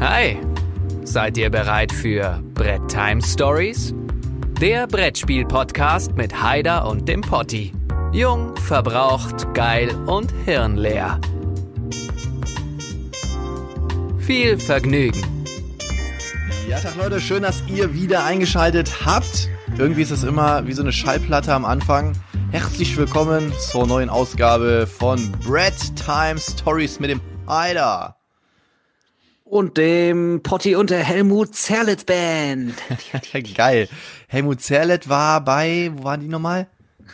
Hi, 0.00 0.38
seid 1.02 1.36
ihr 1.38 1.50
bereit 1.50 1.90
für 1.90 2.40
Brett 2.54 2.86
Time 2.86 3.20
Stories? 3.20 3.92
Der 4.60 4.86
Brettspiel-Podcast 4.86 6.14
mit 6.14 6.40
Haider 6.40 6.86
und 6.86 7.08
dem 7.08 7.20
Potti. 7.20 7.72
Jung, 8.12 8.54
verbraucht, 8.58 9.52
geil 9.54 9.92
und 10.06 10.32
hirnleer. 10.44 11.20
Viel 14.20 14.60
Vergnügen. 14.60 15.20
Ja, 16.68 16.78
Tag 16.78 16.94
Leute, 16.94 17.20
schön, 17.20 17.42
dass 17.42 17.64
ihr 17.66 17.92
wieder 17.92 18.24
eingeschaltet 18.24 19.04
habt. 19.04 19.48
Irgendwie 19.78 20.02
ist 20.02 20.12
es 20.12 20.22
immer 20.22 20.64
wie 20.68 20.74
so 20.74 20.82
eine 20.82 20.92
Schallplatte 20.92 21.52
am 21.52 21.64
Anfang. 21.64 22.12
Herzlich 22.52 22.96
willkommen 22.96 23.52
zur 23.58 23.88
neuen 23.88 24.10
Ausgabe 24.10 24.86
von 24.86 25.32
Brett 25.44 25.96
Time 25.96 26.38
Stories 26.38 27.00
mit 27.00 27.10
dem 27.10 27.20
Haider. 27.48 28.17
Und 29.48 29.78
dem 29.78 30.42
Potti 30.42 30.76
und 30.76 30.90
der 30.90 31.02
Helmut 31.02 31.54
Zerlitz 31.54 32.04
Band. 32.04 32.74
ja, 33.32 33.40
geil. 33.54 33.88
Helmut 34.26 34.60
Zerlett 34.60 35.08
war 35.08 35.42
bei, 35.42 35.90
wo 35.94 36.04
waren 36.04 36.20
die 36.20 36.28
nochmal? 36.28 36.66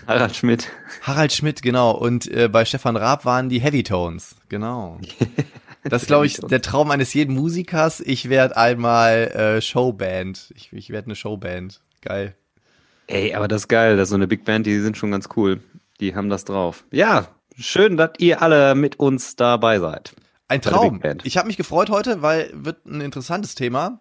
Harald 0.09 0.35
Schmidt. 0.35 0.69
Harald 1.03 1.33
Schmidt, 1.33 1.63
genau. 1.63 1.93
Und 1.93 2.27
äh, 2.27 2.49
bei 2.49 2.65
Stefan 2.65 2.97
Raab 2.97 3.25
waren 3.25 3.49
die 3.49 3.61
Heavy 3.61 3.85
Tones, 3.85 4.35
genau. 4.49 4.99
Das 5.87 6.01
ist, 6.01 6.07
glaube 6.07 6.25
ich, 6.25 6.39
der 6.39 6.63
Traum 6.63 6.91
eines 6.91 7.13
jeden 7.13 7.35
Musikers. 7.35 8.01
Ich 8.01 8.31
werde 8.31 8.57
einmal 8.57 9.27
äh, 9.33 9.61
Showband. 9.61 10.55
Ich, 10.57 10.73
ich 10.73 10.89
werde 10.89 11.09
eine 11.09 11.15
Showband. 11.15 11.83
Geil. 12.01 12.35
Ey, 13.07 13.35
aber 13.35 13.49
das 13.49 13.63
ist 13.63 13.69
geil. 13.69 13.99
Das 13.99 14.05
ist 14.05 14.09
so 14.09 14.15
eine 14.15 14.27
Big 14.27 14.47
Band, 14.47 14.65
die 14.65 14.81
sind 14.81 14.97
schon 14.97 15.11
ganz 15.11 15.29
cool. 15.37 15.61
Die 16.01 16.15
haben 16.15 16.31
das 16.31 16.47
drauf. 16.47 16.85
Ja, 16.91 17.29
schön, 17.59 17.99
dass 17.99 18.13
ihr 18.17 18.41
alle 18.41 18.75
mit 18.75 18.99
uns 18.99 19.37
dabei 19.37 19.79
seid. 19.79 20.15
Ein 20.55 20.63
Traum. 20.63 21.01
Ich 21.25 21.37
habe 21.37 21.49
mich 21.49 21.57
gefreut 21.57 21.91
heute, 21.91 22.23
weil 22.23 22.51
wird 22.55 22.87
ein 22.87 23.01
interessantes 23.01 23.57
Thema. 23.57 24.01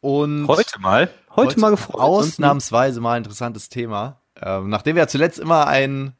Und 0.00 0.46
heute 0.46 0.78
mal, 0.78 1.10
heute, 1.30 1.48
heute 1.48 1.60
mal 1.60 1.70
gefreut. 1.70 2.00
Ausnahmsweise 2.00 3.00
mal 3.00 3.14
ein 3.14 3.24
interessantes 3.24 3.68
Thema. 3.70 4.20
Ähm, 4.40 4.68
nachdem 4.68 4.94
wir 4.94 5.02
ja 5.02 5.08
zuletzt 5.08 5.40
immer 5.40 5.66
einen 5.66 6.14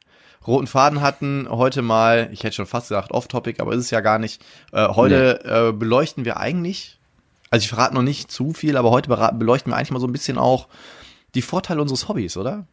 roten 0.45 0.67
Faden 0.67 1.01
hatten, 1.01 1.47
heute 1.49 1.81
mal, 1.81 2.29
ich 2.33 2.43
hätte 2.43 2.57
schon 2.57 2.65
fast 2.65 2.89
gesagt 2.89 3.11
off-topic, 3.11 3.61
aber 3.61 3.71
ist 3.71 3.85
es 3.85 3.91
ja 3.91 4.01
gar 4.01 4.19
nicht. 4.19 4.43
Äh, 4.73 4.89
heute 4.89 5.39
nee. 5.43 5.69
äh, 5.69 5.71
beleuchten 5.71 6.25
wir 6.25 6.37
eigentlich, 6.37 6.99
also 7.49 7.63
ich 7.63 7.69
verrate 7.69 7.95
noch 7.95 8.01
nicht 8.01 8.29
zu 8.29 8.51
viel, 8.51 8.75
aber 8.75 8.91
heute 8.91 9.09
beleuchten 9.33 9.71
wir 9.71 9.77
eigentlich 9.77 9.91
mal 9.91 9.99
so 9.99 10.07
ein 10.07 10.11
bisschen 10.11 10.37
auch 10.37 10.67
die 11.33 11.41
Vorteile 11.41 11.81
unseres 11.81 12.09
Hobbys, 12.09 12.35
oder? 12.35 12.67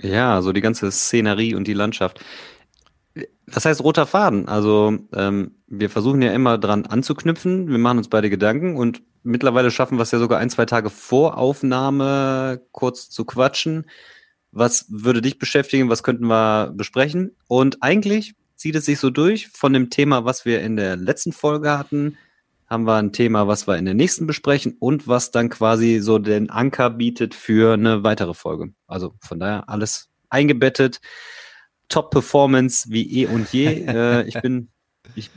Ja, 0.00 0.40
so 0.40 0.52
die 0.52 0.62
ganze 0.62 0.90
Szenerie 0.90 1.54
und 1.54 1.66
die 1.66 1.74
Landschaft. 1.74 2.24
Was 3.46 3.66
heißt 3.66 3.82
roter 3.82 4.06
Faden? 4.06 4.48
Also 4.48 4.96
ähm, 5.12 5.57
wir 5.68 5.90
versuchen 5.90 6.22
ja 6.22 6.32
immer 6.32 6.58
dran 6.58 6.86
anzuknüpfen. 6.86 7.68
Wir 7.68 7.78
machen 7.78 7.98
uns 7.98 8.08
beide 8.08 8.30
Gedanken 8.30 8.76
und 8.76 9.02
mittlerweile 9.22 9.70
schaffen 9.70 9.98
wir 9.98 10.02
es 10.02 10.10
ja 10.10 10.18
sogar 10.18 10.38
ein, 10.38 10.50
zwei 10.50 10.64
Tage 10.64 10.90
vor 10.90 11.36
Aufnahme 11.36 12.62
kurz 12.72 13.10
zu 13.10 13.24
quatschen. 13.24 13.86
Was 14.50 14.86
würde 14.88 15.20
dich 15.20 15.38
beschäftigen? 15.38 15.90
Was 15.90 16.02
könnten 16.02 16.26
wir 16.26 16.72
besprechen? 16.74 17.36
Und 17.48 17.82
eigentlich 17.82 18.34
zieht 18.56 18.74
es 18.76 18.86
sich 18.86 18.98
so 18.98 19.10
durch 19.10 19.48
von 19.48 19.72
dem 19.72 19.90
Thema, 19.90 20.24
was 20.24 20.44
wir 20.44 20.62
in 20.62 20.76
der 20.76 20.96
letzten 20.96 21.32
Folge 21.32 21.78
hatten, 21.78 22.16
haben 22.66 22.84
wir 22.84 22.96
ein 22.96 23.12
Thema, 23.12 23.46
was 23.46 23.66
wir 23.66 23.76
in 23.76 23.84
der 23.84 23.94
nächsten 23.94 24.26
besprechen 24.26 24.76
und 24.78 25.06
was 25.06 25.30
dann 25.30 25.48
quasi 25.48 26.00
so 26.00 26.18
den 26.18 26.50
Anker 26.50 26.90
bietet 26.90 27.34
für 27.34 27.74
eine 27.74 28.02
weitere 28.04 28.34
Folge. 28.34 28.72
Also 28.86 29.14
von 29.20 29.38
daher 29.38 29.68
alles 29.68 30.08
eingebettet. 30.28 31.00
Top-Performance 31.88 32.90
wie 32.90 33.22
eh 33.22 33.26
und 33.26 33.52
je. 33.52 33.66
äh, 33.86 34.22
ich 34.24 34.40
bin, 34.40 34.68
ich 35.14 35.30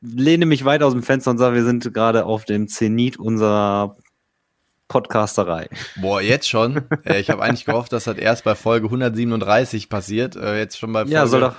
lehne 0.00 0.46
mich 0.46 0.64
weit 0.64 0.82
aus 0.82 0.92
dem 0.92 1.02
Fenster 1.02 1.30
und 1.30 1.38
sage, 1.38 1.56
wir 1.56 1.64
sind 1.64 1.92
gerade 1.92 2.24
auf 2.24 2.44
dem 2.44 2.68
Zenit 2.68 3.18
unserer 3.18 3.96
Podcasterei. 4.88 5.68
Boah, 6.00 6.20
jetzt 6.20 6.48
schon? 6.48 6.82
ich 7.04 7.30
habe 7.30 7.42
eigentlich 7.42 7.64
gehofft, 7.64 7.92
dass 7.92 8.04
das 8.04 8.16
erst 8.16 8.44
bei 8.44 8.54
Folge 8.54 8.86
137 8.86 9.88
passiert. 9.88 10.36
Äh, 10.36 10.58
jetzt 10.58 10.78
schon 10.78 10.92
bei 10.92 11.00
Folge, 11.00 11.14
ja, 11.14 11.26
soll 11.26 11.40
doch. 11.40 11.54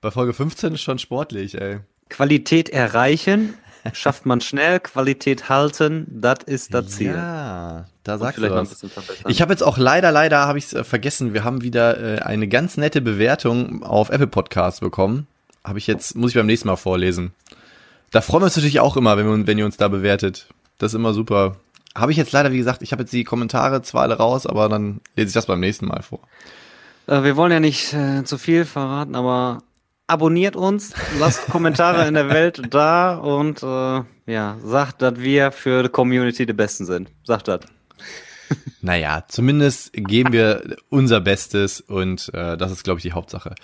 bei 0.00 0.10
Folge 0.10 0.34
15 0.34 0.74
ist 0.74 0.82
schon 0.82 0.98
sportlich, 0.98 1.60
ey. 1.60 1.78
Qualität 2.10 2.68
erreichen, 2.68 3.54
schafft 3.92 4.26
man 4.26 4.40
schnell, 4.40 4.78
Qualität 4.80 5.48
halten, 5.48 6.06
das 6.10 6.40
ist 6.44 6.74
das 6.74 6.88
Ziel. 6.88 7.12
Ja, 7.12 7.86
da 8.04 8.18
sagst 8.18 8.38
du 8.38 8.50
was. 8.50 8.84
Ich 9.26 9.40
habe 9.40 9.52
jetzt 9.52 9.62
auch 9.62 9.78
leider, 9.78 10.12
leider 10.12 10.40
habe 10.40 10.58
ich 10.58 10.66
es 10.66 10.74
äh, 10.74 10.84
vergessen. 10.84 11.32
Wir 11.34 11.44
haben 11.44 11.62
wieder 11.62 12.18
äh, 12.18 12.18
eine 12.20 12.46
ganz 12.46 12.76
nette 12.76 13.00
Bewertung 13.00 13.82
auf 13.82 14.10
Apple 14.10 14.26
Podcasts 14.26 14.80
bekommen. 14.80 15.26
Habe 15.64 15.78
ich 15.78 15.86
jetzt, 15.86 16.14
muss 16.14 16.32
ich 16.32 16.36
beim 16.36 16.46
nächsten 16.46 16.68
Mal 16.68 16.76
vorlesen. 16.76 17.32
Da 18.16 18.22
freuen 18.22 18.40
wir 18.40 18.44
uns 18.46 18.56
natürlich 18.56 18.80
auch 18.80 18.96
immer, 18.96 19.18
wenn, 19.18 19.26
wir, 19.26 19.46
wenn 19.46 19.58
ihr 19.58 19.66
uns 19.66 19.76
da 19.76 19.88
bewertet. 19.88 20.48
Das 20.78 20.92
ist 20.92 20.96
immer 20.96 21.12
super. 21.12 21.56
Habe 21.94 22.12
ich 22.12 22.16
jetzt 22.16 22.32
leider, 22.32 22.50
wie 22.50 22.56
gesagt, 22.56 22.80
ich 22.80 22.92
habe 22.92 23.02
jetzt 23.02 23.12
die 23.12 23.24
Kommentare 23.24 23.82
zwar 23.82 24.04
alle 24.04 24.16
raus, 24.16 24.46
aber 24.46 24.70
dann 24.70 25.02
lese 25.16 25.28
ich 25.28 25.34
das 25.34 25.44
beim 25.44 25.60
nächsten 25.60 25.84
Mal 25.84 26.00
vor. 26.00 26.20
Äh, 27.08 27.24
wir 27.24 27.36
wollen 27.36 27.52
ja 27.52 27.60
nicht 27.60 27.92
äh, 27.92 28.24
zu 28.24 28.38
viel 28.38 28.64
verraten, 28.64 29.16
aber 29.16 29.58
abonniert 30.06 30.56
uns, 30.56 30.94
lasst 31.18 31.44
Kommentare 31.50 32.08
in 32.08 32.14
der 32.14 32.30
Welt 32.30 32.62
da 32.70 33.16
und 33.16 33.62
äh, 33.62 34.32
ja, 34.32 34.56
sagt, 34.64 35.02
dass 35.02 35.18
wir 35.18 35.52
für 35.52 35.82
die 35.82 35.90
Community 35.90 36.46
die 36.46 36.54
Besten 36.54 36.86
sind. 36.86 37.10
Sagt 37.22 37.48
das. 37.48 37.60
Naja, 38.80 39.24
zumindest 39.28 39.92
geben 39.92 40.32
wir 40.32 40.76
unser 40.88 41.20
Bestes 41.20 41.82
und 41.82 42.32
äh, 42.32 42.56
das 42.56 42.72
ist, 42.72 42.84
glaube 42.84 42.98
ich, 42.98 43.02
die 43.02 43.12
Hauptsache. 43.12 43.56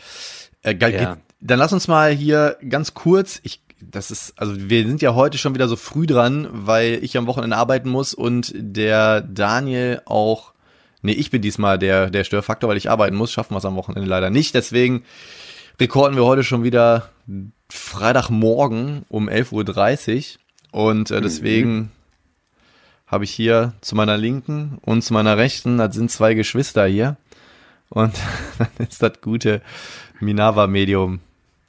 Äh, 0.63 0.77
ja. 0.77 1.17
Dann 1.41 1.59
lass 1.59 1.73
uns 1.73 1.89
mal 1.89 2.11
hier 2.13 2.57
ganz 2.69 2.93
kurz, 2.93 3.41
ich 3.45 3.63
das 3.91 4.11
ist, 4.11 4.35
also 4.37 4.55
wir 4.57 4.87
sind 4.87 5.03
ja 5.03 5.15
heute 5.15 5.39
schon 5.39 5.55
wieder 5.55 5.69
so 5.69 5.77
früh 5.77 6.07
dran, 6.07 6.49
weil 6.53 7.03
ich 7.03 7.17
am 7.17 7.27
Wochenende 7.27 7.57
arbeiten 7.57 7.89
muss 7.89 8.15
und 8.15 8.53
der 8.55 9.21
Daniel 9.21 10.03
auch, 10.05 10.53
nee, 11.03 11.13
ich 11.13 11.31
bin 11.31 11.43
diesmal 11.43 11.79
der, 11.79 12.11
der 12.11 12.25
Störfaktor, 12.25 12.71
weil 12.71 12.77
ich 12.77 12.91
arbeiten 12.91 13.17
muss, 13.17 13.33
schaffen 13.33 13.55
wir 13.55 13.59
es 13.59 13.65
am 13.65 13.77
Wochenende 13.77 14.09
leider 14.09 14.31
nicht. 14.31 14.55
Deswegen 14.55 15.05
rekorden 15.81 16.17
wir 16.17 16.25
heute 16.25 16.45
schon 16.45 16.65
wieder 16.65 17.11
Freitagmorgen 17.69 19.05
um 19.09 19.29
11.30 19.29 20.37
Uhr 20.73 20.87
und 20.89 21.11
äh, 21.11 21.21
deswegen 21.21 21.75
mhm. 21.75 21.89
habe 23.07 23.25
ich 23.25 23.31
hier 23.31 23.75
zu 23.81 23.97
meiner 23.97 24.17
Linken 24.17 24.79
und 24.83 25.03
zu 25.03 25.13
meiner 25.13 25.37
Rechten, 25.37 25.79
das 25.79 25.95
sind 25.95 26.11
zwei 26.11 26.35
Geschwister 26.35 26.87
hier 26.87 27.17
und 27.89 28.15
dann 28.59 28.87
ist 28.87 29.03
das 29.03 29.21
gute 29.21 29.63
Minava-Medium 30.21 31.21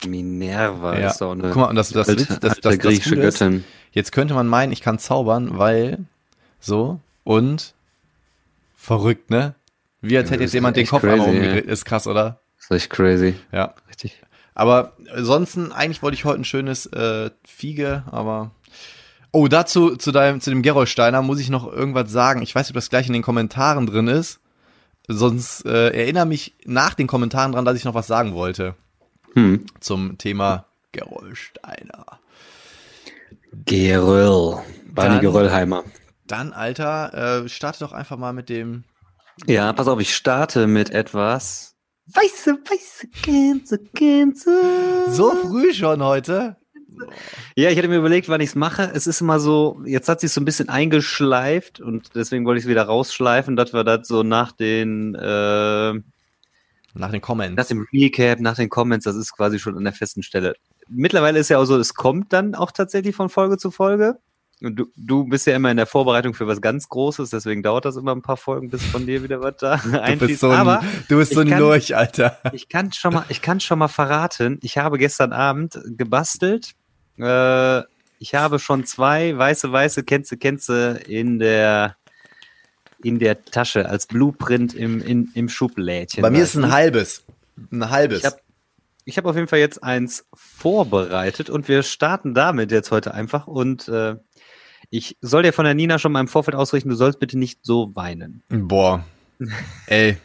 Minerva 0.08 1.00
ja. 1.00 1.10
ist 1.10 1.22
auch 1.22 1.32
eine 1.32 1.44
Guck 1.50 1.56
mal, 1.56 1.70
und 1.70 1.76
das, 1.76 1.90
das, 1.90 2.10
alte, 2.10 2.26
das, 2.26 2.40
das, 2.40 2.60
das, 2.60 2.78
griechische 2.80 3.16
das 3.16 3.40
Göttin. 3.40 3.64
Jetzt 3.92 4.12
könnte 4.12 4.34
man 4.34 4.48
meinen, 4.48 4.72
ich 4.72 4.82
kann 4.82 5.00
zaubern, 5.00 5.58
weil 5.58 6.00
so 6.60 7.00
und 7.24 7.74
verrückt, 8.76 9.30
ne? 9.30 9.56
Wie 10.02 10.18
als 10.18 10.32
hätte 10.32 10.44
jetzt 10.44 10.54
jemand 10.54 10.76
den 10.76 10.88
Kopf 10.88 11.02
crazy, 11.02 11.14
einmal 11.14 11.30
umgedreht. 11.30 11.66
Ja. 11.66 11.72
Ist 11.72 11.86
krass, 11.86 12.08
oder? 12.08 12.40
Das 12.58 12.66
ist 12.66 12.72
echt 12.72 12.90
crazy. 12.90 13.36
Ja. 13.52 13.74
Richtig. 13.88 14.22
Aber 14.56 14.94
ansonsten, 15.14 15.72
eigentlich 15.72 16.02
wollte 16.02 16.16
ich 16.16 16.26
heute 16.26 16.42
ein 16.42 16.46
schönes 16.46 16.86
äh, 16.88 17.30
Fiege, 17.46 18.04
aber. 18.12 18.52
Oh, 19.32 19.48
dazu, 19.48 19.96
zu 19.96 20.12
deinem, 20.12 20.42
zu 20.42 20.50
dem 20.50 20.62
Gerolsteiner 20.62 21.22
muss 21.22 21.40
ich 21.40 21.50
noch 21.50 21.72
irgendwas 21.72 22.12
sagen. 22.12 22.42
Ich 22.42 22.54
weiß 22.54 22.68
nicht, 22.68 22.72
ob 22.72 22.76
das 22.76 22.90
gleich 22.90 23.08
in 23.08 23.14
den 23.14 23.24
Kommentaren 23.24 23.88
drin 23.88 24.08
ist. 24.08 24.40
Sonst 25.08 25.66
äh, 25.66 25.90
erinnere 25.90 26.26
mich 26.26 26.54
nach 26.66 26.94
den 26.94 27.08
Kommentaren 27.08 27.52
dran, 27.52 27.66
dass 27.66 27.78
ich 27.78 27.84
noch 27.84 27.96
was 27.96 28.08
sagen 28.08 28.34
wollte 28.36 28.76
hm. 29.34 29.66
zum 29.80 30.18
Thema 30.18 30.66
Geröllsteiner. 30.92 32.06
Geröll. 33.66 34.64
Barney 34.92 35.20
Geröllheimer. 35.20 35.84
Dann, 36.28 36.54
Alter, 36.54 37.44
äh, 37.44 37.50
starte 37.50 37.80
doch 37.80 37.94
einfach 37.94 38.18
mal 38.18 38.34
mit 38.34 38.50
dem. 38.50 38.84
Ja, 39.46 39.74
pass 39.74 39.88
auf, 39.88 40.00
ich 40.00 40.16
starte 40.16 40.68
mit 40.68 40.92
etwas. 40.92 41.76
Weiße, 42.08 42.58
weiße 42.70 43.08
Gänse, 43.22 43.80
Gänse. 43.94 45.10
So 45.10 45.32
früh 45.32 45.74
schon 45.74 46.04
heute? 46.04 46.58
Ja, 47.56 47.70
ich 47.70 47.78
hatte 47.78 47.88
mir 47.88 47.98
überlegt, 47.98 48.30
wann 48.30 48.42
ich 48.42 48.50
es 48.50 48.56
mache. 48.56 48.92
Es 48.94 49.08
ist 49.08 49.22
immer 49.22 49.40
so, 49.40 49.82
jetzt 49.86 50.10
hat 50.10 50.20
sich 50.20 50.32
so 50.32 50.42
ein 50.42 50.46
bisschen 50.46 50.70
eingeschleift 50.70 51.80
und 51.80 52.16
deswegen 52.16 52.46
wollte 52.46 52.60
ich 52.60 52.66
es 52.66 52.70
wieder 52.70 52.84
rausschleifen, 52.84 53.56
dass 53.56 53.74
wir 53.74 53.84
das 53.84 54.08
so 54.08 54.24
nach 54.24 54.52
den 54.52 55.16
äh, 55.16 55.94
nach 56.94 57.12
den 57.12 57.22
Comments. 57.22 57.58
Nach 57.58 57.66
dem 57.66 57.88
Recap, 57.92 58.40
nach 58.40 58.56
den 58.56 58.70
Comments, 58.70 59.04
das 59.04 59.16
ist 59.16 59.36
quasi 59.36 59.60
schon 59.60 59.78
an 59.78 59.84
der 59.84 59.94
festen 59.94 60.24
Stelle. 60.24 60.56
Mittlerweile 60.88 61.40
ist 61.40 61.50
ja 61.50 61.58
auch 61.58 61.66
so, 61.66 61.78
es 61.78 61.94
kommt 61.94 62.34
dann 62.34 62.56
auch 62.56 62.72
tatsächlich 62.72 63.16
von 63.16 63.30
Folge 63.30 63.58
zu 63.58 63.72
Folge. 63.72 64.20
Und 64.62 64.78
du, 64.78 64.86
du 64.96 65.26
bist 65.26 65.46
ja 65.46 65.56
immer 65.56 65.72
in 65.72 65.78
der 65.78 65.88
Vorbereitung 65.88 66.34
für 66.34 66.48
was 66.48 66.62
ganz 66.62 66.88
Großes, 66.88 67.32
deswegen 67.32 67.64
dauert 67.64 67.84
das 67.86 67.98
immer 67.98 68.14
ein 68.14 68.22
paar 68.22 68.38
Folgen, 68.38 68.70
bis 68.70 68.84
von 68.84 69.06
dir 69.06 69.22
wieder 69.22 69.42
was 69.42 69.58
da 69.58 69.74
einfließt. 69.74 70.12
Du 70.22 70.28
bist 70.28 70.40
so 70.40 70.50
ein, 70.50 70.58
Aber 70.58 70.84
du 71.10 71.18
bist 71.18 71.34
so 71.34 71.42
ein 71.42 71.50
kann, 71.50 71.60
Lurch, 71.60 71.96
Alter. 71.96 72.40
Ich 72.54 72.70
kann 72.70 72.94
schon 72.94 73.14
mal, 73.14 73.26
ich 73.28 73.42
kann 73.42 73.60
schon 73.60 73.80
mal 73.80 73.90
verraten, 73.90 74.60
ich 74.62 74.78
habe 74.78 74.98
gestern 74.98 75.34
Abend 75.34 75.80
gebastelt. 75.86 76.74
Äh, 77.18 77.82
ich 78.20 78.36
habe 78.36 78.58
schon 78.60 78.86
zwei 78.86 79.38
weiße, 79.38 79.70
weiße 79.70 80.04
Känze, 80.04 80.38
Känze 80.38 81.02
in 81.08 81.40
der 81.40 81.98
in 83.04 83.20
der 83.20 83.44
Tasche 83.46 83.88
als 83.90 84.08
Blueprint 84.08 84.74
im, 84.74 85.02
in, 85.02 85.30
im 85.34 85.50
Schublädchen. 85.50 86.22
Bei 86.22 86.30
mir 86.30 86.44
ist 86.44 86.56
ein 86.56 86.72
halbes. 86.72 87.24
Ein 87.72 87.90
halbes. 87.90 88.20
Ich 88.20 88.26
habe 88.26 88.38
ich 89.06 89.18
habe 89.18 89.30
auf 89.30 89.36
jeden 89.36 89.48
Fall 89.48 89.60
jetzt 89.60 89.84
eins 89.84 90.26
vorbereitet 90.34 91.50
und 91.50 91.68
wir 91.68 91.84
starten 91.84 92.34
damit 92.34 92.72
jetzt 92.72 92.92
heute 92.92 93.14
einfach. 93.14 93.48
Und 93.48 93.88
äh, 93.90 94.16
ich 94.90 95.18
soll 95.22 95.44
dir 95.44 95.54
von 95.54 95.66
der 95.66 95.74
Nina 95.74 96.00
schon 96.00 96.12
mal 96.12 96.22
im 96.22 96.28
Vorfeld 96.28 96.56
ausrichten, 96.56 96.90
du 96.90 96.96
sollst 96.96 97.20
bitte 97.20 97.38
nicht 97.38 97.60
so 97.64 97.94
weinen. 97.96 98.44
Boah. 98.50 99.04
Ey. 99.88 100.18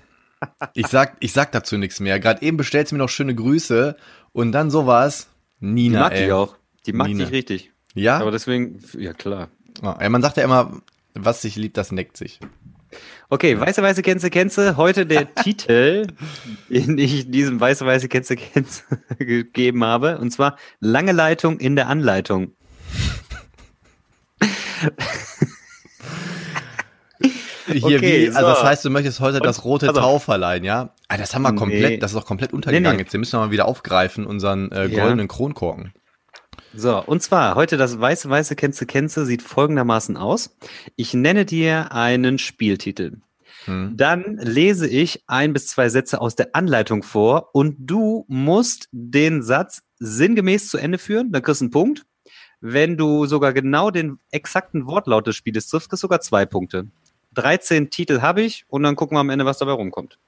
Ich 0.74 0.86
sag, 0.86 1.16
ich 1.18 1.32
sag 1.32 1.50
dazu 1.50 1.76
nichts 1.76 1.98
mehr. 1.98 2.20
Gerade 2.20 2.42
eben 2.42 2.56
bestellst 2.56 2.92
du 2.92 2.96
mir 2.96 3.00
noch 3.00 3.08
schöne 3.08 3.34
Grüße 3.34 3.96
und 4.32 4.52
dann 4.52 4.70
sowas. 4.70 5.28
Nina, 5.58 5.98
Die 5.98 6.02
mag 6.04 6.12
ey. 6.12 6.22
dich 6.22 6.32
auch. 6.32 6.56
Die 6.86 6.92
mag 6.92 7.08
Nina. 7.08 7.24
dich 7.24 7.32
richtig. 7.32 7.72
Ja? 7.94 8.18
Aber 8.18 8.30
deswegen, 8.30 8.80
ja 8.96 9.12
klar. 9.12 9.48
Ah, 9.82 9.96
ey, 9.98 10.08
man 10.08 10.22
sagt 10.22 10.36
ja 10.36 10.44
immer, 10.44 10.80
was 11.24 11.42
sich 11.42 11.56
liebt, 11.56 11.76
das 11.76 11.92
neckt 11.92 12.16
sich. 12.16 12.40
Okay, 13.30 13.60
weiße, 13.60 13.82
weiße, 13.82 14.00
Känze, 14.02 14.30
Känze. 14.30 14.76
Heute 14.78 15.04
der 15.04 15.34
Titel, 15.34 16.06
den 16.70 16.96
ich 16.96 17.30
diesem 17.30 17.60
weiße, 17.60 17.84
weiße, 17.84 18.08
Känze, 18.08 18.36
Känze 18.36 18.82
gegeben 19.18 19.84
habe. 19.84 20.18
Und 20.18 20.30
zwar 20.30 20.56
lange 20.80 21.12
Leitung 21.12 21.58
in 21.60 21.76
der 21.76 21.88
Anleitung. 21.88 22.52
Hier, 27.70 27.84
Okay, 27.84 28.30
wie, 28.30 28.34
also 28.34 28.48
das 28.48 28.60
so. 28.60 28.64
heißt, 28.66 28.84
du 28.86 28.90
möchtest 28.90 29.20
heute 29.20 29.38
Und- 29.38 29.46
das 29.46 29.64
rote 29.64 29.90
auf. 29.90 29.96
Tau 29.96 30.18
verleihen, 30.18 30.64
ja? 30.64 30.94
Ah, 31.08 31.18
das 31.18 31.34
haben 31.34 31.42
wir 31.42 31.52
Nee. 31.52 31.58
komplett, 31.58 32.02
das 32.02 32.12
ist 32.12 32.16
doch 32.16 32.24
komplett 32.24 32.52
untergegangen. 32.54 32.92
Nee, 32.92 32.96
nee. 32.96 33.02
Jetzt 33.02 33.14
müssen 33.14 33.32
wir 33.38 33.44
mal 33.46 33.50
wieder 33.50 33.66
aufgreifen, 33.68 34.24
unseren 34.24 34.72
äh, 34.72 34.86
Ja. 34.86 35.00
goldenen 35.02 35.28
Kronkorken. 35.28 35.92
So, 36.78 37.02
und 37.04 37.20
zwar 37.24 37.56
heute 37.56 37.76
das 37.76 37.98
weiße, 37.98 38.30
weiße, 38.30 38.54
Känze, 38.54 38.86
Känze 38.86 39.26
sieht 39.26 39.42
folgendermaßen 39.42 40.16
aus. 40.16 40.56
Ich 40.94 41.12
nenne 41.12 41.44
dir 41.44 41.90
einen 41.90 42.38
Spieltitel. 42.38 43.16
Hm. 43.64 43.96
Dann 43.96 44.36
lese 44.36 44.86
ich 44.86 45.24
ein 45.26 45.52
bis 45.52 45.66
zwei 45.66 45.88
Sätze 45.88 46.20
aus 46.20 46.36
der 46.36 46.54
Anleitung 46.54 47.02
vor 47.02 47.52
und 47.52 47.74
du 47.80 48.24
musst 48.28 48.88
den 48.92 49.42
Satz 49.42 49.82
sinngemäß 49.98 50.68
zu 50.68 50.78
Ende 50.78 50.98
führen, 50.98 51.32
dann 51.32 51.42
kriegst 51.42 51.62
du 51.62 51.64
einen 51.64 51.72
Punkt. 51.72 52.06
Wenn 52.60 52.96
du 52.96 53.26
sogar 53.26 53.52
genau 53.52 53.90
den 53.90 54.20
exakten 54.30 54.86
Wortlaut 54.86 55.26
des 55.26 55.34
Spieles 55.34 55.66
triffst, 55.66 55.90
kriegst 55.90 56.04
du 56.04 56.06
sogar 56.06 56.20
zwei 56.20 56.46
Punkte. 56.46 56.86
13 57.34 57.90
Titel 57.90 58.20
habe 58.20 58.42
ich 58.42 58.66
und 58.68 58.84
dann 58.84 58.94
gucken 58.94 59.16
wir 59.16 59.20
am 59.20 59.30
Ende, 59.30 59.44
was 59.44 59.58
dabei 59.58 59.72
rumkommt. 59.72 60.20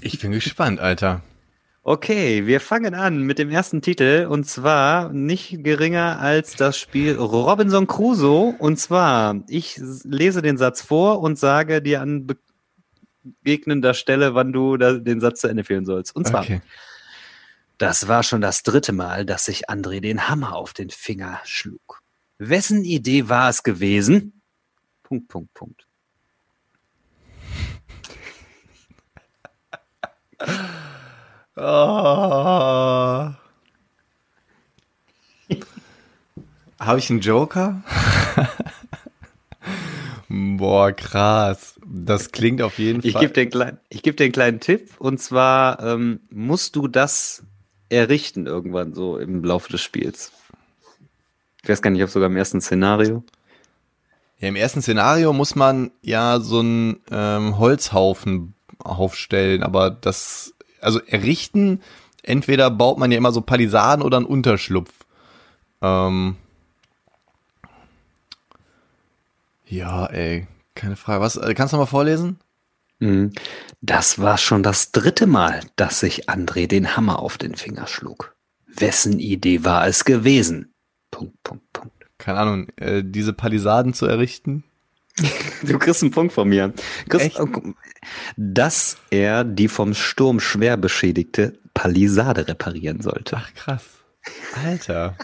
Ich 0.00 0.20
bin 0.20 0.30
gespannt, 0.30 0.78
Alter. 0.78 1.20
Okay, 1.84 2.46
wir 2.46 2.60
fangen 2.60 2.94
an 2.94 3.22
mit 3.22 3.40
dem 3.40 3.50
ersten 3.50 3.82
Titel 3.82 4.28
und 4.30 4.44
zwar 4.44 5.08
nicht 5.12 5.64
geringer 5.64 6.20
als 6.20 6.54
das 6.54 6.78
Spiel 6.78 7.16
Robinson 7.16 7.88
Crusoe. 7.88 8.54
Und 8.56 8.76
zwar, 8.78 9.42
ich 9.48 9.80
lese 10.04 10.42
den 10.42 10.58
Satz 10.58 10.80
vor 10.80 11.20
und 11.20 11.40
sage 11.40 11.82
dir 11.82 12.00
an 12.00 12.28
begegnender 13.42 13.94
Stelle, 13.94 14.36
wann 14.36 14.52
du 14.52 14.76
den 14.76 15.20
Satz 15.20 15.40
zu 15.40 15.48
Ende 15.48 15.64
führen 15.64 15.84
sollst. 15.84 16.14
Und 16.14 16.24
zwar, 16.24 16.42
Okay. 16.42 16.60
das 17.78 18.06
war 18.06 18.22
schon 18.22 18.40
das 18.42 18.62
dritte 18.62 18.92
Mal, 18.92 19.26
dass 19.26 19.46
sich 19.46 19.68
André 19.68 20.00
den 20.00 20.28
Hammer 20.28 20.54
auf 20.54 20.74
den 20.74 20.90
Finger 20.90 21.40
schlug. 21.42 22.00
Wessen 22.38 22.84
Idee 22.84 23.28
war 23.28 23.48
es 23.48 23.64
gewesen? 23.64 24.40
Punkt, 25.02 25.26
Punkt, 25.26 25.52
Punkt. 25.52 25.86
Oh. 31.56 31.60
Habe 36.80 36.98
ich 36.98 37.10
einen 37.10 37.20
Joker? 37.20 37.82
Boah, 40.28 40.92
krass. 40.92 41.78
Das 41.86 42.32
klingt 42.32 42.62
auf 42.62 42.78
jeden 42.78 43.04
Ich 43.04 43.12
Fall. 43.12 43.20
gebe 43.22 43.32
dir, 43.34 43.46
kleinen- 43.48 43.78
ich 43.90 44.02
geb 44.02 44.16
dir 44.16 44.24
einen 44.24 44.32
kleinen 44.32 44.60
Tipp 44.60 44.90
und 44.98 45.18
zwar 45.20 45.80
ähm, 45.82 46.20
musst 46.30 46.74
du 46.76 46.88
das 46.88 47.42
errichten 47.90 48.46
irgendwann 48.46 48.94
so 48.94 49.18
im 49.18 49.44
Laufe 49.44 49.70
des 49.70 49.82
Spiels. 49.82 50.32
Ich 51.62 51.68
weiß 51.68 51.82
gar 51.82 51.90
nicht, 51.90 52.02
ob 52.02 52.08
sogar 52.10 52.28
im 52.30 52.36
ersten 52.36 52.60
Szenario. 52.62 53.22
Ja, 54.40 54.48
Im 54.48 54.56
ersten 54.56 54.80
Szenario 54.82 55.32
muss 55.34 55.54
man 55.54 55.90
ja 56.00 56.40
so 56.40 56.60
einen 56.60 57.00
ähm, 57.10 57.58
Holzhaufen 57.58 58.54
aufstellen, 58.78 59.62
aber 59.62 59.90
das, 59.90 60.54
also 60.82 61.00
errichten, 61.00 61.80
entweder 62.22 62.70
baut 62.70 62.98
man 62.98 63.10
ja 63.10 63.18
immer 63.18 63.32
so 63.32 63.40
Palisaden 63.40 64.04
oder 64.04 64.18
einen 64.18 64.26
Unterschlupf. 64.26 64.92
Ähm, 65.80 66.36
ja, 69.66 70.06
ey, 70.06 70.46
keine 70.74 70.96
Frage. 70.96 71.20
Was, 71.22 71.36
äh, 71.36 71.54
kannst 71.54 71.72
du 71.72 71.78
mal 71.78 71.86
vorlesen? 71.86 72.38
Mhm. 72.98 73.32
Das 73.80 74.20
war 74.20 74.38
schon 74.38 74.62
das 74.62 74.92
dritte 74.92 75.26
Mal, 75.26 75.60
dass 75.76 76.00
sich 76.00 76.28
André 76.28 76.68
den 76.68 76.96
Hammer 76.96 77.18
auf 77.18 77.38
den 77.38 77.56
Finger 77.56 77.86
schlug. 77.86 78.36
Wessen 78.66 79.18
Idee 79.18 79.64
war 79.64 79.86
es 79.86 80.04
gewesen? 80.04 80.72
Punkt, 81.10 81.42
Punkt, 81.42 81.72
Punkt. 81.72 81.92
Keine 82.18 82.38
Ahnung, 82.38 82.68
äh, 82.76 83.02
diese 83.04 83.32
Palisaden 83.32 83.92
zu 83.92 84.06
errichten? 84.06 84.62
Du 85.62 85.78
kriegst 85.78 86.02
einen 86.02 86.10
Punkt 86.10 86.32
von 86.32 86.48
mir. 86.48 86.72
Kriegst, 87.08 87.26
Echt? 87.26 87.40
dass 88.36 88.96
er 89.10 89.44
die 89.44 89.68
vom 89.68 89.94
Sturm 89.94 90.40
schwer 90.40 90.76
beschädigte 90.76 91.58
Palisade 91.74 92.48
reparieren 92.48 93.00
sollte. 93.00 93.36
Ach, 93.38 93.54
krass. 93.54 93.84
Alter. 94.64 95.16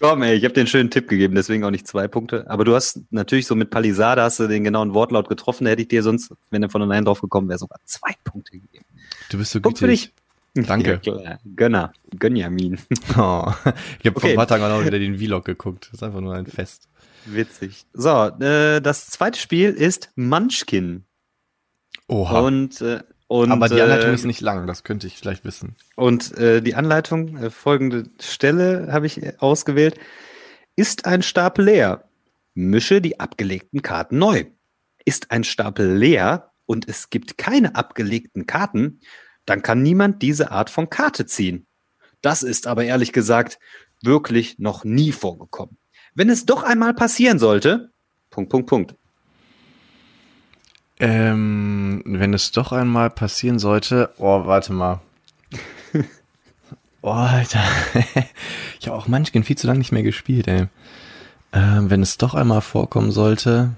Komm, 0.00 0.22
ey, 0.22 0.34
ich 0.36 0.44
habe 0.44 0.52
dir 0.52 0.60
einen 0.60 0.68
schönen 0.68 0.90
Tipp 0.90 1.08
gegeben, 1.08 1.34
deswegen 1.34 1.64
auch 1.64 1.70
nicht 1.70 1.86
zwei 1.86 2.06
Punkte. 2.06 2.44
Aber 2.50 2.64
du 2.64 2.74
hast 2.74 3.00
natürlich 3.10 3.46
so 3.46 3.54
mit 3.54 3.70
Palisade 3.70 4.20
hast 4.22 4.38
du 4.40 4.46
den 4.46 4.64
genauen 4.64 4.92
Wortlaut 4.92 5.28
getroffen. 5.28 5.64
Da 5.64 5.70
hätte 5.70 5.82
ich 5.82 5.88
dir 5.88 6.02
sonst, 6.02 6.32
wenn 6.50 6.62
du 6.62 6.68
von 6.68 6.82
allein 6.82 7.04
drauf 7.04 7.20
gekommen 7.22 7.48
wäre, 7.48 7.58
sogar 7.58 7.78
zwei 7.86 8.12
Punkte 8.24 8.52
gegeben. 8.52 8.84
Du 9.30 9.38
bist 9.38 9.52
so 9.52 9.60
Punkt 9.60 9.78
für 9.78 9.86
gütig. 9.86 10.12
dich. 10.54 10.66
Danke. 10.66 11.00
Ja. 11.04 11.38
Gönner. 11.54 11.92
Gönjamin. 12.18 12.78
Oh. 13.16 13.52
Ich 14.00 14.06
habe 14.06 14.20
vor 14.20 14.24
Okay. 14.24 14.30
ein 14.30 14.36
paar 14.36 14.46
Tagen 14.48 14.64
auch 14.64 14.68
noch 14.78 14.84
wieder 14.84 14.98
den 14.98 15.18
Vlog 15.18 15.44
geguckt. 15.44 15.86
Das 15.86 15.94
ist 15.94 16.02
einfach 16.02 16.20
nur 16.20 16.34
ein 16.34 16.46
Fest. 16.46 16.88
Witzig. 17.26 17.86
So, 17.92 18.28
äh, 18.40 18.80
das 18.80 19.06
zweite 19.08 19.38
Spiel 19.38 19.70
ist 19.70 20.10
Munchkin. 20.16 21.04
Oha. 22.08 22.40
Und, 22.40 22.80
äh, 22.80 23.02
und, 23.28 23.50
Aber 23.50 23.68
die 23.68 23.80
Anleitung 23.80 24.10
äh, 24.10 24.14
ist 24.14 24.24
nicht 24.24 24.40
lang, 24.40 24.66
das 24.66 24.84
könnte 24.84 25.06
ich 25.06 25.16
vielleicht 25.16 25.44
wissen. 25.44 25.74
Und 25.96 26.36
äh, 26.38 26.62
die 26.62 26.74
Anleitung, 26.74 27.36
äh, 27.36 27.50
folgende 27.50 28.04
Stelle 28.20 28.88
habe 28.92 29.06
ich 29.06 29.22
äh, 29.22 29.34
ausgewählt. 29.38 29.98
Ist 30.76 31.06
ein 31.06 31.22
Stapel 31.22 31.64
leer? 31.64 32.08
Mische 32.54 33.00
die 33.00 33.18
abgelegten 33.18 33.82
Karten 33.82 34.18
neu. 34.18 34.44
Ist 35.04 35.30
ein 35.30 35.44
Stapel 35.44 35.96
leer 35.96 36.52
und 36.66 36.88
es 36.88 37.10
gibt 37.10 37.38
keine 37.38 37.74
abgelegten 37.74 38.46
Karten, 38.46 39.00
dann 39.44 39.62
kann 39.62 39.82
niemand 39.82 40.22
diese 40.22 40.50
Art 40.50 40.70
von 40.70 40.90
Karte 40.90 41.26
ziehen. 41.26 41.66
Das 42.20 42.42
ist 42.42 42.66
aber 42.66 42.84
ehrlich 42.84 43.12
gesagt 43.12 43.58
wirklich 44.02 44.58
noch 44.58 44.84
nie 44.84 45.12
vorgekommen. 45.12 45.78
Wenn 46.16 46.30
es 46.30 46.46
doch 46.46 46.62
einmal 46.62 46.94
passieren 46.94 47.38
sollte, 47.38 47.90
Punkt, 48.30 48.50
Punkt, 48.50 48.68
Punkt. 48.68 48.94
Ähm, 50.98 52.02
wenn 52.06 52.32
es 52.32 52.52
doch 52.52 52.72
einmal 52.72 53.10
passieren 53.10 53.58
sollte, 53.58 54.14
oh, 54.18 54.46
warte 54.46 54.72
mal. 54.72 55.00
Oh, 57.02 57.10
Alter. 57.10 57.62
ich 58.80 58.88
habe 58.88 58.96
auch 58.96 59.06
Munchkin 59.06 59.44
viel 59.44 59.56
zu 59.56 59.68
lange 59.68 59.78
nicht 59.78 59.92
mehr 59.92 60.02
gespielt, 60.02 60.48
ey. 60.48 60.66
Ähm, 61.52 61.88
wenn 61.88 62.02
es 62.02 62.18
doch 62.18 62.34
einmal 62.34 62.62
vorkommen 62.62 63.12
sollte, 63.12 63.76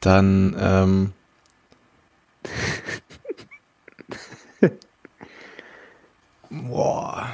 dann, 0.00 0.56
ähm, 0.58 1.12
Boah. 6.50 7.28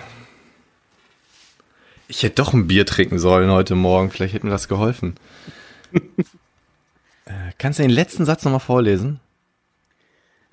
Ich 2.16 2.22
hätte 2.22 2.36
doch 2.36 2.52
ein 2.52 2.68
Bier 2.68 2.86
trinken 2.86 3.18
sollen 3.18 3.50
heute 3.50 3.74
Morgen. 3.74 4.08
Vielleicht 4.08 4.34
hätte 4.34 4.46
mir 4.46 4.52
das 4.52 4.68
geholfen. 4.68 5.16
äh, 5.92 7.32
kannst 7.58 7.80
du 7.80 7.82
den 7.82 7.90
letzten 7.90 8.24
Satz 8.24 8.44
nochmal 8.44 8.60
vorlesen? 8.60 9.18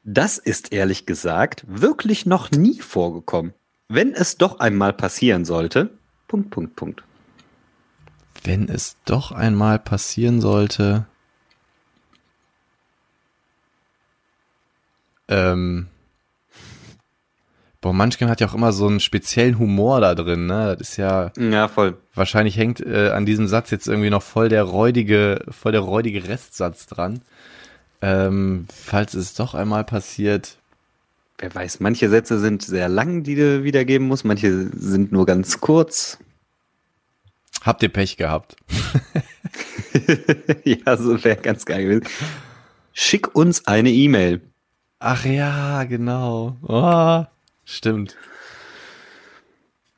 Das 0.03 0.39
ist 0.39 0.73
ehrlich 0.73 1.05
gesagt 1.05 1.63
wirklich 1.67 2.25
noch 2.25 2.49
nie 2.49 2.79
vorgekommen. 2.79 3.53
Wenn 3.87 4.15
es 4.15 4.37
doch 4.37 4.59
einmal 4.59 4.91
passieren 4.91 5.45
sollte, 5.45 5.91
Punkt, 6.27 6.49
Punkt, 6.49 6.75
Punkt. 6.75 7.03
Wenn 8.43 8.67
es 8.67 8.97
doch 9.05 9.31
einmal 9.31 9.77
passieren 9.77 10.41
sollte. 10.41 11.05
Ähm. 15.27 15.90
Boah, 17.81 17.93
Munchkin 17.93 18.29
hat 18.29 18.39
ja 18.39 18.47
auch 18.47 18.53
immer 18.53 18.71
so 18.73 18.87
einen 18.87 18.99
speziellen 18.99 19.57
Humor 19.57 20.01
da 20.01 20.13
drin, 20.13 20.45
ne? 20.45 20.75
Das 20.77 20.89
ist 20.91 20.97
ja, 20.97 21.31
Ja, 21.37 21.67
voll. 21.67 21.97
wahrscheinlich 22.13 22.55
hängt 22.55 22.79
äh, 22.79 23.09
an 23.09 23.25
diesem 23.25 23.47
Satz 23.47 23.71
jetzt 23.71 23.87
irgendwie 23.87 24.11
noch 24.11 24.21
voll 24.21 24.49
der 24.49 24.63
räudige, 24.63 25.43
voll 25.49 25.71
der 25.71 25.81
räudige 25.81 26.27
Restsatz 26.27 26.85
dran. 26.85 27.21
Ähm, 28.03 28.67
falls 28.71 29.15
es 29.15 29.33
doch 29.33 29.55
einmal 29.55 29.83
passiert. 29.83 30.57
Wer 31.39 31.53
weiß, 31.55 31.79
manche 31.79 32.07
Sätze 32.09 32.39
sind 32.39 32.61
sehr 32.61 32.87
lang, 32.87 33.23
die 33.23 33.33
du 33.35 33.63
wiedergeben 33.63 34.07
musst, 34.07 34.25
manche 34.25 34.69
sind 34.77 35.11
nur 35.11 35.25
ganz 35.25 35.59
kurz. 35.59 36.19
Habt 37.63 37.81
ihr 37.81 37.89
Pech 37.89 38.17
gehabt? 38.17 38.55
ja, 40.63 40.97
so 40.97 41.23
wäre 41.23 41.37
ganz 41.37 41.65
geil 41.65 41.83
gewesen. 41.83 42.07
Schick 42.93 43.35
uns 43.35 43.65
eine 43.67 43.89
E-Mail. 43.91 44.41
Ach 44.99 45.25
ja, 45.25 45.83
genau. 45.85 46.57
Oh, 46.61 47.23
Stimmt. 47.71 48.17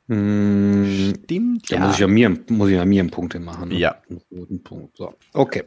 Hm, 0.08 1.14
Stimmt, 1.24 1.72
Da 1.72 1.78
muss 1.78 1.94
ich 1.94 2.00
ja 2.00 2.06
mir, 2.06 2.38
muss 2.48 2.68
ich 2.68 2.74
ja 2.76 2.84
mir 2.84 3.00
einen 3.00 3.10
Punkt 3.10 3.38
machen. 3.40 3.70
ne? 3.70 3.76
Ja. 3.78 3.96
Einen 4.08 4.20
roten 4.30 4.62
Punkt. 4.62 4.96
So. 4.96 5.14
Okay. 5.32 5.64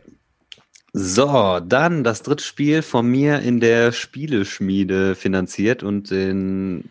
So, 0.93 1.59
dann 1.59 2.03
das 2.03 2.21
dritte 2.23 2.43
Spiel 2.43 2.81
von 2.81 3.07
mir 3.07 3.39
in 3.39 3.59
der 3.59 3.91
Spieleschmiede 3.91 5.15
finanziert 5.15 5.83
und 5.83 6.11
den 6.11 6.89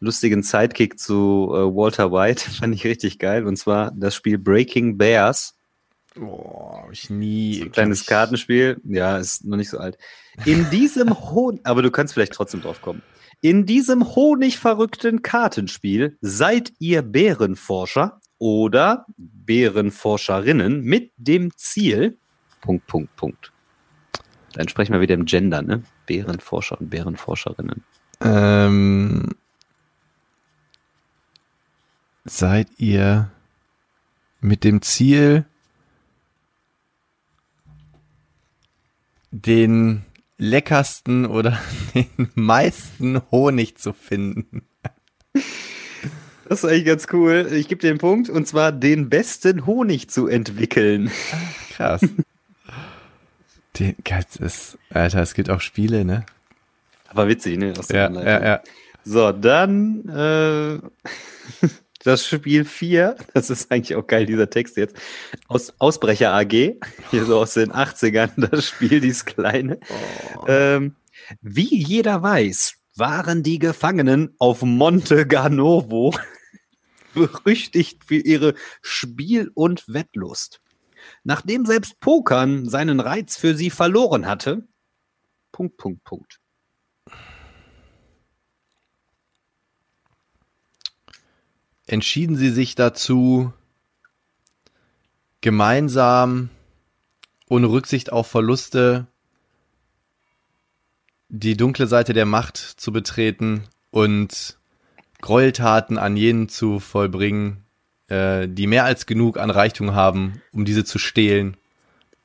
lustigen 0.00 0.42
Sidekick 0.42 0.98
zu 0.98 1.50
äh, 1.52 1.74
Walter 1.74 2.12
White 2.12 2.48
fand 2.58 2.74
ich 2.74 2.84
richtig 2.84 3.18
geil. 3.18 3.46
Und 3.46 3.56
zwar 3.56 3.90
das 3.96 4.14
Spiel 4.14 4.38
Breaking 4.38 4.96
Bears. 4.98 5.54
Boah, 6.14 6.82
hab 6.84 6.92
ich 6.92 7.08
nie. 7.08 7.56
So 7.58 7.64
ein 7.64 7.72
kleines 7.72 8.04
Kartenspiel. 8.06 8.80
Ja, 8.84 9.16
ist 9.16 9.44
noch 9.44 9.56
nicht 9.56 9.70
so 9.70 9.78
alt. 9.78 9.96
In 10.44 10.68
diesem 10.70 11.10
Hohn, 11.30 11.58
aber 11.64 11.80
du 11.82 11.90
kannst 11.90 12.12
vielleicht 12.14 12.34
trotzdem 12.34 12.60
drauf 12.60 12.82
kommen. 12.82 13.02
In 13.44 13.66
diesem 13.66 14.14
honigverrückten 14.14 15.22
Kartenspiel 15.22 16.16
seid 16.20 16.72
ihr 16.78 17.02
Bärenforscher 17.02 18.20
oder 18.38 19.04
Bärenforscherinnen 19.16 20.80
mit 20.82 21.10
dem 21.16 21.50
Ziel. 21.56 22.16
Punkt, 22.60 22.86
Punkt, 22.86 23.16
Punkt. 23.16 23.52
Dann 24.52 24.68
sprechen 24.68 24.92
wir 24.92 25.00
wieder 25.00 25.14
im 25.14 25.24
Gender, 25.24 25.60
ne? 25.60 25.82
Bärenforscher 26.06 26.80
und 26.80 26.90
Bärenforscherinnen. 26.90 27.82
Ähm, 28.20 29.30
seid 32.24 32.68
ihr 32.78 33.32
mit 34.40 34.62
dem 34.62 34.82
Ziel, 34.82 35.46
den 39.32 40.04
leckersten 40.42 41.24
oder 41.24 41.58
den 41.94 42.30
meisten 42.34 43.22
Honig 43.30 43.78
zu 43.78 43.92
finden? 43.92 44.62
Das 46.48 46.64
ist 46.64 46.68
eigentlich 46.68 46.84
ganz 46.84 47.06
cool. 47.12 47.48
Ich 47.52 47.68
gebe 47.68 47.80
dir 47.80 47.92
den 47.92 47.98
Punkt, 47.98 48.28
und 48.28 48.46
zwar 48.46 48.72
den 48.72 49.08
besten 49.08 49.64
Honig 49.64 50.10
zu 50.10 50.26
entwickeln. 50.26 51.10
Krass. 51.70 52.02
Den, 53.78 53.94
das 54.04 54.36
ist, 54.36 54.78
Alter, 54.90 55.22
es 55.22 55.32
gibt 55.32 55.48
auch 55.48 55.60
Spiele, 55.60 56.04
ne? 56.04 56.26
Aber 57.08 57.28
witzig, 57.28 57.58
ne? 57.58 57.72
Ja, 57.90 58.10
ja, 58.10 58.44
ja. 58.44 58.60
So, 59.04 59.32
dann 59.32 60.08
äh, 60.08 60.78
das 62.04 62.26
Spiel 62.26 62.64
4. 62.64 63.16
Das 63.34 63.50
ist 63.50 63.70
eigentlich 63.72 63.96
auch 63.96 64.06
geil, 64.06 64.26
dieser 64.26 64.50
Text 64.50 64.76
jetzt. 64.76 64.96
Aus 65.48 65.72
Ausbrecher 65.78 66.32
AG, 66.32 66.52
hier 67.10 67.24
so 67.24 67.38
aus 67.38 67.54
den 67.54 67.72
80ern, 67.72 68.48
das 68.50 68.66
Spiel, 68.66 69.00
dieses 69.00 69.24
kleine. 69.24 69.80
Ähm, 70.46 70.96
wie 71.40 71.74
jeder 71.74 72.22
weiß, 72.22 72.74
waren 72.96 73.42
die 73.42 73.58
Gefangenen 73.58 74.34
auf 74.38 74.62
Monte 74.62 75.26
Ganovo 75.26 76.14
berüchtigt 77.14 78.04
für 78.04 78.16
ihre 78.16 78.54
Spiel- 78.82 79.50
und 79.54 79.84
Wettlust. 79.88 80.60
Nachdem 81.24 81.66
selbst 81.66 82.00
Pokern 82.00 82.68
seinen 82.68 83.00
Reiz 83.00 83.36
für 83.36 83.54
sie 83.54 83.70
verloren 83.70 84.26
hatte. 84.26 84.66
Punkt, 85.52 85.76
Punkt, 85.76 86.04
Punkt. 86.04 86.41
Entschieden 91.86 92.36
sie 92.36 92.50
sich 92.50 92.74
dazu, 92.74 93.52
gemeinsam, 95.40 96.50
ohne 97.48 97.68
Rücksicht 97.68 98.12
auf 98.12 98.28
Verluste, 98.28 99.06
die 101.28 101.56
dunkle 101.56 101.86
Seite 101.86 102.12
der 102.12 102.26
Macht 102.26 102.56
zu 102.56 102.92
betreten 102.92 103.64
und 103.90 104.58
Gräueltaten 105.20 105.98
an 105.98 106.16
jenen 106.16 106.48
zu 106.48 106.78
vollbringen, 106.80 107.64
äh, 108.08 108.48
die 108.48 108.66
mehr 108.66 108.84
als 108.84 109.06
genug 109.06 109.38
an 109.38 109.50
Reichtum 109.50 109.94
haben, 109.94 110.42
um 110.52 110.64
diese 110.64 110.84
zu 110.84 110.98
stehlen 110.98 111.56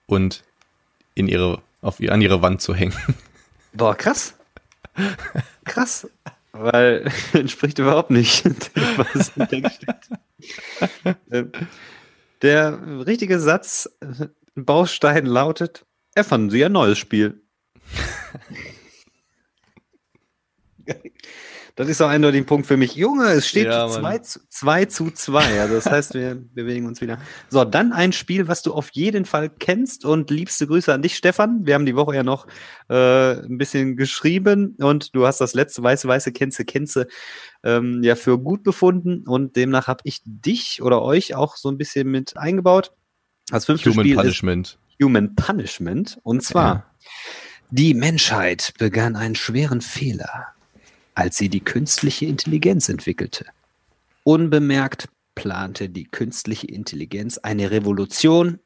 und 0.05 0.43
in 1.15 1.27
ihre, 1.27 1.61
auf, 1.81 1.99
an 2.01 2.21
ihre 2.21 2.41
Wand 2.41 2.61
zu 2.61 2.75
hängen. 2.75 2.95
Boah, 3.73 3.95
krass. 3.95 4.35
Krass. 5.65 6.07
Weil 6.59 7.11
entspricht 7.33 7.79
überhaupt 7.79 8.09
nicht 8.09 8.45
dem, 8.45 8.55
was 8.97 9.31
im 9.35 9.47
Text 9.47 9.83
steht. 9.83 9.95
Ähm, 11.31 11.51
Der 12.43 12.79
richtige 13.07 13.39
Satz, 13.39 13.89
äh, 14.01 14.27
Baustein 14.55 15.25
lautet, 15.25 15.85
erfanden 16.13 16.49
Sie 16.51 16.63
ein 16.63 16.71
neues 16.71 16.97
Spiel. 16.99 17.41
Das 21.77 21.87
ist 21.89 22.01
doch 22.01 22.09
eindeutig 22.09 22.41
ein 22.41 22.45
Punkt 22.47 22.65
für 22.65 22.75
mich. 22.75 22.95
Junge, 22.95 23.27
es 23.27 23.47
steht 23.47 23.67
Ja, 23.67 23.85
Mann. 23.87 24.01
2 24.01 24.17
zu 24.19 24.39
2 24.49 24.85
zu 24.85 25.11
2. 25.11 25.61
Also 25.61 25.75
das 25.75 25.85
heißt, 25.85 26.13
wir 26.15 26.33
bewegen 26.55 26.87
uns 26.87 27.01
wieder. 27.01 27.19
So, 27.49 27.63
dann 27.65 27.93
ein 27.93 28.13
Spiel, 28.13 28.47
was 28.47 28.63
du 28.63 28.73
auf 28.73 28.89
jeden 28.93 29.25
Fall 29.25 29.49
kennst 29.49 30.03
und 30.03 30.31
liebste 30.31 30.65
Grüße 30.65 30.91
an 30.91 31.03
dich, 31.03 31.15
Stefan. 31.15 31.67
Wir 31.67 31.75
haben 31.75 31.85
die 31.85 31.95
Woche 31.95 32.15
ja 32.15 32.23
noch 32.23 32.47
äh, 32.89 33.33
ein 33.45 33.59
bisschen 33.59 33.95
geschrieben 33.95 34.75
und 34.79 35.13
du 35.15 35.27
hast 35.27 35.39
das 35.39 35.53
letzte 35.53 35.83
weiße, 35.83 36.07
weiße 36.07 36.31
Kenze, 36.31 36.65
Kenze 36.65 37.07
ähm, 37.63 38.01
ja 38.01 38.15
für 38.15 38.39
gut 38.39 38.63
befunden 38.63 39.27
und 39.27 39.55
demnach 39.55 39.85
habe 39.87 40.01
ich 40.03 40.21
dich 40.25 40.81
oder 40.81 41.03
euch 41.03 41.35
auch 41.35 41.57
so 41.57 41.69
ein 41.69 41.77
bisschen 41.77 42.09
mit 42.09 42.37
eingebaut. 42.37 42.91
Das 43.51 43.65
fünfte 43.65 43.91
Human 43.91 44.03
Spiel 44.03 44.15
Punishment. 44.15 44.67
ist 44.99 45.05
Human 45.05 45.35
Punishment 45.35 46.17
und 46.23 46.41
zwar 46.43 46.73
Ja. 46.75 46.85
die 47.69 47.93
Menschheit 47.93 48.73
begann 48.79 49.15
einen 49.15 49.35
schweren 49.35 49.81
Fehler, 49.81 50.47
als 51.17 51.35
sie 51.35 51.49
die 51.49 51.61
künstliche 51.63 52.27
Intelligenz 52.27 52.89
entwickelte. 52.89 53.47
Unbemerkt 54.23 55.09
plante 55.33 55.89
die 55.89 56.03
künstliche 56.03 56.67
Intelligenz 56.67 57.39
eine 57.39 57.71
Revolution 57.71 58.59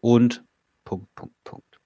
und 0.00 0.44
Punkt, 0.84 1.14
Punkt, 1.14 1.36
Punkt. 1.44 1.80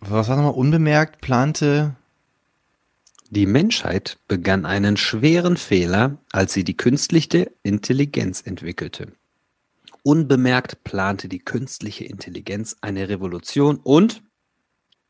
Was 0.00 0.28
war 0.28 0.34
nochmal 0.34 0.54
unbemerkt 0.54 1.20
plante? 1.20 1.94
Die 3.34 3.46
Menschheit 3.46 4.18
begann 4.28 4.66
einen 4.66 4.98
schweren 4.98 5.56
Fehler, 5.56 6.18
als 6.32 6.52
sie 6.52 6.64
die 6.64 6.76
künstliche 6.76 7.50
Intelligenz 7.62 8.42
entwickelte. 8.42 9.10
Unbemerkt 10.02 10.84
plante 10.84 11.30
die 11.30 11.38
künstliche 11.38 12.04
Intelligenz 12.04 12.76
eine 12.82 13.08
Revolution 13.08 13.78
und 13.78 14.22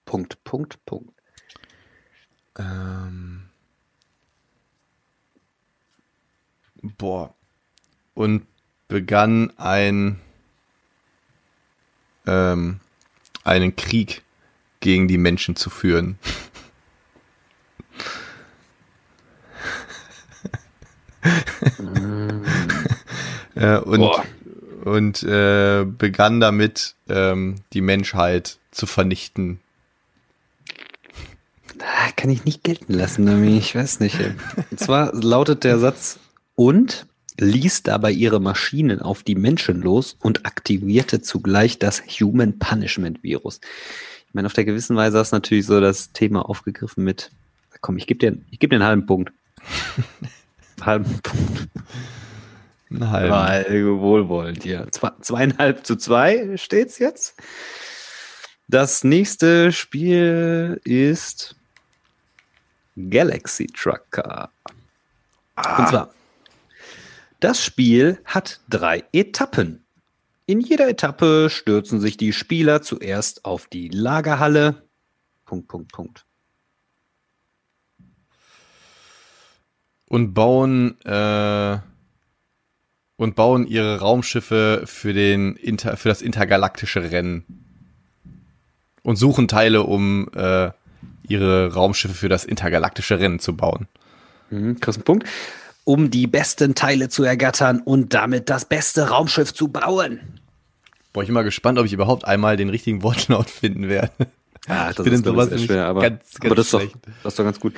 Punkt, 0.05 0.45
Punkt, 0.45 0.87
Punkt. 0.87 1.21
Ähm, 2.57 3.51
boah. 6.81 7.35
Und 8.15 8.47
begann 8.87 9.53
ein 9.59 10.21
ähm, 12.25 12.79
einen 13.43 13.75
Krieg 13.75 14.23
gegen 14.79 15.09
die 15.09 15.19
Menschen 15.19 15.57
zu 15.57 15.71
führen. 15.71 16.21
äh, 23.55 23.79
und 23.79 24.01
Boah. 24.01 24.25
und 24.85 25.23
äh, 25.23 25.87
begann 25.87 26.41
damit, 26.41 26.95
ähm, 27.09 27.57
die 27.73 27.81
Menschheit 27.81 28.59
zu 28.71 28.87
vernichten. 28.87 29.61
Kann 32.17 32.31
ich 32.31 32.45
nicht 32.45 32.63
gelten 32.63 32.95
lassen, 32.95 33.25
Nami. 33.25 33.59
ich 33.59 33.75
weiß 33.75 33.99
nicht. 33.99 34.17
Und 34.71 34.79
zwar 34.79 35.13
lautet 35.13 35.65
der 35.65 35.79
Satz 35.79 36.21
und 36.55 37.07
ließ 37.41 37.83
dabei 37.83 38.13
ihre 38.13 38.41
Maschinen 38.41 39.01
auf 39.01 39.23
die 39.23 39.35
Menschen 39.35 39.83
los 39.83 40.17
und 40.21 40.47
aktivierte 40.47 41.23
zugleich 41.23 41.79
das 41.79 42.03
Human 42.21 42.59
Punishment 42.59 43.23
Virus. 43.23 43.61
Ich 44.29 44.35
meine, 44.35 44.47
auf 44.47 44.53
der 44.53 44.65
gewissen 44.65 44.97
Weise 44.97 45.19
hast 45.19 45.33
du 45.33 45.37
natürlich 45.37 45.67
so 45.67 45.81
das 45.81 46.13
Thema 46.13 46.49
aufgegriffen 46.49 47.03
mit, 47.03 47.31
komm, 47.81 47.97
ich 47.97 48.07
gebe 48.07 48.19
dir, 48.19 48.39
ich 48.51 48.59
geb 48.59 48.71
dir 48.71 48.77
einen 48.77 48.85
halben 48.85 49.07
Punkt. 49.07 49.33
halben 50.87 51.21
Punkt. 51.23 51.69
Einen 52.91 53.11
halben. 53.11 53.31
Weil 53.31 53.99
wohlwollend, 53.99 54.65
ja. 54.65 54.91
Zwei, 54.91 55.11
zweieinhalb 55.21 55.87
zu 55.87 55.97
zwei 55.97 56.57
steht's 56.57 56.99
jetzt. 56.99 57.35
Das 58.69 59.05
nächste 59.05 59.73
Spiel 59.73 60.81
ist 60.85 61.57
Galaxy 62.97 63.67
Trucker. 63.67 64.51
Und 65.79 65.89
zwar, 65.89 66.15
das 67.41 67.63
Spiel 67.63 68.21
hat 68.25 68.61
drei 68.69 69.05
Etappen. 69.13 69.85
In 70.47 70.61
jeder 70.61 70.89
Etappe 70.89 71.49
stürzen 71.51 72.01
sich 72.01 72.17
die 72.17 72.33
Spieler 72.33 72.83
zuerst 72.83 73.45
auf 73.45 73.67
die 73.67 73.89
Lagerhalle. 73.89 74.83
Punkt, 75.45 75.69
Punkt, 75.69 75.93
Punkt. 75.93 76.25
Und 80.13 80.35
bauen 80.35 81.01
äh, 81.07 81.79
und 83.17 83.35
bauen 83.35 83.67
ihre 83.67 84.01
Raumschiffe 84.01 84.83
für 84.85 85.15
den 85.15 85.57
Inter 85.57 85.97
für 85.97 86.11
das 86.11 86.21
intergalaktische 86.21 87.11
Rennen 87.11 87.45
und 89.03 89.17
suchen 89.17 89.49
Teile, 89.49 89.85
um 89.85 90.29
äh, 90.35 90.71
ihre 91.27 91.73
Raumschiffe 91.73 92.15
für 92.15 92.29
das 92.29 92.45
intergalaktische 92.45 93.21
Rennen 93.21 93.39
zu 93.39 93.57
bauen. 93.57 93.89
Mhm, 94.51 94.79
kriegst 94.81 94.99
einen 94.99 95.05
Punkt. 95.05 95.27
Um 95.85 96.11
die 96.11 96.27
besten 96.27 96.75
Teile 96.75 97.09
zu 97.09 97.25
ergattern 97.25 97.81
und 97.81 98.13
damit 98.13 98.51
das 98.51 98.67
beste 98.67 99.09
Raumschiff 99.09 99.55
zu 99.55 99.69
bauen. 99.69 100.21
Boah, 101.15 101.23
ich 101.23 101.29
bin 101.29 101.35
mal 101.35 101.43
gespannt, 101.43 101.79
ob 101.79 101.87
ich 101.87 101.95
überhaupt 101.95 102.27
einmal 102.27 102.59
den 102.59 102.69
richtigen 102.69 103.03
Wortlaut 103.03 103.49
finden 103.49 103.89
werde. 103.89 104.13
Ja, 104.69 104.89
das 104.89 104.99
ich 104.99 105.05
bin 105.05 105.15
ist 105.15 105.25
sowas 105.25 105.49
schwer, 105.59 105.87
aber, 105.87 106.03
ganz, 106.03 106.39
ganz 106.39 106.45
aber 106.45 106.55
das, 106.55 106.67
ist 106.67 106.75
doch, 106.75 106.83
das 107.23 107.33
ist 107.33 107.39
doch 107.39 107.45
ganz 107.45 107.59
gut. 107.59 107.73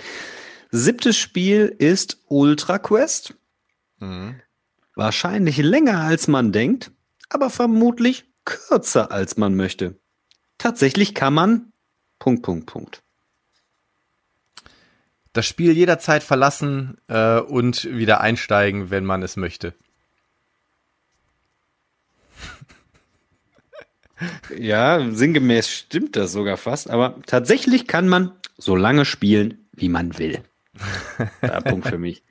Siebtes 0.77 1.17
Spiel 1.17 1.73
ist 1.79 2.19
Ultra 2.27 2.81
Quest. 2.81 3.37
Mhm. 4.01 4.41
Wahrscheinlich 4.97 5.59
länger 5.59 6.01
als 6.01 6.27
man 6.27 6.51
denkt, 6.51 6.91
aber 7.29 7.49
vermutlich 7.49 8.25
kürzer 8.45 9.13
als 9.13 9.37
man 9.37 9.55
möchte. 9.55 9.95
Tatsächlich 10.59 11.15
kann 11.15 11.33
man 11.33 11.73
Punkt, 12.19 12.43
Punkt, 12.43 12.67
Punkt. 12.67 13.03
Das 15.33 15.47
Spiel 15.47 15.77
jederzeit 15.77 16.25
verlassen 16.25 16.99
äh, 17.07 17.39
und 17.39 17.85
wieder 17.85 18.21
einsteigen, 18.21 18.91
wenn 18.91 19.05
man 19.05 19.23
es 19.23 19.37
möchte. 19.37 19.75
Ja, 24.57 25.11
sinngemäß 25.11 25.69
stimmt 25.69 26.17
das 26.17 26.33
sogar 26.33 26.57
fast, 26.57 26.89
aber 26.89 27.21
tatsächlich 27.27 27.87
kann 27.87 28.09
man 28.09 28.33
so 28.57 28.75
lange 28.75 29.05
spielen, 29.05 29.67
wie 29.73 29.89
man 29.89 30.19
will. 30.19 30.43
Da 31.41 31.61
Punkt 31.61 31.89
für 31.89 31.99
mich. 31.99 32.23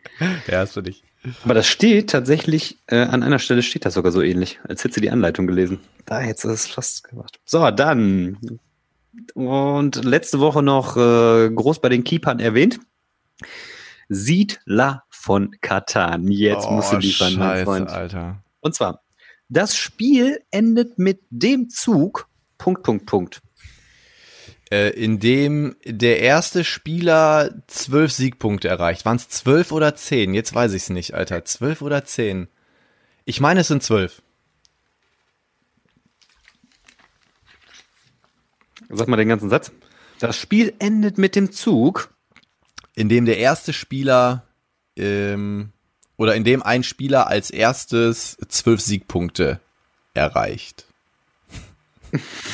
Ja, 0.48 0.64
ist 0.64 0.74
für 0.74 0.84
dich. 0.84 1.04
Aber 1.46 1.54
das 1.54 1.68
steht 1.68 2.10
tatsächlich, 2.10 2.78
äh, 2.88 2.98
an 2.98 3.24
einer 3.24 3.40
Stelle 3.40 3.64
steht 3.64 3.86
das 3.86 3.94
sogar 3.94 4.12
so 4.12 4.22
ähnlich, 4.22 4.60
als 4.68 4.84
hätte 4.84 4.96
sie 4.96 5.02
die 5.02 5.10
Anleitung 5.10 5.48
gelesen. 5.48 5.80
Da 6.06 6.20
hätte 6.20 6.42
sie 6.48 6.54
es 6.54 6.68
fast 6.68 7.06
gemacht. 7.06 7.40
So, 7.46 7.70
dann. 7.72 8.60
Und 9.34 10.04
letzte 10.04 10.40
Woche 10.40 10.62
noch 10.64 10.98
äh, 10.98 11.50
groß 11.50 11.80
bei 11.80 11.90
den 11.90 12.04
Keepern 12.04 12.40
erwähnt. 12.40 12.80
Siedler 14.10 15.04
von 15.10 15.52
Katan. 15.62 16.28
Jetzt 16.28 16.70
musst 16.70 16.92
du 16.92 16.98
liefern, 16.98 17.36
mein 17.36 17.62
Oh, 17.62 17.66
Freund. 17.66 17.90
Alter. 17.90 18.44
Und 18.60 18.76
zwar, 18.76 19.02
das 19.50 19.76
Spiel 19.78 20.42
endet 20.52 21.00
mit 21.00 21.22
dem 21.30 21.70
Zug, 21.70 22.28
Punkt, 22.58 22.84
Punkt, 22.84 23.06
Punkt. 23.06 23.42
Äh, 24.74 24.90
in 24.90 25.20
dem 25.20 25.76
der 25.86 26.20
erste 26.20 26.64
Spieler 26.64 27.54
zwölf 27.68 28.12
Siegpunkte 28.12 28.70
erreicht. 28.70 29.06
Waren 29.06 29.18
es 29.18 29.30
zwölf 29.30 29.72
oder 29.72 29.94
zehn? 29.94 30.34
Jetzt 30.34 30.56
weiß 30.56 30.74
ich 30.74 30.82
es 30.82 30.90
nicht, 30.90 31.14
Alter. 31.14 31.46
Zwölf 31.46 31.84
oder 31.84 32.06
zehn? 32.06 32.48
Ich 33.24 33.40
meine, 33.40 33.60
es 33.60 33.68
sind 33.68 33.84
zwölf. 33.84 34.24
Sag 38.90 39.08
mal 39.08 39.18
den 39.18 39.28
ganzen 39.28 39.52
Satz. 39.52 39.72
Das 40.18 40.36
Spiel 40.36 40.74
endet 40.80 41.20
mit 41.20 41.36
dem 41.36 41.52
Zug. 41.52 42.10
In 42.96 43.10
dem 43.10 43.26
der 43.26 43.38
erste 43.38 43.74
Spieler 43.74 44.48
ähm, 44.98 45.72
oder 46.18 46.34
in 46.34 46.44
dem 46.44 46.64
ein 46.64 46.82
Spieler 46.82 47.28
als 47.28 47.52
erstes 47.52 48.38
zwölf 48.48 48.82
Siegpunkte 48.82 49.60
erreicht. 50.16 50.88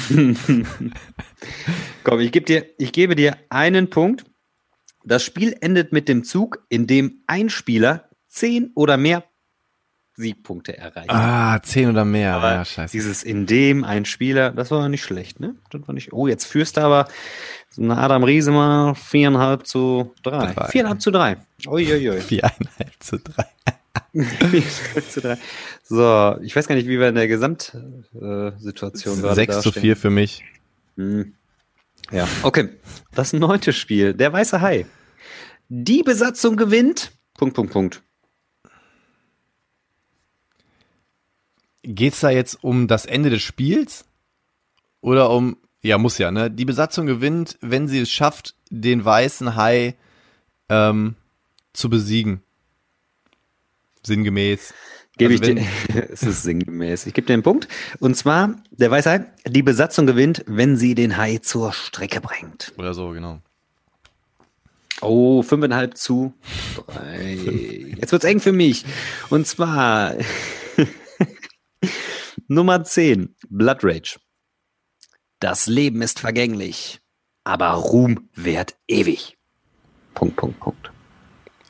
Komm, 2.04 2.20
ich, 2.20 2.32
geb 2.32 2.46
dir, 2.46 2.66
ich 2.78 2.92
gebe 2.92 3.16
dir 3.16 3.38
einen 3.50 3.90
Punkt. 3.90 4.26
Das 5.04 5.24
Spiel 5.24 5.56
endet 5.62 5.92
mit 5.92 6.08
dem 6.10 6.24
Zug, 6.24 6.64
in 6.70 6.88
dem 6.88 7.22
ein 7.28 7.50
Spieler 7.50 8.10
zehn 8.28 8.72
oder 8.76 8.98
mehr 8.98 9.24
Siegpunkte 10.16 10.78
erreicht. 10.78 11.10
Ah, 11.10 11.62
zehn 11.64 11.90
oder 11.90 12.04
mehr. 12.04 12.36
Aber 12.36 12.54
ja, 12.54 12.66
scheiße. 12.66 12.92
Dieses 12.92 13.24
in 13.24 13.46
dem 13.46 13.86
ein 13.86 14.04
Spieler, 14.04 14.52
das 14.52 14.70
war 14.70 14.90
nicht 14.90 15.04
schlecht, 15.04 15.40
ne? 15.40 15.56
Das 15.72 15.88
war 15.88 15.94
nicht. 15.94 16.12
Oh, 16.12 16.28
jetzt 16.28 16.44
führst 16.46 16.76
du 16.76 16.82
aber 16.82 17.08
so 17.70 17.82
eine 17.82 17.98
Adam 17.98 18.24
Riese 18.26 18.52
mal 18.52 18.96
viereinhalb 18.96 19.66
zu 19.66 20.14
drei. 20.22 20.52
Drei. 20.52 20.68
Viereinhalb 20.68 21.02
zu 21.02 21.12
drei. 21.12 21.38
Uiuiui. 21.66 22.20
Viereinhalb 22.20 22.92
zu 23.00 23.18
drei. 23.18 23.46
Viereinhalb 24.14 25.10
zu 25.10 25.22
drei. 25.22 25.38
So, 25.84 26.36
ich 26.42 26.54
weiß 26.54 26.68
gar 26.68 26.76
nicht, 26.76 26.88
wie 26.88 27.00
wir 27.00 27.08
in 27.08 27.16
der 27.16 27.30
Gesamtsituation 27.30 29.22
gerade 29.22 29.36
Sechs 29.36 29.62
zu 29.62 29.70
dastehen. 29.70 29.82
vier 29.82 29.96
für 29.96 30.10
mich. 30.10 30.44
Hm. 30.98 31.34
Ja, 32.12 32.28
okay. 32.44 32.70
Das 33.14 33.34
neunte 33.34 33.74
Spiel, 33.74 34.14
der 34.14 34.34
weiße 34.34 34.62
Hai. 34.62 34.86
Die 35.68 36.04
Besatzung 36.04 36.56
gewinnt. 36.56 37.12
Punkt, 37.36 37.56
Punkt, 37.56 37.72
Punkt. 37.72 38.04
Geht's 41.84 42.20
da 42.20 42.30
jetzt 42.30 42.64
um 42.64 42.88
das 42.88 43.06
Ende 43.06 43.30
des 43.30 43.42
Spiels? 43.42 44.06
Oder 45.02 45.30
um, 45.30 45.58
ja, 45.82 45.98
muss 45.98 46.18
ja, 46.18 46.32
ne? 46.32 46.52
Die 46.52 46.66
Besatzung 46.66 47.06
gewinnt, 47.06 47.58
wenn 47.62 47.88
sie 47.88 48.00
es 48.00 48.12
schafft, 48.12 48.56
den 48.70 49.06
weißen 49.06 49.56
Hai 49.56 49.96
ähm, 50.68 51.16
zu 51.74 51.90
besiegen. 51.90 52.42
Sinngemäß. 54.04 54.74
Gebe 55.20 55.34
Also 55.34 55.44
ich 55.44 55.56
dir. 55.56 56.08
es 56.12 56.24
ist 56.24 56.44
sinngemäß. 56.44 57.06
Ich 57.06 57.14
gebe 57.14 57.28
dir 57.28 57.34
einen 57.34 57.44
Punkt. 57.44 57.68
Und 58.00 58.16
zwar, 58.16 58.56
der 58.72 58.90
weiße 58.90 59.10
Hai, 59.10 59.26
die 59.46 59.62
Besatzung 59.62 60.08
gewinnt, 60.08 60.44
wenn 60.48 60.78
sie 60.78 60.96
den 60.96 61.18
Hai 61.18 61.38
zur 61.38 61.74
Strecke 61.74 62.22
bringt. 62.22 62.74
Oder 62.78 62.94
so, 62.94 63.10
genau. 63.10 63.42
Oh, 65.02 65.44
fünfeinhalb 65.44 65.98
zu 65.98 66.34
drei. 66.88 67.36
Jetzt 67.98 68.12
wird's 68.12 68.26
eng 68.26 68.40
für 68.40 68.52
mich. 68.52 68.86
Und 69.30 69.46
zwar 69.46 70.16
Nummer 72.48 72.84
10, 72.84 73.36
Blood 73.50 73.84
Rage. 73.84 74.20
Das 75.40 75.68
Leben 75.68 76.02
ist 76.02 76.20
vergänglich, 76.20 77.00
aber 77.44 77.72
Ruhm 77.72 78.30
währt 78.36 78.78
ewig. 78.88 79.38
Punkt, 80.14 80.36
Punkt, 80.36 80.60
Punkt. 80.60 80.92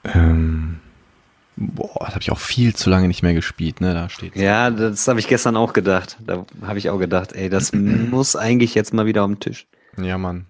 Ähm, 0.04 0.80
boah, 1.60 2.00
das 2.06 2.10
habe 2.10 2.22
ich 2.22 2.32
auch 2.32 2.40
viel 2.40 2.74
zu 2.76 2.90
lange 2.90 3.08
nicht 3.08 3.22
mehr 3.22 3.34
gespielt, 3.34 3.82
ne? 3.82 3.94
Da 3.94 4.10
steht. 4.10 4.36
Ja, 4.36 4.70
das 4.72 5.08
habe 5.08 5.20
ich 5.20 5.28
gestern 5.28 5.58
auch 5.58 5.74
gedacht. 5.74 6.18
Da 6.26 6.46
habe 6.64 6.80
ich 6.80 6.90
auch 6.90 6.98
gedacht, 7.00 7.34
ey, 7.34 7.50
das 7.50 7.72
muss 7.74 8.36
eigentlich 8.36 8.74
jetzt 8.76 8.94
mal 8.94 9.06
wieder 9.06 9.24
auf 9.24 9.30
den 9.30 9.40
Tisch. 9.40 9.68
Ja, 9.98 10.18
Mann. 10.18 10.46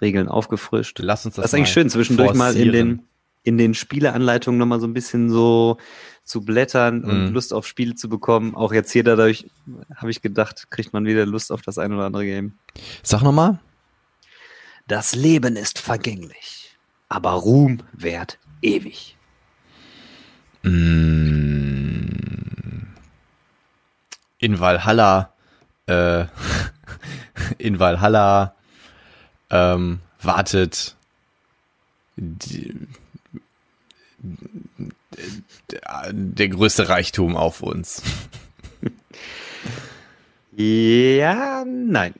Regeln 0.00 0.28
aufgefrischt. 0.28 0.98
Lass 1.00 1.24
uns 1.24 1.36
das 1.36 1.42
Das 1.44 1.50
ist 1.52 1.54
eigentlich 1.54 1.72
schön, 1.72 1.88
zwischendurch 1.88 2.34
mal 2.34 2.54
in 2.54 2.64
forcieren. 2.66 2.72
den, 2.72 3.02
in 3.44 3.58
den 3.58 3.74
Spieleanleitungen 3.74 4.58
nochmal 4.58 4.80
so 4.80 4.86
ein 4.86 4.92
bisschen 4.92 5.30
so 5.30 5.78
zu 6.24 6.42
blättern 6.44 7.04
und 7.04 7.28
Mhm. 7.28 7.32
Lust 7.32 7.54
auf 7.54 7.66
Spiele 7.66 7.94
zu 7.94 8.08
bekommen. 8.08 8.54
Auch 8.54 8.72
jetzt 8.74 8.90
hier 8.90 9.04
dadurch, 9.04 9.46
habe 9.94 10.10
ich 10.10 10.20
gedacht, 10.20 10.70
kriegt 10.70 10.92
man 10.92 11.06
wieder 11.06 11.24
Lust 11.24 11.50
auf 11.52 11.62
das 11.62 11.78
ein 11.78 11.92
oder 11.94 12.04
andere 12.04 12.24
Game. 12.24 12.52
Sag 13.02 13.22
nochmal. 13.22 13.58
Das 14.88 15.14
Leben 15.14 15.56
ist 15.56 15.78
vergänglich, 15.78 16.76
aber 17.08 17.30
Ruhm 17.30 17.78
währt 17.92 18.38
ewig. 18.62 19.15
Mm. 20.66 22.06
In 24.38 24.60
Valhalla, 24.60 25.32
äh, 25.86 26.26
in 27.58 27.78
Valhalla 27.78 28.54
ähm, 29.50 30.00
wartet 30.20 30.96
die, 32.16 32.74
der, 35.70 36.12
der 36.12 36.48
größte 36.48 36.88
Reichtum 36.88 37.36
auf 37.36 37.62
uns. 37.62 38.02
Ja, 40.56 41.64
nein. 41.66 42.14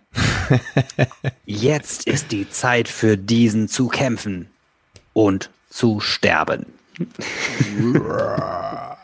Jetzt 1.46 2.06
ist 2.06 2.32
die 2.32 2.48
Zeit 2.50 2.88
für 2.88 3.16
diesen 3.16 3.68
zu 3.68 3.88
kämpfen 3.88 4.48
und 5.14 5.50
zu 5.70 6.00
sterben. 6.00 6.75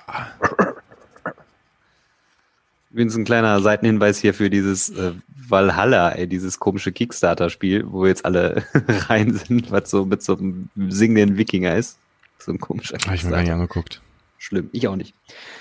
Übrigens 2.90 3.16
ein 3.16 3.24
kleiner 3.24 3.60
Seitenhinweis 3.62 4.18
hier 4.18 4.34
für 4.34 4.50
dieses 4.50 4.90
äh, 4.90 5.12
Valhalla, 5.48 6.10
ey, 6.10 6.26
dieses 6.26 6.58
komische 6.58 6.92
Kickstarter-Spiel, 6.92 7.90
wo 7.90 8.06
jetzt 8.06 8.26
alle 8.26 8.64
rein 9.08 9.32
sind, 9.32 9.70
was 9.70 9.90
so 9.90 10.04
mit 10.04 10.22
so 10.22 10.36
einem 10.36 10.68
singenden 10.76 11.38
Wikinger 11.38 11.74
ist. 11.76 11.98
So 12.38 12.52
ein 12.52 12.58
komischer 12.58 12.98
Habe 13.04 13.14
ich 13.14 13.24
mir 13.24 13.30
gar 13.30 13.42
nicht 13.42 13.52
angeguckt. 13.52 14.02
Schlimm, 14.36 14.68
ich 14.72 14.88
auch 14.88 14.96
nicht. 14.96 15.14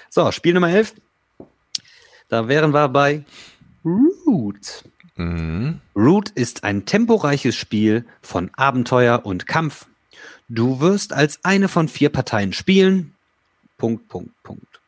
So, 0.09 0.31
Spiel 0.31 0.53
Nummer 0.53 0.69
11. 0.69 0.95
Da 2.27 2.47
wären 2.47 2.73
wir 2.73 2.89
bei 2.89 3.23
Root. 3.85 4.83
Mhm. 5.15 5.79
Root 5.95 6.29
ist 6.31 6.63
ein 6.63 6.85
temporeiches 6.85 7.55
Spiel 7.55 8.05
von 8.21 8.49
Abenteuer 8.55 9.25
und 9.25 9.47
Kampf. 9.47 9.87
Du 10.53 10.81
wirst 10.81 11.13
als 11.13 11.39
eine 11.43 11.69
von 11.69 11.87
vier 11.87 12.09
Parteien 12.09 12.51
spielen. 12.51 13.15
Punkt, 13.77 14.09
Punkt, 14.09 14.31
Punkt. 14.43 14.81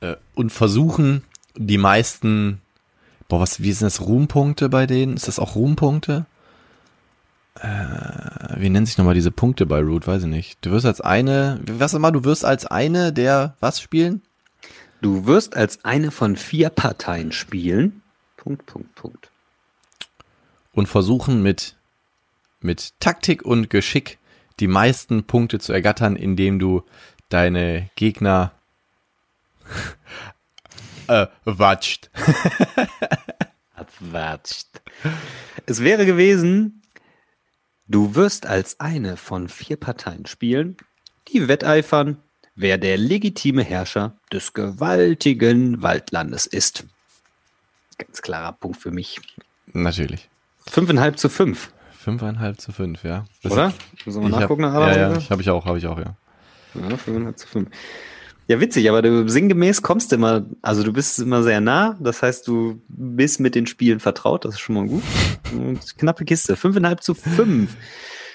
Äh, 0.00 0.16
und 0.34 0.50
versuchen 0.50 1.24
die 1.56 1.78
meisten, 1.78 2.60
boah, 3.26 3.40
was, 3.40 3.62
wie 3.62 3.72
sind 3.72 3.86
das 3.86 4.02
Ruhmpunkte 4.02 4.68
bei 4.68 4.86
denen? 4.86 5.16
Ist 5.16 5.26
das 5.26 5.38
auch 5.38 5.54
Ruhmpunkte? 5.54 6.26
Äh, 7.54 8.60
wie 8.60 8.68
nennen 8.68 8.84
sich 8.84 8.98
nochmal 8.98 9.14
diese 9.14 9.30
Punkte 9.30 9.64
bei 9.64 9.80
Root? 9.80 10.06
Weiß 10.06 10.24
ich 10.24 10.28
nicht. 10.28 10.58
Du 10.60 10.70
wirst 10.72 10.84
als 10.84 11.00
eine, 11.00 11.62
was 11.66 11.94
immer, 11.94 12.12
du 12.12 12.24
wirst 12.24 12.44
als 12.44 12.66
eine 12.66 13.14
der 13.14 13.56
was 13.58 13.80
spielen? 13.80 14.20
Du 15.00 15.24
wirst 15.24 15.56
als 15.56 15.82
eine 15.82 16.10
von 16.10 16.36
vier 16.36 16.68
Parteien 16.68 17.32
spielen. 17.32 18.02
Punkt, 18.36 18.66
Punkt, 18.66 18.94
Punkt. 18.94 19.30
Und 20.74 20.88
versuchen 20.88 21.42
mit, 21.42 21.77
mit 22.60 22.98
Taktik 23.00 23.42
und 23.42 23.70
Geschick 23.70 24.18
die 24.60 24.68
meisten 24.68 25.24
Punkte 25.24 25.58
zu 25.58 25.72
ergattern, 25.72 26.16
indem 26.16 26.58
du 26.58 26.82
deine 27.28 27.90
Gegner 27.94 28.52
äh, 31.08 31.26
watscht. 31.44 32.10
Abwatscht. 33.74 34.66
Es 35.66 35.82
wäre 35.82 36.06
gewesen, 36.06 36.82
du 37.86 38.14
wirst 38.14 38.46
als 38.46 38.80
eine 38.80 39.16
von 39.16 39.48
vier 39.48 39.76
Parteien 39.76 40.26
spielen, 40.26 40.76
die 41.28 41.48
wetteifern, 41.48 42.18
wer 42.54 42.78
der 42.78 42.96
legitime 42.96 43.62
Herrscher 43.62 44.16
des 44.32 44.52
gewaltigen 44.52 45.82
Waldlandes 45.82 46.46
ist. 46.46 46.86
Ganz 47.98 48.22
klarer 48.22 48.52
Punkt 48.52 48.80
für 48.80 48.90
mich. 48.90 49.20
Natürlich. 49.72 50.28
Fünfeinhalb 50.66 51.18
zu 51.18 51.28
fünf. 51.28 51.72
Fünfeinhalb 51.98 52.60
zu 52.60 52.70
fünf, 52.70 53.02
ja. 53.02 53.24
Das 53.42 53.52
Oder? 53.52 53.72
Müssen 54.06 54.22
wir 54.22 54.28
nachgucken 54.28 54.64
hab, 54.64 54.74
nach 54.74 54.96
Ja, 54.96 55.10
ja, 55.10 55.30
habe 55.30 55.42
ich 55.42 55.50
auch, 55.50 55.66
habe 55.66 55.78
ich 55.78 55.86
auch, 55.88 55.98
ja. 55.98 56.14
Ja, 56.74 56.96
fünfeinhalb 56.96 57.36
zu 57.36 57.48
fünf. 57.48 57.70
Ja, 58.46 58.60
witzig, 58.60 58.88
aber 58.88 59.02
du 59.02 59.28
sinngemäß 59.28 59.82
kommst 59.82 60.12
immer, 60.12 60.46
also 60.62 60.84
du 60.84 60.92
bist 60.92 61.18
immer 61.18 61.42
sehr 61.42 61.60
nah, 61.60 61.98
das 62.00 62.22
heißt, 62.22 62.46
du 62.46 62.80
bist 62.86 63.40
mit 63.40 63.56
den 63.56 63.66
Spielen 63.66 63.98
vertraut, 63.98 64.44
das 64.44 64.54
ist 64.54 64.60
schon 64.60 64.76
mal 64.76 64.86
gut. 64.86 65.02
Und 65.52 65.98
knappe 65.98 66.24
Kiste, 66.24 66.54
fünfeinhalb 66.54 67.02
zu 67.02 67.14
fünf. 67.14 67.76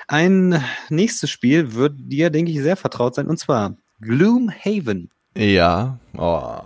Ein 0.09 0.61
nächstes 0.89 1.29
Spiel 1.29 1.73
wird 1.73 1.93
dir, 1.97 2.29
denke 2.31 2.51
ich, 2.51 2.59
sehr 2.59 2.75
vertraut 2.75 3.15
sein, 3.15 3.27
und 3.27 3.39
zwar 3.39 3.77
Gloomhaven. 4.01 5.09
Ja, 5.37 5.97
oh, 6.17 6.59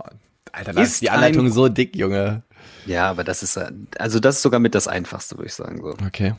Alter, 0.52 0.72
da 0.72 0.82
ist, 0.82 0.94
ist 0.94 1.02
die 1.02 1.10
Anleitung 1.10 1.46
ein, 1.46 1.52
so 1.52 1.68
dick, 1.68 1.94
Junge. 1.94 2.42
Ja, 2.86 3.08
aber 3.08 3.22
das 3.22 3.44
ist, 3.44 3.56
also 3.98 4.18
das 4.18 4.36
ist 4.36 4.42
sogar 4.42 4.58
mit 4.58 4.74
das 4.74 4.88
Einfachste, 4.88 5.36
würde 5.36 5.46
ich 5.46 5.54
sagen. 5.54 5.80
So. 5.80 5.94
Okay. 6.04 6.34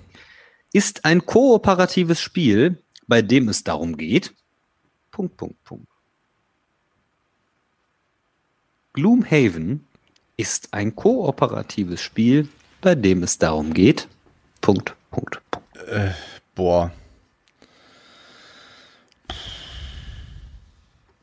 Ist 0.72 1.06
ein 1.06 1.26
kooperatives 1.26 2.22
Spiel, 2.22 2.82
bei 3.08 3.22
dem 3.22 3.50
es 3.50 3.64
darum 3.64 3.98
geht, 3.98 4.34
Punkt, 5.12 5.36
Punkt, 5.38 5.64
Punkt. 5.64 5.88
Gloomhaven 8.94 9.86
ist 10.38 10.74
ein 10.74 10.96
kooperatives 10.96 12.02
Spiel, 12.02 12.48
bei 12.82 12.96
dem 12.96 13.24
es 13.24 13.38
darum 13.38 13.74
geht. 13.74 14.08
Punkt, 14.62 14.96
Punkt, 15.12 15.42
Punkt. 15.52 15.78
Äh, 15.88 16.12
boah. 16.56 16.92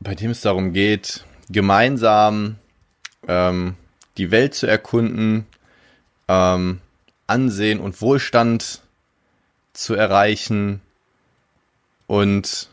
Bei 0.00 0.14
dem 0.14 0.30
es 0.32 0.40
darum 0.40 0.72
geht, 0.72 1.24
gemeinsam 1.48 2.56
ähm, 3.26 3.76
die 4.18 4.30
Welt 4.30 4.54
zu 4.54 4.66
erkunden, 4.66 5.46
ähm, 6.28 6.80
Ansehen 7.26 7.80
und 7.80 8.00
Wohlstand 8.00 8.82
zu 9.76 9.94
erreichen 9.94 10.80
und 12.06 12.68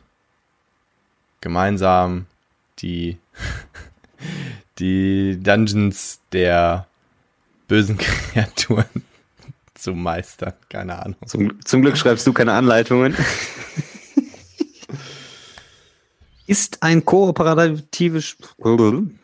gemeinsam 1.42 2.26
die 2.80 3.18
die 4.80 5.40
Dungeons 5.42 6.22
der 6.32 6.88
bösen 7.68 7.98
Kreaturen 8.34 8.86
zu 9.74 9.94
meistern. 9.94 10.54
Keine 10.70 11.04
Ahnung. 11.04 11.18
Zum, 11.26 11.64
zum 11.66 11.82
Glück 11.82 11.98
schreibst 11.98 12.26
du 12.26 12.34
keine 12.34 12.54
Anleitungen. 12.54 13.16
ist 16.46 16.84
ein 16.84 17.06
kooperatives, 17.06 18.38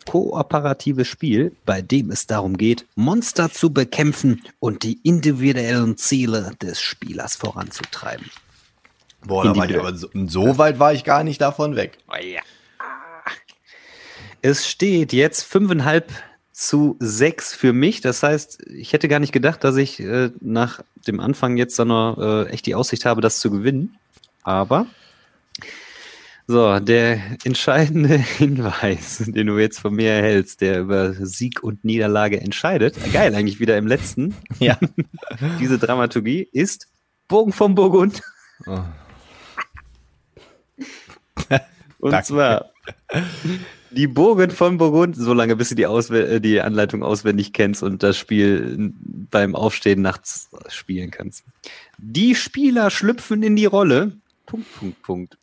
kooperatives 0.06 1.08
Spiel, 1.08 1.56
bei 1.66 1.82
dem 1.82 2.12
es 2.12 2.28
darum 2.28 2.58
geht, 2.58 2.86
Monster 2.96 3.52
zu 3.52 3.74
bekämpfen 3.74 4.42
und 4.60 4.84
die 4.84 5.00
individuellen 5.04 5.98
Ziele 5.98 6.52
des 6.62 6.82
Spielers 6.82 7.36
voranzutreiben. 7.36 8.30
Boah, 9.26 9.44
da 9.44 9.56
war 9.56 9.70
ich 9.70 9.78
aber 9.78 9.96
so, 9.96 10.08
so, 10.28 10.58
weit 10.58 10.80
war 10.80 10.94
ich 10.94 11.04
gar 11.04 11.24
nicht 11.24 11.42
davon 11.42 11.76
weg. 11.76 11.98
Oh 12.10 12.16
ja. 12.16 12.42
Es 14.42 14.68
steht 14.70 15.12
jetzt 15.12 15.44
fünfeinhalb 15.44 16.14
zu 16.54 16.96
sechs 17.00 17.54
für 17.54 17.74
mich. 17.74 18.00
Das 18.00 18.24
heißt, 18.24 18.66
ich 18.68 18.94
hätte 18.94 19.10
gar 19.10 19.20
nicht 19.20 19.34
gedacht, 19.34 19.64
dass 19.66 19.76
ich 19.76 20.00
äh, 20.00 20.32
nach 20.40 20.82
dem 21.08 21.20
Anfang 21.20 21.58
jetzt 21.58 21.78
dann 21.78 21.90
noch 21.90 22.18
äh, 22.18 22.50
echt 22.50 22.66
die 22.66 22.76
Aussicht 22.76 23.04
habe, 23.06 23.20
das 23.20 23.40
zu 23.40 23.52
gewinnen. 23.52 23.98
Aber 24.44 24.88
so, 26.50 26.80
der 26.80 27.22
entscheidende 27.44 28.18
Hinweis, 28.38 29.24
den 29.28 29.46
du 29.46 29.60
jetzt 29.60 29.80
von 29.80 29.94
mir 29.94 30.10
erhältst, 30.14 30.62
der 30.62 30.80
über 30.80 31.14
Sieg 31.14 31.62
und 31.62 31.86
Niederlage 31.86 32.42
entscheidet, 32.42 32.96
geil 33.14 33.36
eigentlich 33.36 33.60
wieder 33.60 33.78
im 33.78 33.86
letzten, 33.86 34.34
ja. 34.58 34.80
diese 35.60 35.78
Dramaturgie 35.78 36.50
ist 36.52 36.88
Bogen 37.28 37.54
vom 37.54 37.76
Burgund. 37.76 38.24
Oh. 38.66 38.80
und 42.00 42.14
Danke. 42.14 42.26
zwar 42.26 42.72
die 43.92 44.08
Burgen 44.08 44.50
von 44.50 44.80
Burgund, 44.80 45.16
so 45.16 45.36
lange 45.36 45.56
bis 45.56 45.70
du 45.70 45.76
die, 45.76 45.86
Ausw 45.86 46.20
äh, 46.20 46.40
die 46.42 46.62
Anleitung 46.62 47.04
auswendig 47.04 47.54
kennst 47.54 47.84
und 47.84 48.02
das 48.02 48.18
Spiel 48.18 48.92
beim 49.30 49.56
Aufstehen 49.56 50.02
nachts 50.02 50.50
spielen 50.70 51.12
kannst. 51.12 51.44
Die 52.00 52.34
Spieler 52.34 52.90
schlüpfen 52.90 53.44
in 53.44 53.56
die 53.56 53.68
Rolle. 53.68 54.14
Punkt, 54.48 54.80
Punkt, 54.80 55.04
Punkt. 55.04 55.38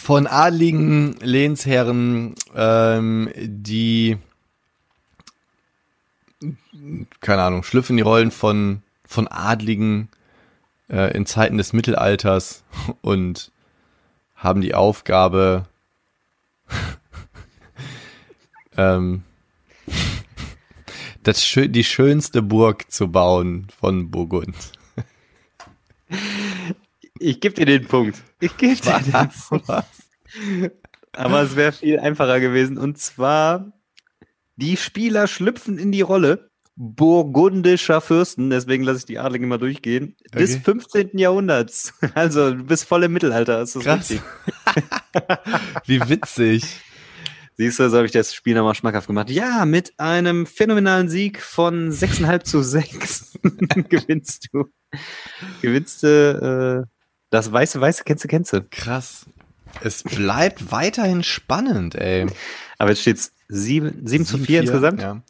Von 0.00 0.26
adligen 0.26 1.16
Lehnsherren, 1.20 2.34
ähm, 2.54 3.30
die, 3.36 4.16
keine 7.20 7.42
Ahnung, 7.42 7.62
schlüpfen 7.62 7.96
die 7.96 8.02
Rollen 8.02 8.30
von, 8.30 8.82
von 9.04 9.28
Adligen 9.28 10.08
äh, 10.88 11.14
in 11.14 11.26
Zeiten 11.26 11.58
des 11.58 11.74
Mittelalters 11.74 12.64
und 13.02 13.52
haben 14.34 14.62
die 14.62 14.72
Aufgabe, 14.72 15.66
ähm, 18.78 19.24
das, 21.22 21.54
die 21.54 21.84
schönste 21.84 22.40
Burg 22.40 22.90
zu 22.90 23.08
bauen 23.08 23.66
von 23.78 24.10
Burgund. 24.10 24.72
Ich 27.18 27.40
gebe 27.40 27.56
dir 27.56 27.66
den 27.66 27.86
Punkt. 27.86 28.22
Ich 28.40 28.56
gebe 28.56 28.76
dir 28.76 29.00
den 29.00 29.30
Punkt. 29.48 29.68
Aber 31.12 31.42
es 31.42 31.56
wäre 31.56 31.72
viel 31.72 31.98
einfacher 31.98 32.40
gewesen. 32.40 32.78
Und 32.78 32.98
zwar, 32.98 33.72
die 34.56 34.76
Spieler 34.76 35.26
schlüpfen 35.26 35.78
in 35.78 35.92
die 35.92 36.02
Rolle 36.02 36.48
burgundischer 36.80 38.00
Fürsten, 38.00 38.50
deswegen 38.50 38.84
lasse 38.84 39.00
ich 39.00 39.04
die 39.04 39.18
Adligen 39.18 39.44
immer 39.44 39.58
durchgehen, 39.58 40.14
okay. 40.28 40.38
des 40.38 40.56
15. 40.56 41.18
Jahrhunderts. 41.18 41.92
Also 42.14 42.54
du 42.54 42.64
bist 42.64 42.84
voll 42.84 43.02
im 43.02 43.12
Mittelalter, 43.12 43.60
ist 43.62 43.74
das 43.74 43.82
Krass. 43.82 44.10
richtig. 44.10 44.22
Wie 45.86 46.08
witzig. 46.08 46.64
Siehst 47.56 47.80
du, 47.80 47.90
so 47.90 47.96
habe 47.96 48.06
ich 48.06 48.12
das 48.12 48.32
Spiel 48.32 48.54
nochmal 48.54 48.76
schmackhaft 48.76 49.08
gemacht. 49.08 49.30
Ja, 49.30 49.64
mit 49.64 49.98
einem 49.98 50.46
phänomenalen 50.46 51.08
Sieg 51.08 51.42
von 51.42 51.90
6,5 51.90 52.44
zu 52.44 52.62
6 52.62 53.32
gewinnst 53.88 54.48
du. 54.52 54.66
Gewinnst 55.60 56.04
du 56.04 56.86
äh, 56.86 56.97
das 57.30 57.52
weiße, 57.52 57.80
weiße, 57.80 58.04
kennst 58.04 58.24
du, 58.24 58.28
kennst 58.28 58.52
du. 58.52 58.62
Krass. 58.70 59.26
Es 59.82 60.02
bleibt 60.02 60.72
weiterhin 60.72 61.22
spannend, 61.22 61.94
ey. 61.94 62.26
Aber 62.78 62.90
jetzt 62.90 63.02
steht's 63.02 63.32
7, 63.48 64.06
7 64.06 64.24
zu 64.24 64.38
4, 64.38 64.46
4 64.46 64.60
insgesamt. 64.62 65.02
Ja. 65.02 65.22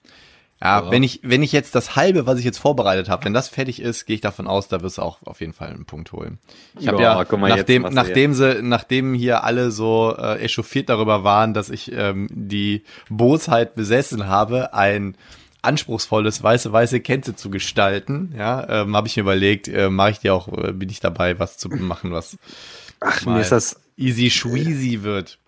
Ja, 0.61 0.81
ja, 0.81 0.91
wenn 0.91 1.05
ich 1.05 1.21
wenn 1.23 1.45
ich 1.45 1.53
jetzt 1.53 1.77
das 1.77 1.95
halbe, 1.95 2.27
was 2.27 2.41
ich 2.41 2.45
jetzt 2.45 2.59
vorbereitet 2.59 3.09
habe, 3.09 3.25
wenn 3.25 3.33
das 3.33 3.49
fertig 3.49 3.81
ist, 3.81 4.07
gehe 4.07 4.15
ich 4.17 4.21
davon 4.21 4.49
aus, 4.49 4.67
da 4.67 4.83
wirst 4.83 4.99
du 4.99 5.03
auch 5.03 5.23
auf 5.25 5.41
jeden 5.41 5.53
Fall 5.53 5.69
einen 5.69 5.85
Punkt 5.85 6.11
holen. 6.11 6.39
Ich 6.81 6.89
habe 6.89 7.01
ja, 7.01 7.25
mal, 7.37 7.49
nachdem 7.49 7.83
nachdem 7.83 8.35
sie 8.35 8.61
nachdem 8.63 9.15
hier 9.15 9.45
alle 9.45 9.71
so 9.71 10.17
äh, 10.19 10.41
echauffiert 10.41 10.89
darüber 10.89 11.23
waren, 11.23 11.55
dass 11.55 11.71
ich 11.71 11.93
ähm, 11.93 12.27
die 12.33 12.83
Bosheit 13.09 13.77
besessen 13.77 14.27
habe, 14.27 14.75
ein 14.75 15.17
anspruchsvolles 15.63 16.43
weiße 16.43 16.73
weiße 16.73 17.01
Kente 17.01 17.35
zu 17.35 17.51
gestalten, 17.51 18.35
ja, 18.37 18.83
ähm, 18.83 18.97
habe 18.97 19.09
ich 19.09 19.17
mir 19.17 19.23
überlegt, 19.23 19.69
äh, 19.69 19.91
mache 19.91 20.13
ich 20.13 20.19
dir 20.21 20.35
auch 20.35 20.49
äh, 20.49 20.73
bin 20.73 20.89
ich 20.89 21.01
dabei, 21.01 21.39
was 21.39 21.59
zu 21.59 21.69
machen, 21.69 22.13
was 22.13 22.39
Ach, 23.01 23.25
mir 23.27 23.41
ist 23.41 23.53
das 23.53 23.81
easy 23.97 24.31
schweezy 24.31 25.03
wird. 25.03 25.39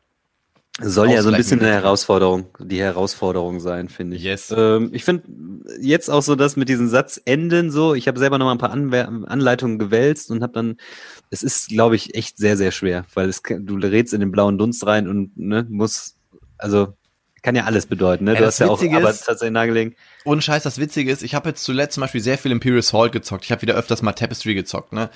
Soll 0.82 1.10
ja 1.10 1.22
so 1.22 1.30
ein 1.30 1.36
bisschen 1.36 1.60
eine 1.60 1.72
Herausforderung, 1.72 2.46
die 2.58 2.80
Herausforderung 2.80 3.60
sein, 3.60 3.88
finde 3.88 4.16
ich. 4.16 4.22
Yes. 4.22 4.54
Ähm, 4.56 4.90
ich 4.92 5.04
finde 5.04 5.24
jetzt 5.80 6.08
auch 6.08 6.22
so, 6.22 6.36
dass 6.36 6.56
mit 6.56 6.68
diesem 6.68 6.88
Satz 6.88 7.20
enden 7.24 7.70
so, 7.70 7.94
ich 7.94 8.08
habe 8.08 8.18
selber 8.18 8.38
noch 8.38 8.46
mal 8.46 8.52
ein 8.52 8.58
paar 8.58 8.70
Anwer 8.70 9.08
Anleitungen 9.26 9.78
gewälzt 9.78 10.30
und 10.30 10.42
habe 10.42 10.54
dann, 10.54 10.76
es 11.28 11.42
ist, 11.42 11.68
glaube 11.68 11.96
ich, 11.96 12.14
echt 12.14 12.38
sehr, 12.38 12.56
sehr 12.56 12.70
schwer, 12.70 13.04
weil 13.14 13.28
es, 13.28 13.42
du 13.42 13.76
rätst 13.76 14.14
in 14.14 14.20
den 14.20 14.30
blauen 14.30 14.56
Dunst 14.56 14.86
rein 14.86 15.06
und 15.06 15.36
ne, 15.36 15.66
muss, 15.68 16.16
also 16.56 16.94
kann 17.42 17.54
ja 17.56 17.64
alles 17.64 17.86
bedeuten, 17.86 18.24
ne? 18.24 18.34
Du 18.34 18.40
das 18.40 18.54
hast 18.54 18.58
ja 18.60 18.66
auch 18.68 18.80
Witzige 18.80 18.96
aber 18.96 19.10
ist- 19.10 19.24
tatsächlich 19.26 19.52
nahegelegt. 19.54 19.98
Ohne 20.24 20.42
Scheiß, 20.42 20.62
das 20.62 20.78
Witzige 20.78 21.10
ist, 21.10 21.22
ich 21.22 21.34
habe 21.34 21.48
jetzt 21.50 21.64
zuletzt 21.64 21.94
zum 21.94 22.02
Beispiel 22.02 22.20
sehr 22.20 22.36
viel 22.38 22.52
Imperial 22.52 22.82
Salt 22.82 23.12
gezockt. 23.12 23.44
Ich 23.44 23.52
habe 23.52 23.62
wieder 23.62 23.74
öfters 23.74 24.02
mal 24.02 24.12
Tapestry 24.12 24.54
gezockt, 24.54 24.92
ne? 24.92 25.08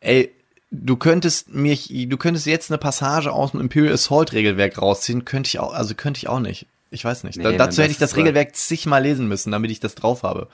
Ey, 0.00 0.30
du 0.70 0.96
könntest 0.96 1.54
mich, 1.54 1.88
du 2.08 2.16
könntest 2.16 2.46
jetzt 2.46 2.70
eine 2.70 2.78
Passage 2.78 3.32
aus 3.32 3.52
dem 3.52 3.60
Imperial 3.60 3.94
Assault 3.94 4.32
Regelwerk 4.32 4.80
rausziehen, 4.80 5.24
könnte 5.24 5.48
ich 5.48 5.58
auch, 5.58 5.72
also 5.74 5.94
könnte 5.94 6.18
ich 6.18 6.28
auch 6.28 6.40
nicht. 6.40 6.66
Ich 6.90 7.04
weiß 7.04 7.24
nicht. 7.24 7.38
da, 7.44 7.50
Nee, 7.50 7.56
dazu 7.56 7.80
man, 7.80 7.84
hätte 7.84 7.92
ich 7.92 7.98
das 7.98 8.12
ist, 8.12 8.16
Regelwerk 8.16 8.54
zigmal 8.56 9.02
lesen 9.02 9.28
müssen, 9.28 9.50
damit 9.50 9.70
ich 9.70 9.80
das 9.80 9.94
drauf 9.94 10.22
habe. 10.22 10.48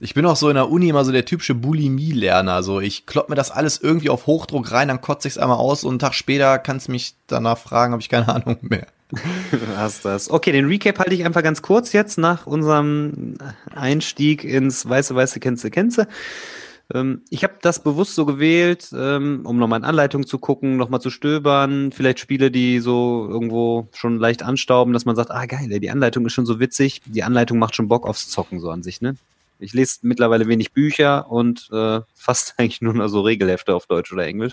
Ich 0.00 0.12
bin 0.14 0.26
auch 0.26 0.36
so 0.36 0.48
in 0.50 0.56
der 0.56 0.68
Uni 0.70 0.88
immer 0.90 1.04
so 1.06 1.12
der 1.12 1.24
typische 1.24 1.54
Bulimie-Lerner. 1.54 2.62
So, 2.62 2.80
ich 2.80 3.06
klopp 3.06 3.28
mir 3.30 3.34
das 3.34 3.50
alles 3.50 3.78
irgendwie 3.78 4.10
auf 4.10 4.26
Hochdruck 4.26 4.70
rein, 4.72 4.88
dann 4.88 5.00
kotze 5.00 5.28
ich's 5.28 5.38
einmal 5.38 5.56
aus 5.58 5.84
und 5.84 5.92
einen 5.92 5.98
Tag 6.00 6.14
später 6.14 6.58
kannst 6.58 6.88
du 6.88 6.92
mich 6.92 7.14
danach 7.28 7.56
fragen, 7.58 7.92
habe 7.92 8.02
ich 8.02 8.08
keine 8.08 8.28
Ahnung 8.34 8.58
mehr. 8.62 8.86
Hast 9.76 10.04
das. 10.04 10.30
Okay, 10.30 10.52
den 10.52 10.66
Recap 10.66 10.98
halte 10.98 11.14
ich 11.14 11.24
einfach 11.24 11.42
ganz 11.42 11.62
kurz 11.62 11.92
jetzt 11.92 12.18
nach 12.18 12.46
unserem 12.46 13.36
Einstieg 13.74 14.44
ins 14.44 14.88
Weiße, 14.88 15.14
Weiße, 15.14 15.40
Kennze, 15.40 15.70
Kennze. 15.70 16.08
Ähm, 16.92 17.22
ich 17.30 17.42
habe 17.42 17.54
das 17.62 17.82
bewusst 17.82 18.14
so 18.14 18.26
gewählt, 18.26 18.90
ähm, 18.96 19.40
um 19.44 19.58
nochmal 19.58 19.80
in 19.80 19.84
Anleitung 19.84 20.26
zu 20.26 20.38
gucken, 20.38 20.76
nochmal 20.76 21.00
zu 21.00 21.10
stöbern. 21.10 21.90
Vielleicht 21.92 22.20
Spiele, 22.20 22.50
die 22.50 22.80
so 22.80 23.26
irgendwo 23.28 23.88
schon 23.92 24.18
leicht 24.18 24.42
anstauben, 24.42 24.92
dass 24.92 25.04
man 25.04 25.16
sagt, 25.16 25.30
ah 25.30 25.46
geil, 25.46 25.80
die 25.80 25.90
Anleitung 25.90 26.24
ist 26.26 26.32
schon 26.32 26.46
so 26.46 26.60
witzig. 26.60 27.02
Die 27.06 27.22
Anleitung 27.22 27.58
macht 27.58 27.74
schon 27.74 27.88
Bock 27.88 28.06
aufs 28.06 28.28
Zocken 28.28 28.60
so 28.60 28.70
an 28.70 28.82
sich, 28.82 29.00
ne? 29.00 29.16
Ich 29.58 29.72
lese 29.72 30.00
mittlerweile 30.02 30.48
wenig 30.48 30.72
Bücher 30.72 31.30
und 31.30 31.70
äh, 31.72 32.00
fast 32.14 32.54
eigentlich 32.58 32.82
nur 32.82 32.94
noch 32.94 33.08
so 33.08 33.22
Regelhefte 33.22 33.74
auf 33.74 33.86
Deutsch 33.86 34.12
oder 34.12 34.26
Englisch. 34.26 34.52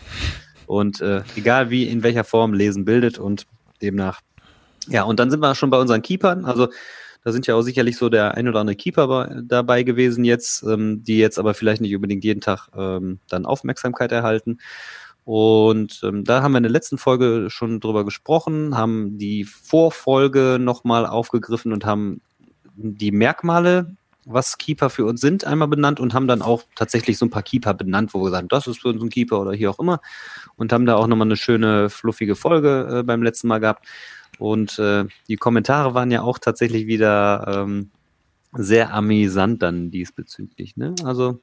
Und 0.66 1.02
äh, 1.02 1.24
egal 1.36 1.70
wie, 1.70 1.84
in 1.88 2.04
welcher 2.04 2.24
Form 2.24 2.54
Lesen 2.54 2.86
bildet 2.86 3.20
und 3.20 3.46
demnach 3.82 4.22
ja, 4.90 5.04
und 5.04 5.20
dann 5.20 5.32
sind 5.32 5.40
wir 5.40 5.56
schon 5.56 5.70
bei 5.70 5.80
unseren 5.80 6.02
Keepern. 6.02 6.46
Also 6.46 6.68
da 7.24 7.32
sind 7.32 7.48
ja 7.48 7.56
auch 7.56 7.62
sicherlich 7.62 7.98
so 7.98 8.10
der 8.10 8.36
ein 8.36 8.48
oder 8.48 8.60
andere 8.60 8.76
Keeper 8.76 9.08
bei- 9.08 9.42
dabei 9.44 9.84
gewesen 9.84 10.26
jetzt, 10.26 10.64
ähm, 10.64 11.04
die 11.04 11.18
jetzt 11.18 11.40
aber 11.40 11.54
vielleicht 11.54 11.82
nicht 11.82 11.96
unbedingt 11.96 12.24
jeden 12.24 12.42
Tag 12.42 12.68
ähm, 12.76 13.20
dann 13.30 13.46
Aufmerksamkeit 13.46 14.12
erhalten. 14.12 14.60
Und 15.26 16.02
ähm, 16.04 16.26
da 16.26 16.42
haben 16.42 16.52
wir 16.52 16.58
in 16.58 16.64
der 16.64 16.72
letzten 16.72 16.98
Folge 16.98 17.46
schon 17.50 17.80
drüber 17.80 18.04
gesprochen, 18.04 18.76
haben 18.76 19.18
die 19.18 19.46
Vorfolge 19.46 20.58
nochmal 20.60 21.06
aufgegriffen 21.06 21.72
und 21.72 21.86
haben 21.86 22.20
die 22.76 23.12
Merkmale, 23.12 23.96
was 24.26 24.58
Keeper 24.58 24.90
für 24.90 25.06
uns 25.06 25.22
sind, 25.22 25.46
einmal 25.46 25.68
benannt 25.70 26.02
und 26.02 26.14
haben 26.14 26.28
dann 26.28 26.42
auch 26.42 26.64
tatsächlich 26.76 27.18
so 27.18 27.26
ein 27.26 27.30
paar 27.30 27.44
Keeper 27.44 27.74
benannt, 27.74 28.14
wo 28.14 28.22
wir 28.24 28.32
sagen, 28.32 28.48
das 28.50 28.68
ist 28.68 28.82
für 28.82 28.90
uns 28.90 29.02
ein 29.02 29.10
Keeper 29.10 29.40
oder 29.40 29.54
hier 29.54 29.70
auch 29.70 29.80
immer. 29.80 30.02
Und 30.58 30.74
haben 30.74 30.86
da 30.86 30.96
auch 30.96 31.08
nochmal 31.08 31.28
eine 31.28 31.38
schöne, 31.38 31.90
fluffige 31.90 32.36
Folge 32.36 33.00
äh, 33.00 33.04
beim 33.04 33.24
letzten 33.24 33.48
Mal 33.48 33.60
gehabt. 33.60 33.86
Und 34.44 34.78
äh, 34.78 35.06
die 35.30 35.38
Kommentare 35.38 35.94
waren 35.94 36.12
ja 36.12 36.22
auch 36.22 36.38
tatsächlich 36.38 36.86
wieder 36.86 37.64
ähm, 37.64 37.92
sehr 38.52 38.94
amüsant 38.94 39.62
dann 39.62 39.90
diesbezüglich. 39.90 40.76
Ne? 40.76 40.94
Also 41.06 41.40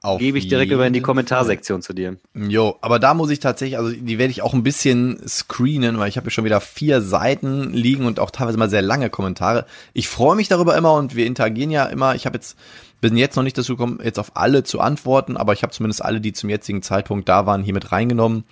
Auf 0.00 0.18
gebe 0.20 0.38
ich 0.38 0.48
direkt 0.48 0.72
über 0.72 0.86
in 0.86 0.94
die 0.94 1.02
Kommentarsektion 1.02 1.82
zu 1.82 1.92
dir. 1.92 2.16
Jo, 2.34 2.78
aber 2.80 2.98
da 2.98 3.12
muss 3.12 3.28
ich 3.28 3.40
tatsächlich, 3.40 3.76
also 3.76 3.90
die 3.92 4.16
werde 4.16 4.30
ich 4.30 4.40
auch 4.40 4.54
ein 4.54 4.62
bisschen 4.62 5.20
screenen, 5.28 5.98
weil 5.98 6.08
ich 6.08 6.16
habe 6.16 6.24
hier 6.24 6.30
schon 6.30 6.46
wieder 6.46 6.62
vier 6.62 7.02
Seiten 7.02 7.74
liegen 7.74 8.06
und 8.06 8.18
auch 8.18 8.30
teilweise 8.30 8.56
mal 8.56 8.70
sehr 8.70 8.80
lange 8.80 9.10
Kommentare. 9.10 9.66
Ich 9.92 10.08
freue 10.08 10.34
mich 10.34 10.48
darüber 10.48 10.78
immer 10.78 10.94
und 10.94 11.14
wir 11.14 11.26
interagieren 11.26 11.70
ja 11.70 11.84
immer. 11.84 12.14
Ich 12.14 12.24
habe 12.24 12.38
jetzt 12.38 12.56
bin 13.02 13.18
jetzt 13.18 13.36
noch 13.36 13.42
nicht 13.42 13.58
dazu 13.58 13.76
gekommen, 13.76 13.98
jetzt 14.02 14.18
auf 14.18 14.32
alle 14.34 14.64
zu 14.64 14.80
antworten, 14.80 15.36
aber 15.36 15.52
ich 15.52 15.62
habe 15.62 15.74
zumindest 15.74 16.02
alle, 16.02 16.22
die 16.22 16.32
zum 16.32 16.48
jetzigen 16.48 16.80
Zeitpunkt 16.80 17.28
da 17.28 17.44
waren, 17.44 17.62
hier 17.62 17.74
mit 17.74 17.92
reingenommen. 17.92 18.44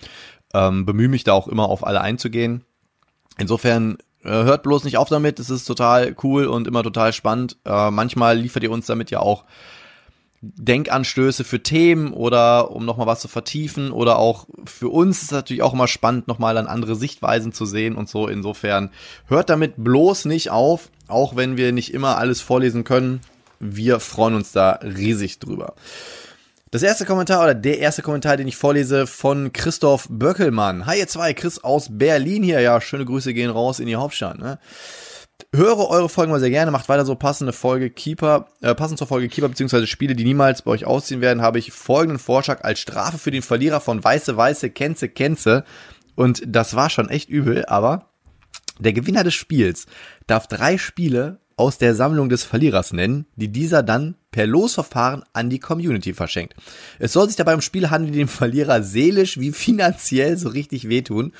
Ähm, 0.53 0.85
bemühe 0.85 1.09
mich 1.09 1.24
da 1.24 1.33
auch 1.33 1.48
immer 1.48 1.70
auf 1.70 1.87
alle 1.87 2.03
einzugehen. 2.03 2.64
Insofern 3.38 3.98
äh, 4.22 4.31
hört 4.31 4.62
bloß 4.64 4.85
nicht 4.85 4.98
auf 4.98 5.09
damit, 5.09 5.38
es 5.38 5.51
ist 5.51 5.64
total 5.64 6.14
cool 6.22 6.46
und 6.46 6.66
immer 6.66 6.83
total 6.83 7.12
spannend. 7.12 7.57
Äh, 7.64 7.90
manchmal 7.90 8.38
liefert 8.38 8.62
ihr 8.62 8.70
uns 8.70 8.87
damit 8.87 9.11
ja 9.11 9.20
auch 9.20 9.44
Denkanstöße 10.40 11.42
für 11.42 11.62
Themen 11.62 12.12
oder 12.12 12.70
um 12.70 12.85
nochmal 12.85 13.09
was 13.09 13.20
zu 13.20 13.27
vertiefen 13.27 13.90
oder 13.90 14.18
auch 14.18 14.46
für 14.66 14.88
uns 14.88 15.22
ist 15.22 15.33
natürlich 15.33 15.62
auch 15.62 15.72
immer 15.72 15.88
spannend, 15.88 16.29
nochmal 16.29 16.57
an 16.59 16.68
andere 16.68 16.94
Sichtweisen 16.94 17.53
zu 17.53 17.66
sehen 17.66 17.96
und 17.96 18.09
so. 18.09 18.29
Insofern 18.29 18.90
hört 19.27 19.51
damit 19.51 19.74
bloß 19.77 20.27
nicht 20.27 20.51
auf, 20.51 20.90
auch 21.09 21.35
wenn 21.35 21.57
wir 21.57 21.72
nicht 21.72 21.92
immer 21.92 22.18
alles 22.18 22.40
vorlesen 22.40 22.85
können. 22.85 23.20
Wir 23.59 23.98
freuen 23.98 24.37
uns 24.37 24.53
da 24.53 24.79
riesig 24.83 25.40
drüber. 25.40 25.74
Das 26.70 26.83
erste 26.83 27.07
Kommentar 27.07 27.42
oder 27.42 27.54
der 27.54 27.78
erste 27.78 28.02
Kommentar, 28.02 28.37
den 28.37 28.46
ich 28.46 28.57
vorlese 28.57 29.07
von 29.07 29.54
Christoph 29.54 30.07
Böckelmann. 30.11 30.85
Hi 30.85 30.98
ihr 30.98 31.09
zwei, 31.09 31.33
Chris 31.33 31.64
aus 31.64 31.88
Berlin 31.90 32.42
hier. 32.42 32.61
Ja, 32.61 32.78
schöne 32.83 33.07
Grüße 33.07 33.33
gehen 33.33 33.48
raus 33.48 33.81
in 33.81 33.87
die 33.87 33.96
Hauptstadt. 33.96 34.38
Ne? 34.38 34.59
Höre 35.54 35.88
eure 35.88 36.11
Folgen 36.11 36.31
mal 36.31 36.40
sehr 36.40 36.50
gerne, 36.50 36.70
macht 36.70 36.90
weiter 36.90 37.07
so 37.07 37.14
passende 37.14 37.54
Folge 37.54 37.88
Keeper, 37.88 38.48
äh, 38.61 38.74
passend 38.74 38.98
zur 38.98 39.07
Folge 39.07 39.28
Keeper 39.28 39.48
beziehungsweise 39.48 39.87
Spiele, 39.87 40.14
die 40.14 40.24
niemals 40.24 40.61
bei 40.61 40.72
euch 40.72 40.85
ausziehen 40.85 41.22
werden, 41.22 41.40
habe 41.40 41.59
ich 41.59 41.72
folgenden 41.72 42.18
Vorschlag 42.18 42.62
als 42.64 42.81
Strafe 42.81 43.16
für 43.16 43.31
den 43.31 43.40
Verlierer 43.40 43.81
von 43.81 44.04
Weiße 44.04 44.37
Weiße 44.37 44.68
Kenze 44.68 45.09
Kenze. 45.09 45.64
Und 46.16 46.42
das 46.46 46.76
war 46.76 46.90
schon 46.90 47.09
echt 47.09 47.31
übel, 47.31 47.64
aber 47.64 48.11
der 48.78 48.92
Gewinner 48.92 49.24
des 49.24 49.33
Spiels 49.33 49.87
darf 50.26 50.46
drei 50.48 50.76
Spiele 50.76 51.40
aus 51.59 51.79
der 51.79 51.94
Sammlung 51.94 52.29
des 52.29 52.44
Verlierers 52.44 52.92
nennen, 52.92 53.27
die 53.37 53.49
dieser 53.49 53.83
dann 53.83 54.16
per 54.31 54.47
Losverfahren 54.47 55.25
an 55.33 55.51
die 55.51 55.59
Community 55.59 56.14
verschenkt. 56.14 56.55
Es 56.99 57.12
soll 57.12 57.27
sich 57.27 57.37
dabei 57.37 57.55
um 57.55 57.61
Spiele 57.61 57.90
handeln, 57.90 58.12
die 58.12 58.18
dem 58.18 58.29
Verlierer 58.29 58.83
seelisch 58.83 59.38
wie 59.38 59.53
finanziell 59.53 60.37
so 60.38 60.49
richtig 60.49 60.88
wehtun. 60.88 61.33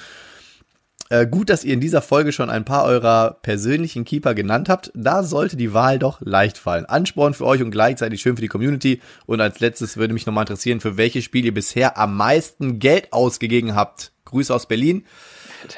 Äh, 1.11 1.27
gut, 1.27 1.49
dass 1.49 1.65
ihr 1.65 1.73
in 1.73 1.81
dieser 1.81 2.03
Folge 2.03 2.33
schon 2.33 2.51
ein 2.51 2.65
paar 2.65 2.85
eurer 2.85 3.39
persönlichen 3.41 4.05
Keeper 4.05 4.35
genannt 4.35 4.69
habt. 4.69 4.91
Da 4.95 5.23
sollte 5.23 5.57
die 5.57 5.73
Wahl 5.73 5.99
doch 5.99 6.21
leicht 6.21 6.59
fallen. 6.59 6.85
Ansporn 6.85 7.33
für 7.33 7.47
euch 7.47 7.63
und 7.63 7.71
gleichzeitig 7.71 8.21
schön 8.21 8.37
für 8.37 8.43
die 8.43 8.49
Community. 8.49 9.01
Und 9.25 9.41
als 9.41 9.61
letztes 9.61 9.97
würde 9.97 10.13
mich 10.13 10.27
nochmal 10.27 10.43
interessieren, 10.43 10.81
für 10.81 10.97
welches 10.99 11.25
Spiel 11.25 11.47
ihr 11.47 11.55
bisher 11.55 11.97
am 11.97 12.17
meisten 12.17 12.79
Geld 12.79 13.13
ausgegeben 13.13 13.75
habt. 13.75 14.13
Grüße 14.27 14.55
aus 14.55 14.67
Berlin. 14.67 15.07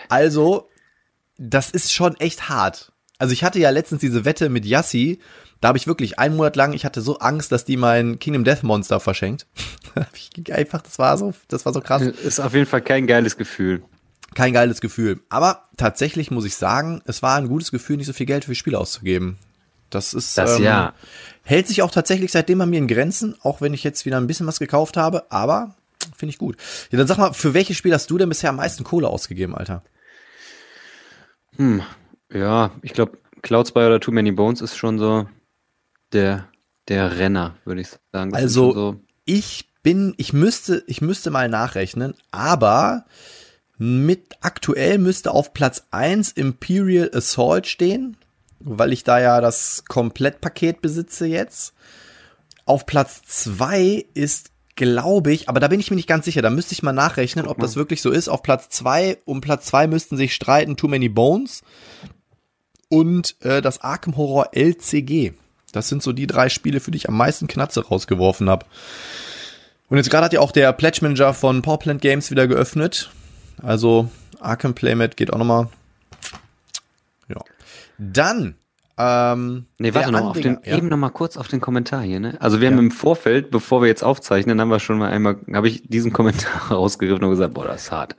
Also, 0.09 0.69
das 1.39 1.71
ist 1.71 1.93
schon 1.93 2.17
echt 2.19 2.49
hart. 2.49 2.93
Also 3.21 3.35
ich 3.35 3.45
hatte 3.45 3.59
ja 3.59 3.69
letztens 3.69 4.01
diese 4.01 4.25
Wette 4.25 4.49
mit 4.49 4.65
Yassi. 4.65 5.21
Da 5.61 5.69
habe 5.69 5.77
ich 5.79 5.87
wirklich 5.87 6.19
einen 6.19 6.37
Monat 6.37 6.57
lang, 6.57 6.73
ich 6.73 6.87
hatte 6.87 7.03
so 7.03 7.19
Angst, 7.19 7.53
dass 7.53 7.67
die 7.67 7.77
mein 7.77 8.19
Kingdom 8.19 8.45
Death 8.45 8.63
Monster 8.63 8.99
verschenkt. 8.99 9.47
Einfach, 10.51 10.81
das 10.81 10.99
war 10.99 11.19
so, 11.19 11.35
das 11.49 11.67
war 11.67 11.75
so 11.75 11.83
krass. 11.83 12.01
Ist 12.01 12.41
auf 12.41 12.55
jeden 12.55 12.65
Fall 12.65 12.81
kein 12.81 13.07
geiles 13.07 13.37
Gefühl. 13.37 13.83
Kein 14.35 14.55
geiles 14.55 14.81
Gefühl. 14.81 15.21
Aber 15.29 15.65
tatsächlich 15.77 16.31
muss 16.31 16.47
ich 16.47 16.57
sagen, 16.57 17.03
es 17.05 17.23
war 17.23 17.37
ein 17.37 17.49
gutes 17.49 17.71
Gefühl, 17.71 17.99
nicht 17.99 18.07
so 18.07 18.15
viel 18.15 18.25
Geld 18.25 18.47
für 18.47 18.55
Spiele 18.55 18.79
auszugeben. 18.79 19.37
Das 19.91 20.15
ist, 20.15 20.39
Das 20.39 20.59
ja. 20.59 20.95
hält 21.43 21.69
sich 21.69 21.83
auch 21.83 21.91
tatsächlich 21.91 22.33
seitdem 22.33 22.59
bei 22.59 22.67
mir 22.67 22.79
in 22.79 22.89
Grenzen, 22.89 23.37
auch 23.43 23.61
wenn 23.61 23.75
ich 23.75 23.85
jetzt 23.85 24.07
wieder 24.07 24.17
ein 24.17 24.29
bisschen 24.29 24.47
was 24.47 24.61
gekauft 24.61 24.97
habe, 24.97 25.31
aber 25.31 25.75
finde 26.17 26.31
ich 26.31 26.39
gut. 26.39 26.57
Ja, 26.91 26.97
dann 26.97 27.07
sag 27.07 27.19
mal, 27.19 27.35
für 27.35 27.53
welches 27.53 27.77
Spiel 27.77 27.93
hast 27.93 28.09
du 28.11 28.17
denn 28.17 28.31
bisher 28.31 28.49
am 28.49 28.57
meisten 28.57 28.83
Kohle 28.83 29.09
ausgegeben, 29.09 29.55
Alter? 29.55 29.83
Hm, 31.57 31.83
ja, 32.33 32.71
ich 32.83 32.93
glaube, 32.93 33.19
Cloud 33.43 33.69
Spy 33.69 33.81
oder 33.81 34.01
Too 34.01 34.13
Many 34.13 34.33
Bones 34.33 34.61
ist 34.61 34.77
schon 34.77 34.99
so 34.99 35.27
der, 36.13 36.49
der 36.89 37.19
Renner, 37.19 37.57
würde 37.65 37.81
ich 37.81 37.89
sagen. 38.13 38.33
Das 38.33 38.43
Also, 38.43 38.73
so, 38.73 39.01
ich 39.25 39.69
bin, 39.83 40.15
ich 40.17 40.33
müsste, 40.33 40.85
ich 40.87 41.01
müsste 41.01 41.31
mal 41.31 41.49
nachrechnen, 41.49 42.15
aber 42.31 43.07
mit 43.79 44.37
aktuell 44.43 44.99
müsste 44.99 45.33
auf 45.33 45.55
Platz 45.55 45.87
1 45.91 46.33
Imperial 46.33 47.11
Assault 47.15 47.67
stehen, 47.67 48.17
weil 48.59 48.93
ich 48.93 49.05
da 49.05 49.19
ja 49.21 49.41
das 49.41 49.85
Komplettpaket 49.89 50.83
besitze 50.83 51.27
jetzt. 51.27 51.73
Auf 52.67 52.85
Platz 52.85 53.23
2 53.23 54.05
ist, 54.13 54.51
glaube 54.77 55.33
ich, 55.33 55.49
aber 55.49 55.61
da 55.61 55.69
bin 55.69 55.81
ich 55.81 55.91
mir 55.91 55.97
nicht 55.97 56.09
ganz 56.09 56.27
sicher, 56.27 56.43
da 56.43 56.51
müsste 56.51 56.75
ich 56.75 56.83
mal 56.83 56.93
nachrechnen, 56.93 57.47
ob 57.47 57.59
das 57.59 57.77
wirklich 57.77 58.03
so 58.03 58.11
ist. 58.11 58.29
Auf 58.29 58.43
Platz 58.43 58.69
2, 58.69 59.19
um 59.25 59.41
Platz 59.41 59.67
2 59.67 59.87
müssten 59.87 60.17
sich 60.19 60.35
streiten 60.35 60.77
Too 60.77 60.89
Many 60.89 61.09
Bones 61.09 61.63
und 62.91 63.37
äh, 63.41 63.63
das 63.63 63.81
Arkham 63.81 64.19
Horror 64.19 64.51
LCG. 64.53 65.33
Das 65.73 65.89
sind 65.89 66.03
so 66.03 66.13
die 66.13 66.27
drei 66.27 66.49
Spiele, 66.51 66.81
für 66.81 66.91
die 66.91 66.97
ich 66.99 67.09
am 67.09 67.17
meisten 67.17 67.47
Knatze 67.47 67.87
rausgeworfen 67.87 68.51
habe. 68.51 68.67
Und 69.89 69.97
jetzt 69.97 70.11
gerade 70.11 70.27
hat 70.27 70.33
ja 70.33 70.41
auch 70.41 70.53
der 70.53 70.73
Pledge 70.73 70.99
Manager 71.03 71.33
von 71.33 71.63
Powerplant 71.63 72.03
Games 72.03 72.31
wieder 72.31 72.47
geöffnet. 72.47 73.11
Also 73.63 74.11
Arkham 74.41 74.75
Playmat 74.75 75.17
geht 75.17 75.33
auch 75.33 75.39
nochmal. 75.39 75.69
Ja. 77.29 77.37
Dann. 77.99 78.57
Ähm, 78.99 79.67
Nee, 79.79 79.95
warte 79.95 80.13
noch, 80.13 80.21
auf 80.31 80.41
den, 80.41 80.59
ja. 80.65 80.77
eben 80.77 80.89
noch 80.89 80.97
mal 80.97 81.09
kurz 81.11 81.37
auf 81.37 81.49
den 81.49 81.61
Kommentar 81.61 82.03
hier, 82.03 82.21
ne? 82.21 82.37
Also 82.41 82.61
wir 82.61 82.67
haben 82.69 82.75
Ja. 82.75 82.81
im 82.81 82.91
Vorfeld, 82.91 83.51
bevor 83.51 83.81
wir 83.81 83.89
jetzt 83.89 84.03
aufzeichnen, 84.05 84.61
haben 84.61 84.69
wir 84.69 84.79
schon 84.81 84.99
mal 84.99 85.11
einmal, 85.11 85.39
habe 85.55 85.69
ich 85.69 85.83
diesen 85.89 86.13
Kommentar 86.13 86.71
rausgegriffen 86.73 87.25
und 87.25 87.31
gesagt, 87.31 87.55
boah, 87.55 87.65
das 87.67 87.85
ist 87.85 87.93
hart. 87.93 88.17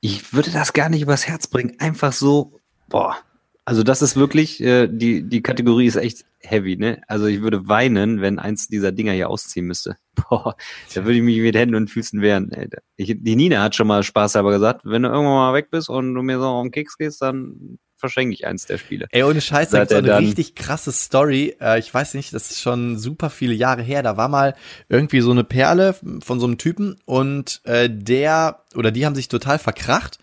Ich 0.00 0.32
würde 0.32 0.50
das 0.50 0.72
gar 0.72 0.88
nicht 0.88 1.02
übers 1.02 1.26
Herz 1.28 1.46
bringen. 1.48 1.74
Einfach 1.80 2.12
so, 2.12 2.58
boah. 2.88 3.16
Also 3.64 3.84
das 3.84 4.02
ist 4.02 4.16
wirklich, 4.16 4.60
äh, 4.60 4.88
die, 4.88 5.22
die 5.22 5.42
Kategorie 5.42 5.86
ist 5.86 5.96
echt 5.96 6.24
heavy, 6.40 6.76
ne? 6.76 7.00
Also 7.06 7.26
ich 7.26 7.42
würde 7.42 7.68
weinen, 7.68 8.20
wenn 8.20 8.40
eins 8.40 8.66
dieser 8.66 8.90
Dinger 8.90 9.12
hier 9.12 9.30
ausziehen 9.30 9.66
müsste. 9.66 9.96
Boah, 10.14 10.56
da 10.94 11.04
würde 11.04 11.18
ich 11.18 11.22
mich 11.22 11.38
mit 11.38 11.54
Händen 11.54 11.76
und 11.76 11.88
Füßen 11.88 12.20
wehren. 12.20 12.50
Ey, 12.50 12.68
Ich, 12.96 13.14
die 13.20 13.36
Nina 13.36 13.62
hat 13.62 13.76
schon 13.76 13.86
mal 13.86 14.02
Spaß 14.02 14.34
aber 14.36 14.50
gesagt, 14.50 14.82
wenn 14.84 15.02
du 15.02 15.08
irgendwann 15.08 15.34
mal 15.34 15.54
weg 15.54 15.70
bist 15.70 15.88
und 15.88 16.12
du 16.14 16.22
mir 16.22 16.38
so 16.38 16.46
auf 16.46 16.62
den 16.62 16.72
Keks 16.72 16.98
gehst, 16.98 17.22
dann 17.22 17.78
verschenke 17.96 18.34
ich 18.34 18.48
eins 18.48 18.66
der 18.66 18.78
Spiele. 18.78 19.06
Ey, 19.12 19.22
ohne 19.22 19.40
Scheiß, 19.40 19.70
da 19.70 19.78
gibt's 19.78 19.92
so 19.92 19.98
eine 19.98 20.18
richtig 20.18 20.56
krasse 20.56 20.90
Story. 20.90 21.54
Äh, 21.60 21.78
ich 21.78 21.94
weiß 21.94 22.14
nicht, 22.14 22.34
das 22.34 22.50
ist 22.50 22.60
schon 22.60 22.98
super 22.98 23.30
viele 23.30 23.54
Jahre 23.54 23.82
her. 23.82 24.02
Da 24.02 24.16
war 24.16 24.28
mal 24.28 24.56
irgendwie 24.88 25.20
so 25.20 25.30
eine 25.30 25.44
Perle 25.44 25.94
von 26.20 26.40
so 26.40 26.46
einem 26.46 26.58
Typen 26.58 26.96
und 27.04 27.60
äh, 27.62 27.88
der 27.88 28.64
oder 28.74 28.90
die 28.90 29.06
haben 29.06 29.14
sich 29.14 29.28
total 29.28 29.60
verkracht 29.60 30.18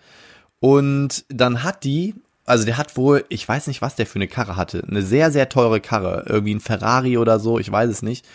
und 0.59 1.23
dann 1.29 1.63
hat 1.63 1.85
die 1.85 2.15
also 2.49 2.65
der 2.65 2.77
hat 2.77 2.97
wohl, 2.97 3.25
ich 3.29 3.47
weiß 3.47 3.67
nicht, 3.67 3.81
was 3.81 3.95
der 3.95 4.05
für 4.05 4.15
eine 4.15 4.27
Karre 4.27 4.55
hatte, 4.55 4.83
eine 4.87 5.01
sehr, 5.01 5.31
sehr 5.31 5.49
teure 5.49 5.79
Karre, 5.79 6.25
irgendwie 6.27 6.55
ein 6.55 6.59
Ferrari 6.59 7.17
oder 7.17 7.39
so, 7.39 7.59
ich 7.59 7.71
weiß 7.71 7.89
es 7.89 8.01
nicht. 8.01 8.25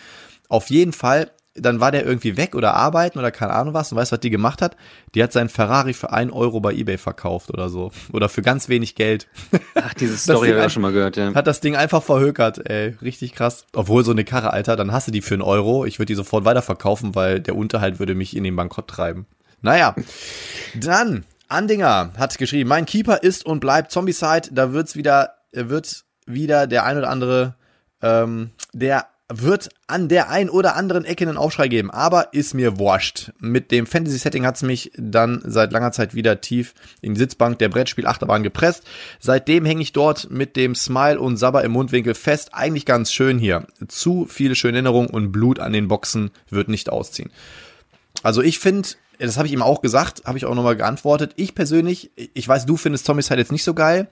Auf 0.47 0.69
jeden 0.69 0.93
Fall 0.93 1.31
dann 1.55 1.79
war 1.79 1.91
der 1.91 2.05
irgendwie 2.05 2.35
weg 2.35 2.53
oder 2.53 2.73
arbeiten 2.73 3.17
oder 3.17 3.31
keine 3.31 3.53
Ahnung 3.53 3.73
was 3.73 3.91
und 3.91 3.97
weißt, 3.97 4.11
was 4.11 4.19
die 4.19 4.29
gemacht 4.29 4.61
hat? 4.61 4.75
Die 5.15 5.23
hat 5.23 5.31
seinen 5.31 5.47
Ferrari 5.47 5.93
für 5.93 6.11
ein 6.11 6.29
Euro 6.29 6.59
bei 6.59 6.73
Ebay 6.73 6.97
verkauft 6.97 7.49
oder 7.49 7.69
so. 7.69 7.91
Oder 8.11 8.27
für 8.27 8.41
ganz 8.41 8.67
wenig 8.67 8.95
Geld. 8.95 9.27
Ach, 9.75 9.93
diese 9.93 10.17
Story 10.17 10.49
habe 10.49 10.59
ich 10.59 10.65
auch 10.65 10.69
schon 10.69 10.81
mal 10.81 10.91
gehört, 10.91 11.15
ja. 11.15 11.33
Hat 11.33 11.47
das 11.47 11.61
Ding 11.61 11.75
einfach 11.77 12.03
verhökert, 12.03 12.69
ey. 12.69 12.95
Richtig 13.01 13.33
krass. 13.33 13.65
Obwohl 13.73 14.03
so 14.03 14.11
eine 14.11 14.25
Karre, 14.25 14.51
Alter, 14.51 14.75
dann 14.75 14.91
hast 14.91 15.07
du 15.07 15.11
die 15.11 15.21
für 15.21 15.35
einen 15.35 15.41
Euro. 15.41 15.85
Ich 15.85 15.97
würde 15.97 16.07
die 16.07 16.15
sofort 16.15 16.43
weiterverkaufen, 16.43 17.15
weil 17.15 17.39
der 17.39 17.55
Unterhalt 17.55 17.99
würde 17.99 18.15
mich 18.15 18.35
in 18.35 18.43
den 18.43 18.55
Bankrott 18.55 18.89
treiben. 18.89 19.25
Naja. 19.61 19.95
Dann, 20.75 21.23
Andinger 21.55 22.11
hat 22.17 22.37
geschrieben, 22.37 22.69
mein 22.69 22.85
Keeper 22.85 23.23
ist 23.23 23.45
und 23.45 23.61
bleibt 23.61 23.91
Zombicide. 23.91 24.49
Da 24.51 24.73
wird's 24.73 24.95
wieder, 24.95 25.35
wird 25.53 26.03
wieder 26.25 26.67
der 26.67 26.83
ein 26.83 26.97
oder 26.97 27.09
andere, 27.09 27.55
ähm, 28.01 28.51
der 28.73 29.07
wird 29.27 29.69
an 29.87 30.07
der 30.07 30.29
ein 30.29 30.51
oder 30.51 30.75
anderen 30.75 31.03
Ecke 31.03 31.27
einen 31.27 31.37
Aufschrei 31.37 31.67
geben, 31.67 31.89
aber 31.89 32.33
ist 32.33 32.53
mir 32.53 32.77
wurscht. 32.77 33.31
Mit 33.39 33.71
dem 33.71 33.87
Fantasy-Setting 33.87 34.45
hat's 34.45 34.61
mich 34.61 34.91
dann 34.97 35.41
seit 35.45 35.71
langer 35.71 35.91
Zeit 35.91 36.13
wieder 36.13 36.41
tief 36.41 36.75
in 37.01 37.15
die 37.15 37.19
Sitzbank 37.19 37.57
der 37.57 37.69
Brettspiel-Achterbahn 37.69 38.43
gepresst. 38.43 38.83
Seitdem 39.19 39.65
hänge 39.65 39.81
ich 39.81 39.93
dort 39.93 40.29
mit 40.29 40.55
dem 40.55 40.75
Smile 40.75 41.19
und 41.19 41.37
Sabber 41.37 41.63
im 41.63 41.71
Mundwinkel 41.71 42.13
fest. 42.13 42.49
Eigentlich 42.53 42.85
ganz 42.85 43.11
schön 43.11 43.39
hier. 43.39 43.65
Zu 43.87 44.27
viele 44.29 44.53
schöne 44.53 44.77
Erinnerungen 44.77 45.09
und 45.09 45.31
Blut 45.31 45.59
an 45.59 45.73
den 45.73 45.87
Boxen 45.87 46.29
wird 46.51 46.67
nicht 46.67 46.89
ausziehen. 46.89 47.31
Also 48.23 48.41
ich 48.41 48.59
finde, 48.59 48.89
das 49.19 49.37
habe 49.37 49.47
ich 49.47 49.53
ihm 49.53 49.61
auch 49.61 49.81
gesagt, 49.81 50.23
habe 50.25 50.37
ich 50.37 50.45
auch 50.45 50.55
nochmal 50.55 50.75
geantwortet. 50.75 51.33
Ich 51.35 51.55
persönlich, 51.55 52.11
ich 52.15 52.47
weiß, 52.47 52.65
du 52.65 52.77
findest 52.77 53.05
Zombicide 53.05 53.39
jetzt 53.39 53.51
nicht 53.51 53.63
so 53.63 53.73
geil. 53.73 54.07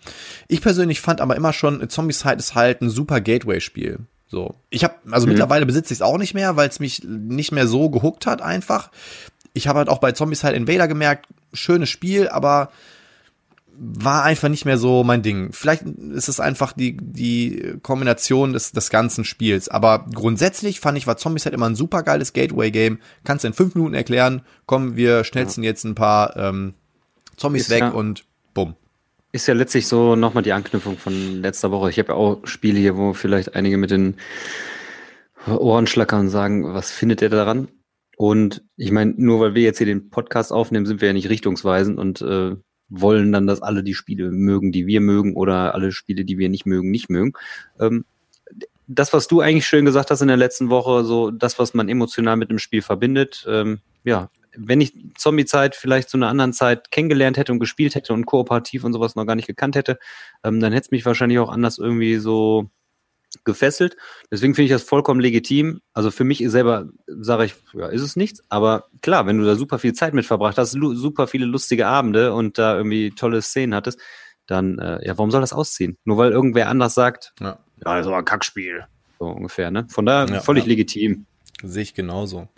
Ich 0.47 0.61
persönlich 0.61 1.01
fand 1.01 1.21
aber 1.21 1.35
immer 1.35 1.53
schon, 1.53 1.87
Zombicide 1.89 2.35
ist 2.35 2.55
halt 2.55 2.81
ein 2.81 2.89
super 2.89 3.21
Gateway-Spiel. 3.21 3.99
So. 4.27 4.55
Ich 4.69 4.83
habe, 4.83 4.95
also 5.11 5.27
mhm. 5.27 5.33
mittlerweile 5.33 5.65
besitze 5.65 5.93
ich 5.93 5.97
es 5.97 6.01
auch 6.01 6.17
nicht 6.17 6.33
mehr, 6.33 6.55
weil 6.55 6.69
es 6.69 6.79
mich 6.79 7.03
nicht 7.03 7.51
mehr 7.51 7.67
so 7.67 7.89
gehuckt 7.89 8.25
hat 8.25 8.41
einfach. 8.41 8.89
Ich 9.53 9.67
habe 9.67 9.79
halt 9.79 9.89
auch 9.89 9.99
bei 9.99 10.11
Zombies 10.13 10.43
halt 10.43 10.55
Invader 10.55 10.87
gemerkt, 10.87 11.27
schönes 11.53 11.89
Spiel, 11.89 12.27
aber 12.27 12.71
war 13.75 14.23
einfach 14.23 14.49
nicht 14.49 14.65
mehr 14.65 14.77
so 14.77 15.03
mein 15.03 15.23
Ding. 15.23 15.51
Vielleicht 15.51 15.83
ist 15.83 16.29
es 16.29 16.39
einfach 16.39 16.73
die, 16.73 16.95
die 16.97 17.75
Kombination 17.81 18.53
des, 18.53 18.71
des 18.71 18.89
ganzen 18.89 19.25
Spiels. 19.25 19.67
Aber 19.67 20.05
grundsätzlich 20.13 20.79
fand 20.79 20.97
ich, 20.97 21.07
war 21.07 21.17
Zombies 21.17 21.45
halt 21.45 21.55
immer 21.55 21.69
ein 21.69 21.75
super 21.75 22.03
geiles 22.03 22.33
Gateway-Game. 22.33 22.99
Kannst 23.23 23.43
du 23.43 23.47
in 23.47 23.53
fünf 23.53 23.75
Minuten 23.75 23.95
erklären, 23.95 24.43
komm, 24.65 24.95
wir 24.95 25.23
schnellsten 25.23 25.63
ja. 25.63 25.69
jetzt 25.69 25.83
ein 25.85 25.95
paar 25.95 26.35
ähm, 26.37 26.75
Zombies 27.35 27.63
ist 27.63 27.69
weg 27.71 27.81
ja. 27.81 27.89
und 27.89 28.25
bumm. 28.53 28.75
Ist 29.31 29.47
ja 29.47 29.55
letztlich 29.55 29.87
so 29.87 30.15
nochmal 30.15 30.43
die 30.43 30.53
Anknüpfung 30.53 30.97
von 30.97 31.41
letzter 31.41 31.71
Woche. 31.71 31.89
Ich 31.89 31.97
habe 31.97 32.09
ja 32.09 32.15
auch 32.15 32.45
Spiele 32.45 32.79
hier, 32.79 32.95
wo 32.95 33.13
vielleicht 33.13 33.55
einige 33.55 33.77
mit 33.77 33.89
den 33.89 34.17
Ohren 35.47 35.87
schlackern 35.87 36.21
und 36.21 36.29
sagen, 36.29 36.73
was 36.73 36.91
findet 36.91 37.21
ihr 37.21 37.29
daran? 37.29 37.67
Und 38.17 38.63
ich 38.77 38.91
meine, 38.91 39.13
nur 39.17 39.39
weil 39.39 39.55
wir 39.55 39.63
jetzt 39.63 39.79
hier 39.79 39.87
den 39.87 40.09
Podcast 40.09 40.53
aufnehmen, 40.53 40.85
sind 40.85 41.01
wir 41.01 41.07
ja 41.07 41.13
nicht 41.13 41.29
richtungsweisend 41.29 41.97
und 41.97 42.21
äh, 42.21 42.55
wollen 42.89 43.31
dann, 43.31 43.47
dass 43.47 43.61
alle 43.61 43.83
die 43.83 43.93
Spiele 43.93 44.31
mögen, 44.31 44.71
die 44.71 44.87
wir 44.87 45.01
mögen, 45.01 45.35
oder 45.35 45.73
alle 45.73 45.91
Spiele, 45.91 46.25
die 46.25 46.37
wir 46.37 46.49
nicht 46.49 46.65
mögen, 46.65 46.91
nicht 46.91 47.09
mögen. 47.09 47.33
Ähm, 47.79 48.05
das, 48.87 49.13
was 49.13 49.27
du 49.27 49.41
eigentlich 49.41 49.65
schön 49.65 49.85
gesagt 49.85 50.11
hast 50.11 50.21
in 50.21 50.27
der 50.27 50.37
letzten 50.37 50.69
Woche, 50.69 51.03
so 51.03 51.31
das, 51.31 51.57
was 51.59 51.73
man 51.73 51.89
emotional 51.89 52.35
mit 52.35 52.49
dem 52.49 52.59
Spiel 52.59 52.81
verbindet, 52.81 53.45
ähm, 53.47 53.79
ja, 54.03 54.29
wenn 54.55 54.81
ich 54.81 54.93
Zombie-Zeit 55.17 55.75
vielleicht 55.75 56.09
zu 56.09 56.17
einer 56.17 56.27
anderen 56.27 56.53
Zeit 56.53 56.91
kennengelernt 56.91 57.37
hätte 57.37 57.51
und 57.51 57.59
gespielt 57.59 57.95
hätte 57.95 58.13
und 58.13 58.25
kooperativ 58.25 58.83
und 58.83 58.93
sowas 58.93 59.15
noch 59.15 59.25
gar 59.25 59.35
nicht 59.35 59.47
gekannt 59.47 59.75
hätte, 59.75 59.97
ähm, 60.43 60.59
dann 60.59 60.73
hätte 60.73 60.85
es 60.85 60.91
mich 60.91 61.05
wahrscheinlich 61.05 61.39
auch 61.39 61.49
anders 61.49 61.79
irgendwie 61.79 62.17
so 62.17 62.69
gefesselt. 63.43 63.97
Deswegen 64.31 64.55
finde 64.55 64.65
ich 64.65 64.71
das 64.71 64.83
vollkommen 64.83 65.19
legitim. 65.19 65.81
Also 65.93 66.11
für 66.11 66.23
mich 66.23 66.43
selber 66.47 66.89
sage 67.07 67.45
ich, 67.45 67.55
ja, 67.73 67.87
ist 67.87 68.01
es 68.01 68.15
nichts. 68.15 68.41
Aber 68.49 68.85
klar, 69.01 69.25
wenn 69.25 69.37
du 69.37 69.45
da 69.45 69.55
super 69.55 69.79
viel 69.79 69.93
Zeit 69.93 70.13
mit 70.13 70.25
verbracht 70.25 70.57
hast, 70.57 70.71
super 70.71 71.27
viele 71.27 71.45
lustige 71.45 71.87
Abende 71.87 72.33
und 72.33 72.57
da 72.57 72.75
irgendwie 72.77 73.11
tolle 73.11 73.41
Szenen 73.41 73.75
hattest, 73.75 73.99
dann, 74.47 74.77
äh, 74.79 75.05
ja, 75.05 75.17
warum 75.17 75.31
soll 75.31 75.41
das 75.41 75.53
ausziehen? 75.53 75.97
Nur 76.03 76.17
weil 76.17 76.31
irgendwer 76.31 76.69
anders 76.69 76.93
sagt, 76.93 77.33
ja, 77.39 77.59
ja 77.83 77.97
das 77.97 78.07
war 78.07 78.19
ein 78.19 78.25
Kackspiel. 78.25 78.85
So 79.19 79.27
ungefähr, 79.27 79.71
ne? 79.71 79.87
Von 79.89 80.05
daher 80.05 80.27
ja, 80.27 80.41
völlig 80.41 80.65
ja. 80.65 80.69
legitim. 80.69 81.25
Sehe 81.63 81.83
ich 81.83 81.93
genauso. 81.93 82.49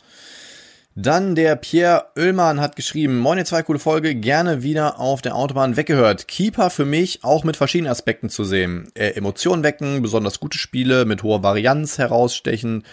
Dann 0.98 1.36
der 1.36 1.58
Pierre 1.58 2.06
Oehlmann 2.18 2.62
hat 2.62 2.78
geschrieben, 2.78 3.20
moin, 3.20 3.46
zwei 3.46 3.64
coole 3.64 3.80
Folge, 3.80 4.16
gerne 4.16 4.64
wieder 4.64 4.98
auf 4.98 5.22
der 5.22 5.36
Autobahn 5.36 5.76
weggehört. 5.76 6.30
Keeper 6.30 6.70
für 6.70 6.86
mich 6.86 7.22
auch 7.22 7.44
mit 7.44 7.58
verschiedenen 7.58 7.92
Aspekten 7.92 8.30
zu 8.30 8.46
sehen. 8.46 8.88
Äh, 8.94 9.10
Emotionen 9.10 9.64
wecken, 9.64 10.02
besonders 10.02 10.40
gute 10.40 10.58
Spiele 10.58 11.04
mit 11.04 11.22
hoher 11.22 11.44
Varianz 11.44 11.98
herausstechen, 11.98 12.86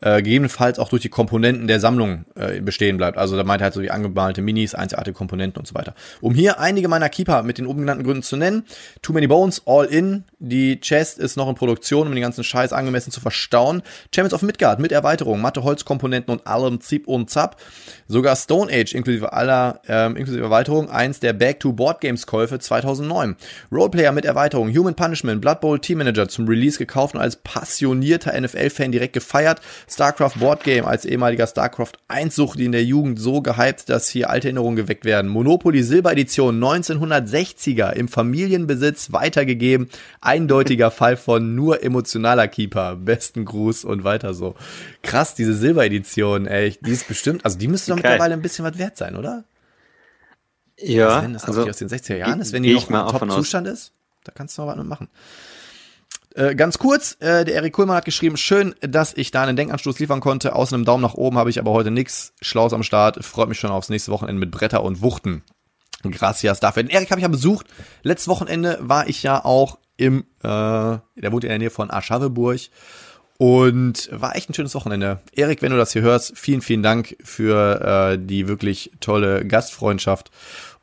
äh, 0.00 0.22
gegebenenfalls 0.22 0.78
auch 0.78 0.88
durch 0.88 1.02
die 1.02 1.10
Komponenten 1.10 1.66
der 1.66 1.80
Sammlung 1.80 2.24
äh, 2.34 2.62
bestehen 2.62 2.96
bleibt. 2.96 3.18
Also 3.18 3.36
da 3.36 3.44
meint 3.44 3.60
halt 3.60 3.74
so 3.74 3.82
die 3.82 3.90
angemalte 3.90 4.40
Minis, 4.40 4.74
einzigartige 4.74 5.14
Komponenten 5.14 5.60
und 5.60 5.66
so 5.66 5.74
weiter. 5.74 5.94
Um 6.22 6.34
hier 6.34 6.60
einige 6.60 6.88
meiner 6.88 7.10
Keeper 7.10 7.42
mit 7.42 7.58
den 7.58 7.66
oben 7.66 7.80
genannten 7.80 8.04
Gründen 8.04 8.22
zu 8.22 8.38
nennen. 8.38 8.64
Too 9.02 9.12
Many 9.12 9.26
Bones, 9.26 9.60
All 9.66 9.84
In, 9.84 10.24
die 10.38 10.80
Chest 10.80 11.18
ist 11.18 11.36
noch 11.36 11.50
in 11.50 11.56
Produktion, 11.56 12.06
um 12.06 12.14
den 12.14 12.22
ganzen 12.22 12.42
Scheiß 12.42 12.72
angemessen 12.72 13.10
zu 13.10 13.20
verstauen. 13.20 13.82
Champions 14.14 14.32
of 14.32 14.40
Midgard 14.40 14.80
mit 14.80 14.92
Erweiterung, 14.92 15.42
matte 15.42 15.62
Holzkomponenten 15.62 16.32
und 16.32 16.46
allem 16.46 16.80
Zip 16.80 17.06
und 17.06 17.28
Zap. 17.28 17.49
up. 17.50 17.60
Sogar 18.10 18.34
Stone 18.34 18.72
Age 18.72 18.92
inklusive 18.92 19.32
aller, 19.32 19.82
ähm, 19.86 20.16
inklusive 20.16 20.42
Erweiterung, 20.42 20.90
eins 20.90 21.20
der 21.20 21.32
Back-to-Board-Games-Käufe 21.32 22.58
2009. 22.58 23.36
Roleplayer 23.70 24.10
mit 24.10 24.24
Erweiterung, 24.24 24.68
Human 24.76 24.96
Punishment, 24.96 25.40
Blood 25.40 25.60
Bowl 25.60 25.78
Team 25.78 25.98
Manager 25.98 26.26
zum 26.26 26.48
Release 26.48 26.76
gekauft 26.76 27.14
und 27.14 27.20
als 27.20 27.36
passionierter 27.36 28.32
NFL-Fan 28.38 28.90
direkt 28.90 29.12
gefeiert. 29.12 29.60
StarCraft 29.88 30.40
Board 30.40 30.64
Game 30.64 30.86
als 30.86 31.04
ehemaliger 31.04 31.46
StarCraft 31.46 31.92
1 32.08 32.34
Sucht 32.34 32.58
in 32.58 32.72
der 32.72 32.82
Jugend 32.82 33.20
so 33.20 33.42
gehypt, 33.42 33.88
dass 33.88 34.08
hier 34.08 34.28
alte 34.28 34.48
Erinnerungen 34.48 34.74
geweckt 34.74 35.04
werden. 35.04 35.30
Monopoly 35.30 35.84
Silber 35.84 36.10
Edition 36.10 36.60
1960er 36.60 37.92
im 37.92 38.08
Familienbesitz 38.08 39.12
weitergegeben. 39.12 39.88
Eindeutiger 40.20 40.90
Fall 40.90 41.16
von 41.16 41.54
nur 41.54 41.84
emotionaler 41.84 42.48
Keeper. 42.48 42.96
Besten 42.96 43.44
Gruß 43.44 43.84
und 43.84 44.02
weiter 44.02 44.34
so. 44.34 44.56
Krass, 45.04 45.36
diese 45.36 45.54
Silber 45.54 45.86
Edition, 45.86 46.48
ey, 46.48 46.76
die 46.80 46.90
ist 46.90 47.06
bestimmt, 47.06 47.44
also 47.44 47.56
die 47.56 47.68
müsste 47.68 47.94
doch 47.94 47.99
mittlerweile 48.02 48.34
ein 48.34 48.42
bisschen 48.42 48.64
was 48.64 48.78
wert 48.78 48.96
sein, 48.96 49.16
oder? 49.16 49.44
Ja. 50.78 51.08
Also 51.08 51.22
wenn 51.22 51.32
das 51.34 51.44
also, 51.44 51.68
aus 51.68 51.76
den 51.76 51.88
60er 51.88 52.16
Jahren 52.16 52.40
ist, 52.40 52.52
wenn 52.52 52.62
die 52.62 52.74
noch 52.74 52.88
im 52.88 52.94
Top-Zustand 52.94 53.66
ist, 53.66 53.92
da 54.24 54.32
kannst 54.32 54.56
du 54.56 54.62
noch 54.62 54.68
was 54.68 54.76
mitmachen. 54.76 55.08
Äh, 56.34 56.54
ganz 56.54 56.78
kurz, 56.78 57.16
äh, 57.20 57.44
der 57.44 57.56
Erik 57.56 57.72
Kuhlmann 57.72 57.96
hat 57.96 58.04
geschrieben, 58.04 58.36
schön, 58.36 58.74
dass 58.80 59.14
ich 59.16 59.32
da 59.32 59.42
einen 59.42 59.56
Denkanstoß 59.56 59.98
liefern 59.98 60.20
konnte. 60.20 60.54
Außer 60.54 60.76
einem 60.76 60.84
Daumen 60.84 61.02
nach 61.02 61.14
oben 61.14 61.38
habe 61.38 61.50
ich 61.50 61.58
aber 61.58 61.72
heute 61.72 61.90
nichts 61.90 62.34
Schlaues 62.40 62.72
am 62.72 62.84
Start. 62.84 63.24
Freut 63.24 63.48
mich 63.48 63.58
schon 63.58 63.70
aufs 63.70 63.88
nächste 63.88 64.12
Wochenende 64.12 64.38
mit 64.38 64.52
Bretter 64.52 64.84
und 64.84 65.02
Wuchten. 65.02 65.42
Gracias 66.02 66.60
dafür. 66.60 66.84
Den 66.84 66.90
Erik 66.90 67.10
habe 67.10 67.20
ich 67.20 67.24
ja 67.24 67.28
besucht. 67.28 67.66
Letztes 68.02 68.28
Wochenende 68.28 68.78
war 68.80 69.08
ich 69.08 69.22
ja 69.22 69.44
auch 69.44 69.78
im, 69.96 70.20
äh, 70.42 70.48
der 70.48 71.32
wohnt 71.32 71.44
in 71.44 71.50
der 71.50 71.58
Nähe 71.58 71.70
von 71.70 71.90
Aschaveburg. 71.90 72.60
Und 73.40 74.10
war 74.12 74.36
echt 74.36 74.50
ein 74.50 74.54
schönes 74.54 74.74
Wochenende. 74.74 75.20
Erik, 75.32 75.62
wenn 75.62 75.72
du 75.72 75.78
das 75.78 75.94
hier 75.94 76.02
hörst, 76.02 76.36
vielen, 76.36 76.60
vielen 76.60 76.82
Dank 76.82 77.16
für 77.24 78.12
äh, 78.12 78.18
die 78.20 78.48
wirklich 78.48 78.90
tolle 79.00 79.46
Gastfreundschaft 79.46 80.30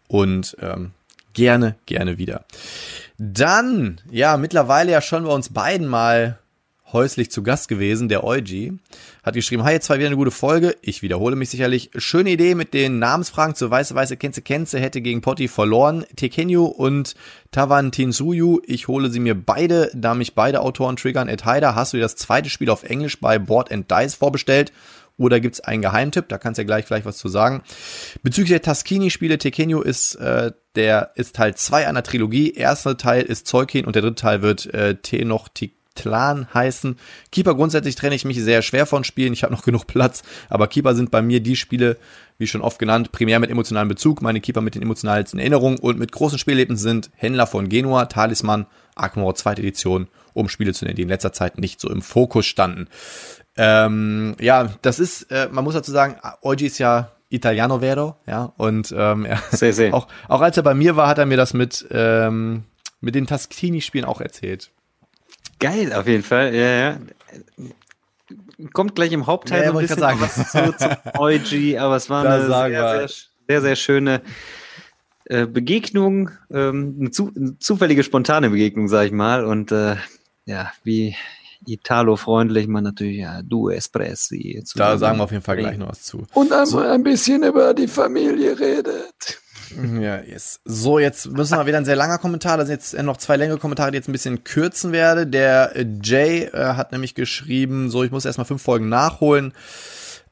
und 0.08 0.58
ähm, 0.60 0.89
gerne, 1.34 1.76
gerne 1.86 2.17
wieder. 2.17 2.46
Dann, 3.20 4.02
ja, 4.10 4.38
mittlerweile 4.38 4.91
ja 4.91 5.02
schon 5.02 5.26
bei 5.26 5.30
uns 5.30 5.54
beiden 5.54 5.86
mal 5.86 6.39
häuslich 6.93 7.32
zu 7.32 7.43
Gast 7.43 7.67
gewesen, 7.67 8.08
der 8.10 8.23
Eugi, 8.23 8.80
hat 9.23 9.34
geschrieben, 9.34 9.63
hi, 9.63 9.73
jetzt 9.73 9.89
war 9.89 9.97
wieder 9.97 10.08
eine 10.08 10.15
gute 10.15 10.32
Folge. 10.32 10.76
Ich 10.82 11.02
wiederhole 11.02 11.36
mich 11.36 11.50
sicherlich. 11.50 11.91
Schöne 11.95 12.32
Idee 12.32 12.56
mit 12.56 12.73
den 12.73 13.00
Namensfragen 13.00 13.56
zur 13.56 13.69
Weiße 13.69 13.93
Weiße 13.93 14.17
Kenze 14.17 14.42
Kenze 14.42 14.79
hätte 14.79 15.02
gegen 15.02 15.21
Potti 15.21 15.48
verloren. 15.48 16.06
Tekenyu 16.15 16.65
und 16.65 17.15
Tavan 17.52 17.92
Tinsuyu, 17.92 18.62
ich 18.65 18.88
hole 18.88 19.10
sie 19.10 19.19
mir 19.19 19.35
beide, 19.35 19.92
da 19.94 20.13
mich 20.13 20.35
beide 20.35 20.62
Autoren 20.62 20.96
triggern. 20.96 21.27
Ed 21.27 21.46
Heider, 21.46 21.75
hast 21.75 21.94
du 21.94 21.98
dir 21.98 22.04
das 22.04 22.15
zweite 22.15 22.50
Spiel 22.50 22.69
auf 22.69 22.83
Englisch 22.83 23.19
bei 23.19 23.38
Board 23.38 23.71
and 23.71 23.92
Dice 23.92 24.15
vorbestellt? 24.15 24.71
Oder 25.17 25.40
gibt's 25.40 25.60
einen 25.60 25.81
Geheimtipp? 25.81 26.29
Da 26.29 26.38
kannst 26.38 26.60
du 26.60 26.62
ja 26.62 26.67
gleich 26.67 26.85
gleich 26.85 27.04
was 27.04 27.17
zu 27.17 27.27
sagen. 27.27 27.63
Bezüglich 28.21 28.52
der 28.52 28.62
Taskini-Spiele, 28.62 29.40
Tekenyo 29.40 29.81
ist 29.81 30.15
äh, 30.15 30.52
der 30.75 31.12
ist 31.15 31.35
Teil 31.35 31.56
2 31.56 31.88
einer 31.88 32.04
Trilogie. 32.04 32.52
Erster 32.52 32.98
Teil 32.98 33.23
ist 33.23 33.48
Zeukin 33.48 33.85
und 33.85 33.96
der 33.96 34.04
dritte 34.04 34.21
Teil 34.21 34.42
wird 34.44 34.71
äh, 34.73 34.96
Tenoch 34.96 35.50
Tlan 35.98 36.48
heißen. 36.54 36.98
Keeper 37.31 37.56
grundsätzlich 37.56 37.95
trenne 37.95 38.15
ich 38.15 38.25
mich 38.25 38.41
sehr 38.41 38.62
schwer 38.62 38.85
von 38.85 39.04
Spielen. 39.04 39.33
Ich 39.33 39.43
habe 39.43 39.54
noch 39.54 39.63
genug 39.63 39.87
Platz, 39.87 40.23
aber 40.50 40.67
Keeper 40.67 40.95
sind 40.95 41.12
bei 41.12 41.21
mir 41.21 41.41
die 41.41 41.56
Spiele, 41.56 41.98
wie 42.37 42.48
schon 42.48 42.62
oft 42.62 42.79
genannt, 42.79 43.12
primär 43.12 43.39
mit 43.39 43.50
emotionalem 43.50 43.89
Bezug. 43.89 44.21
Meine 44.21 44.39
Keeper 44.39 44.62
mit 44.62 44.75
den 44.75 44.81
emotionalsten 44.81 45.39
Erinnerungen 45.39 45.79
und 45.79 46.00
mit 46.00 46.12
großen 46.12 46.39
Spiellebensen 46.39 46.89
sind 46.89 47.12
Händler 47.15 47.48
von 47.48 47.67
Genua, 47.67 48.06
Talisman, 48.06 48.67
Arkmore 48.95 49.33
zweite 49.35 49.62
Edition, 49.62 50.08
um 50.33 50.50
Spiele 50.50 50.73
zu 50.73 50.85
nennen, 50.85 50.95
die 50.95 51.02
in 51.04 51.10
letzter 51.10 51.33
Zeit 51.33 51.58
nicht 51.58 51.79
so 51.79 51.89
im 51.89 52.02
Fokus 52.02 52.45
standen. 52.45 52.87
Ähm, 53.58 54.35
ja, 54.39 54.69
das 54.83 55.00
ist, 55.00 55.31
äh, 55.31 55.50
man 55.52 55.63
muss 55.63 55.73
dazu 55.73 55.91
sagen, 55.91 56.17
Oji 56.41 56.67
ist 56.67 56.77
ja 56.77 57.12
Italiano 57.29 57.79
Vero, 57.79 58.15
ja, 58.25 58.54
und 58.58 58.93
ähm, 58.95 59.25
ja, 59.25 59.41
sehr, 59.52 59.73
sehr. 59.73 59.93
Auch, 59.93 60.08
auch 60.27 60.41
als 60.41 60.58
er 60.58 60.63
bei 60.63 60.73
mir 60.73 60.95
war, 60.95 61.08
hat 61.08 61.17
er 61.17 61.25
mir 61.25 61.37
das 61.37 61.54
mit, 61.54 61.87
ähm, 61.91 62.63
mit 63.02 63.15
den 63.15 63.27
Taskini-Spielen 63.27 64.06
auch 64.06 64.21
erzählt. 64.21 64.71
Geil, 65.60 65.94
auf 65.94 66.08
jeden 66.08 66.24
Fall, 66.24 66.54
ja, 66.54 66.68
ja. 66.68 67.00
Kommt 68.74 68.96
gleich 68.96 69.12
im 69.12 69.28
Hauptteil 69.28 69.64
ja, 69.64 69.72
so 69.72 69.78
ein 69.78 69.82
bisschen 69.82 70.00
sagen. 70.00 70.20
was 70.20 70.52
zu, 70.52 70.78
zu 70.78 71.20
Oji, 71.20 71.78
aber 71.78 71.96
es 71.96 72.10
war 72.10 72.26
eine 72.26 72.46
sehr, 72.46 72.70
sehr, 72.70 73.10
sehr, 73.48 73.62
sehr, 73.62 73.76
schöne 73.76 74.22
äh, 75.26 75.46
Begegnung, 75.46 76.32
ähm, 76.52 76.98
eine, 77.00 77.12
zu, 77.12 77.32
eine, 77.36 77.58
zufällige, 77.60 78.04
spontane 78.04 78.50
Begegnung, 78.50 78.88
sag 78.88 79.06
ich 79.06 79.12
mal, 79.12 79.46
und 79.46 79.72
äh, 79.72 79.96
ja, 80.46 80.72
wie 80.84 81.16
Italo-freundlich 81.66 82.68
man 82.68 82.84
natürlich 82.84 83.18
ja, 83.18 83.42
du 83.42 83.70
Espressi. 83.70 84.64
Da 84.76 84.98
sagen 84.98 85.18
wir 85.18 85.24
auf 85.24 85.32
jeden 85.32 85.44
Fall 85.44 85.58
gleich 85.58 85.78
noch 85.78 85.90
was 85.90 86.04
zu. 86.04 86.26
Und 86.34 86.52
einmal 86.52 86.66
so. 86.66 86.80
ein 86.80 87.04
bisschen 87.04 87.44
über 87.44 87.74
die 87.74 87.88
Familie 87.88 88.60
redet. 88.60 89.42
Ja, 90.02 90.22
yes. 90.22 90.60
So, 90.65 91.00
jetzt 91.00 91.28
müssen 91.32 91.58
wir 91.58 91.65
wieder 91.65 91.78
ein 91.78 91.86
sehr 91.86 91.96
langer 91.96 92.18
Kommentar. 92.18 92.58
Da 92.58 92.65
sind 92.65 92.76
jetzt 92.76 93.02
noch 93.02 93.18
zwei 93.18 93.38
längere 93.38 93.58
Kommentare, 93.58 93.92
die 93.92 93.98
jetzt 93.98 94.10
ein 94.10 94.13
bisschen 94.13 94.44
kürzen 94.44 94.92
werde. 94.92 95.28
Der 95.28 95.74
Jay 96.04 96.44
äh, 96.46 96.74
hat 96.74 96.92
nämlich 96.92 97.15
geschrieben, 97.15 97.90
so, 97.90 98.04
ich 98.04 98.12
muss 98.12 98.26
erstmal 98.26 98.46
fünf 98.46 98.62
Folgen 98.62 98.90
nachholen. 98.90 99.54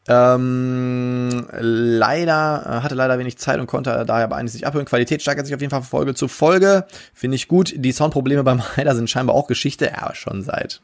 Ähm, 0.08 1.48
leider, 1.52 2.64
äh, 2.66 2.84
hatte 2.84 2.94
leider 2.94 3.18
wenig 3.18 3.38
Zeit 3.40 3.60
und 3.60 3.66
konnte 3.66 4.04
daher 4.06 4.26
aber 4.26 4.36
eines 4.36 4.54
nicht 4.54 4.68
abhören. 4.68 4.86
Qualität 4.86 5.22
steigert 5.22 5.48
sich 5.48 5.56
auf 5.56 5.62
jeden 5.62 5.72
Fall 5.72 5.82
von 5.82 5.90
Folge 5.90 6.14
zu 6.14 6.28
Folge. 6.28 6.86
Finde 7.14 7.36
ich 7.36 7.48
gut. 7.48 7.74
Die 7.76 7.92
Soundprobleme 7.92 8.44
beim 8.44 8.62
Heider 8.78 8.96
sind 8.96 9.10
scheinbar 9.10 9.36
auch 9.36 9.48
Geschichte. 9.48 9.86
Ja, 9.86 10.14
schon 10.14 10.44
seit. 10.44 10.82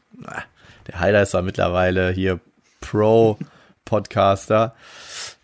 Der 0.88 0.98
Heider 0.98 1.22
ist 1.22 1.34
ja 1.34 1.42
mittlerweile 1.42 2.10
hier 2.10 2.40
Pro-Podcaster. 2.80 4.74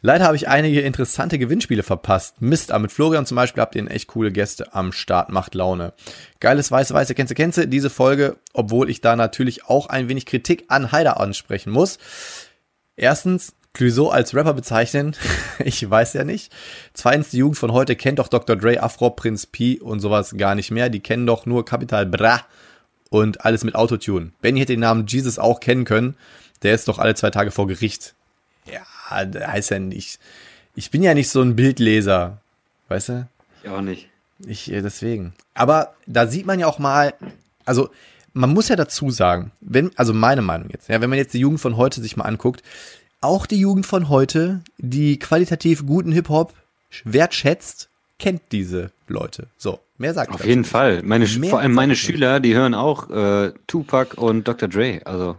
Leider 0.01 0.25
habe 0.25 0.37
ich 0.37 0.49
einige 0.49 0.81
interessante 0.81 1.39
Gewinnspiele 1.39 1.83
verpasst. 1.83 2.41
Mist, 2.41 2.71
aber 2.71 2.83
mit 2.83 2.93
Florian 2.93 3.27
zum 3.27 3.35
Beispiel 3.35 3.61
habt 3.61 3.75
ihr 3.75 3.91
echt 3.91 4.09
coole 4.09 4.31
Gäste 4.31 4.73
am 4.75 4.93
Start. 4.93 5.31
Macht 5.31 5.55
Laune. 5.55 5.93
Geiles 6.39 6.71
Weiße 6.71 6.95
Weiße 6.95 7.15
Kennze 7.15 7.35
Kennze. 7.35 7.67
Diese 7.67 7.91
Folge, 7.91 8.37
obwohl 8.53 8.91
ich 8.91 9.01
da 9.01 9.17
natürlich 9.17 9.65
auch 9.67 9.89
ein 9.89 10.09
wenig 10.09 10.27
Kritik 10.27 10.67
an 10.69 10.93
Heider 10.93 11.19
ansprechen 11.19 11.73
muss. 11.73 11.99
Erstens, 12.95 13.55
Clouseau 13.75 14.09
als 14.09 14.35
Rapper 14.35 14.55
bezeichnen? 14.55 15.17
ich 15.65 15.89
weiß 15.89 16.13
ja 16.13 16.25
nicht. 16.25 16.53
Zweitens, 16.95 17.31
die 17.31 17.39
Jugend 17.39 17.59
von 17.59 17.73
heute 17.73 17.97
kennt 17.97 18.21
doch 18.21 18.29
Dr. 18.29 18.55
Dre, 18.55 18.83
Afro, 18.83 19.11
Prinz 19.11 19.47
P 19.47 19.81
und 19.81 19.99
sowas 19.99 20.37
gar 20.37 20.55
nicht 20.55 20.71
mehr. 20.71 20.91
Die 20.91 21.01
kennen 21.01 21.27
doch 21.27 21.45
nur 21.45 21.65
Capital 21.65 22.07
Bra 22.07 22.43
und 23.11 23.45
alles 23.45 23.65
mit 23.65 23.75
Autotune. 23.75 24.33
Benny 24.41 24.61
hätte 24.61 24.75
den 24.75 24.81
Namen 24.81 25.07
Jesus 25.07 25.39
auch 25.39 25.59
kennen 25.59 25.85
können. 25.85 26.17
Der 26.63 26.75
ist 26.75 26.89
doch 26.89 26.99
alle 26.99 27.15
zwei 27.15 27.31
Tage 27.31 27.51
vor 27.51 27.67
Gericht. 27.67 28.15
Ja, 28.67 28.83
heißt 29.11 29.71
ja 29.71 29.79
nicht. 29.79 30.19
Ich 30.75 30.91
bin 30.91 31.03
ja 31.03 31.15
nicht 31.15 31.29
so 31.29 31.43
ein 31.43 31.57
Bildleser. 31.57 32.39
Weißt 32.89 33.09
du? 33.11 33.29
Ich 33.63 33.71
auch 33.71 33.81
nicht. 33.81 34.09
Ich, 34.47 34.73
äh, 34.73 34.83
deswegen. 34.83 35.33
Aber 35.55 35.95
da 36.07 36.27
sieht 36.27 36.47
man 36.47 36.61
ja 36.61 36.67
auch 36.67 36.79
mal, 36.79 37.15
also, 37.65 37.91
man 38.33 38.51
muss 38.51 38.69
ja 38.69 38.77
dazu 38.77 39.11
sagen, 39.11 39.51
wenn, 39.61 39.91
also 39.97 40.15
meine 40.15 40.43
Meinung 40.43 40.71
jetzt, 40.71 40.89
ja, 40.89 41.01
wenn 41.01 41.11
man 41.11 41.19
jetzt 41.19 41.35
die 41.35 41.41
Jugend 41.41 41.61
von 41.61 41.77
heute 41.77 42.01
sich 42.01 42.17
mal 42.17 42.25
anguckt, 42.25 42.63
auch 43.21 43.47
die 43.47 43.59
Jugend 43.59 43.87
von 43.87 44.09
heute, 44.09 44.61
die 44.79 45.19
qualitativ 45.19 45.85
guten 45.85 46.13
Hip-Hop 46.13 46.55
wertschätzt, 47.05 47.89
kennt 48.19 48.43
diese 48.53 48.93
Leute. 49.09 49.49
So, 49.57 49.81
mehr 49.97 50.15
sagt 50.15 50.33
Auf 50.33 50.45
jeden 50.45 50.61
nicht. 50.61 50.71
Fall. 50.71 51.03
Meine, 51.03 51.27
vor 51.27 51.61
allem 51.61 51.73
meine 51.73 51.97
Schüler, 51.97 52.41
die 52.41 52.55
hören 52.55 52.75
auch 52.75 53.11
äh, 53.11 53.53
Tupac 53.67 54.17
und 54.17 54.47
Dr. 54.47 54.69
Dre. 54.69 55.01
Also, 55.05 55.37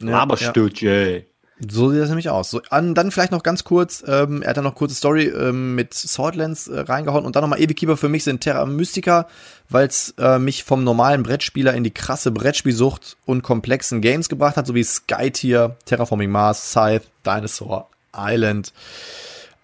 ja, 0.00 0.10
Laberstütje. 0.10 1.24
So 1.66 1.90
sieht 1.90 2.00
das 2.00 2.08
nämlich 2.08 2.30
aus. 2.30 2.50
So, 2.50 2.60
an, 2.70 2.94
dann 2.94 3.10
vielleicht 3.10 3.32
noch 3.32 3.42
ganz 3.42 3.64
kurz, 3.64 4.04
ähm, 4.06 4.42
er 4.42 4.50
hat 4.50 4.56
dann 4.56 4.64
noch 4.64 4.76
kurze 4.76 4.94
Story 4.94 5.24
ähm, 5.24 5.74
mit 5.74 5.92
Swordlands 5.92 6.68
äh, 6.68 6.80
reingehauen 6.80 7.24
und 7.24 7.34
dann 7.34 7.42
nochmal 7.42 7.60
Ewig 7.60 7.76
Keeper 7.76 7.96
für 7.96 8.08
mich 8.08 8.22
sind 8.22 8.42
Terra 8.42 8.64
Mystica, 8.64 9.26
weil 9.68 9.88
es 9.88 10.14
äh, 10.18 10.38
mich 10.38 10.62
vom 10.62 10.84
normalen 10.84 11.24
Brettspieler 11.24 11.74
in 11.74 11.82
die 11.82 11.90
krasse 11.90 12.30
Brettspielsucht 12.30 13.16
und 13.26 13.42
komplexen 13.42 14.00
Games 14.00 14.28
gebracht 14.28 14.56
hat, 14.56 14.68
so 14.68 14.74
wie 14.74 14.84
Skytier, 14.84 15.76
Terraforming 15.84 16.30
Mars, 16.30 16.70
Scythe, 16.70 17.06
Dinosaur 17.26 17.88
Island. 18.16 18.72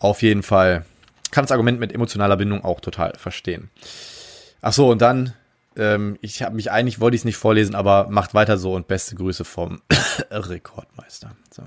Auf 0.01 0.23
jeden 0.23 0.43
Fall. 0.43 0.85
Kann 1.31 1.45
das 1.45 1.53
Argument 1.53 1.79
mit 1.79 1.93
emotionaler 1.93 2.37
Bindung 2.37 2.65
auch 2.65 2.81
total 2.81 3.13
verstehen. 3.17 3.71
Ach 4.63 4.73
so, 4.73 4.91
und 4.91 5.01
dann 5.01 5.33
ähm, 5.77 6.19
ich 6.21 6.43
habe 6.43 6.57
mich 6.57 6.71
eigentlich, 6.71 7.01
wollte 7.01 7.15
ich 7.15 7.23
es 7.23 7.25
nicht 7.25 7.37
vorlesen, 7.37 7.75
aber 7.75 8.09
macht 8.09 8.35
weiter 8.35 8.59
so 8.59 8.75
und 8.75 8.89
beste 8.89 9.15
Grüße 9.17 9.45
vom 9.45 9.81
Rekordmeister. 10.31 11.33
So. 11.51 11.63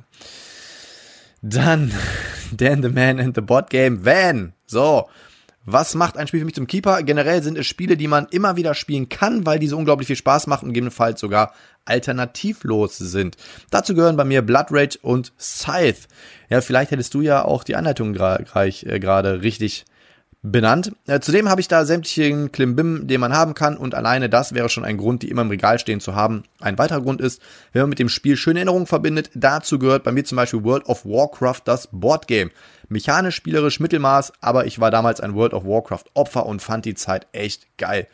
Dann 1.42 1.92
Dan 2.52 2.82
the 2.82 2.90
Man 2.90 3.20
and 3.20 3.36
the 3.36 3.42
Bot 3.42 3.70
Game 3.70 4.06
Van. 4.06 4.54
So. 4.66 5.08
Was 5.70 5.96
macht 5.96 6.18
ein 6.18 6.28
Spiel 6.28 6.40
für 6.40 6.46
mich 6.46 6.56
zum 6.56 6.66
Keeper? 6.66 7.04
Generell 7.04 7.44
sind 7.44 7.58
es 7.58 7.68
Spiele, 7.68 7.98
die 7.98 8.08
man 8.08 8.28
immer 8.32 8.56
wieder 8.56 8.74
spielen 8.74 9.10
kann, 9.10 9.46
weil 9.46 9.60
diese 9.60 9.76
unglaublich 9.76 10.08
viel 10.08 10.16
Spaß 10.16 10.48
machen 10.48 10.68
und 10.68 10.70
gegebenenfalls 10.70 11.20
sogar 11.20 11.54
alternativlos 11.84 12.98
sind. 12.98 13.36
Dazu 13.70 13.94
gehören 13.94 14.16
bei 14.16 14.24
mir 14.24 14.42
Blood 14.42 14.68
Rage 14.70 14.98
und 15.02 15.34
Scythe. 15.38 16.08
Ja, 16.50 16.62
vielleicht 16.62 16.92
hättest 16.92 17.14
du 17.14 17.22
ja 17.22 17.44
auch 17.44 17.66
die 17.66 17.76
Anleitung 17.76 18.16
äh, 18.16 19.00
gerade 19.00 19.42
richtig 19.42 19.86
benannt. 20.52 20.92
Äh, 21.08 21.20
zudem 21.20 21.50
habe 21.50 21.62
ich 21.62 21.68
da 21.68 21.86
sämtlichen 21.86 22.52
Klimbim, 22.52 23.08
den 23.08 23.20
man 23.20 23.34
haben 23.34 23.54
kann 23.54 23.78
und 23.78 23.96
alleine 23.96 24.30
das 24.30 24.54
wäre 24.54 24.70
schon 24.70 24.86
ein 24.86 24.98
Grund, 24.98 25.24
die 25.24 25.30
immer 25.30 25.44
im 25.44 25.50
Regal 25.50 25.80
stehen 25.80 26.00
zu 26.00 26.16
haben. 26.16 26.44
Ein 26.60 26.78
weiterer 26.78 27.02
Grund 27.02 27.22
ist, 27.22 27.42
wenn 27.74 27.84
man 27.84 27.90
mit 27.90 28.00
dem 28.00 28.10
Spiel 28.10 28.38
schöne 28.38 28.60
Erinnerungen 28.60 28.88
verbindet, 28.88 29.30
dazu 29.34 29.80
gehört 29.80 30.04
bei 30.04 30.12
mir 30.12 30.24
zum 30.26 30.36
Beispiel 30.36 30.64
World 30.64 30.86
of 30.88 31.06
Warcraft 31.06 31.62
das 31.66 31.90
Boardgame. 31.92 32.52
Mechanisch, 32.90 33.36
spielerisch, 33.36 33.80
Mittelmaß, 33.80 34.34
aber 34.42 34.66
ich 34.66 34.80
war 34.80 34.92
damals 34.92 35.20
ein 35.20 35.36
World 35.36 35.54
of 35.54 35.66
Warcraft 35.66 36.06
Opfer 36.14 36.46
und 36.46 36.62
fand 36.62 36.86
die 36.86 36.96
Zeit 36.96 37.28
echt 37.34 37.68
geil. 37.78 38.08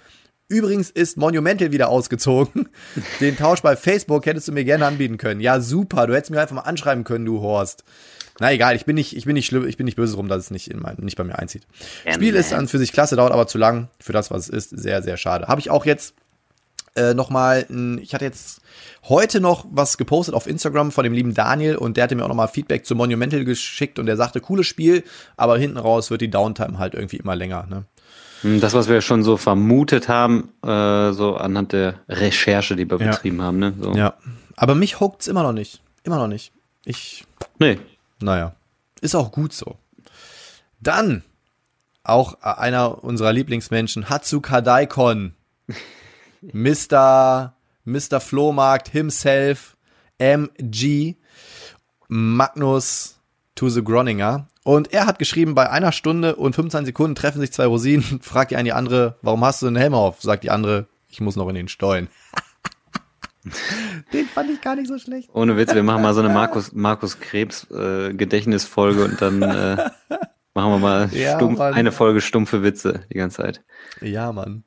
Übrigens 0.48 0.90
ist 0.90 1.18
Monumental 1.18 1.72
wieder 1.72 1.90
ausgezogen. 1.90 2.70
Den 3.20 3.38
Tausch 3.38 3.62
bei 3.62 3.76
Facebook 3.76 4.26
hättest 4.26 4.48
du 4.48 4.52
mir 4.52 4.66
gerne 4.66 4.86
anbieten 4.86 5.18
können. 5.18 5.40
Ja, 5.40 5.60
super. 5.60 6.06
Du 6.06 6.14
hättest 6.14 6.32
mir 6.32 6.42
einfach 6.42 6.56
mal 6.56 6.62
anschreiben 6.62 7.04
können, 7.04 7.26
du 7.26 7.42
Horst. 7.42 7.84
Na 8.40 8.52
egal, 8.52 8.76
ich 8.76 8.86
bin 8.86 8.96
nicht, 8.96 9.16
ich 9.16 9.26
bin 9.26 9.36
nicht 9.36 9.46
schlimm, 9.46 9.68
ich 9.68 9.78
bin 9.78 9.86
nicht 9.86 9.96
böse 9.96 10.16
drum, 10.16 10.28
dass 10.28 10.46
es 10.46 10.52
nicht 10.52 10.70
in 10.70 10.80
mein, 10.80 10.96
nicht 11.00 11.18
bei 11.18 11.24
mir 11.24 11.38
einzieht. 11.38 11.68
Ja, 12.06 12.14
Spiel 12.14 12.36
ist 12.36 12.54
an 12.54 12.68
für 12.68 12.80
sich 12.80 12.92
klasse, 12.92 13.16
dauert 13.16 13.32
aber 13.32 13.48
zu 13.48 13.58
lang 13.58 13.90
für 14.00 14.14
das, 14.14 14.32
was 14.32 14.50
es 14.50 14.50
ist. 14.50 14.70
Sehr, 14.72 15.04
sehr 15.04 15.18
schade. 15.18 15.48
Habe 15.48 15.62
ich 15.62 15.70
auch 15.70 15.86
jetzt 15.86 16.16
äh, 16.96 17.14
nochmal, 17.14 17.66
ich 18.02 18.14
hatte 18.14 18.26
jetzt 18.26 18.62
heute 19.08 19.40
noch 19.40 19.66
was 19.72 19.98
gepostet 19.98 20.36
auf 20.36 20.48
Instagram 20.48 20.92
von 20.92 21.04
dem 21.04 21.14
lieben 21.14 21.34
Daniel 21.34 21.76
und 21.76 21.98
der 21.98 22.06
hatte 22.06 22.16
mir 22.16 22.24
auch 22.24 22.30
nochmal 22.30 22.48
Feedback 22.48 22.86
zu 22.86 22.96
Monumental 22.96 23.46
geschickt 23.46 24.00
und 24.00 24.06
der 24.06 24.18
sagte, 24.18 24.42
cooles 24.42 24.68
Spiel, 24.68 25.04
aber 25.38 25.58
hinten 25.58 25.78
raus 25.78 26.10
wird 26.10 26.22
die 26.22 26.30
Downtime 26.30 26.80
halt 26.80 26.94
irgendwie 26.94 27.18
immer 27.18 27.36
länger. 27.36 27.68
Ne? 27.70 27.86
Hm, 28.42 28.62
das, 28.62 28.74
was 28.74 28.90
wir 28.90 29.02
schon 29.02 29.24
so 29.24 29.38
vermutet 29.38 30.08
haben, 30.08 30.50
äh, 30.64 31.12
so 31.14 31.36
anhand 31.36 31.72
der 31.74 31.96
Recherche, 32.10 32.76
die 32.76 32.90
wir 32.90 33.00
ja. 33.00 33.12
betrieben 33.12 33.42
haben. 33.42 33.60
Ne? 33.60 33.74
So. 33.80 33.94
Ja, 33.94 34.16
aber 34.56 34.76
mich 34.76 35.00
huckt's 35.00 35.28
immer 35.28 35.44
noch 35.44 35.54
nicht. 35.54 35.82
Immer 36.04 36.18
noch 36.18 36.28
nicht. 36.28 36.52
Ich. 36.86 37.26
Nee, 37.60 37.80
naja, 38.24 38.56
ist 39.02 39.16
auch 39.16 39.32
gut 39.32 39.54
so. 39.54 39.78
Dann 40.80 41.24
auch 42.04 42.42
einer 42.42 43.04
unserer 43.04 43.34
Lieblingsmenschen, 43.34 44.10
Hatsuka 44.10 44.62
Daikon. 44.62 45.34
Mr. 46.42 47.54
Mr. 47.86 48.20
Flohmarkt 48.20 48.90
himself, 48.90 49.78
MG, 50.18 51.16
Magnus 52.08 53.20
to 53.56 53.70
the 53.70 53.84
Groninger. 53.84 54.48
Und 54.64 54.94
er 54.94 55.06
hat 55.06 55.20
geschrieben, 55.20 55.56
bei 55.56 55.70
einer 55.70 55.92
Stunde 55.92 56.36
und 56.36 56.56
25 56.56 56.88
Sekunden 56.88 57.16
treffen 57.16 57.42
sich 57.42 57.52
zwei 57.52 57.66
Rosinen. 57.66 58.04
Fragt 58.22 58.52
die 58.52 58.56
eine 58.56 58.70
die 58.70 58.74
andere, 58.74 59.18
warum 59.22 59.44
hast 59.44 59.62
du 59.62 59.68
einen 59.68 59.76
Helm 59.76 59.94
auf? 59.94 60.22
Sagt 60.22 60.44
die 60.44 60.52
andere, 60.52 60.88
ich 61.10 61.22
muss 61.22 61.36
noch 61.36 61.50
in 61.50 61.56
den 61.56 61.68
Stollen. 61.68 62.10
Den 64.14 64.26
fand 64.26 64.50
ich 64.50 64.62
gar 64.62 64.76
nicht 64.76 64.88
so 64.88 64.98
schlecht. 64.98 65.30
Ohne 65.34 65.58
Witz, 65.58 65.74
wir 65.74 65.84
machen 65.84 66.02
mal 66.02 66.14
so 66.14 66.22
eine 66.22 66.34
Markus, 66.34 66.72
Markus 66.74 67.20
Krebs 67.20 67.70
äh, 67.72 68.14
Gedächtnisfolge 68.14 69.04
und 69.04 69.22
dann 69.22 69.42
äh, 69.42 69.78
machen 70.54 70.72
wir 70.72 70.80
mal 70.80 71.10
ja, 71.12 71.36
stumpf, 71.36 71.60
eine 71.60 71.92
Folge 71.92 72.22
stumpfe 72.22 72.64
Witze 72.64 73.06
die 73.12 73.18
ganze 73.18 73.38
Zeit. 73.38 73.64
Ja, 74.02 74.32
Mann. 74.32 74.64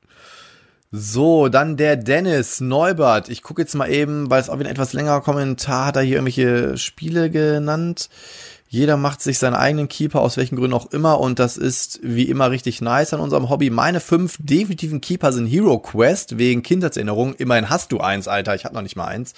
So, 0.93 1.49
dann 1.49 1.77
der 1.77 1.97
Dennis 1.97 2.61
Neubert. 2.61 3.29
Ich 3.29 3.43
gucke 3.43 3.61
jetzt 3.63 3.75
mal 3.75 3.91
eben, 3.91 4.31
weil 4.31 4.41
es 4.41 4.49
auch 4.49 4.59
wieder 4.59 4.69
ein 4.69 4.73
etwas 4.73 4.93
längerer 4.93 5.21
Kommentar 5.21 5.87
hat, 5.87 5.97
er 5.97 6.03
hier 6.03 6.17
irgendwelche 6.17 6.79
Spiele 6.79 7.31
genannt. 7.31 8.09
Jeder 8.69 8.97
macht 8.97 9.23
sich 9.23 9.39
seinen 9.39 9.55
eigenen 9.55 9.89
Keeper, 9.89 10.21
aus 10.21 10.37
welchen 10.37 10.57
Gründen 10.57 10.75
auch 10.75 10.91
immer. 10.93 11.21
Und 11.21 11.39
das 11.39 11.57
ist 11.57 12.01
wie 12.03 12.25
immer 12.25 12.51
richtig 12.51 12.81
nice 12.81 13.15
an 13.15 13.21
unserem 13.21 13.49
Hobby. 13.49 13.71
Meine 13.71 14.01
fünf 14.01 14.37
definitiven 14.39 15.01
Keeper 15.01 15.33
sind 15.33 15.47
Hero 15.47 15.79
Quest, 15.79 16.39
wegen 16.39 16.63
Kindheitserinnerungen. 16.63 17.35
Immerhin 17.35 17.71
hast 17.71 17.93
du 17.93 18.01
eins, 18.01 18.29
Alter. 18.29 18.55
Ich 18.55 18.65
hab 18.65 18.73
noch 18.73 18.83
nicht 18.83 18.97
mal 18.97 19.07
eins. 19.07 19.35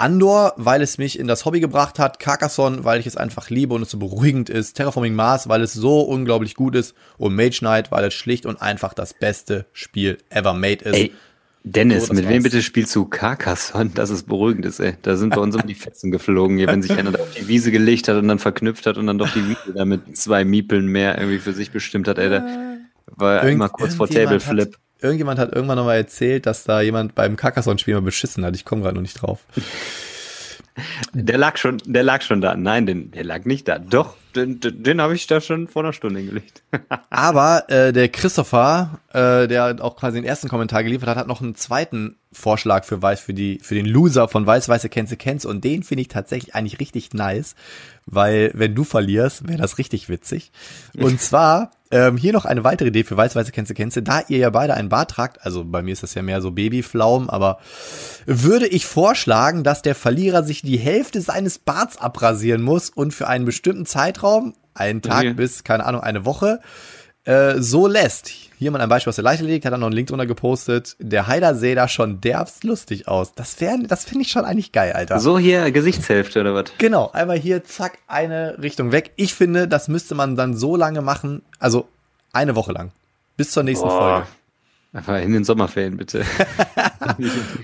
Andor, 0.00 0.54
weil 0.56 0.80
es 0.80 0.96
mich 0.96 1.18
in 1.18 1.26
das 1.26 1.44
Hobby 1.44 1.60
gebracht 1.60 1.98
hat, 1.98 2.18
Carcassonne, 2.18 2.84
weil 2.84 3.00
ich 3.00 3.06
es 3.06 3.18
einfach 3.18 3.50
liebe 3.50 3.74
und 3.74 3.82
es 3.82 3.90
so 3.90 3.98
beruhigend 3.98 4.48
ist, 4.48 4.74
Terraforming 4.74 5.14
Mars, 5.14 5.46
weil 5.48 5.60
es 5.60 5.74
so 5.74 6.00
unglaublich 6.00 6.54
gut 6.54 6.74
ist 6.74 6.94
und 7.18 7.36
Mage 7.36 7.58
Knight, 7.58 7.92
weil 7.92 8.04
es 8.04 8.14
schlicht 8.14 8.46
und 8.46 8.62
einfach 8.62 8.94
das 8.94 9.12
beste 9.12 9.66
Spiel 9.74 10.16
ever 10.30 10.54
made 10.54 10.82
ist. 10.86 10.96
Ey, 10.96 11.12
Dennis, 11.62 12.06
so, 12.06 12.14
mit 12.14 12.28
wem 12.28 12.42
bitte 12.42 12.62
spielst 12.62 12.94
du 12.96 13.04
Carcassonne? 13.04 13.90
Das 13.94 14.10
ist 14.10 14.26
beruhigend, 14.26 14.80
ey. 14.80 14.94
Da 15.02 15.16
sind 15.16 15.34
bei 15.34 15.40
uns 15.40 15.54
um 15.54 15.66
die 15.66 15.74
Fetzen 15.74 16.10
geflogen, 16.10 16.56
hier, 16.56 16.68
wenn 16.68 16.82
sich 16.82 16.92
einer 16.92 17.10
auf 17.10 17.34
die 17.38 17.48
Wiese 17.48 17.70
gelegt 17.70 18.08
hat 18.08 18.16
und 18.16 18.28
dann 18.28 18.38
verknüpft 18.38 18.86
hat 18.86 18.96
und 18.96 19.06
dann 19.06 19.18
doch 19.18 19.30
die 19.32 19.46
Wiese 19.46 19.74
da 19.74 19.84
mit 19.84 20.16
zwei 20.16 20.44
Miepeln 20.44 20.86
mehr 20.86 21.18
irgendwie 21.18 21.38
für 21.38 21.52
sich 21.52 21.70
bestimmt 21.70 22.08
hat, 22.08 22.18
ey. 22.18 22.30
Da 22.30 22.46
war 23.06 23.42
Irgend, 23.42 23.56
immer 23.56 23.68
kurz 23.68 23.94
vor 23.94 24.08
Table 24.08 24.40
Flip 24.40 24.74
irgendjemand 25.02 25.38
hat 25.38 25.54
irgendwann 25.54 25.76
nochmal 25.76 25.96
erzählt, 25.96 26.46
dass 26.46 26.64
da 26.64 26.80
jemand 26.80 27.14
beim 27.14 27.36
Carcassonne-Spiel 27.36 27.94
mal 27.94 28.02
beschissen 28.02 28.44
hat. 28.44 28.54
Ich 28.54 28.64
komme 28.64 28.82
gerade 28.82 28.94
noch 28.94 29.02
nicht 29.02 29.20
drauf. 29.20 29.44
Der 31.12 31.38
lag 31.38 31.56
schon, 31.56 31.78
der 31.84 32.02
lag 32.02 32.22
schon 32.22 32.40
da. 32.40 32.54
Nein, 32.54 32.86
den, 32.86 33.10
der 33.10 33.24
lag 33.24 33.44
nicht 33.44 33.68
da. 33.68 33.78
Doch, 33.78 34.14
den, 34.34 34.60
den, 34.60 34.82
den 34.82 35.00
habe 35.00 35.14
ich 35.14 35.26
da 35.26 35.40
schon 35.40 35.68
vor 35.68 35.82
einer 35.82 35.92
Stunde 35.92 36.20
hingelegt. 36.20 36.62
Aber 37.10 37.68
äh, 37.68 37.92
der 37.92 38.08
Christopher, 38.08 39.00
äh, 39.12 39.48
der 39.48 39.76
auch 39.80 39.96
quasi 39.96 40.18
den 40.18 40.24
ersten 40.24 40.48
Kommentar 40.48 40.84
geliefert 40.84 41.08
hat, 41.08 41.16
hat 41.16 41.26
noch 41.26 41.40
einen 41.40 41.54
zweiten 41.54 42.16
Vorschlag 42.32 42.84
für 42.84 43.02
Weiß, 43.02 43.20
für 43.20 43.34
die, 43.34 43.58
für 43.60 43.74
den 43.74 43.86
Loser 43.86 44.28
von 44.28 44.46
Weiß, 44.46 44.68
Weiße 44.68 44.88
Kennst 44.88 45.18
kennst. 45.18 45.46
Und 45.46 45.64
den 45.64 45.82
finde 45.82 46.02
ich 46.02 46.08
tatsächlich 46.08 46.54
eigentlich 46.54 46.78
richtig 46.80 47.12
nice, 47.12 47.56
weil 48.10 48.50
wenn 48.54 48.74
du 48.74 48.84
verlierst, 48.84 49.48
wäre 49.48 49.58
das 49.58 49.78
richtig 49.78 50.08
witzig. 50.08 50.52
Und 50.96 51.20
zwar 51.20 51.70
ähm, 51.90 52.16
hier 52.16 52.32
noch 52.32 52.44
eine 52.44 52.62
weitere 52.62 52.88
Idee 52.88 53.04
für 53.04 53.16
Weiß, 53.16 53.34
Weiße 53.34 53.52
Kennst 53.52 53.74
kennst. 53.74 53.98
Da 54.02 54.22
ihr 54.28 54.38
ja 54.38 54.50
beide 54.50 54.74
einen 54.74 54.88
Bart 54.88 55.10
tragt, 55.10 55.44
also 55.44 55.64
bei 55.64 55.82
mir 55.82 55.92
ist 55.92 56.02
das 56.02 56.14
ja 56.14 56.22
mehr 56.22 56.40
so 56.40 56.52
Babyflaum, 56.52 57.28
aber 57.28 57.58
würde 58.26 58.66
ich 58.68 58.86
vorschlagen, 58.86 59.64
dass 59.64 59.82
der 59.82 59.94
Verlierer 59.94 60.44
sich 60.44 60.62
die 60.62 60.78
Hälfte 60.78 61.20
seines 61.20 61.58
Barts 61.58 61.96
abrasieren 61.96 62.62
muss 62.62 62.90
und 62.90 63.12
für 63.12 63.26
einen 63.26 63.44
bestimmten 63.44 63.86
Zeitraum, 63.86 64.54
einen 64.74 65.02
Tag 65.02 65.20
okay. 65.20 65.32
bis, 65.34 65.64
keine 65.64 65.84
Ahnung, 65.84 66.02
eine 66.02 66.24
Woche, 66.24 66.60
äh, 67.24 67.54
so 67.58 67.86
lässt. 67.86 68.49
Hier 68.60 68.70
mal 68.70 68.82
ein 68.82 68.90
Beispiel 68.90 69.08
aus 69.08 69.16
der 69.16 69.24
Leichtathletik, 69.24 69.64
hat 69.64 69.72
er 69.72 69.78
noch 69.78 69.86
einen 69.86 69.96
Link 69.96 70.08
drunter 70.08 70.26
gepostet. 70.26 70.94
Der 70.98 71.26
Heider 71.26 71.54
sähe 71.54 71.74
da 71.74 71.88
schon 71.88 72.20
derbst 72.20 72.62
lustig 72.62 73.08
aus. 73.08 73.32
Das 73.32 73.58
wäre, 73.58 73.78
das 73.84 74.04
finde 74.04 74.26
ich 74.26 74.30
schon 74.30 74.44
eigentlich 74.44 74.70
geil, 74.70 74.92
Alter. 74.92 75.18
So 75.18 75.38
hier 75.38 75.70
Gesichtshälfte 75.70 76.42
oder 76.42 76.52
was? 76.52 76.66
Genau, 76.76 77.10
einmal 77.14 77.38
hier, 77.38 77.64
zack, 77.64 77.96
eine 78.06 78.58
Richtung 78.60 78.92
weg. 78.92 79.12
Ich 79.16 79.32
finde, 79.32 79.66
das 79.66 79.88
müsste 79.88 80.14
man 80.14 80.36
dann 80.36 80.58
so 80.58 80.76
lange 80.76 81.00
machen, 81.00 81.40
also 81.58 81.88
eine 82.34 82.54
Woche 82.54 82.72
lang. 82.72 82.92
Bis 83.38 83.50
zur 83.50 83.62
nächsten 83.62 83.88
Boah. 83.88 83.98
Folge. 83.98 84.26
Einfach 84.92 85.22
in 85.22 85.32
den 85.32 85.44
Sommerferien, 85.44 85.96
bitte. 85.96 86.26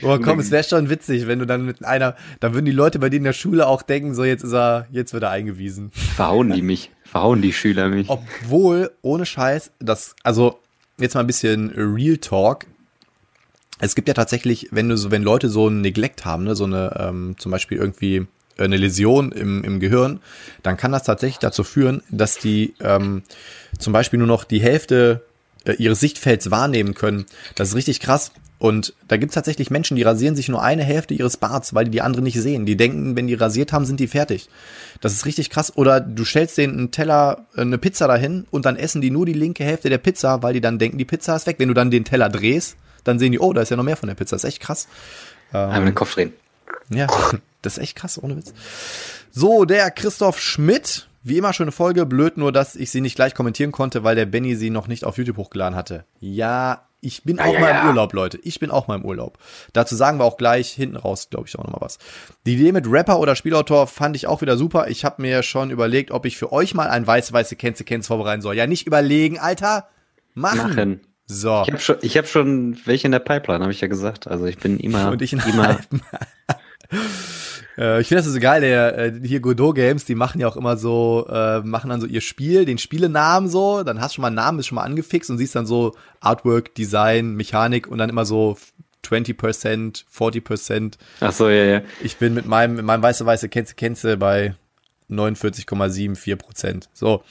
Boah, 0.01 0.19
komm, 0.23 0.39
es 0.39 0.51
wäre 0.51 0.65
schon 0.65 0.89
witzig, 0.89 1.27
wenn 1.27 1.41
du 1.41 1.45
dann 1.45 1.67
mit 1.67 1.85
einer, 1.85 2.17
dann 2.41 2.55
würden 2.55 2.65
die 2.65 2.73
Leute 2.73 3.01
bei 3.01 3.11
dir 3.11 3.19
in 3.19 3.25
der 3.25 3.35
Schule 3.35 3.67
auch 3.67 3.83
denken, 3.83 4.15
so 4.15 4.25
jetzt 4.25 4.45
ist 4.45 4.55
er, 4.55 4.87
jetzt 4.93 5.13
wird 5.13 5.25
er 5.25 5.31
eingewiesen. 5.31 5.91
Verhauen 5.93 6.53
die 6.53 6.63
mich, 6.63 6.91
verhauen 7.05 7.43
die 7.43 7.53
Schüler 7.53 7.89
mich. 7.89 8.09
Obwohl, 8.09 8.93
ohne 9.03 9.27
Scheiß, 9.27 9.73
das, 9.79 10.17
also, 10.23 10.59
jetzt 10.99 11.15
mal 11.15 11.21
ein 11.21 11.27
bisschen 11.27 11.71
Real 11.71 12.19
Talk. 12.19 12.67
Es 13.79 13.95
gibt 13.95 14.09
ja 14.09 14.15
tatsächlich, 14.15 14.69
wenn 14.71 14.89
du 14.89 14.97
so, 14.97 15.11
wenn 15.11 15.23
Leute 15.23 15.49
so 15.51 15.69
ein 15.69 15.81
Neglect 15.81 16.25
haben, 16.25 16.45
ne, 16.45 16.57
so 16.57 16.65
eine, 16.65 16.97
ähm, 16.99 17.37
zum 17.39 17.53
Beispiel 17.53 17.79
irgendwie 17.79 18.27
eine 18.59 18.77
Läsion 18.79 19.33
im, 19.33 19.65
im 19.65 19.81
Gehirn, 19.81 20.21
dann 20.63 20.79
kann 20.79 20.93
das 20.93 21.03
tatsächlich 21.03 21.39
dazu 21.39 21.63
führen, 21.63 22.03
dass 22.11 22.39
die 22.39 22.75
ähm, 22.81 23.23
zum 23.79 23.93
Beispiel 23.93 24.19
nur 24.19 24.29
noch 24.29 24.45
die 24.45 24.61
Hälfte 24.61 25.23
äh, 25.67 25.73
ihres 25.75 26.01
Sichtfelds 26.01 26.51
wahrnehmen 26.51 26.95
können. 26.95 27.27
Das 27.55 27.69
ist 27.69 27.75
richtig 27.75 28.01
krass. 28.01 28.33
Und 28.59 28.95
da 29.07 29.19
gibt's 29.19 29.35
tatsächlich 29.35 29.71
Menschen, 29.71 29.97
die 29.97 30.03
rasieren 30.03 30.35
sich 30.35 30.49
nur 30.49 30.63
eine 30.63 30.83
Hälfte 30.83 31.13
ihres 31.13 31.37
Barts, 31.37 31.75
weil 31.75 31.85
die 31.85 31.91
die 31.91 32.01
andere 32.01 32.23
nicht 32.23 32.41
sehen. 32.41 32.65
Die 32.65 32.77
denken, 32.77 33.15
wenn 33.15 33.27
die 33.27 33.35
rasiert 33.35 33.73
haben, 33.73 33.85
sind 33.85 34.01
die 34.01 34.07
fertig. 34.07 34.49
Das 35.03 35.13
ist 35.13 35.27
richtig 35.27 35.51
krass. 35.51 35.77
Oder 35.77 36.01
du 36.01 36.25
stellst 36.25 36.57
denen 36.57 36.79
einen 36.79 36.91
Teller, 36.91 37.47
äh, 37.55 37.61
eine 37.61 37.77
Pizza 37.77 38.09
dahin 38.09 38.47
und 38.51 38.65
dann 38.65 38.77
essen 38.77 39.03
die 39.03 39.11
nur 39.11 39.27
die 39.27 39.35
linke 39.35 39.63
Hälfte 39.63 39.91
der 39.91 39.99
Pizza, 39.99 40.43
weil 40.43 40.55
die 40.55 40.63
dann 40.63 40.79
denken, 40.79 40.97
die 40.97 41.05
Pizza 41.05 41.37
ist 41.37 41.47
weg. 41.47 41.57
Wenn 41.59 41.69
du 41.69 41.75
dann 41.75 41.91
den 41.91 42.05
Teller 42.05 42.31
drehst, 42.31 42.77
dann 43.05 43.19
sehen 43.19 43.33
die, 43.33 43.39
oh, 43.39 43.53
da 43.53 43.61
ist 43.61 43.71
ja 43.71 43.77
noch 43.77 43.85
mehr 43.85 43.97
von 43.97 44.09
der 44.09 44.15
Pizza. 44.15 44.37
Das 44.37 44.45
ist 44.45 44.49
echt 44.49 44.61
krass. 44.61 44.89
Ähm, 45.53 45.61
Einmal 45.61 45.85
den 45.85 45.95
Kopf 45.95 46.15
drehen. 46.15 46.33
Ja, 46.89 47.09
das 47.63 47.77
ist 47.77 47.83
echt 47.83 47.97
krass, 47.97 48.23
ohne 48.23 48.37
Witz. 48.37 48.55
So, 49.33 49.67
der 49.67 49.91
Christoph 49.91 50.41
Schmidt 50.41 51.09
wie 51.27 51.39
immer 51.39 51.53
schöne 51.53 51.73
Folge, 51.73 52.07
blöd 52.07 52.37
nur, 52.37 52.53
dass 52.53 52.77
ich 52.77 52.91
sie 52.91 53.01
nicht 53.01 53.17
gleich 53.17 53.35
kommentieren 53.35 53.73
konnte, 53.73 54.05
weil 54.05 54.15
der 54.15 54.27
Benny 54.27 54.55
sie 54.55 54.71
noch 54.71 54.87
nicht 54.87 55.05
auf 55.05 55.19
YouTube 55.19 55.37
hochgeladen 55.37 55.77
hatte. 55.77 56.05
Ja, 56.21 56.87
ich 57.01 57.25
bin 57.25 57.39
auch 57.41 57.53
ja, 57.53 57.61
mal 57.61 57.81
im 57.81 57.89
Urlaub, 57.89 58.13
Leute. 58.13 58.39
Ich 58.43 58.59
bin 58.59 58.71
auch 58.71 58.89
mal 58.89 58.97
im 58.97 59.05
Urlaub. 59.05 59.39
Dazu 59.73 59.95
sagen 59.95 60.19
wir 60.19 60.25
auch 60.25 60.37
gleich 60.37 60.73
hinten 60.73 60.97
raus, 60.97 61.29
glaube 61.31 61.47
ich, 61.47 61.59
auch 61.59 61.65
nochmal 61.65 61.81
was. 61.81 61.99
Die 62.47 62.55
Idee 62.55 62.73
mit 62.73 62.91
Rapper 62.91 63.19
oder 63.21 63.37
Spielautor 63.37 63.87
fand 63.87 64.17
ich 64.17 64.27
auch 64.27 64.41
wieder 64.41 64.57
super. 64.57 64.89
Ich 64.89 65.05
habe 65.05 65.23
mir 65.23 65.43
schon 65.43 65.71
überlegt, 65.71 66.11
ob 66.11 66.27
ich 66.27 66.37
für 66.37 66.53
euch 66.53 66.75
mal 66.75 66.89
ein 66.89 67.07
weiß-weiße 67.07 67.57
Känze 67.57 67.85
Känze 67.85 68.09
vorbereiten 68.09 68.43
soll. 68.43 68.57
Ja, 68.57 68.67
nicht 68.67 68.87
überlegen, 68.87 69.39
Alter. 69.39 69.89
Machen. 70.35 70.59
Machen. 70.59 71.01
So. 71.27 71.63
Ich 71.63 71.73
habe 71.73 71.81
schon, 71.81 71.97
ich 72.03 72.17
hab 72.17 72.29
schon 72.29 72.79
welche 72.85 73.09
in 73.09 73.13
der 73.13 73.19
Pipeline, 73.19 73.63
habe 73.63 73.73
ich 73.73 73.81
ja 73.81 73.89
gesagt. 73.89 74.29
Also 74.29 74.47
ich 74.47 74.59
bin 74.59 74.79
immer, 74.79 75.11
Und 75.13 75.23
ich 75.23 75.33
immer 75.33 75.79
Äh, 77.79 78.01
ich 78.01 78.09
finde 78.09 78.23
das 78.23 78.33
so 78.33 78.41
geil, 78.41 78.63
der, 78.63 78.99
äh, 78.99 79.13
hier 79.23 79.41
Godot 79.41 79.75
Games, 79.75 80.05
die 80.05 80.15
machen 80.15 80.41
ja 80.41 80.49
auch 80.49 80.57
immer 80.57 80.77
so, 80.77 81.27
äh, 81.31 81.61
machen 81.61 81.91
dann 81.91 82.01
so 82.01 82.07
ihr 82.07 82.21
Spiel, 82.21 82.65
den 82.65 82.79
Spielenamen 82.79 83.49
so, 83.49 83.83
dann 83.83 84.01
hast 84.01 84.13
du 84.13 84.15
schon 84.17 84.23
mal 84.23 84.29
einen 84.29 84.37
Namen, 84.37 84.59
ist 84.59 84.67
schon 84.67 84.77
mal 84.77 84.85
angefixt 84.85 85.31
und 85.31 85.39
siehst 85.39 85.55
dann 85.55 85.67
so 85.67 85.95
Artwork, 86.21 86.75
Design, 86.75 87.35
Mechanik 87.35 87.87
und 87.87 87.99
dann 87.99 88.09
immer 88.09 88.25
so 88.25 88.57
20%, 89.05 90.05
40%. 90.13 90.95
Ach 91.21 91.33
so, 91.33 91.49
ja, 91.49 91.65
ja. 91.65 91.83
Ich 92.03 92.17
bin 92.17 92.35
mit 92.35 92.47
meinem, 92.47 92.77
mit 92.77 92.85
meinem 92.85 93.03
weiße 93.03 93.25
weiße 93.25 93.49
Känze 93.49 93.75
Känze 93.75 94.17
bei 94.17 94.55
49,74% 95.11 96.89
So. 96.93 97.23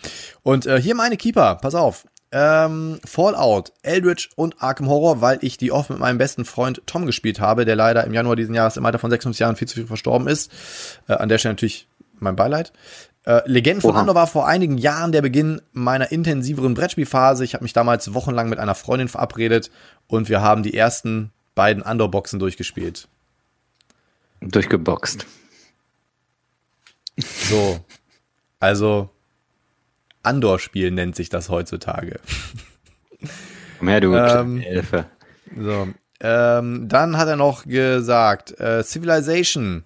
Und 0.43 0.65
äh, 0.65 0.81
hier 0.81 0.95
meine 0.95 1.17
Keeper, 1.17 1.55
pass 1.55 1.75
auf 1.75 2.05
ähm, 2.37 2.99
Fallout, 3.05 3.71
Eldritch 3.81 4.29
und 4.35 4.61
Arkham 4.61 4.89
Horror, 4.89 5.21
weil 5.21 5.39
ich 5.39 5.57
die 5.57 5.71
oft 5.71 5.89
mit 5.89 5.99
meinem 5.99 6.17
besten 6.17 6.43
Freund 6.43 6.81
Tom 6.85 7.05
gespielt 7.05 7.39
habe, 7.39 7.63
der 7.63 7.77
leider 7.77 8.03
im 8.03 8.13
Januar 8.13 8.35
diesen 8.35 8.53
Jahres 8.53 8.75
im 8.75 8.85
Alter 8.85 8.99
von 8.99 9.09
56 9.09 9.39
Jahren 9.39 9.55
viel 9.55 9.69
zu 9.69 9.75
viel 9.75 9.87
verstorben 9.87 10.27
ist. 10.27 10.51
Äh, 11.07 11.13
an 11.13 11.29
der 11.29 11.37
Stelle 11.37 11.53
natürlich 11.53 11.87
mein 12.19 12.35
Beileid. 12.35 12.73
Äh, 13.23 13.41
Legenden 13.45 13.79
von. 13.79 13.95
Andor 13.95 14.15
war 14.15 14.27
vor 14.27 14.47
einigen 14.47 14.77
Jahren 14.77 15.13
der 15.13 15.21
Beginn 15.21 15.61
meiner 15.71 16.11
intensiveren 16.11 16.73
Brettspielphase. 16.73 17.45
Ich 17.45 17.53
habe 17.53 17.63
mich 17.63 17.71
damals 17.71 18.13
wochenlang 18.13 18.49
mit 18.49 18.59
einer 18.59 18.75
Freundin 18.75 19.07
verabredet 19.07 19.71
und 20.07 20.27
wir 20.27 20.41
haben 20.41 20.61
die 20.61 20.75
ersten 20.75 21.31
beiden 21.55 21.83
Andor-Boxen 21.83 22.39
durchgespielt. 22.39 23.07
Durchgeboxt. 24.41 25.25
So. 27.17 27.79
Also, 28.59 29.09
Andor-Spiel 30.25 30.91
nennt 30.91 31.15
sich 31.15 31.29
das 31.29 31.49
heutzutage. 31.49 32.19
Mehr 33.81 34.01
du 34.01 34.15
ähm, 34.15 34.61
Elfe. 34.61 35.05
So. 35.57 35.87
Ähm, 36.21 36.87
dann 36.87 37.17
hat 37.17 37.27
er 37.27 37.35
noch 37.35 37.65
gesagt, 37.65 38.59
äh, 38.59 38.83
Civilization. 38.83 39.83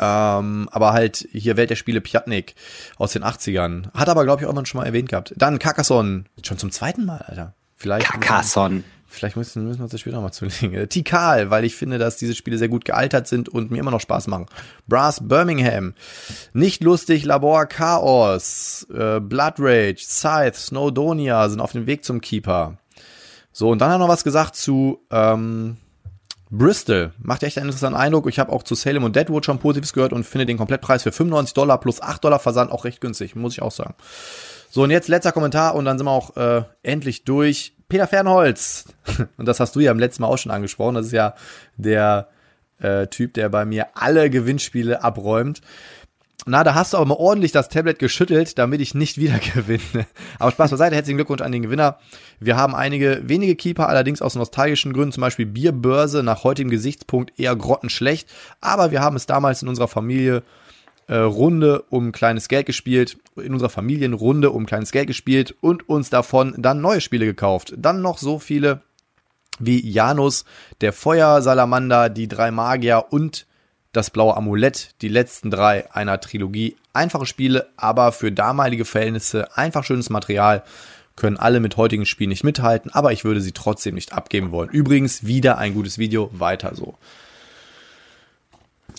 Ähm, 0.00 0.68
aber 0.72 0.92
halt 0.92 1.28
hier 1.32 1.56
Welt 1.56 1.70
der 1.70 1.76
Spiele 1.76 2.00
Piatnik 2.00 2.54
aus 2.96 3.12
den 3.12 3.22
80ern. 3.24 3.92
Hat 3.94 4.08
aber, 4.08 4.24
glaube 4.24 4.42
ich, 4.42 4.48
auch 4.48 4.52
mal 4.52 4.66
schon 4.66 4.80
mal 4.80 4.86
erwähnt 4.86 5.08
gehabt. 5.08 5.34
Dann 5.36 5.58
Carcassonne. 5.58 6.24
Schon 6.42 6.58
zum 6.58 6.70
zweiten 6.70 7.04
Mal, 7.04 7.22
Alter. 7.26 7.54
Vielleicht. 7.76 8.06
Carcassonne. 8.06 8.84
Vielleicht 9.14 9.36
müssen, 9.36 9.64
müssen 9.64 9.78
wir 9.78 9.84
uns 9.84 9.92
das 9.92 10.00
später 10.00 10.20
mal 10.20 10.32
zulegen. 10.32 10.74
Äh, 10.74 10.86
Tikal, 10.88 11.50
weil 11.50 11.64
ich 11.64 11.76
finde, 11.76 11.98
dass 11.98 12.16
diese 12.16 12.34
Spiele 12.34 12.58
sehr 12.58 12.68
gut 12.68 12.84
gealtert 12.84 13.26
sind 13.26 13.48
und 13.48 13.70
mir 13.70 13.78
immer 13.78 13.90
noch 13.90 14.00
Spaß 14.00 14.26
machen. 14.26 14.46
Brass 14.86 15.26
Birmingham. 15.26 15.94
Nicht 16.52 16.82
lustig, 16.82 17.24
Labor 17.24 17.66
Chaos. 17.66 18.86
Äh, 18.90 19.20
Blood 19.20 19.54
Rage, 19.58 20.04
Scythe, 20.04 20.58
Snowdonia 20.58 21.48
sind 21.48 21.60
auf 21.60 21.72
dem 21.72 21.86
Weg 21.86 22.04
zum 22.04 22.20
Keeper. 22.20 22.78
So, 23.52 23.70
und 23.70 23.78
dann 23.78 23.88
hat 23.88 23.96
er 23.96 23.98
noch 24.00 24.08
was 24.08 24.24
gesagt 24.24 24.56
zu 24.56 25.00
ähm, 25.10 25.76
Bristol. 26.50 27.12
Macht 27.18 27.42
echt 27.42 27.56
einen 27.56 27.68
interessanten 27.68 27.98
Eindruck. 27.98 28.28
Ich 28.28 28.38
habe 28.38 28.52
auch 28.52 28.62
zu 28.62 28.74
Salem 28.74 29.04
und 29.04 29.16
Deadwood 29.16 29.44
schon 29.44 29.58
Positives 29.58 29.92
gehört 29.92 30.12
und 30.12 30.24
finde 30.24 30.46
den 30.46 30.58
Komplettpreis 30.58 31.02
für 31.02 31.12
95 31.12 31.54
Dollar 31.54 31.78
plus 31.78 32.02
8 32.02 32.22
Dollar 32.22 32.38
Versand 32.38 32.72
auch 32.72 32.84
recht 32.84 33.00
günstig, 33.00 33.36
muss 33.36 33.52
ich 33.54 33.62
auch 33.62 33.72
sagen. 33.72 33.94
So, 34.70 34.82
und 34.82 34.90
jetzt 34.90 35.08
letzter 35.08 35.30
Kommentar 35.30 35.76
und 35.76 35.84
dann 35.84 35.98
sind 35.98 36.06
wir 36.06 36.10
auch 36.10 36.36
äh, 36.36 36.64
endlich 36.82 37.24
durch. 37.24 37.73
Peter 37.88 38.06
Fernholz, 38.06 38.86
und 39.36 39.46
das 39.46 39.60
hast 39.60 39.76
du 39.76 39.80
ja 39.80 39.92
im 39.92 39.98
letzten 39.98 40.22
Mal 40.22 40.28
auch 40.28 40.38
schon 40.38 40.52
angesprochen, 40.52 40.94
das 40.94 41.06
ist 41.06 41.12
ja 41.12 41.34
der 41.76 42.28
äh, 42.78 43.06
Typ, 43.06 43.34
der 43.34 43.48
bei 43.48 43.64
mir 43.64 43.88
alle 43.94 44.30
Gewinnspiele 44.30 45.02
abräumt. 45.02 45.60
Na, 46.46 46.62
da 46.62 46.74
hast 46.74 46.92
du 46.92 46.98
aber 46.98 47.06
mal 47.06 47.14
ordentlich 47.14 47.52
das 47.52 47.70
Tablet 47.70 47.98
geschüttelt, 47.98 48.58
damit 48.58 48.80
ich 48.80 48.94
nicht 48.94 49.18
wieder 49.18 49.38
gewinne. 49.38 50.06
Aber 50.38 50.50
Spaß 50.50 50.70
beiseite, 50.72 50.94
herzlichen 50.94 51.16
Glückwunsch 51.16 51.40
an 51.40 51.52
den 51.52 51.62
Gewinner. 51.62 51.98
Wir 52.38 52.56
haben 52.56 52.74
einige 52.74 53.22
wenige 53.24 53.56
Keeper, 53.56 53.88
allerdings 53.88 54.20
aus 54.20 54.34
nostalgischen 54.34 54.92
Gründen, 54.92 55.12
zum 55.12 55.22
Beispiel 55.22 55.46
Bierbörse, 55.46 56.22
nach 56.22 56.44
heutigem 56.44 56.70
Gesichtspunkt 56.70 57.38
eher 57.38 57.56
grottenschlecht. 57.56 58.28
Aber 58.60 58.90
wir 58.90 59.00
haben 59.00 59.16
es 59.16 59.26
damals 59.26 59.62
in 59.62 59.68
unserer 59.68 59.88
Familie 59.88 60.42
äh, 61.06 61.16
Runde 61.16 61.82
um 61.90 62.12
kleines 62.12 62.48
Geld 62.48 62.66
gespielt, 62.66 63.18
in 63.36 63.52
unserer 63.52 63.70
Familienrunde 63.70 64.50
um 64.50 64.66
kleines 64.66 64.92
Geld 64.92 65.06
gespielt 65.06 65.54
und 65.60 65.88
uns 65.88 66.10
davon 66.10 66.54
dann 66.56 66.80
neue 66.80 67.00
Spiele 67.00 67.26
gekauft. 67.26 67.74
Dann 67.76 68.02
noch 68.02 68.18
so 68.18 68.38
viele 68.38 68.82
wie 69.58 69.88
Janus, 69.88 70.44
der 70.80 70.92
Feuersalamander, 70.92 72.08
die 72.08 72.28
drei 72.28 72.50
Magier 72.50 73.06
und 73.10 73.46
das 73.92 74.10
blaue 74.10 74.36
Amulett, 74.36 74.94
die 75.02 75.08
letzten 75.08 75.50
drei 75.50 75.92
einer 75.92 76.20
Trilogie. 76.20 76.76
Einfache 76.92 77.26
Spiele, 77.26 77.68
aber 77.76 78.12
für 78.12 78.32
damalige 78.32 78.84
Verhältnisse 78.84 79.56
einfach 79.56 79.84
schönes 79.84 80.10
Material. 80.10 80.64
Können 81.16 81.36
alle 81.36 81.60
mit 81.60 81.76
heutigen 81.76 82.06
Spielen 82.06 82.30
nicht 82.30 82.42
mithalten, 82.42 82.92
aber 82.92 83.12
ich 83.12 83.24
würde 83.24 83.40
sie 83.40 83.52
trotzdem 83.52 83.94
nicht 83.94 84.12
abgeben 84.12 84.50
wollen. 84.50 84.68
Übrigens 84.70 85.24
wieder 85.26 85.58
ein 85.58 85.74
gutes 85.74 85.98
Video, 85.98 86.28
weiter 86.32 86.74
so. 86.74 86.96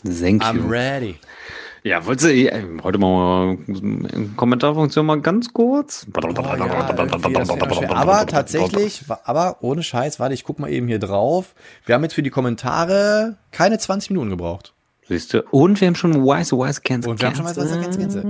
Thank 0.04 0.44
you. 0.44 0.48
I'm 0.48 0.70
ready. 0.70 1.20
Ja, 1.86 2.04
wolltest 2.08 2.26
du 2.26 2.34
äh, 2.34 2.64
heute 2.82 2.98
mal 2.98 3.60
Kommentarfunktion 4.38 5.06
mal 5.06 5.22
ganz 5.22 5.54
kurz? 5.54 6.08
Oh, 6.16 6.20
aber 7.94 8.26
tatsächlich, 8.26 9.04
aber 9.24 9.58
ohne 9.62 9.84
Scheiß, 9.84 10.20
warte, 10.20 10.34
ich 10.34 10.44
guck 10.44 10.58
mal 10.58 10.72
eben 10.72 10.88
hier 10.88 10.98
drauf. 10.98 11.54
Wir 11.86 11.94
haben 11.94 12.02
jetzt 12.02 12.16
für 12.16 12.24
die 12.24 12.32
Kommentare 12.32 13.38
keine 13.52 13.78
20 13.78 14.10
Minuten 14.10 14.32
gebraucht. 14.32 14.74
Siehst 15.08 15.36
du? 15.36 15.44
Und 15.52 15.80
wir 15.80 15.88
haben 15.88 15.94
schon 15.94 16.24
Wise 16.24 16.58
Wise 16.58 16.82
Cancel. 16.82 17.12
Und 17.12 17.22
wir 17.22 17.28
haben 17.28 17.36
schon 17.36 17.46
Wise 17.46 17.62
Wise 17.62 18.00
Cancel. 18.00 18.24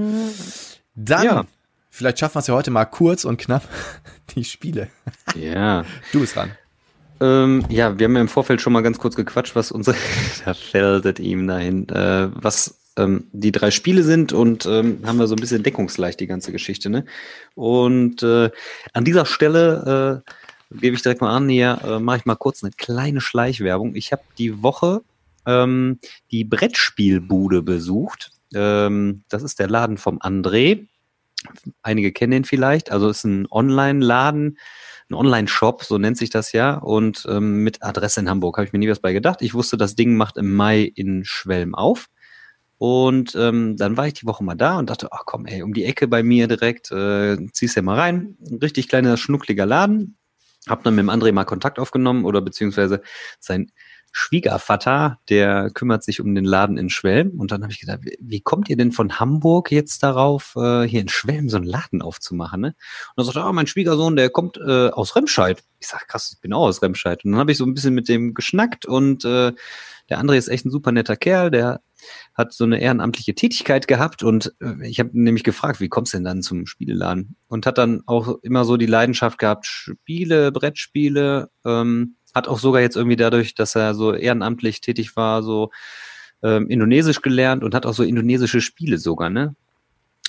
Dann, 0.96 1.24
ja. 1.24 1.46
vielleicht 1.90 2.20
schaffen 2.20 2.36
wir 2.36 2.40
es 2.40 2.48
ja 2.48 2.56
heute 2.56 2.72
mal 2.72 2.84
kurz 2.84 3.24
und 3.24 3.38
knapp, 3.38 3.64
die 4.36 4.44
Spiele. 4.44 4.90
Ja. 5.34 5.86
Du 6.12 6.20
bist 6.20 6.36
dran. 6.36 6.52
Ähm, 7.22 7.64
ja, 7.70 7.98
wir 7.98 8.04
haben 8.04 8.16
ja 8.16 8.22
im 8.22 8.28
Vorfeld 8.28 8.60
schon 8.60 8.74
mal 8.74 8.84
ganz 8.84 8.98
kurz 8.98 9.16
gequatscht, 9.16 9.56
was 9.56 9.72
unsere, 9.72 9.96
da 10.44 10.54
feldet 10.54 11.22
ihm 11.22 11.48
dahin, 11.48 11.88
äh, 11.88 12.28
was 12.34 12.82
ähm, 12.98 13.28
die 13.32 13.52
drei 13.52 13.72
Spiele 13.72 14.04
sind 14.04 14.34
und 14.34 14.66
ähm, 14.66 15.00
haben 15.06 15.18
wir 15.18 15.28
so 15.28 15.36
ein 15.36 15.42
bisschen 15.42 15.64
deckungsleicht 15.64 16.20
die 16.20 16.28
ganze 16.28 16.52
Geschichte. 16.52 16.90
Ne? 16.90 17.06
Und 17.56 18.24
äh, 18.24 18.50
an 18.94 19.06
dieser 19.06 19.26
Stelle 19.26 20.24
äh, 20.26 20.78
gebe 20.80 20.96
ich 20.96 21.02
direkt 21.02 21.22
mal 21.22 21.36
an, 21.36 21.50
hier 21.50 21.80
äh, 21.84 22.00
mache 22.00 22.18
ich 22.18 22.26
mal 22.26 22.36
kurz 22.36 22.64
eine 22.64 22.72
kleine 22.72 23.22
Schleichwerbung. 23.22 23.96
Ich 23.96 24.12
habe 24.12 24.24
die 24.38 24.64
Woche 24.64 25.02
ähm, 25.46 26.00
die 26.32 26.44
Brettspielbude 26.44 27.62
besucht. 27.62 28.32
Ähm, 28.54 29.24
das 29.30 29.44
ist 29.44 29.60
der 29.60 29.70
Laden 29.70 29.98
vom 29.98 30.20
André. 30.20 30.88
Einige 31.84 32.12
kennen 32.12 32.34
ihn 32.34 32.46
vielleicht. 32.46 32.92
Also 32.92 33.10
ist 33.10 33.24
ein 33.24 33.48
Online-Laden, 33.52 34.58
ein 35.10 35.14
Online-Shop, 35.14 35.84
so 35.84 35.98
nennt 35.98 36.18
sich 36.18 36.32
das 36.32 36.52
ja, 36.52 36.76
und 36.76 37.28
ähm, 37.30 37.64
mit 37.64 37.84
Adresse 37.84 38.20
in 38.22 38.30
Hamburg. 38.30 38.58
Habe 38.58 38.66
ich 38.66 38.74
mir 38.74 38.80
nie 38.80 38.90
was 38.90 39.00
bei 39.00 39.14
gedacht. 39.14 39.42
Ich 39.42 39.54
wusste, 39.54 39.78
das 39.78 39.96
Ding 39.96 40.16
macht 40.16 40.38
im 40.38 40.56
Mai 40.56 40.82
in 40.96 41.24
Schwelm 41.26 41.76
auf. 41.76 42.08
Und 42.78 43.36
ähm, 43.36 43.78
dann 43.78 43.96
war 43.98 44.08
ich 44.08 44.14
die 44.14 44.26
Woche 44.26 44.44
mal 44.44 44.56
da 44.56 44.78
und 44.78 44.90
dachte, 44.90 45.10
ach 45.12 45.24
komm, 45.26 45.46
ey, 45.46 45.62
um 45.62 45.74
die 45.74 45.86
Ecke 45.86 46.08
bei 46.08 46.24
mir 46.24 46.48
direkt, 46.48 46.92
äh, 46.92 47.38
ziehst 47.52 47.76
ja 47.76 47.82
mal 47.82 47.98
rein. 47.98 48.38
Ein 48.46 48.58
richtig 48.58 48.90
kleiner, 48.90 49.18
schnuckliger 49.18 49.66
Laden. 49.66 50.18
Hab 50.68 50.84
dann 50.84 50.96
mit 50.96 51.04
dem 51.04 51.10
André 51.10 51.32
mal 51.32 51.46
Kontakt 51.46 51.80
aufgenommen 51.80 52.26
oder 52.26 52.42
beziehungsweise 52.42 53.02
sein 53.40 53.72
Schwiegervater, 54.18 55.20
der 55.28 55.70
kümmert 55.72 56.04
sich 56.06 56.22
um 56.22 56.34
den 56.36 56.46
Laden 56.46 56.78
in 56.78 56.90
Schwelm. 56.90 57.38
Und 57.38 57.52
dann 57.52 57.64
habe 57.64 57.74
ich 57.74 57.82
gedacht, 57.82 58.00
wie, 58.20 58.40
kommt 58.40 58.70
ihr 58.70 58.78
denn 58.78 58.94
von 58.94 59.20
Hamburg 59.20 59.74
jetzt 59.74 60.04
darauf, 60.04 60.56
äh, 60.56 60.84
hier 60.84 61.02
in 61.02 61.10
Schwelm 61.10 61.50
so 61.50 61.58
einen 61.58 61.66
Laden 61.66 62.02
aufzumachen? 62.02 62.62
Ne? 62.62 62.68
Und 62.68 62.76
dann 63.18 63.26
sagt 63.26 63.36
er, 63.36 63.44
ah, 63.44 63.52
mein 63.52 63.68
Schwiegersohn, 63.68 64.16
der 64.16 64.30
kommt 64.30 64.58
äh, 64.58 64.88
aus 64.88 65.18
Remscheid. 65.18 65.62
Ich 65.82 65.88
sag, 65.88 66.08
krass, 66.08 66.32
ich 66.34 66.40
bin 66.40 66.54
auch 66.54 66.68
aus 66.68 66.82
Remscheid. 66.82 67.26
Und 67.26 67.34
dann 67.34 67.40
habe 67.42 67.52
ich 67.52 67.58
so 67.58 67.66
ein 67.66 67.74
bisschen 67.74 67.94
mit 67.94 68.08
dem 68.08 68.34
geschnackt 68.34 68.86
und 68.86 69.26
äh, 69.26 69.52
der 70.10 70.20
André 70.22 70.38
ist 70.38 70.48
echt 70.48 70.66
ein 70.66 70.72
super 70.72 70.94
netter 70.94 71.18
Kerl, 71.18 71.52
der 71.52 71.82
hat 72.36 72.54
so 72.54 72.66
eine 72.66 72.82
ehrenamtliche 72.82 73.34
Tätigkeit 73.34 73.88
gehabt 73.88 74.22
und 74.22 74.54
äh, 74.62 74.88
ich 74.88 75.00
habe 75.00 75.10
nämlich 75.14 75.44
gefragt, 75.44 75.80
wie 75.80 75.90
kommst 75.90 76.14
du 76.14 76.18
denn 76.18 76.26
dann 76.26 76.42
zum 76.42 76.68
Spieleladen? 76.68 77.38
Und 77.48 77.66
hat 77.66 77.78
dann 77.78 78.04
auch 78.06 78.38
immer 78.44 78.66
so 78.66 78.78
die 78.78 78.86
Leidenschaft 78.86 79.40
gehabt, 79.40 79.66
Spiele, 79.66 80.52
Brettspiele, 80.52 81.50
ähm, 81.66 82.16
hat 82.34 82.50
auch 82.50 82.60
sogar 82.60 82.82
jetzt 82.82 82.98
irgendwie 82.98 83.16
dadurch, 83.16 83.56
dass 83.56 83.76
er 83.76 83.96
so 83.96 84.14
ehrenamtlich 84.14 84.82
tätig 84.82 85.16
war, 85.16 85.42
so 85.42 85.72
ähm, 86.44 86.70
Indonesisch 86.70 87.22
gelernt 87.22 87.64
und 87.64 87.74
hat 87.74 87.86
auch 87.86 87.94
so 87.94 88.04
indonesische 88.04 88.60
Spiele 88.60 88.98
sogar, 88.98 89.30
ne? 89.30 89.56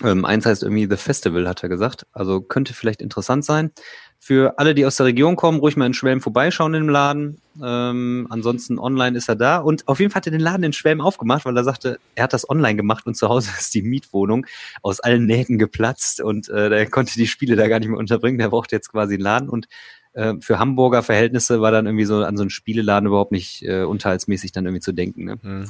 Ähm, 0.04 0.26
eins 0.26 0.44
heißt 0.44 0.62
irgendwie 0.62 0.86
The 0.88 0.96
Festival, 0.96 1.48
hat 1.48 1.62
er 1.62 1.70
gesagt. 1.70 2.07
Also 2.12 2.42
könnte 2.42 2.74
vielleicht 2.74 3.00
interessant 3.00 3.44
sein. 3.44 3.72
Für 4.18 4.58
alle, 4.58 4.74
die 4.74 4.84
aus 4.84 4.96
der 4.96 5.06
Region 5.06 5.36
kommen, 5.36 5.60
ruhig 5.60 5.76
mal 5.76 5.86
in 5.86 5.94
Schwelm 5.94 6.20
vorbeischauen 6.20 6.74
im 6.74 6.88
Laden. 6.88 7.40
Ähm, 7.62 8.26
ansonsten 8.30 8.78
online 8.78 9.16
ist 9.16 9.28
er 9.28 9.36
da. 9.36 9.58
Und 9.58 9.86
auf 9.88 10.00
jeden 10.00 10.10
Fall 10.10 10.20
hat 10.20 10.26
er 10.26 10.32
den 10.32 10.40
Laden 10.40 10.64
in 10.64 10.72
Schwelm 10.72 11.00
aufgemacht, 11.00 11.44
weil 11.44 11.56
er 11.56 11.64
sagte, 11.64 11.98
er 12.14 12.24
hat 12.24 12.32
das 12.32 12.48
online 12.48 12.76
gemacht 12.76 13.06
und 13.06 13.16
zu 13.16 13.28
Hause 13.28 13.50
ist 13.58 13.74
die 13.74 13.82
Mietwohnung 13.82 14.46
aus 14.82 15.00
allen 15.00 15.26
Nähten 15.26 15.58
geplatzt 15.58 16.20
und 16.20 16.48
äh, 16.48 16.68
der 16.68 16.90
konnte 16.90 17.14
die 17.14 17.26
Spiele 17.26 17.56
da 17.56 17.68
gar 17.68 17.78
nicht 17.78 17.88
mehr 17.88 17.98
unterbringen. 17.98 18.38
Der 18.38 18.48
braucht 18.48 18.72
jetzt 18.72 18.90
quasi 18.90 19.14
einen 19.14 19.22
Laden 19.22 19.48
und 19.48 19.68
äh, 20.16 20.34
für 20.40 20.58
Hamburger 20.58 21.02
Verhältnisse 21.02 21.60
war 21.60 21.70
dann 21.70 21.86
irgendwie 21.86 22.06
so 22.06 22.24
an 22.24 22.36
so 22.36 22.42
einen 22.42 22.50
Spieleladen 22.50 23.06
überhaupt 23.06 23.32
nicht 23.32 23.62
äh, 23.62 23.82
unterhaltsmäßig 23.82 24.50
dann 24.50 24.64
irgendwie 24.64 24.80
zu 24.80 24.92
denken. 24.92 25.24
Ne? 25.24 25.38
Mhm. 25.42 25.66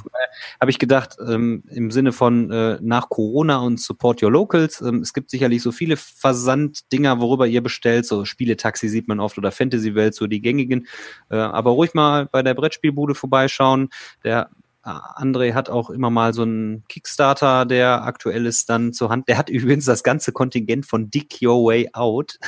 Habe 0.61 0.71
ich 0.71 0.79
gedacht, 0.79 1.17
ähm, 1.19 1.63
im 1.69 1.91
Sinne 1.91 2.13
von 2.13 2.49
äh, 2.49 2.77
nach 2.81 3.09
Corona 3.09 3.57
und 3.57 3.79
Support 3.81 4.23
Your 4.23 4.31
Locals, 4.31 4.81
ähm, 4.81 5.01
es 5.01 5.13
gibt 5.13 5.29
sicherlich 5.29 5.61
so 5.61 5.73
viele 5.73 5.97
Versanddinger, 5.97 7.19
worüber 7.19 7.45
ihr 7.45 7.61
bestellt, 7.61 8.05
so 8.05 8.23
Spieletaxi 8.23 8.87
sieht 8.87 9.07
man 9.09 9.19
oft 9.19 9.37
oder 9.37 9.51
Fantasy 9.51 9.95
Welt, 9.95 10.15
so 10.15 10.27
die 10.27 10.41
gängigen. 10.41 10.87
Äh, 11.29 11.35
aber 11.35 11.71
ruhig 11.71 11.93
mal 11.93 12.25
bei 12.25 12.41
der 12.41 12.53
Brettspielbude 12.53 13.15
vorbeischauen. 13.15 13.89
Der 14.23 14.49
André 14.87 15.53
hat 15.53 15.69
auch 15.69 15.89
immer 15.89 16.09
mal 16.09 16.33
so 16.33 16.43
einen 16.43 16.83
Kickstarter, 16.87 17.65
der 17.65 18.03
aktuell 18.03 18.45
ist 18.45 18.69
dann 18.69 18.93
zur 18.93 19.09
Hand. 19.09 19.27
Der 19.27 19.37
hat 19.37 19.49
übrigens 19.49 19.85
das 19.85 20.03
ganze 20.03 20.31
Kontingent 20.31 20.85
von 20.85 21.09
Dick 21.09 21.39
Your 21.41 21.65
Way 21.65 21.89
Out 21.93 22.39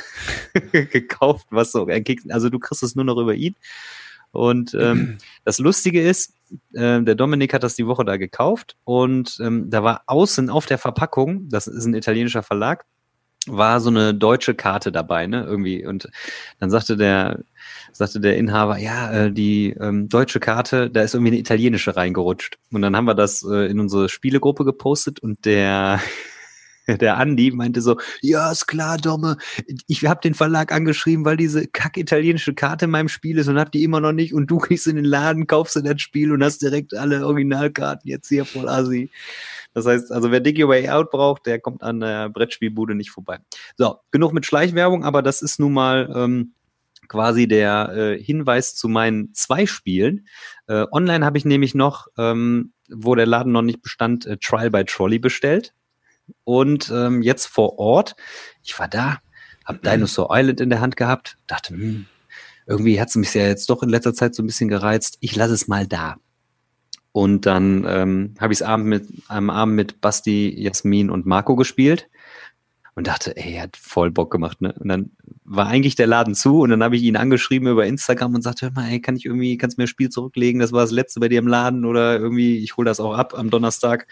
gekauft, 0.72 1.46
was 1.50 1.72
so 1.72 1.86
ein 1.86 2.04
Kick, 2.04 2.22
also 2.30 2.48
du 2.48 2.58
kriegst 2.58 2.82
es 2.82 2.94
nur 2.94 3.04
noch 3.04 3.18
über 3.18 3.34
ihn. 3.34 3.56
Und 4.32 4.74
ähm, 4.74 5.18
das 5.44 5.58
Lustige 5.58 6.02
ist, 6.02 6.34
äh, 6.72 7.02
der 7.02 7.14
Dominik 7.14 7.52
hat 7.52 7.62
das 7.62 7.76
die 7.76 7.86
Woche 7.86 8.04
da 8.04 8.16
gekauft 8.16 8.76
und 8.84 9.38
ähm, 9.40 9.70
da 9.70 9.82
war 9.82 10.02
außen 10.06 10.50
auf 10.50 10.66
der 10.66 10.78
Verpackung, 10.78 11.48
das 11.48 11.66
ist 11.66 11.84
ein 11.84 11.94
italienischer 11.94 12.42
Verlag, 12.42 12.84
war 13.46 13.80
so 13.80 13.90
eine 13.90 14.14
deutsche 14.14 14.54
Karte 14.54 14.92
dabei, 14.92 15.26
ne, 15.26 15.44
irgendwie. 15.44 15.86
Und 15.86 16.08
dann 16.58 16.70
sagte 16.70 16.96
der, 16.96 17.40
sagte 17.92 18.20
der 18.20 18.36
Inhaber, 18.36 18.78
ja, 18.78 19.12
äh, 19.12 19.32
die 19.32 19.70
ähm, 19.80 20.08
deutsche 20.08 20.40
Karte, 20.40 20.90
da 20.90 21.02
ist 21.02 21.14
irgendwie 21.14 21.32
eine 21.32 21.40
italienische 21.40 21.96
reingerutscht. 21.96 22.58
Und 22.70 22.82
dann 22.82 22.96
haben 22.96 23.06
wir 23.06 23.14
das 23.14 23.42
äh, 23.42 23.70
in 23.70 23.80
unsere 23.80 24.08
Spielegruppe 24.08 24.64
gepostet 24.64 25.20
und 25.20 25.44
der 25.44 26.00
der 26.98 27.16
Andi 27.16 27.50
meinte 27.50 27.80
so, 27.80 27.98
ja, 28.20 28.50
ist 28.50 28.66
klar, 28.66 28.96
Domme, 28.96 29.36
ich 29.86 30.04
habe 30.06 30.20
den 30.20 30.34
Verlag 30.34 30.72
angeschrieben, 30.72 31.24
weil 31.24 31.36
diese 31.36 31.66
kack 31.66 31.96
italienische 31.96 32.54
Karte 32.54 32.86
in 32.86 32.90
meinem 32.90 33.08
Spiel 33.08 33.38
ist 33.38 33.48
und 33.48 33.58
hab 33.58 33.72
die 33.72 33.84
immer 33.84 34.00
noch 34.00 34.12
nicht 34.12 34.34
und 34.34 34.46
du 34.50 34.58
gehst 34.58 34.86
in 34.86 34.96
den 34.96 35.04
Laden, 35.04 35.46
kaufst 35.46 35.76
du 35.76 35.80
das 35.80 36.00
Spiel 36.00 36.32
und 36.32 36.42
hast 36.42 36.62
direkt 36.62 36.94
alle 36.94 37.26
Originalkarten 37.26 38.08
jetzt 38.08 38.28
hier 38.28 38.44
voll 38.44 38.68
assi. 38.68 39.10
Das 39.72 39.86
heißt, 39.86 40.10
also 40.10 40.30
wer 40.30 40.40
Dig 40.40 40.58
Your 40.58 40.68
Way 40.68 40.88
Out 40.88 41.10
braucht, 41.10 41.46
der 41.46 41.60
kommt 41.60 41.82
an 41.82 42.00
der 42.00 42.28
Brettspielbude 42.28 42.94
nicht 42.94 43.10
vorbei. 43.10 43.38
So, 43.76 43.96
genug 44.10 44.32
mit 44.32 44.46
Schleichwerbung, 44.46 45.04
aber 45.04 45.22
das 45.22 45.42
ist 45.42 45.60
nun 45.60 45.72
mal 45.72 46.10
ähm, 46.14 46.54
quasi 47.10 47.48
der 47.48 47.92
äh, 47.92 48.22
Hinweis 48.22 48.74
zu 48.74 48.88
meinen 48.88 49.34
zwei 49.34 49.66
Spielen. 49.66 50.26
Äh, 50.66 50.86
online 50.92 51.24
habe 51.24 51.38
ich 51.38 51.44
nämlich 51.44 51.74
noch, 51.74 52.06
ähm, 52.16 52.72
wo 52.88 53.14
der 53.14 53.26
Laden 53.26 53.52
noch 53.52 53.62
nicht 53.62 53.82
bestand, 53.82 54.26
äh, 54.26 54.36
Trial 54.38 54.70
by 54.70 54.84
Trolley 54.84 55.18
bestellt. 55.18 55.74
Und 56.44 56.90
ähm, 56.94 57.22
jetzt 57.22 57.46
vor 57.46 57.78
Ort, 57.78 58.16
ich 58.62 58.78
war 58.78 58.88
da, 58.88 59.18
habe 59.64 59.78
mhm. 59.82 59.90
Dinosaur 59.90 60.28
Island 60.30 60.60
in 60.60 60.70
der 60.70 60.80
Hand 60.80 60.96
gehabt, 60.96 61.36
dachte, 61.46 61.74
hm, 61.74 62.06
irgendwie 62.66 63.00
hat 63.00 63.08
es 63.08 63.16
mich 63.16 63.34
ja 63.34 63.46
jetzt 63.46 63.68
doch 63.70 63.82
in 63.82 63.88
letzter 63.88 64.14
Zeit 64.14 64.34
so 64.34 64.42
ein 64.42 64.46
bisschen 64.46 64.68
gereizt. 64.68 65.18
Ich 65.20 65.34
lasse 65.34 65.54
es 65.54 65.68
mal 65.68 65.86
da. 65.86 66.16
Und 67.12 67.46
dann 67.46 67.84
ähm, 67.88 68.34
habe 68.38 68.52
ich 68.52 68.60
es 68.60 68.62
Abend 68.62 68.86
mit, 68.86 69.08
am 69.26 69.50
Abend 69.50 69.74
mit 69.74 70.00
Basti, 70.00 70.54
Jasmin 70.56 71.10
und 71.10 71.26
Marco 71.26 71.56
gespielt 71.56 72.08
und 72.94 73.06
dachte, 73.06 73.36
ey, 73.36 73.54
er 73.54 73.62
hat 73.62 73.76
voll 73.76 74.10
Bock 74.10 74.30
gemacht. 74.30 74.60
Ne? 74.60 74.74
Und 74.78 74.88
dann 74.88 75.10
war 75.44 75.66
eigentlich 75.66 75.96
der 75.96 76.06
Laden 76.06 76.34
zu 76.34 76.60
und 76.60 76.70
dann 76.70 76.84
habe 76.84 76.96
ich 76.96 77.02
ihn 77.02 77.16
angeschrieben 77.16 77.68
über 77.68 77.86
Instagram 77.86 78.34
und 78.34 78.42
sagte, 78.42 78.66
hör 78.66 78.72
mal, 78.72 78.90
ey, 78.90 79.00
kann 79.00 79.16
ich 79.16 79.24
irgendwie, 79.24 79.56
kannst 79.56 79.76
du 79.76 79.80
mir 79.80 79.84
das 79.84 79.90
Spiel 79.90 80.10
zurücklegen? 80.10 80.60
Das 80.60 80.70
war 80.72 80.82
das 80.82 80.92
letzte 80.92 81.18
bei 81.18 81.28
dir 81.28 81.40
im 81.40 81.48
Laden 81.48 81.84
oder 81.84 82.18
irgendwie, 82.18 82.58
ich 82.58 82.76
hole 82.76 82.86
das 82.86 83.00
auch 83.00 83.14
ab 83.14 83.34
am 83.36 83.50
Donnerstag. 83.50 84.06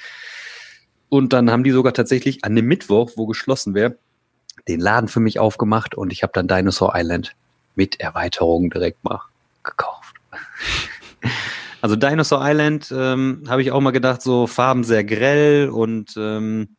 Und 1.09 1.33
dann 1.33 1.51
haben 1.51 1.65
die 1.65 1.71
sogar 1.71 1.95
tatsächlich 1.95 2.45
an 2.45 2.55
dem 2.55 2.67
Mittwoch, 2.67 3.13
wo 3.17 3.27
geschlossen 3.27 3.75
wäre, 3.75 3.97
den 4.67 4.81
Laden 4.81 5.09
für 5.09 5.21
mich 5.21 5.39
aufgemacht 5.39 5.95
und 5.95 6.13
ich 6.13 6.23
habe 6.23 6.33
dann 6.35 6.49
Dinosaur 6.49 6.93
Island 6.95 7.35
mit 7.75 8.01
Erweiterung 8.01 8.71
direkt 8.71 9.03
mal 9.05 9.23
gekauft. 9.63 10.17
Also 11.81 11.95
Dinosaur 11.95 12.41
Island 12.43 12.93
ähm, 12.93 13.45
habe 13.47 13.63
ich 13.63 13.71
auch 13.71 13.81
mal 13.81 13.93
gedacht, 13.93 14.21
so 14.21 14.49
Farben 14.49 14.83
sehr 14.83 15.05
grell 15.05 15.69
und 15.69 16.13
ähm, 16.17 16.71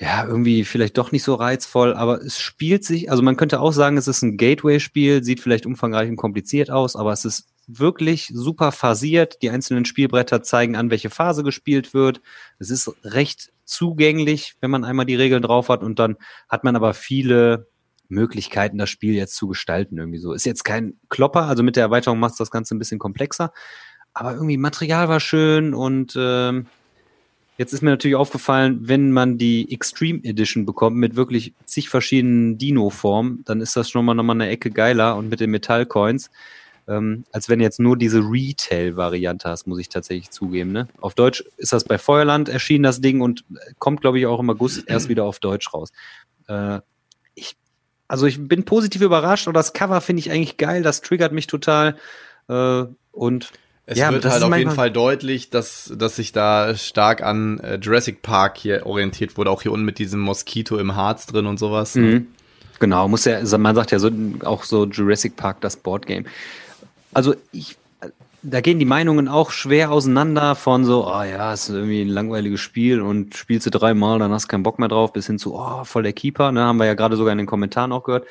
ja, 0.00 0.24
irgendwie 0.24 0.64
vielleicht 0.64 0.96
doch 0.96 1.12
nicht 1.12 1.22
so 1.22 1.34
reizvoll, 1.34 1.92
aber 1.92 2.22
es 2.22 2.38
spielt 2.38 2.84
sich, 2.84 3.10
also 3.10 3.22
man 3.22 3.36
könnte 3.36 3.60
auch 3.60 3.72
sagen, 3.72 3.98
es 3.98 4.08
ist 4.08 4.22
ein 4.22 4.38
Gateway-Spiel, 4.38 5.22
sieht 5.22 5.40
vielleicht 5.40 5.66
umfangreich 5.66 6.08
und 6.08 6.16
kompliziert 6.16 6.70
aus, 6.70 6.96
aber 6.96 7.12
es 7.12 7.26
ist 7.26 7.48
wirklich 7.66 8.30
super 8.32 8.72
phasiert. 8.72 9.42
Die 9.42 9.50
einzelnen 9.50 9.84
Spielbretter 9.84 10.42
zeigen 10.42 10.74
an, 10.74 10.90
welche 10.90 11.10
Phase 11.10 11.42
gespielt 11.42 11.92
wird. 11.92 12.22
Es 12.58 12.70
ist 12.70 12.90
recht 13.04 13.52
zugänglich, 13.66 14.54
wenn 14.62 14.70
man 14.70 14.84
einmal 14.84 15.04
die 15.04 15.16
Regeln 15.16 15.42
drauf 15.42 15.68
hat 15.68 15.82
und 15.82 15.98
dann 15.98 16.16
hat 16.48 16.64
man 16.64 16.76
aber 16.76 16.94
viele 16.94 17.68
Möglichkeiten, 18.08 18.78
das 18.78 18.88
Spiel 18.88 19.14
jetzt 19.14 19.36
zu 19.36 19.48
gestalten 19.48 19.98
irgendwie 19.98 20.18
so. 20.18 20.32
Ist 20.32 20.46
jetzt 20.46 20.64
kein 20.64 20.94
Klopper, 21.10 21.42
also 21.42 21.62
mit 21.62 21.76
der 21.76 21.84
Erweiterung 21.84 22.18
macht 22.18 22.32
es 22.32 22.38
das 22.38 22.50
Ganze 22.50 22.74
ein 22.74 22.78
bisschen 22.78 22.98
komplexer, 22.98 23.52
aber 24.14 24.32
irgendwie 24.32 24.56
Material 24.56 25.10
war 25.10 25.20
schön 25.20 25.74
und 25.74 26.14
ähm, 26.16 26.68
jetzt 27.60 27.74
ist 27.74 27.82
mir 27.82 27.90
natürlich 27.90 28.16
aufgefallen, 28.16 28.88
wenn 28.88 29.12
man 29.12 29.36
die 29.36 29.70
Extreme 29.70 30.24
Edition 30.24 30.64
bekommt 30.64 30.96
mit 30.96 31.14
wirklich 31.14 31.52
zig 31.66 31.90
verschiedenen 31.90 32.56
Dino-Formen, 32.56 33.42
dann 33.44 33.60
ist 33.60 33.76
das 33.76 33.90
schon 33.90 34.06
mal 34.06 34.14
nochmal 34.14 34.36
eine 34.36 34.48
Ecke 34.48 34.70
geiler 34.70 35.14
und 35.14 35.28
mit 35.28 35.40
den 35.40 35.50
Metallcoins, 35.50 36.30
ähm, 36.88 37.24
als 37.32 37.50
wenn 37.50 37.60
jetzt 37.60 37.78
nur 37.78 37.98
diese 37.98 38.20
Retail-Variante 38.20 39.46
hast, 39.46 39.66
muss 39.66 39.78
ich 39.78 39.90
tatsächlich 39.90 40.30
zugeben. 40.30 40.72
Ne? 40.72 40.88
Auf 41.02 41.14
Deutsch 41.14 41.44
ist 41.58 41.74
das 41.74 41.84
bei 41.84 41.98
Feuerland 41.98 42.48
erschienen, 42.48 42.82
das 42.82 43.02
Ding, 43.02 43.20
und 43.20 43.44
kommt, 43.78 44.00
glaube 44.00 44.18
ich, 44.18 44.24
auch 44.24 44.40
im 44.40 44.48
August 44.48 44.84
erst 44.86 45.10
wieder 45.10 45.24
auf 45.24 45.38
Deutsch 45.38 45.74
raus. 45.74 45.92
Äh, 46.48 46.80
ich 47.34 47.58
also 48.08 48.24
ich 48.24 48.48
bin 48.48 48.64
positiv 48.64 49.02
überrascht 49.02 49.48
und 49.48 49.54
das 49.54 49.74
Cover 49.74 50.00
finde 50.00 50.20
ich 50.20 50.30
eigentlich 50.30 50.56
geil, 50.56 50.82
das 50.82 51.02
triggert 51.02 51.32
mich 51.32 51.46
total. 51.46 51.96
Äh, 52.48 52.84
und 53.12 53.52
es 53.90 53.98
ja, 53.98 54.12
wird 54.12 54.24
halt 54.24 54.42
auf 54.44 54.56
jeden 54.56 54.70
Fall 54.70 54.92
deutlich, 54.92 55.50
dass, 55.50 55.92
dass 55.96 56.14
sich 56.14 56.30
da 56.30 56.76
stark 56.76 57.22
an 57.22 57.58
äh, 57.58 57.76
Jurassic 57.82 58.22
Park 58.22 58.56
hier 58.56 58.86
orientiert 58.86 59.36
wurde, 59.36 59.50
auch 59.50 59.62
hier 59.62 59.72
unten 59.72 59.84
mit 59.84 59.98
diesem 59.98 60.20
Moskito 60.20 60.78
im 60.78 60.94
Harz 60.94 61.26
drin 61.26 61.46
und 61.46 61.58
sowas. 61.58 61.96
Ne? 61.96 62.02
Mhm. 62.02 62.26
Genau, 62.78 63.08
muss 63.08 63.24
ja, 63.24 63.40
man 63.58 63.74
sagt 63.74 63.90
ja 63.90 63.98
so, 63.98 64.10
auch 64.44 64.62
so 64.62 64.86
Jurassic 64.86 65.34
Park, 65.34 65.60
das 65.60 65.76
Boardgame. 65.76 66.24
Also 67.12 67.34
ich 67.50 67.76
da 68.42 68.60
gehen 68.60 68.78
die 68.78 68.86
Meinungen 68.86 69.28
auch 69.28 69.50
schwer 69.50 69.90
auseinander 69.90 70.54
von 70.54 70.84
so, 70.84 71.06
oh 71.06 71.22
ja, 71.22 71.52
ist 71.52 71.68
irgendwie 71.68 72.00
ein 72.00 72.08
langweiliges 72.08 72.60
Spiel 72.60 73.02
und 73.02 73.36
spielst 73.36 73.66
du 73.66 73.70
dreimal, 73.70 74.18
dann 74.18 74.32
hast 74.32 74.44
du 74.44 74.48
keinen 74.48 74.62
Bock 74.62 74.78
mehr 74.78 74.88
drauf, 74.88 75.12
bis 75.12 75.26
hin 75.26 75.38
zu, 75.38 75.54
oh, 75.56 75.84
voll 75.84 76.04
der 76.04 76.14
Keeper, 76.14 76.50
ne, 76.52 76.62
haben 76.62 76.78
wir 76.78 76.86
ja 76.86 76.94
gerade 76.94 77.16
sogar 77.16 77.32
in 77.32 77.38
den 77.38 77.46
Kommentaren 77.46 77.92
auch 77.92 78.04
gehört. 78.04 78.26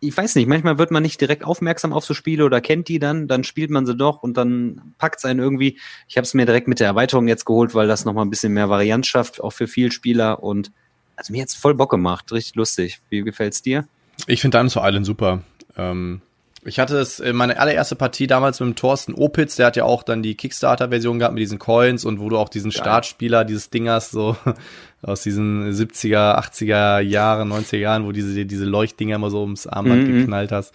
Ich 0.00 0.16
weiß 0.16 0.34
nicht, 0.34 0.46
manchmal 0.46 0.78
wird 0.78 0.90
man 0.90 1.02
nicht 1.02 1.20
direkt 1.20 1.44
aufmerksam 1.44 1.92
auf 1.92 2.04
so 2.04 2.12
Spiele 2.12 2.44
oder 2.44 2.60
kennt 2.60 2.88
die 2.88 2.98
dann, 2.98 3.28
dann 3.28 3.44
spielt 3.44 3.70
man 3.70 3.86
sie 3.86 3.96
doch 3.96 4.22
und 4.22 4.36
dann 4.36 4.94
packt 4.98 5.18
es 5.18 5.24
einen 5.24 5.40
irgendwie. 5.40 5.78
Ich 6.06 6.16
habe 6.16 6.24
es 6.24 6.34
mir 6.34 6.44
direkt 6.44 6.68
mit 6.68 6.80
der 6.80 6.86
Erweiterung 6.86 7.28
jetzt 7.28 7.46
geholt, 7.46 7.74
weil 7.74 7.88
das 7.88 8.04
nochmal 8.04 8.24
ein 8.24 8.30
bisschen 8.30 8.52
mehr 8.52 8.68
Varianz 8.68 9.06
schafft, 9.06 9.40
auch 9.40 9.50
für 9.50 9.66
viel 9.66 9.90
Spieler 9.90 10.42
und 10.42 10.70
also 11.16 11.32
mir 11.32 11.38
jetzt 11.38 11.54
voll 11.54 11.74
Bock 11.74 11.90
gemacht, 11.90 12.30
richtig 12.32 12.56
lustig. 12.56 13.00
Wie 13.08 13.22
gefällt's 13.22 13.62
dir? 13.62 13.86
Ich 14.26 14.40
finde 14.40 14.58
Dinosaur 14.58 14.86
Island 14.86 15.06
super. 15.06 15.42
Ähm, 15.76 16.20
ich 16.66 16.78
hatte 16.78 16.98
es 16.98 17.20
in 17.20 17.36
meiner 17.36 17.58
allererste 17.60 17.96
Partie 17.96 18.26
damals 18.26 18.60
mit 18.60 18.68
dem 18.68 18.74
Thorsten 18.76 19.14
Opitz, 19.14 19.56
der 19.56 19.66
hat 19.66 19.76
ja 19.76 19.84
auch 19.84 20.02
dann 20.02 20.22
die 20.22 20.34
Kickstarter-Version 20.34 21.18
gehabt 21.18 21.34
mit 21.34 21.40
diesen 21.40 21.58
Coins 21.58 22.04
und 22.04 22.20
wo 22.20 22.28
du 22.28 22.36
auch 22.36 22.48
diesen 22.48 22.70
Geil. 22.70 22.80
Startspieler, 22.80 23.44
dieses 23.44 23.70
Ding 23.70 23.88
hast, 23.88 24.10
so 24.10 24.36
aus 25.02 25.22
diesen 25.22 25.72
70er, 25.72 26.38
80er 26.38 27.00
Jahren, 27.00 27.52
90er 27.52 27.78
Jahren, 27.78 28.04
wo 28.04 28.12
diese, 28.12 28.44
diese 28.44 28.64
Leuchtdinger 28.64 29.16
immer 29.16 29.30
so 29.30 29.42
ums 29.42 29.66
Armband 29.66 30.08
mhm. 30.08 30.18
geknallt 30.18 30.52
hast. 30.52 30.74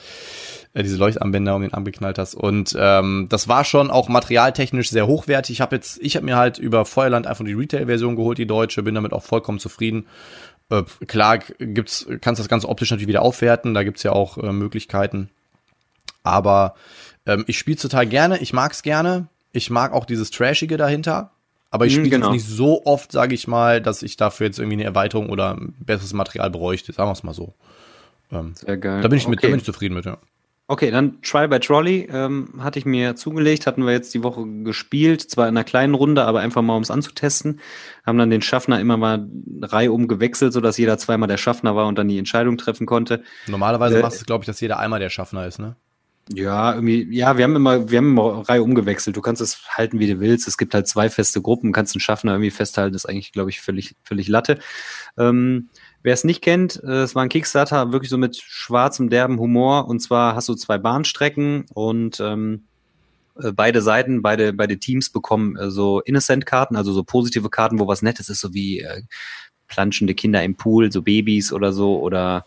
Äh, 0.73 0.83
diese 0.83 0.97
Leuchtarmbänder 0.97 1.55
um 1.55 1.61
den 1.61 1.73
Arm 1.73 1.83
geknallt 1.83 2.17
hast. 2.17 2.35
Und 2.35 2.75
ähm, 2.79 3.27
das 3.29 3.47
war 3.47 3.65
schon 3.65 3.91
auch 3.91 4.07
materialtechnisch 4.07 4.89
sehr 4.89 5.07
hochwertig. 5.07 5.55
Ich 5.55 5.61
habe 5.61 5.75
jetzt, 5.75 5.99
ich 6.01 6.15
habe 6.15 6.25
mir 6.25 6.37
halt 6.37 6.57
über 6.57 6.85
Feuerland 6.85 7.27
einfach 7.27 7.43
die 7.43 7.53
Retail-Version 7.53 8.15
geholt, 8.15 8.37
die 8.37 8.47
deutsche, 8.47 8.83
bin 8.83 8.95
damit 8.95 9.11
auch 9.11 9.23
vollkommen 9.23 9.59
zufrieden. 9.59 10.05
Äh, 10.69 10.83
klar 11.07 11.39
gibt's, 11.59 12.07
kannst 12.21 12.39
das 12.39 12.47
Ganze 12.47 12.69
optisch 12.69 12.89
natürlich 12.91 13.09
wieder 13.09 13.21
aufwerten, 13.21 13.73
da 13.73 13.83
gibt's 13.83 14.03
ja 14.03 14.13
auch 14.13 14.37
äh, 14.37 14.53
Möglichkeiten. 14.53 15.29
Aber 16.23 16.75
ähm, 17.25 17.43
ich 17.47 17.57
spiele 17.57 17.77
total 17.77 18.05
gerne, 18.07 18.39
ich 18.39 18.53
mag's 18.53 18.83
gerne. 18.83 19.27
Ich 19.53 19.69
mag 19.69 19.93
auch 19.93 20.05
dieses 20.05 20.31
Trashige 20.31 20.77
dahinter. 20.77 21.31
Aber 21.71 21.85
ich 21.85 21.93
mhm, 21.95 22.01
spiele 22.01 22.17
genau. 22.17 22.31
nicht 22.31 22.45
so 22.45 22.85
oft, 22.85 23.11
sage 23.11 23.33
ich 23.33 23.47
mal, 23.47 23.81
dass 23.81 24.03
ich 24.03 24.17
dafür 24.17 24.47
jetzt 24.47 24.59
irgendwie 24.59 24.75
eine 24.75 24.83
Erweiterung 24.83 25.29
oder 25.29 25.57
besseres 25.79 26.13
Material 26.13 26.49
bräuchte. 26.49 26.91
Sagen 26.91 27.09
wir 27.09 27.13
es 27.13 27.23
mal 27.23 27.33
so. 27.33 27.53
Ähm, 28.31 28.53
Sehr 28.55 28.77
geil. 28.77 29.01
Da 29.01 29.07
bin 29.07 29.17
ich 29.17 29.27
mit, 29.27 29.39
okay. 29.39 29.47
da 29.47 29.51
bin 29.51 29.59
ich 29.59 29.65
zufrieden 29.65 29.95
mit, 29.95 30.05
ja. 30.05 30.17
Okay, 30.67 30.89
dann 30.89 31.21
Try 31.21 31.49
by 31.49 31.59
Trolley 31.59 32.07
ähm, 32.09 32.53
hatte 32.59 32.79
ich 32.79 32.85
mir 32.85 33.17
zugelegt, 33.17 33.67
hatten 33.67 33.85
wir 33.85 33.91
jetzt 33.91 34.13
die 34.13 34.23
Woche 34.23 34.45
gespielt, 34.63 35.21
zwar 35.21 35.49
in 35.49 35.57
einer 35.57 35.65
kleinen 35.65 35.95
Runde, 35.95 36.23
aber 36.23 36.39
einfach 36.39 36.61
mal, 36.61 36.77
um 36.77 36.81
es 36.81 36.89
anzutesten. 36.89 37.59
Haben 38.05 38.17
dann 38.17 38.29
den 38.29 38.41
Schaffner 38.41 38.79
immer 38.79 38.95
mal 38.95 39.27
reihum 39.61 40.07
gewechselt, 40.07 40.53
sodass 40.53 40.77
jeder 40.77 40.97
zweimal 40.97 41.27
der 41.27 41.35
Schaffner 41.35 41.75
war 41.75 41.87
und 41.87 41.97
dann 41.97 42.07
die 42.07 42.17
Entscheidung 42.17 42.57
treffen 42.57 42.85
konnte. 42.85 43.21
Normalerweise 43.47 43.99
äh, 43.99 44.01
machst 44.01 44.21
du, 44.21 44.25
glaube 44.25 44.43
ich, 44.43 44.45
dass 44.45 44.61
jeder 44.61 44.79
einmal 44.79 45.01
der 45.01 45.09
Schaffner 45.09 45.45
ist, 45.45 45.59
ne? 45.59 45.75
Ja, 46.33 46.73
irgendwie, 46.73 47.07
ja, 47.15 47.37
wir 47.37 47.43
haben 47.43 47.55
immer, 47.55 47.89
wir 47.89 47.97
haben 47.97 48.11
immer 48.11 48.47
Reihe 48.47 48.63
umgewechselt. 48.63 49.15
Du 49.15 49.21
kannst 49.21 49.41
es 49.41 49.61
halten, 49.69 49.99
wie 49.99 50.07
du 50.07 50.19
willst. 50.19 50.47
Es 50.47 50.57
gibt 50.57 50.73
halt 50.73 50.87
zwei 50.87 51.09
feste 51.09 51.41
Gruppen, 51.41 51.71
kannst 51.71 51.95
einen 51.95 52.01
Schaffner 52.01 52.33
irgendwie 52.33 52.51
festhalten, 52.51 52.95
ist 52.95 53.07
eigentlich, 53.07 53.31
glaube 53.31 53.49
ich, 53.49 53.61
völlig, 53.61 53.95
völlig 54.03 54.27
Latte. 54.27 54.59
Ähm, 55.17 55.69
Wer 56.03 56.13
es 56.13 56.23
nicht 56.23 56.41
kennt, 56.41 56.81
äh, 56.83 57.03
es 57.03 57.13
war 57.13 57.23
ein 57.23 57.29
Kickstarter, 57.29 57.91
wirklich 57.91 58.09
so 58.09 58.17
mit 58.17 58.35
schwarzem, 58.37 59.09
derben 59.09 59.39
Humor. 59.39 59.87
Und 59.87 59.99
zwar 59.99 60.35
hast 60.35 60.49
du 60.49 60.55
zwei 60.55 60.77
Bahnstrecken 60.77 61.65
und 61.73 62.19
ähm, 62.19 62.65
äh, 63.39 63.51
beide 63.51 63.81
Seiten, 63.81 64.21
beide, 64.21 64.53
beide 64.53 64.79
Teams 64.79 65.11
bekommen 65.11 65.55
äh, 65.57 65.69
so 65.69 66.01
Innocent-Karten, 66.01 66.75
also 66.75 66.91
so 66.91 67.03
positive 67.03 67.49
Karten, 67.49 67.79
wo 67.79 67.87
was 67.87 68.01
Nettes 68.01 68.29
ist, 68.29 68.41
so 68.41 68.53
wie 68.53 68.79
äh, 68.79 69.03
planschende 69.67 70.15
Kinder 70.15 70.43
im 70.43 70.55
Pool, 70.55 70.91
so 70.91 71.03
Babys 71.03 71.53
oder 71.53 71.71
so 71.71 71.99
oder 71.99 72.45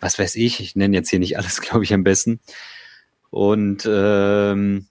was 0.00 0.18
weiß 0.18 0.36
ich. 0.36 0.60
Ich 0.60 0.74
nenne 0.74 0.96
jetzt 0.96 1.10
hier 1.10 1.18
nicht 1.18 1.36
alles, 1.38 1.60
glaube 1.60 1.84
ich, 1.84 1.92
am 1.92 2.02
besten. 2.02 2.40
Und 3.30 3.88
ähm, 3.90 4.86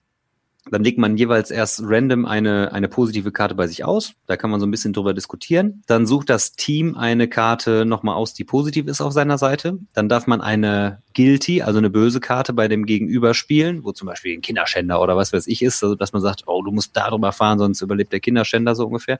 dann 0.71 0.83
legt 0.83 0.97
man 0.97 1.15
jeweils 1.15 1.51
erst 1.51 1.81
random 1.83 2.25
eine, 2.25 2.71
eine 2.71 2.87
positive 2.87 3.31
Karte 3.31 3.53
bei 3.53 3.67
sich 3.67 3.85
aus. 3.85 4.13
Da 4.25 4.35
kann 4.35 4.49
man 4.49 4.59
so 4.59 4.65
ein 4.65 4.71
bisschen 4.71 4.93
drüber 4.93 5.13
diskutieren. 5.13 5.83
Dann 5.85 6.07
sucht 6.07 6.29
das 6.29 6.53
Team 6.53 6.95
eine 6.95 7.27
Karte 7.27 7.85
nochmal 7.85 8.15
aus, 8.15 8.33
die 8.33 8.45
positiv 8.45 8.87
ist 8.87 8.99
auf 8.99 9.13
seiner 9.13 9.37
Seite. 9.37 9.77
Dann 9.93 10.09
darf 10.09 10.25
man 10.25 10.41
eine 10.41 11.03
Guilty, 11.13 11.61
also 11.61 11.77
eine 11.77 11.91
böse 11.91 12.19
Karte 12.19 12.51
bei 12.53 12.67
dem 12.67 12.87
Gegenüber 12.87 13.35
spielen, 13.35 13.83
wo 13.83 13.91
zum 13.91 14.07
Beispiel 14.07 14.33
ein 14.33 14.41
Kinderschänder 14.41 14.99
oder 14.99 15.15
was 15.15 15.33
weiß 15.33 15.45
ich 15.45 15.61
ist, 15.61 15.83
also 15.83 15.93
dass 15.93 16.13
man 16.13 16.23
sagt, 16.23 16.43
oh, 16.47 16.63
du 16.63 16.71
musst 16.71 16.97
darüber 16.97 17.31
fahren, 17.31 17.59
sonst 17.59 17.81
überlebt 17.81 18.11
der 18.11 18.19
Kinderschänder 18.19 18.73
so 18.73 18.87
ungefähr. 18.87 19.19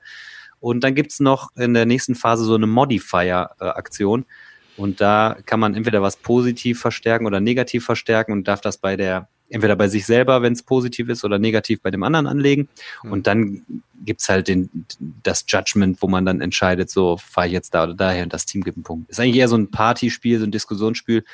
Und 0.58 0.82
dann 0.82 0.96
gibt's 0.96 1.20
noch 1.20 1.54
in 1.54 1.74
der 1.74 1.86
nächsten 1.86 2.16
Phase 2.16 2.44
so 2.44 2.54
eine 2.56 2.66
Modifier-Aktion. 2.66 4.24
Und 4.76 5.00
da 5.00 5.36
kann 5.46 5.60
man 5.60 5.74
entweder 5.74 6.02
was 6.02 6.16
positiv 6.16 6.80
verstärken 6.80 7.26
oder 7.26 7.40
negativ 7.40 7.84
verstärken 7.84 8.32
und 8.32 8.48
darf 8.48 8.60
das 8.60 8.78
bei 8.78 8.96
der, 8.96 9.28
entweder 9.48 9.76
bei 9.76 9.88
sich 9.88 10.06
selber, 10.06 10.42
wenn 10.42 10.52
es 10.52 10.62
positiv 10.62 11.08
ist, 11.08 11.24
oder 11.24 11.38
negativ 11.38 11.80
bei 11.82 11.90
dem 11.90 12.02
anderen 12.02 12.26
anlegen. 12.26 12.68
Mhm. 13.02 13.12
Und 13.12 13.26
dann 13.26 13.62
gibt's 14.04 14.28
halt 14.28 14.48
den, 14.48 14.86
das 15.22 15.44
Judgment, 15.48 16.00
wo 16.02 16.08
man 16.08 16.26
dann 16.26 16.40
entscheidet, 16.40 16.90
so 16.90 17.16
fahre 17.16 17.46
ich 17.46 17.52
jetzt 17.52 17.74
da 17.74 17.84
oder 17.84 17.94
daher 17.94 18.24
und 18.24 18.32
das 18.32 18.46
Team 18.46 18.62
gibt 18.62 18.76
einen 18.76 18.84
Punkt. 18.84 19.10
Ist 19.10 19.20
eigentlich 19.20 19.36
eher 19.36 19.48
so 19.48 19.56
ein 19.56 19.70
Partyspiel, 19.70 20.38
so 20.38 20.44
ein 20.44 20.52
Diskussionsspiel. 20.52 21.24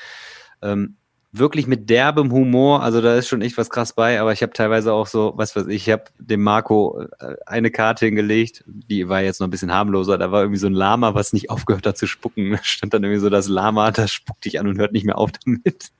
Ähm, 0.62 0.96
wirklich 1.32 1.66
mit 1.66 1.88
derbem 1.88 2.30
Humor, 2.30 2.82
also 2.82 3.00
da 3.00 3.16
ist 3.16 3.26
schon 3.26 3.40
echt 3.40 3.56
was 3.56 3.70
krass 3.70 3.94
bei, 3.94 4.20
aber 4.20 4.32
ich 4.32 4.42
habe 4.42 4.52
teilweise 4.52 4.92
auch 4.92 5.06
so, 5.06 5.32
was 5.36 5.56
weiß 5.56 5.66
ich, 5.68 5.88
ich 5.88 5.90
habe 5.90 6.04
dem 6.18 6.42
Marco 6.42 7.00
äh, 7.18 7.36
eine 7.46 7.70
Karte 7.70 8.04
hingelegt, 8.04 8.62
die 8.66 9.08
war 9.08 9.22
jetzt 9.22 9.40
noch 9.40 9.46
ein 9.46 9.50
bisschen 9.50 9.72
harmloser, 9.72 10.18
da 10.18 10.30
war 10.30 10.42
irgendwie 10.42 10.58
so 10.58 10.66
ein 10.66 10.74
Lama, 10.74 11.14
was 11.14 11.32
nicht 11.32 11.48
aufgehört 11.48 11.86
hat 11.86 11.96
zu 11.96 12.06
spucken, 12.06 12.52
da 12.52 12.58
stand 12.62 12.92
dann 12.92 13.02
irgendwie 13.02 13.20
so 13.20 13.30
das 13.30 13.48
Lama, 13.48 13.90
das 13.90 14.12
spuckt 14.12 14.44
dich 14.44 14.60
an 14.60 14.68
und 14.68 14.78
hört 14.78 14.92
nicht 14.92 15.06
mehr 15.06 15.18
auf 15.18 15.30
damit. 15.44 15.90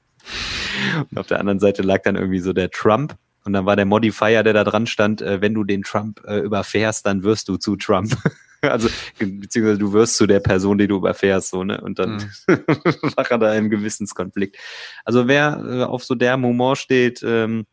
Und 1.11 1.19
auf 1.19 1.27
der 1.27 1.41
anderen 1.41 1.59
Seite 1.59 1.83
lag 1.83 2.03
dann 2.03 2.17
irgendwie 2.17 2.39
so 2.39 2.53
der 2.53 2.71
Trump 2.71 3.17
und 3.45 3.55
dann 3.55 3.67
war 3.67 3.75
der 3.75 3.87
Modifier, 3.87 4.43
der 4.43 4.53
da 4.53 4.65
dran 4.65 4.87
stand, 4.87 5.23
äh, 5.23 5.41
wenn 5.41 5.55
du 5.55 5.65
den 5.65 5.83
Trump 5.83 6.21
äh, 6.27 6.39
überfährst, 6.39 7.07
dann 7.07 7.23
wirst 7.23 7.49
du 7.49 7.57
zu 7.57 7.77
Trump. 7.77 8.17
also, 8.71 8.89
beziehungsweise 9.19 9.79
du 9.79 9.93
wirst 9.93 10.17
zu 10.17 10.27
der 10.27 10.41
Person, 10.41 10.79
die 10.79 10.87
du 10.87 10.97
überfährst, 10.97 11.51
so, 11.51 11.65
ne? 11.65 11.81
Und 11.81 11.99
dann 11.99 12.17
mhm. 12.47 12.65
war 13.17 13.31
er 13.31 13.39
da 13.39 13.55
im 13.55 13.71
Gewissenskonflikt. 13.71 14.57
Also 15.05 15.27
wer 15.27 15.65
äh, 15.69 15.83
auf 15.85 16.05
so 16.05 16.15
der 16.15 16.35
Humor 16.35 16.77
steht, 16.77 17.23
ähm, 17.25 17.67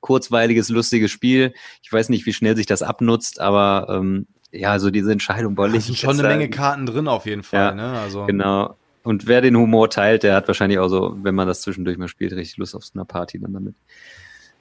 kurzweiliges, 0.00 0.68
lustiges 0.68 1.10
Spiel. 1.10 1.52
Ich 1.82 1.92
weiß 1.92 2.08
nicht, 2.08 2.26
wie 2.26 2.32
schnell 2.32 2.56
sich 2.56 2.66
das 2.66 2.82
abnutzt, 2.82 3.40
aber 3.40 3.88
ähm, 3.90 4.26
ja, 4.52 4.70
also 4.70 4.90
diese 4.90 5.12
Entscheidung 5.12 5.56
wollte 5.56 5.76
ich. 5.76 5.84
Da 5.84 5.86
sind 5.86 5.98
schon 5.98 6.18
eine 6.18 6.28
Menge 6.28 6.50
Karten 6.50 6.86
drin 6.86 7.08
auf 7.08 7.26
jeden 7.26 7.42
Fall, 7.42 7.70
ja, 7.70 7.74
ne? 7.74 7.98
Also. 7.98 8.26
Genau. 8.26 8.76
Und 9.02 9.26
wer 9.26 9.40
den 9.40 9.56
Humor 9.56 9.90
teilt, 9.90 10.22
der 10.22 10.34
hat 10.34 10.48
wahrscheinlich 10.48 10.78
auch 10.78 10.88
so, 10.88 11.16
wenn 11.22 11.34
man 11.34 11.48
das 11.48 11.62
zwischendurch 11.62 11.96
mal 11.96 12.08
spielt, 12.08 12.32
richtig 12.32 12.58
Lust 12.58 12.74
auf 12.74 12.84
so 12.84 12.92
einer 12.94 13.06
Party 13.06 13.40
dann 13.40 13.54
damit. 13.54 13.74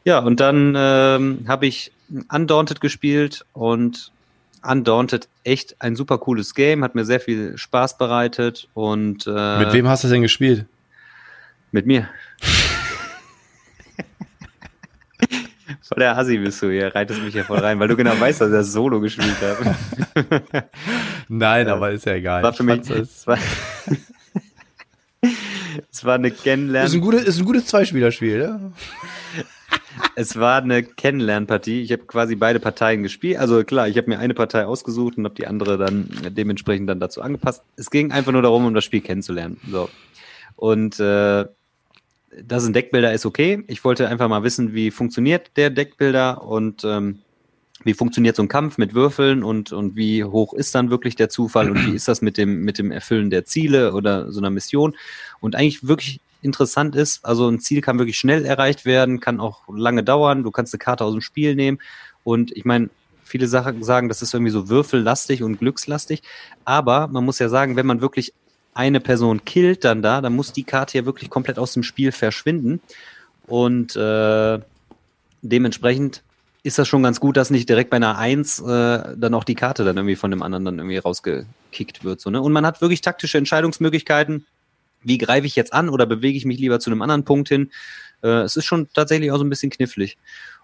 Ja, 0.05 0.19
und 0.19 0.39
dann 0.39 0.73
ähm, 0.77 1.45
habe 1.47 1.67
ich 1.67 1.91
Undaunted 2.31 2.79
gespielt 2.79 3.45
und 3.51 4.13
Undaunted 4.67 5.27
echt 5.43 5.81
ein 5.81 5.95
super 5.95 6.17
cooles 6.17 6.53
Game, 6.53 6.83
hat 6.83 6.95
mir 6.95 7.05
sehr 7.05 7.19
viel 7.19 7.57
Spaß 7.57 7.97
bereitet 7.97 8.67
und 8.73 9.25
äh, 9.27 9.59
Mit 9.59 9.73
wem 9.73 9.87
hast 9.87 10.03
du 10.03 10.07
denn 10.07 10.21
gespielt? 10.21 10.65
Mit 11.71 11.85
mir. 11.85 12.09
voll 15.87 15.99
der 15.99 16.17
Assi 16.17 16.37
bist 16.37 16.61
du 16.61 16.69
hier, 16.69 16.93
reitest 16.93 17.21
mich 17.21 17.33
ja 17.33 17.43
voll 17.43 17.59
rein, 17.59 17.79
weil 17.79 17.87
du 17.87 17.95
genau 17.95 18.19
weißt, 18.19 18.41
dass 18.41 18.51
er 18.51 18.63
Solo 18.63 18.99
gespielt 18.99 19.37
hat. 19.41 20.69
Nein, 21.27 21.67
aber 21.69 21.91
ist 21.91 22.05
ja 22.05 22.13
egal. 22.13 22.43
War 22.43 22.53
für 22.53 22.63
mich, 22.63 22.89
es 22.89 23.25
war, 23.25 23.37
es 25.91 26.05
war 26.05 26.15
eine 26.15 26.31
Kennenlernen. 26.31 26.87
Ist 26.87 26.95
ein 26.95 27.01
gutes, 27.01 27.23
ist 27.23 27.39
ein 27.39 27.45
gutes 27.45 27.65
Zweispielerspiel, 27.67 28.39
ja? 28.39 28.59
Es 30.15 30.37
war 30.37 30.61
eine 30.61 30.83
Kennenlernpartie. 30.83 31.81
Ich 31.81 31.91
habe 31.91 32.03
quasi 32.03 32.35
beide 32.35 32.59
Parteien 32.59 33.03
gespielt. 33.03 33.37
Also 33.37 33.63
klar, 33.63 33.87
ich 33.87 33.97
habe 33.97 34.09
mir 34.09 34.19
eine 34.19 34.33
Partei 34.33 34.65
ausgesucht 34.65 35.17
und 35.17 35.25
habe 35.25 35.35
die 35.35 35.47
andere 35.47 35.77
dann 35.77 36.09
dementsprechend 36.29 36.89
dann 36.89 36.99
dazu 36.99 37.21
angepasst. 37.21 37.63
Es 37.75 37.89
ging 37.89 38.11
einfach 38.11 38.31
nur 38.31 38.41
darum, 38.41 38.65
um 38.65 38.73
das 38.73 38.83
Spiel 38.83 39.01
kennenzulernen. 39.01 39.59
So. 39.69 39.89
Und 40.55 40.99
äh, 40.99 41.45
dass 42.41 42.65
ein 42.65 42.73
Deckbilder 42.73 43.13
ist 43.13 43.25
okay. 43.25 43.63
Ich 43.67 43.83
wollte 43.83 44.07
einfach 44.07 44.27
mal 44.27 44.43
wissen, 44.43 44.73
wie 44.73 44.91
funktioniert 44.91 45.51
der 45.55 45.69
Deckbilder 45.69 46.43
und 46.43 46.83
ähm, 46.83 47.19
wie 47.83 47.93
funktioniert 47.93 48.35
so 48.35 48.43
ein 48.43 48.47
Kampf 48.47 48.77
mit 48.77 48.93
Würfeln 48.93 49.43
und, 49.43 49.71
und 49.71 49.95
wie 49.95 50.23
hoch 50.23 50.53
ist 50.53 50.73
dann 50.75 50.89
wirklich 50.89 51.15
der 51.15 51.29
Zufall 51.29 51.69
und 51.69 51.85
wie 51.85 51.95
ist 51.95 52.07
das 52.07 52.21
mit 52.21 52.37
dem, 52.37 52.63
mit 52.63 52.79
dem 52.79 52.91
Erfüllen 52.91 53.29
der 53.29 53.45
Ziele 53.45 53.93
oder 53.93 54.31
so 54.31 54.39
einer 54.39 54.49
Mission. 54.49 54.95
Und 55.39 55.55
eigentlich 55.55 55.87
wirklich 55.87 56.19
interessant 56.41 56.95
ist, 56.95 57.25
also 57.25 57.47
ein 57.47 57.59
Ziel 57.59 57.81
kann 57.81 57.97
wirklich 57.97 58.17
schnell 58.17 58.45
erreicht 58.45 58.85
werden, 58.85 59.19
kann 59.19 59.39
auch 59.39 59.61
lange 59.67 60.03
dauern, 60.03 60.43
du 60.43 60.51
kannst 60.51 60.73
eine 60.73 60.79
Karte 60.79 61.03
aus 61.03 61.13
dem 61.13 61.21
Spiel 61.21 61.55
nehmen 61.55 61.79
und 62.23 62.55
ich 62.55 62.65
meine, 62.65 62.89
viele 63.23 63.47
Sachen 63.47 63.83
sagen, 63.83 64.07
das 64.07 64.21
ist 64.21 64.33
irgendwie 64.33 64.51
so 64.51 64.69
würfellastig 64.69 65.43
und 65.43 65.59
glückslastig, 65.59 66.21
aber 66.65 67.07
man 67.07 67.25
muss 67.25 67.39
ja 67.39 67.49
sagen, 67.49 67.75
wenn 67.75 67.85
man 67.85 68.01
wirklich 68.01 68.33
eine 68.73 68.99
Person 68.99 69.43
killt 69.43 69.83
dann 69.83 70.01
da, 70.01 70.21
dann 70.21 70.35
muss 70.35 70.53
die 70.53 70.63
Karte 70.63 70.97
ja 70.97 71.05
wirklich 71.05 71.29
komplett 71.29 71.59
aus 71.59 71.73
dem 71.73 71.83
Spiel 71.83 72.11
verschwinden 72.11 72.79
und 73.47 73.95
äh, 73.95 74.59
dementsprechend 75.41 76.23
ist 76.67 76.77
das 76.77 76.87
schon 76.87 77.01
ganz 77.01 77.19
gut, 77.19 77.37
dass 77.37 77.49
nicht 77.49 77.69
direkt 77.69 77.89
bei 77.89 77.95
einer 77.95 78.17
Eins 78.17 78.59
äh, 78.59 79.15
dann 79.15 79.33
auch 79.33 79.45
die 79.45 79.55
Karte 79.55 79.85
dann 79.85 79.95
irgendwie 79.95 80.17
von 80.17 80.31
dem 80.31 80.43
anderen 80.43 80.65
dann 80.65 80.79
irgendwie 80.79 80.97
rausgekickt 80.97 82.03
wird. 82.03 82.19
So, 82.19 82.29
ne? 82.29 82.41
Und 82.41 82.51
man 82.51 82.65
hat 82.65 82.81
wirklich 82.81 83.01
taktische 83.01 83.37
Entscheidungsmöglichkeiten. 83.37 84.45
Wie 85.03 85.17
greife 85.17 85.47
ich 85.47 85.55
jetzt 85.55 85.73
an 85.73 85.89
oder 85.89 86.05
bewege 86.05 86.37
ich 86.37 86.45
mich 86.45 86.59
lieber 86.59 86.79
zu 86.79 86.89
einem 86.89 87.01
anderen 87.01 87.23
Punkt 87.23 87.49
hin? 87.49 87.71
Äh, 88.23 88.41
es 88.41 88.55
ist 88.55 88.65
schon 88.65 88.87
tatsächlich 88.93 89.31
auch 89.31 89.37
so 89.37 89.43
ein 89.43 89.49
bisschen 89.49 89.69
knifflig. 89.69 90.17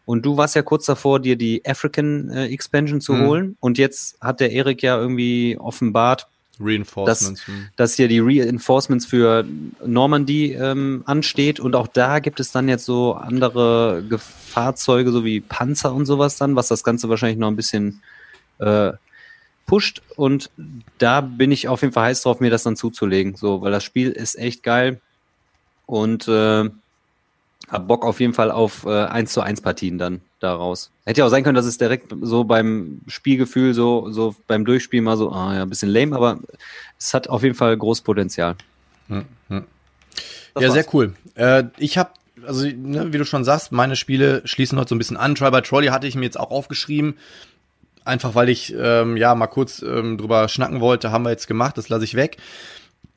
Und 0.05 0.25
du 0.25 0.35
warst 0.35 0.55
ja 0.55 0.61
kurz 0.61 0.85
davor, 0.85 1.19
dir 1.19 1.37
die 1.37 1.65
African 1.65 2.29
äh, 2.29 2.47
Expansion 2.47 2.99
zu 2.99 3.13
mhm. 3.13 3.25
holen. 3.25 3.57
Und 3.59 3.77
jetzt 3.77 4.19
hat 4.19 4.39
der 4.39 4.51
Erik 4.51 4.83
ja 4.83 4.97
irgendwie 4.97 5.57
offenbart, 5.57 6.27
Reinforcements. 6.59 7.41
Dass, 7.41 7.47
hm. 7.47 7.67
dass 7.75 7.95
hier 7.95 8.07
die 8.07 8.19
Reinforcements 8.19 9.05
für 9.05 9.45
Normandy 9.83 10.53
ähm, 10.53 11.03
ansteht 11.05 11.59
und 11.59 11.75
auch 11.75 11.87
da 11.87 12.19
gibt 12.19 12.39
es 12.39 12.51
dann 12.51 12.69
jetzt 12.69 12.85
so 12.85 13.13
andere 13.13 14.03
Fahrzeuge, 14.19 15.11
so 15.11 15.25
wie 15.25 15.41
Panzer 15.41 15.93
und 15.93 16.05
sowas 16.05 16.37
dann, 16.37 16.55
was 16.55 16.67
das 16.67 16.83
Ganze 16.83 17.09
wahrscheinlich 17.09 17.39
noch 17.39 17.47
ein 17.47 17.55
bisschen 17.55 18.01
äh, 18.59 18.91
pusht 19.65 20.01
und 20.15 20.49
da 20.97 21.21
bin 21.21 21.51
ich 21.51 21.67
auf 21.67 21.81
jeden 21.81 21.93
Fall 21.93 22.05
heiß 22.05 22.21
drauf, 22.23 22.39
mir 22.39 22.49
das 22.49 22.63
dann 22.63 22.75
zuzulegen, 22.75 23.35
so, 23.35 23.61
weil 23.61 23.71
das 23.71 23.83
Spiel 23.83 24.11
ist 24.11 24.37
echt 24.37 24.63
geil 24.63 25.01
und 25.85 26.27
äh, 26.27 26.69
hab 27.69 27.87
Bock 27.87 28.05
auf 28.05 28.19
jeden 28.19 28.33
Fall 28.33 28.51
auf 28.51 28.85
äh, 28.85 29.05
1 29.05 29.31
zu 29.31 29.41
1 29.41 29.61
Partien 29.61 29.97
dann 29.97 30.21
daraus. 30.39 30.91
Hätte 31.05 31.19
ja 31.19 31.25
auch 31.25 31.29
sein 31.29 31.43
können, 31.43 31.55
dass 31.55 31.65
es 31.65 31.77
direkt 31.77 32.13
so 32.21 32.43
beim 32.43 33.01
Spielgefühl, 33.07 33.73
so, 33.73 34.11
so 34.11 34.35
beim 34.47 34.65
Durchspiel 34.65 35.01
mal 35.01 35.17
so, 35.17 35.31
ah 35.31 35.55
ja, 35.55 35.61
ein 35.63 35.69
bisschen 35.69 35.89
lame, 35.89 36.15
aber 36.15 36.39
es 36.99 37.13
hat 37.13 37.29
auf 37.29 37.43
jeden 37.43 37.55
Fall 37.55 37.75
großes 37.77 38.03
Potenzial. 38.03 38.55
Hm, 39.07 39.25
hm. 39.49 39.63
Ja, 40.55 40.61
war's. 40.61 40.73
sehr 40.73 40.85
cool. 40.93 41.13
Äh, 41.35 41.63
ich 41.77 41.97
habe, 41.97 42.11
also 42.45 42.67
ne, 42.67 43.11
wie 43.13 43.17
du 43.17 43.25
schon 43.25 43.43
sagst, 43.43 43.71
meine 43.71 43.95
Spiele 43.95 44.41
schließen 44.45 44.77
heute 44.77 44.89
so 44.89 44.95
ein 44.95 44.99
bisschen 44.99 45.17
an. 45.17 45.35
Try 45.35 45.51
by 45.51 45.61
Trolley 45.61 45.87
hatte 45.87 46.07
ich 46.07 46.15
mir 46.15 46.25
jetzt 46.25 46.39
auch 46.39 46.51
aufgeschrieben. 46.51 47.15
Einfach 48.05 48.35
weil 48.35 48.49
ich 48.49 48.73
ähm, 48.77 49.17
ja 49.17 49.33
mal 49.35 49.47
kurz 49.47 49.81
ähm, 49.81 50.17
drüber 50.17 50.49
schnacken 50.49 50.81
wollte, 50.81 51.11
haben 51.11 51.23
wir 51.23 51.31
jetzt 51.31 51.47
gemacht, 51.47 51.77
das 51.77 51.89
lasse 51.89 52.03
ich 52.03 52.15
weg. 52.15 52.37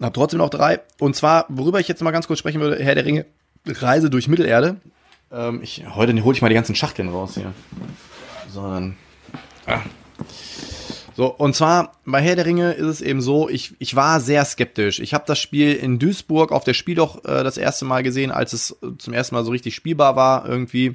Hab 0.00 0.14
trotzdem 0.14 0.38
noch 0.38 0.50
drei. 0.50 0.80
Und 0.98 1.16
zwar, 1.16 1.46
worüber 1.48 1.80
ich 1.80 1.88
jetzt 1.88 2.02
mal 2.02 2.10
ganz 2.10 2.26
kurz 2.26 2.38
sprechen 2.38 2.60
würde, 2.60 2.82
Herr 2.82 2.94
der 2.94 3.04
Ringe, 3.04 3.26
Reise 3.66 4.10
durch 4.10 4.28
Mittelerde. 4.28 4.76
Ähm, 5.32 5.60
ich, 5.62 5.84
heute 5.94 6.12
hole 6.22 6.34
ich 6.34 6.42
mal 6.42 6.48
die 6.48 6.54
ganzen 6.54 6.74
Schachteln 6.74 7.08
raus 7.08 7.34
hier. 7.34 7.52
So, 8.52 8.62
dann. 8.62 8.96
Ah. 9.66 9.80
So, 11.16 11.34
und 11.34 11.56
zwar 11.56 11.92
bei 12.04 12.20
Herr 12.20 12.36
der 12.36 12.44
Ringe 12.44 12.72
ist 12.72 12.86
es 12.86 13.00
eben 13.00 13.22
so, 13.22 13.48
ich, 13.48 13.74
ich 13.78 13.96
war 13.96 14.20
sehr 14.20 14.44
skeptisch. 14.44 15.00
Ich 15.00 15.14
habe 15.14 15.24
das 15.26 15.38
Spiel 15.38 15.72
in 15.72 15.98
Duisburg 15.98 16.52
auf 16.52 16.62
der 16.62 16.74
Spiel 16.74 16.94
doch 16.94 17.24
äh, 17.24 17.42
das 17.42 17.56
erste 17.56 17.86
Mal 17.86 18.02
gesehen, 18.02 18.30
als 18.30 18.52
es 18.52 18.76
zum 18.98 19.14
ersten 19.14 19.34
Mal 19.34 19.42
so 19.42 19.50
richtig 19.50 19.74
spielbar 19.74 20.14
war 20.14 20.46
irgendwie. 20.46 20.94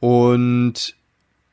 Und 0.00 0.96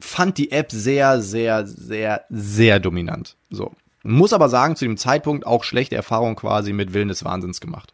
fand 0.02 0.38
die 0.38 0.52
App 0.52 0.72
sehr, 0.72 1.22
sehr, 1.22 1.66
sehr, 1.66 2.26
sehr 2.30 2.80
dominant. 2.80 3.36
So. 3.50 3.72
Muss 4.04 4.34
aber 4.34 4.50
sagen, 4.50 4.76
zu 4.76 4.86
dem 4.86 4.98
Zeitpunkt 4.98 5.46
auch 5.46 5.64
schlechte 5.64 5.96
Erfahrungen 5.96 6.36
quasi 6.36 6.74
mit 6.74 6.94
Willen 6.94 7.08
des 7.08 7.24
Wahnsinns 7.24 7.62
gemacht. 7.62 7.94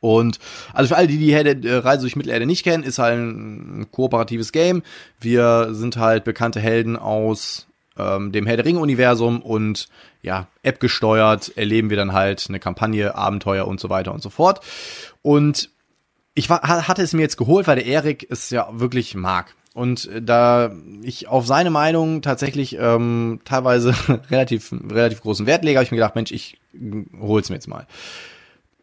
Und 0.00 0.38
also 0.72 0.88
für 0.88 0.96
alle, 0.96 1.08
die 1.08 1.18
die 1.18 1.32
Herde, 1.32 1.68
äh, 1.68 1.76
Reise 1.76 2.02
durch 2.02 2.14
Mittelerde 2.14 2.46
nicht 2.46 2.62
kennen, 2.62 2.84
ist 2.84 2.98
halt 2.98 3.18
ein 3.18 3.88
kooperatives 3.90 4.52
Game. 4.52 4.82
Wir 5.20 5.70
sind 5.72 5.96
halt 5.96 6.24
bekannte 6.24 6.60
Helden 6.60 6.96
aus 6.96 7.66
ähm, 7.98 8.30
dem 8.30 8.46
Herr 8.46 8.56
der 8.56 8.64
Ringe-Universum 8.64 9.42
und 9.42 9.88
ja, 10.22 10.46
App 10.62 10.78
gesteuert 10.78 11.56
erleben 11.56 11.90
wir 11.90 11.96
dann 11.96 12.12
halt 12.12 12.46
eine 12.48 12.60
Kampagne, 12.60 13.14
Abenteuer 13.14 13.66
und 13.66 13.80
so 13.80 13.90
weiter 13.90 14.12
und 14.12 14.22
so 14.22 14.30
fort. 14.30 14.60
Und 15.22 15.70
ich 16.34 16.48
war, 16.48 16.62
hatte 16.62 17.02
es 17.02 17.12
mir 17.12 17.22
jetzt 17.22 17.36
geholt, 17.36 17.66
weil 17.66 17.76
der 17.76 17.86
Erik 17.86 18.26
es 18.30 18.50
ja 18.50 18.68
wirklich 18.70 19.16
mag. 19.16 19.54
Und 19.78 20.10
da 20.20 20.72
ich 21.02 21.28
auf 21.28 21.46
seine 21.46 21.70
Meinung 21.70 22.20
tatsächlich 22.20 22.76
ähm, 22.80 23.38
teilweise 23.44 23.94
relativ, 24.30 24.72
relativ 24.72 25.20
großen 25.20 25.46
Wert 25.46 25.62
lege, 25.62 25.78
habe 25.78 25.84
ich 25.84 25.92
mir 25.92 25.98
gedacht, 25.98 26.16
Mensch, 26.16 26.32
ich 26.32 26.58
hol's 27.20 27.48
mir 27.48 27.54
jetzt 27.54 27.68
mal. 27.68 27.86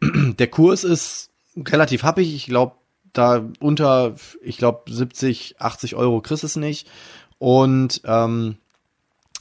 Der 0.00 0.46
Kurs 0.46 0.84
ist 0.84 1.28
relativ 1.54 2.02
happig. 2.02 2.34
Ich 2.34 2.46
glaube, 2.46 2.76
da 3.12 3.44
unter, 3.60 4.14
ich 4.42 4.56
glaube, 4.56 4.90
70, 4.90 5.56
80 5.58 5.96
Euro 5.96 6.22
kriegst 6.22 6.44
es 6.44 6.56
nicht. 6.56 6.88
Und 7.36 8.00
ähm, 8.06 8.56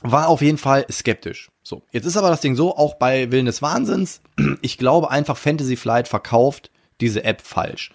war 0.01 0.27
auf 0.27 0.41
jeden 0.41 0.57
Fall 0.57 0.85
skeptisch. 0.91 1.51
So, 1.63 1.83
jetzt 1.93 2.05
ist 2.05 2.17
aber 2.17 2.31
das 2.31 2.41
Ding 2.41 2.57
so, 2.57 2.75
auch 2.75 2.95
bei 2.95 3.31
Willen 3.31 3.45
des 3.45 3.61
Wahnsinns, 3.61 4.19
ich 4.61 4.77
glaube 4.77 5.09
einfach, 5.09 5.37
Fantasy 5.37 5.77
Flight 5.77 6.09
verkauft 6.09 6.69
diese 6.99 7.23
App 7.23 7.41
falsch. 7.41 7.93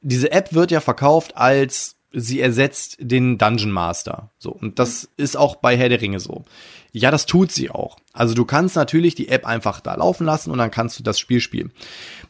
Diese 0.00 0.32
App 0.32 0.52
wird 0.52 0.72
ja 0.72 0.80
verkauft 0.80 1.36
als 1.36 1.94
sie 2.12 2.40
ersetzt 2.40 2.96
den 3.00 3.38
Dungeon 3.38 3.70
Master. 3.70 4.30
So, 4.38 4.50
und 4.50 4.78
das 4.78 5.08
ist 5.16 5.36
auch 5.36 5.56
bei 5.56 5.76
Herr 5.76 5.88
der 5.88 6.00
Ringe 6.00 6.20
so. 6.20 6.44
Ja, 6.92 7.10
das 7.10 7.26
tut 7.26 7.52
sie 7.52 7.70
auch. 7.70 7.98
Also 8.12 8.34
du 8.34 8.44
kannst 8.44 8.76
natürlich 8.76 9.14
die 9.14 9.28
App 9.28 9.46
einfach 9.46 9.80
da 9.80 9.94
laufen 9.94 10.24
lassen 10.24 10.50
und 10.50 10.58
dann 10.58 10.70
kannst 10.70 10.98
du 10.98 11.02
das 11.02 11.18
Spiel 11.18 11.40
spielen. 11.40 11.72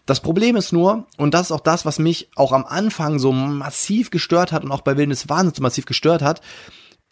Das 0.04 0.20
Problem 0.20 0.56
ist 0.56 0.72
nur, 0.72 1.06
und 1.16 1.32
das 1.32 1.46
ist 1.46 1.52
auch 1.52 1.60
das, 1.60 1.84
was 1.84 1.98
mich 1.98 2.28
auch 2.34 2.52
am 2.52 2.64
Anfang 2.64 3.18
so 3.18 3.32
massiv 3.32 4.10
gestört 4.10 4.52
hat 4.52 4.64
und 4.64 4.72
auch 4.72 4.80
bei 4.80 4.96
Wildnis 4.96 5.28
Wahnsinn 5.28 5.54
so 5.54 5.62
massiv 5.62 5.86
gestört 5.86 6.22
hat, 6.22 6.40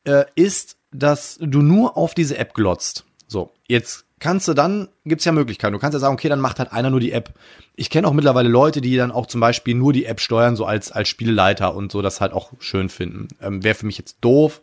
äh, 0.04 0.24
ist, 0.34 0.76
dass 0.90 1.38
du 1.40 1.62
nur 1.62 1.96
auf 1.96 2.14
diese 2.14 2.38
App 2.38 2.54
glotzt. 2.54 3.04
So, 3.28 3.52
jetzt 3.68 4.05
kannst 4.26 4.48
du 4.48 4.54
dann, 4.54 4.88
gibt's 5.04 5.24
ja 5.24 5.30
Möglichkeiten. 5.30 5.72
Du 5.72 5.78
kannst 5.78 5.94
ja 5.94 6.00
sagen, 6.00 6.14
okay, 6.14 6.28
dann 6.28 6.40
macht 6.40 6.58
halt 6.58 6.72
einer 6.72 6.90
nur 6.90 6.98
die 6.98 7.12
App. 7.12 7.32
Ich 7.76 7.90
kenne 7.90 8.08
auch 8.08 8.12
mittlerweile 8.12 8.48
Leute, 8.48 8.80
die 8.80 8.96
dann 8.96 9.12
auch 9.12 9.26
zum 9.26 9.40
Beispiel 9.40 9.76
nur 9.76 9.92
die 9.92 10.04
App 10.04 10.18
steuern, 10.18 10.56
so 10.56 10.64
als, 10.64 10.90
als 10.90 11.08
Spielleiter 11.08 11.76
und 11.76 11.92
so, 11.92 12.02
das 12.02 12.20
halt 12.20 12.32
auch 12.32 12.50
schön 12.58 12.88
finden. 12.88 13.28
Ähm, 13.40 13.62
Wäre 13.62 13.76
für 13.76 13.86
mich 13.86 13.98
jetzt 13.98 14.16
doof, 14.22 14.62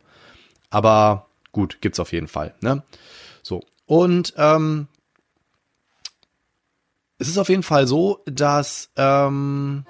aber 0.69 1.27
gut, 1.53 1.77
gibt's 1.79 2.01
auf 2.01 2.11
jeden 2.11 2.27
Fall. 2.27 2.53
Ne? 2.59 2.83
So. 3.41 3.63
Und 3.85 4.33
ähm, 4.35 4.87
es 7.19 7.29
ist 7.29 7.37
auf 7.37 7.47
jeden 7.47 7.63
Fall 7.63 7.87
so, 7.87 8.19
dass 8.25 8.89
ähm, 8.97 9.85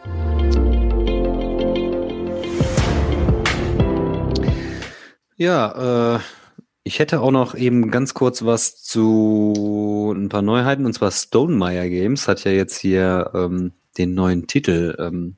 ja, 5.36 6.17
äh, 6.17 6.19
ich 6.84 7.00
hätte 7.00 7.22
auch 7.22 7.32
noch 7.32 7.56
eben 7.56 7.92
ganz 7.92 8.14
kurz 8.14 8.44
was 8.44 8.82
zu 8.82 10.14
ein 10.16 10.30
paar 10.30 10.42
Neuheiten. 10.42 10.86
Und 10.86 10.94
zwar 10.94 11.12
Stonemeyer 11.12 11.90
Games 11.90 12.28
hat 12.28 12.44
ja 12.44 12.52
jetzt 12.52 12.78
hier 12.78 13.32
ähm, 13.34 13.72
den 13.98 14.14
neuen 14.14 14.48
Titel 14.48 14.96
ähm, 15.00 15.38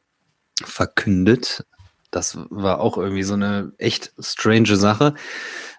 verkündet. 0.64 1.66
Das 2.10 2.38
war 2.50 2.80
auch 2.80 2.98
irgendwie 2.98 3.24
so 3.24 3.34
eine 3.34 3.74
echt 3.78 4.14
strange 4.20 4.76
Sache. 4.76 5.14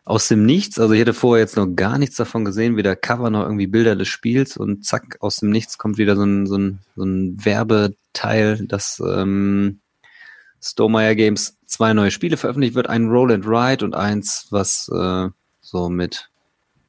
Aus 0.04 0.28
dem 0.28 0.46
Nichts, 0.46 0.78
also 0.78 0.94
ich 0.94 1.00
hätte 1.00 1.14
vorher 1.14 1.42
jetzt 1.42 1.56
noch 1.56 1.66
gar 1.66 1.98
nichts 1.98 2.14
davon 2.14 2.44
gesehen, 2.44 2.76
weder 2.76 2.94
Cover 2.94 3.28
noch 3.30 3.42
irgendwie 3.42 3.66
Bilder 3.66 3.96
des 3.96 4.06
Spiels 4.06 4.56
und 4.56 4.84
zack, 4.84 5.16
aus 5.20 5.36
dem 5.36 5.50
Nichts 5.50 5.78
kommt 5.78 5.98
wieder 5.98 6.14
so 6.14 6.22
ein, 6.22 6.46
so 6.46 6.56
ein, 6.56 6.78
so 6.94 7.02
ein 7.02 7.44
Werbeteil, 7.44 8.66
dass 8.68 9.02
ähm, 9.04 9.80
Stonemeyer 10.62 11.16
Games 11.16 11.58
zwei 11.66 11.92
neue 11.92 12.12
Spiele 12.12 12.36
veröffentlicht 12.36 12.76
wird, 12.76 12.88
ein 12.88 13.08
Roll 13.08 13.32
and 13.32 13.46
Ride 13.46 13.84
und 13.84 13.94
eins, 13.96 14.46
was 14.50 14.88
äh, 14.94 15.28
so 15.66 15.88
mit 15.88 16.30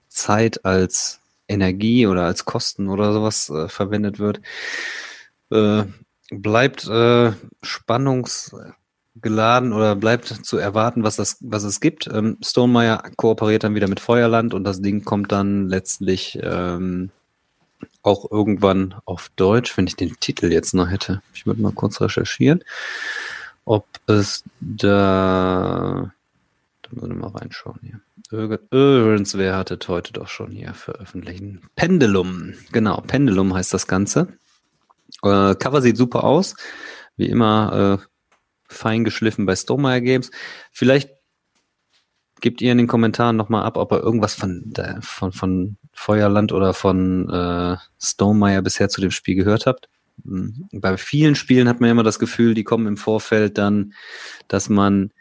Zeit 0.08 0.64
als 0.66 1.20
Energie 1.48 2.08
oder 2.08 2.26
als 2.26 2.46
Kosten 2.46 2.90
oder 2.90 3.14
sowas 3.14 3.50
äh, 3.50 3.70
verwendet 3.70 4.20
wird. 4.20 4.42
Äh, 5.52 5.84
bleibt 6.30 6.88
äh, 6.88 7.32
spannungsgeladen 7.64 9.74
oder 9.74 9.96
bleibt 9.96 10.28
zu 10.28 10.58
erwarten, 10.58 11.04
was 11.04 11.16
das, 11.16 11.38
was 11.40 11.64
es 11.64 11.80
gibt. 11.80 12.08
Ähm, 12.08 12.38
Stonemeyer 12.44 13.02
kooperiert 13.16 13.64
dann 13.64 13.76
wieder 13.76 13.88
mit 13.88 14.00
Feuerland 14.00 14.54
und 14.54 14.64
das 14.64 14.82
Ding 14.82 15.06
kommt 15.06 15.32
dann 15.32 15.68
letztlich 15.68 16.38
ähm, 16.44 17.10
auch 18.04 18.30
irgendwann 18.30 18.96
auf 19.06 19.30
Deutsch, 19.36 19.78
wenn 19.78 19.88
ich 19.88 19.96
den 19.96 20.20
Titel 20.20 20.52
jetzt 20.52 20.74
noch 20.74 20.90
hätte. 20.90 21.22
Ich 21.34 21.46
würde 21.46 21.62
mal 21.62 21.72
kurz 21.72 22.02
recherchieren. 22.02 22.64
ob 23.66 23.86
es 24.08 24.44
da. 24.60 26.12
Da 26.84 26.90
müssen 26.92 27.10
wir 27.10 27.30
mal 27.30 27.38
reinschauen 27.38 27.80
hier. 27.82 28.00
Irgendwer 28.32 29.56
hatte 29.56 29.80
heute 29.88 30.14
doch 30.14 30.28
schon 30.28 30.52
hier 30.52 30.74
veröffentlichen. 30.74 31.62
Pendulum, 31.76 32.54
genau, 32.72 33.02
Pendulum 33.02 33.54
heißt 33.54 33.74
das 33.74 33.88
Ganze. 33.88 34.28
Äh, 35.24 35.56
Cover 35.56 35.82
sieht 35.82 35.98
super 35.98 36.24
aus. 36.24 36.56
Wie 37.16 37.28
immer 37.28 38.00
äh, 38.02 38.06
fein 38.68 39.04
geschliffen 39.04 39.46
bei 39.46 39.56
Stonemeyer 39.56 40.02
Games. 40.02 40.32
Vielleicht 40.72 41.10
gebt 42.42 42.62
ihr 42.62 42.72
in 42.72 42.78
den 42.78 42.88
Kommentaren 42.88 43.36
nochmal 43.36 43.64
ab, 43.64 43.78
ob 43.78 43.92
ihr 43.92 44.04
irgendwas 44.04 44.36
von, 44.36 44.74
von, 45.02 45.32
von 45.32 45.78
Feuerland 45.94 46.52
oder 46.52 46.74
von 46.74 47.30
äh, 47.30 47.78
Stonemeyer 48.00 48.62
bisher 48.62 48.90
zu 48.90 49.02
dem 49.02 49.12
Spiel 49.12 49.36
gehört 49.36 49.66
habt. 49.66 49.90
Hm, 50.24 50.68
bei 50.72 50.98
vielen 50.98 51.36
Spielen 51.36 51.68
hat 51.68 51.80
man 51.80 51.90
immer 51.90 52.04
das 52.04 52.20
Gefühl, 52.20 52.54
die 52.54 52.64
kommen 52.64 52.88
im 52.88 52.98
Vorfeld 52.98 53.58
dann, 53.58 53.94
dass 54.48 54.70
man 54.70 55.12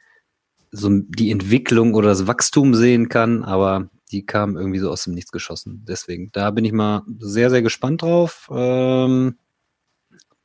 so 0.77 0.91
die 0.91 1.31
Entwicklung 1.31 1.95
oder 1.95 2.09
das 2.09 2.27
Wachstum 2.27 2.75
sehen 2.75 3.09
kann, 3.09 3.45
aber 3.45 3.89
die 4.13 4.25
kamen 4.25 4.57
irgendwie 4.57 4.79
so 4.79 4.91
aus 4.91 5.05
dem 5.05 5.15
Nichts 5.15 5.33
geschossen. 5.33 5.85
Deswegen, 5.89 6.31
da 6.33 6.51
bin 6.51 6.65
ich 6.65 6.73
mal 6.73 7.03
sehr, 7.19 7.51
sehr 7.51 7.63
gespannt 7.63 8.03
drauf. 8.03 8.49
Ähm, 8.53 9.37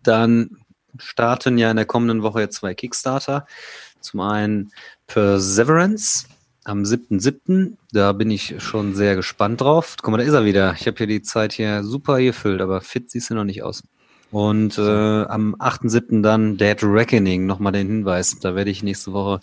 dann 0.01 0.57
starten 0.97 1.57
ja 1.57 1.69
in 1.69 1.77
der 1.77 1.85
kommenden 1.85 2.23
Woche 2.23 2.49
zwei 2.49 2.73
Kickstarter. 2.73 3.45
Zum 3.99 4.19
einen 4.21 4.71
Perseverance 5.07 6.25
am 6.63 6.83
7.7. 6.83 7.77
Da 7.91 8.13
bin 8.13 8.31
ich 8.31 8.55
schon 8.59 8.95
sehr 8.95 9.15
gespannt 9.15 9.61
drauf. 9.61 9.95
Guck 10.01 10.11
mal, 10.11 10.17
da 10.17 10.23
ist 10.23 10.33
er 10.33 10.45
wieder. 10.45 10.75
Ich 10.79 10.87
habe 10.87 10.97
hier 10.97 11.07
die 11.07 11.21
Zeit 11.21 11.53
hier 11.53 11.83
super 11.83 12.19
gefüllt, 12.19 12.61
aber 12.61 12.81
fit 12.81 13.11
siehst 13.11 13.29
du 13.29 13.35
noch 13.35 13.43
nicht 13.43 13.63
aus. 13.63 13.83
Und 14.31 14.77
äh, 14.77 14.81
am 14.81 15.55
8.7. 15.55 16.21
dann 16.21 16.57
Dead 16.57 16.81
Reckoning, 16.81 17.45
nochmal 17.45 17.73
den 17.73 17.87
Hinweis. 17.87 18.39
Da 18.39 18.55
werde 18.55 18.71
ich 18.71 18.81
nächste 18.81 19.11
Woche, 19.11 19.41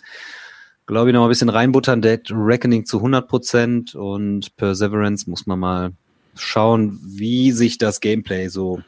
glaube 0.89 1.11
ich, 1.11 1.13
noch 1.13 1.21
ein 1.21 1.29
bisschen 1.29 1.49
reinbuttern. 1.49 2.01
Dead 2.01 2.19
Reckoning 2.31 2.83
zu 2.83 2.97
100% 2.97 3.95
und 3.95 4.55
Perseverance 4.57 5.29
muss 5.29 5.45
man 5.45 5.59
mal 5.59 5.91
schauen, 6.33 6.99
wie 7.03 7.51
sich 7.51 7.77
das 7.77 7.99
Gameplay 8.01 8.47
so 8.47 8.81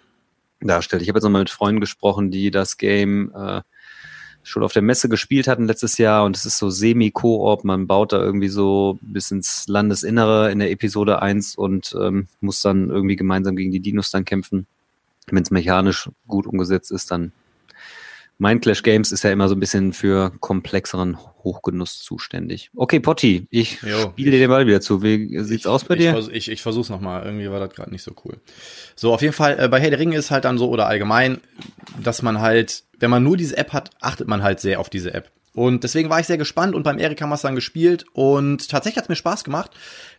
darstellt. 0.62 1.04
Ich 1.04 1.10
habe 1.10 1.18
jetzt 1.18 1.24
nochmal 1.24 1.44
mit 1.44 1.52
Freunden 1.52 1.80
gesprochen, 1.80 2.32
die 2.32 2.50
das 2.50 2.78
Game 2.78 3.32
äh, 3.36 3.62
schon 4.42 4.64
auf 4.64 4.74
der 4.74 4.82
Messe 4.82 5.10
gespielt 5.10 5.48
hatten 5.48 5.68
letztes 5.68 6.00
Jahr 6.00 6.26
und 6.26 6.36
es 6.36 6.48
ist 6.48 6.58
so 6.58 6.72
semi-Koop. 6.72 7.64
Man 7.66 7.86
baut 7.86 8.14
da 8.14 8.20
irgendwie 8.20 8.50
so 8.50 8.98
bis 9.02 9.30
ins 9.30 9.68
Landesinnere 9.68 10.52
in 10.52 10.58
der 10.58 10.72
Episode 10.72 11.22
1 11.22 11.54
und 11.56 11.96
ähm, 12.02 12.28
muss 12.40 12.62
dann 12.62 12.90
irgendwie 12.90 13.16
gemeinsam 13.16 13.56
gegen 13.56 13.72
die 13.72 13.80
Dinos 13.80 14.10
dann 14.10 14.26
kämpfen. 14.26 14.66
Wenn 15.28 15.44
es 15.44 15.52
mechanisch 15.52 16.10
gut 16.28 16.48
umgesetzt 16.48 16.92
ist, 16.92 17.12
dann 17.12 17.32
Mind 18.42 18.64
Clash 18.64 18.82
Games 18.82 19.12
ist 19.12 19.24
ja 19.24 19.30
immer 19.30 19.48
so 19.48 19.54
ein 19.54 19.60
bisschen 19.60 19.94
für 19.94 20.32
komplexeren 20.40 21.16
Hochgenuss 21.44 22.00
zuständig. 22.00 22.72
Okay, 22.76 23.00
Potti, 23.00 23.46
ich 23.52 23.78
spiele 23.78 24.32
dir 24.32 24.40
den 24.40 24.50
Ball 24.50 24.66
wieder 24.66 24.82
zu. 24.82 25.04
Wie 25.04 25.38
sieht's 25.44 25.66
ich, 25.66 25.68
aus 25.68 25.84
bei 25.84 25.96
dir? 25.96 26.18
Ich, 26.32 26.50
ich, 26.50 26.64
versuch's 26.64 26.90
nochmal. 26.90 27.24
Irgendwie 27.24 27.52
war 27.52 27.60
das 27.60 27.70
gerade 27.70 27.92
nicht 27.92 28.02
so 28.02 28.16
cool. 28.26 28.38
So, 28.96 29.14
auf 29.14 29.22
jeden 29.22 29.36
Fall, 29.36 29.60
äh, 29.60 29.68
bei 29.68 29.80
Herr 29.80 29.92
der 29.92 30.00
Ringe 30.00 30.18
ist 30.18 30.32
halt 30.32 30.46
dann 30.46 30.58
so, 30.58 30.70
oder 30.72 30.88
allgemein, 30.88 31.40
dass 32.02 32.24
man 32.24 32.42
halt, 32.42 32.84
wenn 32.98 33.12
man 33.12 33.22
nur 33.22 33.38
diese 33.38 33.58
App 33.58 33.74
hat, 33.74 33.92
achtet 34.02 34.28
man 34.28 34.42
halt 34.42 34.60
sehr 34.60 34.80
auf 34.80 34.90
diese 34.90 35.14
App. 35.14 35.30
Und 35.54 35.84
deswegen 35.84 36.10
war 36.10 36.20
ich 36.20 36.26
sehr 36.26 36.40
gespannt 36.40 36.74
und 36.74 36.82
beim 36.82 36.98
Erik 36.98 37.22
haben 37.22 37.30
wir 37.30 37.36
es 37.36 37.42
dann 37.42 37.56
gespielt 37.56 38.06
und 38.14 38.70
tatsächlich 38.70 38.98
hat 38.98 39.06
es 39.06 39.10
mir 39.10 39.18
Spaß 39.18 39.44
gemacht. 39.44 39.70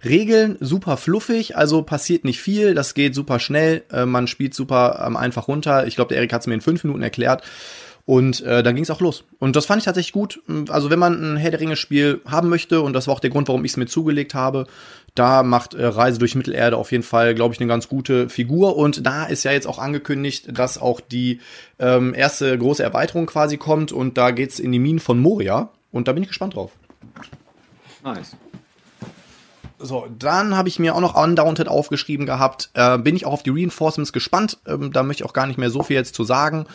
Regeln 0.04 0.58
super 0.60 0.96
fluffig, 0.96 1.56
also 1.56 1.82
passiert 1.82 2.24
nicht 2.24 2.40
viel, 2.40 2.74
das 2.74 2.94
geht 2.94 3.16
super 3.16 3.40
schnell, 3.40 3.82
äh, 3.90 4.06
man 4.06 4.28
spielt 4.28 4.54
super 4.54 5.02
ähm, 5.04 5.16
einfach 5.16 5.48
runter. 5.48 5.88
Ich 5.88 5.96
glaube, 5.96 6.10
der 6.10 6.18
Erik 6.18 6.32
hat 6.34 6.42
es 6.42 6.46
mir 6.46 6.54
in 6.54 6.60
fünf 6.60 6.84
Minuten 6.84 7.02
erklärt. 7.02 7.42
Und 8.04 8.40
äh, 8.40 8.64
dann 8.64 8.74
ging 8.74 8.82
es 8.82 8.90
auch 8.90 9.00
los. 9.00 9.24
Und 9.38 9.54
das 9.54 9.66
fand 9.66 9.78
ich 9.78 9.84
tatsächlich 9.84 10.12
gut. 10.12 10.42
Also 10.68 10.90
wenn 10.90 10.98
man 10.98 11.34
ein 11.34 11.36
Herr 11.36 11.52
der 11.52 11.60
Ringe-Spiel 11.60 12.20
haben 12.26 12.48
möchte, 12.48 12.80
und 12.80 12.94
das 12.94 13.06
war 13.06 13.14
auch 13.14 13.20
der 13.20 13.30
Grund, 13.30 13.46
warum 13.46 13.64
ich 13.64 13.72
es 13.72 13.76
mir 13.76 13.86
zugelegt 13.86 14.34
habe, 14.34 14.66
da 15.14 15.42
macht 15.42 15.74
äh, 15.74 15.86
Reise 15.86 16.18
durch 16.18 16.34
Mittelerde 16.34 16.76
auf 16.76 16.90
jeden 16.90 17.04
Fall, 17.04 17.34
glaube 17.34 17.54
ich, 17.54 17.60
eine 17.60 17.68
ganz 17.68 17.88
gute 17.88 18.28
Figur. 18.28 18.76
Und 18.76 19.06
da 19.06 19.24
ist 19.24 19.44
ja 19.44 19.52
jetzt 19.52 19.66
auch 19.66 19.78
angekündigt, 19.78 20.48
dass 20.58 20.78
auch 20.78 21.00
die 21.00 21.40
ähm, 21.78 22.12
erste 22.14 22.56
große 22.58 22.82
Erweiterung 22.82 23.26
quasi 23.26 23.56
kommt. 23.56 23.92
Und 23.92 24.18
da 24.18 24.32
geht's 24.32 24.58
in 24.58 24.72
die 24.72 24.78
Minen 24.80 25.00
von 25.00 25.20
Moria. 25.20 25.68
Und 25.92 26.08
da 26.08 26.12
bin 26.12 26.22
ich 26.22 26.28
gespannt 26.28 26.56
drauf. 26.56 26.72
Nice. 28.02 28.36
So, 29.78 30.06
dann 30.18 30.56
habe 30.56 30.68
ich 30.68 30.78
mir 30.78 30.94
auch 30.94 31.00
noch 31.00 31.14
Undaunted 31.14 31.68
aufgeschrieben 31.68 32.24
gehabt. 32.24 32.70
Äh, 32.74 32.98
bin 32.98 33.14
ich 33.14 33.26
auch 33.26 33.32
auf 33.32 33.42
die 33.42 33.50
Reinforcements 33.50 34.12
gespannt. 34.12 34.58
Ähm, 34.66 34.92
da 34.92 35.02
möchte 35.02 35.22
ich 35.22 35.28
auch 35.28 35.34
gar 35.34 35.46
nicht 35.46 35.58
mehr 35.58 35.70
so 35.70 35.82
viel 35.82 35.96
jetzt 35.96 36.14
zu 36.14 36.24
sagen. 36.24 36.66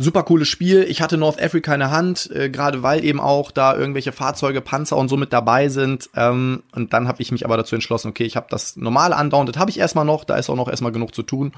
Super 0.00 0.22
cooles 0.22 0.48
Spiel. 0.48 0.84
Ich 0.88 1.02
hatte 1.02 1.16
North 1.16 1.42
Africa 1.42 1.74
in 1.74 1.80
der 1.80 1.90
Hand, 1.90 2.30
äh, 2.32 2.50
gerade 2.50 2.84
weil 2.84 3.04
eben 3.04 3.18
auch 3.18 3.50
da 3.50 3.76
irgendwelche 3.76 4.12
Fahrzeuge, 4.12 4.60
Panzer 4.60 4.96
und 4.96 5.08
so 5.08 5.16
mit 5.16 5.32
dabei 5.32 5.68
sind. 5.68 6.08
Ähm, 6.14 6.62
und 6.72 6.92
dann 6.92 7.08
habe 7.08 7.20
ich 7.20 7.32
mich 7.32 7.44
aber 7.44 7.56
dazu 7.56 7.74
entschlossen, 7.74 8.08
okay, 8.08 8.24
ich 8.24 8.36
habe 8.36 8.46
das 8.48 8.76
normale 8.76 9.16
Undaunted, 9.16 9.56
habe 9.56 9.70
ich 9.70 9.78
erstmal 9.78 10.04
noch, 10.04 10.24
da 10.24 10.36
ist 10.36 10.48
auch 10.50 10.56
noch 10.56 10.68
erstmal 10.68 10.92
genug 10.92 11.14
zu 11.14 11.22
tun. 11.22 11.52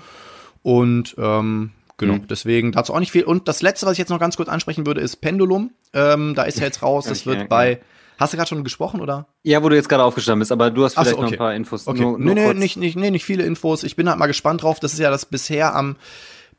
Und 0.63 1.15
ähm, 1.19 1.71
Genau, 2.01 2.15
mhm. 2.15 2.27
deswegen 2.29 2.73
dazu 2.73 2.95
auch 2.95 2.99
nicht 2.99 3.13
viel. 3.13 3.25
Und 3.25 3.47
das 3.47 3.61
letzte, 3.61 3.85
was 3.85 3.93
ich 3.93 3.99
jetzt 3.99 4.09
noch 4.09 4.19
ganz 4.19 4.39
kurz 4.39 4.49
ansprechen 4.49 4.87
würde, 4.87 5.03
ist 5.03 5.17
Pendulum. 5.17 5.71
Ähm, 5.93 6.35
da 6.35 6.45
ist 6.45 6.59
ja 6.59 6.65
jetzt 6.65 6.83
raus, 6.83 7.05
das 7.05 7.27
wird 7.27 7.51
bei. 7.51 7.81
Hast 8.19 8.33
du 8.33 8.39
gerade 8.39 8.49
schon 8.49 8.65
gesprochen, 8.65 9.03
oder? 9.03 9.27
Ja, 9.43 9.63
wo 9.63 9.69
du 9.69 9.77
jetzt 9.77 9.89
gerade 9.89 10.03
aufgestanden 10.03 10.41
bist, 10.41 10.51
aber 10.51 10.71
du 10.71 10.85
hast 10.85 10.95
vielleicht 10.95 11.11
so, 11.11 11.17
okay. 11.17 11.25
noch 11.25 11.33
ein 11.33 11.39
paar 11.39 11.55
Infos. 11.55 11.87
Okay. 11.87 12.01
Nur, 12.01 12.19
nur 12.19 12.35
nee, 12.35 12.47
nee, 12.49 12.55
nicht, 12.55 12.77
nicht, 12.79 12.97
nee, 12.97 13.11
nicht 13.11 13.25
viele 13.25 13.45
Infos. 13.45 13.83
Ich 13.83 13.97
bin 13.97 14.09
halt 14.09 14.19
mal 14.19 14.27
gespannt 14.27 14.63
drauf. 14.63 14.81
Das 14.81 14.95
ist 14.95 14.99
ja 14.99 15.11
das 15.11 15.27
bisher 15.27 15.75
am 15.75 15.97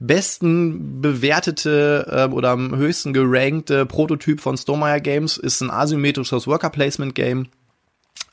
besten 0.01 0.99
bewertete 0.99 2.07
äh, 2.09 2.33
oder 2.33 2.49
am 2.49 2.75
höchsten 2.75 3.13
gerankte 3.13 3.85
Prototyp 3.85 4.41
von 4.41 4.57
Stonemeyer 4.57 4.99
Games 4.99 5.37
ist 5.37 5.61
ein 5.61 5.69
asymmetrisches 5.69 6.47
Worker 6.47 6.71
Placement 6.71 7.15
Game. 7.15 7.47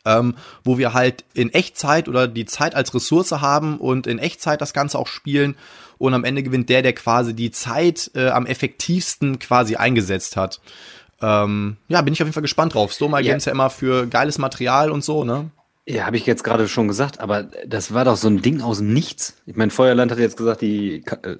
Ähm, 0.04 0.36
wo 0.64 0.78
wir 0.78 0.94
halt 0.94 1.24
in 1.34 1.52
Echtzeit 1.52 2.08
oder 2.08 2.28
die 2.28 2.46
Zeit 2.46 2.74
als 2.74 2.94
Ressource 2.94 3.32
haben 3.32 3.78
und 3.78 4.06
in 4.06 4.18
Echtzeit 4.18 4.60
das 4.60 4.72
Ganze 4.72 4.98
auch 4.98 5.08
spielen 5.08 5.56
und 5.98 6.14
am 6.14 6.24
Ende 6.24 6.42
gewinnt 6.42 6.70
der, 6.70 6.82
der 6.82 6.94
quasi 6.94 7.34
die 7.34 7.50
Zeit 7.50 8.12
äh, 8.14 8.28
am 8.28 8.46
effektivsten 8.46 9.38
quasi 9.38 9.76
eingesetzt 9.76 10.36
hat. 10.36 10.60
Ähm, 11.20 11.76
ja, 11.88 12.00
bin 12.00 12.14
ich 12.14 12.22
auf 12.22 12.26
jeden 12.26 12.32
Fall 12.32 12.42
gespannt 12.42 12.74
drauf. 12.74 12.92
Stonemeyer 12.92 13.20
ja. 13.20 13.32
Games 13.32 13.44
ja 13.44 13.52
immer 13.52 13.68
für 13.68 14.06
geiles 14.06 14.38
Material 14.38 14.90
und 14.90 15.04
so, 15.04 15.24
ne? 15.24 15.50
Ja, 15.90 16.04
habe 16.04 16.18
ich 16.18 16.26
jetzt 16.26 16.44
gerade 16.44 16.68
schon 16.68 16.86
gesagt, 16.86 17.18
aber 17.18 17.44
das 17.66 17.94
war 17.94 18.04
doch 18.04 18.16
so 18.16 18.28
ein 18.28 18.42
Ding 18.42 18.60
aus 18.60 18.76
dem 18.76 18.92
Nichts. 18.92 19.40
Ich 19.46 19.56
meine, 19.56 19.70
Feuerland 19.70 20.12
hat 20.12 20.18
jetzt 20.18 20.36
gesagt, 20.36 20.60
die 20.60 21.02
äh, 21.22 21.36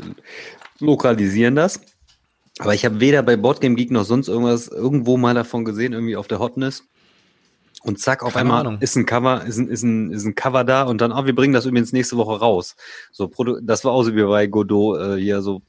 lokalisieren 0.79 1.55
das. 1.55 1.81
Aber 2.59 2.75
ich 2.75 2.87
habe 2.87 2.99
weder 2.99 3.23
bei 3.23 3.37
Boardgame 3.37 3.75
Geek 3.75 3.91
noch 3.91 4.05
sonst 4.05 4.27
irgendwas 4.29 4.69
irgendwo 4.69 5.19
mal 5.19 5.35
davon 5.35 5.67
gesehen, 5.67 5.93
irgendwie 5.93 6.17
auf 6.17 6.29
der 6.29 6.39
Hotness. 6.39 6.85
Und 7.83 8.01
zack, 8.01 8.23
auf 8.23 8.33
Keine 8.33 8.41
einmal 8.41 8.61
Ahnung. 8.61 8.79
ist 8.81 8.97
ein 8.97 9.05
Cover, 9.05 9.45
ist 9.45 9.59
ein, 9.59 9.69
ist 9.69 9.83
ein, 9.83 10.11
ist 10.13 10.25
ein 10.25 10.35
Cover 10.35 10.65
da 10.65 10.85
und 10.85 11.03
dann, 11.03 11.13
oh, 11.13 11.27
wir 11.27 11.35
bringen 11.35 11.53
das 11.53 11.67
übrigens 11.67 11.93
nächste 11.93 12.17
Woche 12.17 12.41
raus. 12.41 12.75
So, 13.13 13.31
das 13.63 13.85
war 13.85 13.93
auch 13.93 14.03
so 14.03 14.17
wie 14.17 14.23
bei 14.23 14.47
Godot, 14.47 14.99
äh, 14.99 15.21
hier 15.21 15.43
so 15.43 15.61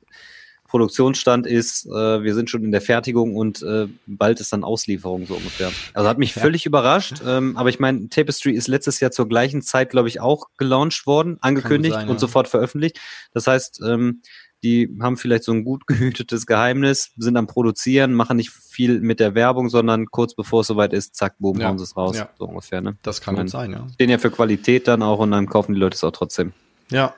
Produktionsstand 0.70 1.48
ist, 1.48 1.86
äh, 1.88 2.24
wir 2.24 2.36
sind 2.36 2.50
schon 2.50 2.64
in 2.64 2.72
der 2.72 2.82
Fertigung 2.82 3.36
und 3.36 3.62
äh, 3.64 3.88
bald 4.06 4.40
ist 4.40 4.54
dann 4.54 4.64
Auslieferung 4.64 5.26
so 5.26 5.34
ungefähr. 5.36 5.72
Also 5.94 6.08
hat 6.08 6.20
mich 6.20 6.36
ja. 6.36 6.42
völlig 6.42 6.66
überrascht. 6.66 7.16
Ähm, 7.26 7.58
aber 7.58 7.70
ich 7.70 7.80
meine, 7.80 8.08
Tapestry 8.10 8.52
ist 8.52 8.68
letztes 8.68 9.00
Jahr 9.00 9.12
zur 9.12 9.28
gleichen 9.28 9.62
Zeit, 9.62 9.90
glaube 9.90 10.08
ich, 10.08 10.22
auch 10.22 10.46
gelauncht 10.58 11.08
worden, 11.08 11.38
angekündigt 11.42 11.96
sein, 11.96 12.08
und 12.08 12.16
ja. 12.16 12.20
sofort 12.20 12.48
veröffentlicht. 12.48 13.00
Das 13.34 13.48
heißt, 13.48 13.82
ähm, 13.86 14.22
die 14.64 14.96
haben 15.02 15.18
vielleicht 15.18 15.44
so 15.44 15.52
ein 15.52 15.64
gut 15.64 15.84
gehütetes 15.88 16.46
Geheimnis, 16.46 17.12
sind 17.18 17.36
am 17.36 17.48
Produzieren, 17.48 18.14
machen 18.14 18.38
nicht 18.38 18.52
viel 18.52 19.02
mit 19.02 19.20
der 19.20 19.36
Werbung, 19.36 19.70
sondern 19.70 20.06
kurz 20.06 20.36
bevor 20.36 20.62
es 20.62 20.68
soweit 20.68 20.94
ist, 20.94 21.16
zack, 21.16 21.36
boom, 21.40 21.60
ja. 21.60 21.70
hauen 21.70 21.78
sie 21.78 21.84
es 21.84 21.98
raus. 21.98 22.22
So 22.38 22.46
ungefähr, 22.46 22.82
ne? 22.82 22.98
Das 23.02 23.22
kann 23.22 23.36
gut 23.36 23.50
sein, 23.50 23.72
ja. 23.72 23.88
Stehen 23.94 24.10
ja 24.10 24.18
für 24.18 24.32
Qualität 24.32 24.88
dann 24.88 25.02
auch 25.02 25.20
und 25.20 25.32
dann 25.32 25.48
kaufen 25.48 25.74
die 25.74 25.80
Leute 25.80 25.96
es 25.96 26.04
auch 26.04 26.12
trotzdem. 26.12 26.54
Ja. 26.92 27.16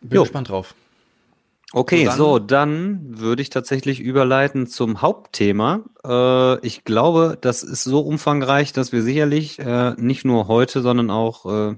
Bin 0.00 0.16
jo. 0.16 0.22
gespannt 0.22 0.48
drauf. 0.48 0.74
Okay, 1.74 2.04
dann, 2.04 2.16
so, 2.16 2.38
dann 2.38 3.18
würde 3.18 3.40
ich 3.40 3.48
tatsächlich 3.48 4.00
überleiten 4.00 4.66
zum 4.66 5.00
Hauptthema. 5.00 5.80
Äh, 6.04 6.66
ich 6.66 6.84
glaube, 6.84 7.38
das 7.40 7.62
ist 7.62 7.84
so 7.84 8.00
umfangreich, 8.00 8.72
dass 8.72 8.92
wir 8.92 9.02
sicherlich 9.02 9.58
äh, 9.58 9.94
nicht 9.96 10.24
nur 10.24 10.48
heute, 10.48 10.82
sondern 10.82 11.10
auch 11.10 11.46
äh, 11.46 11.76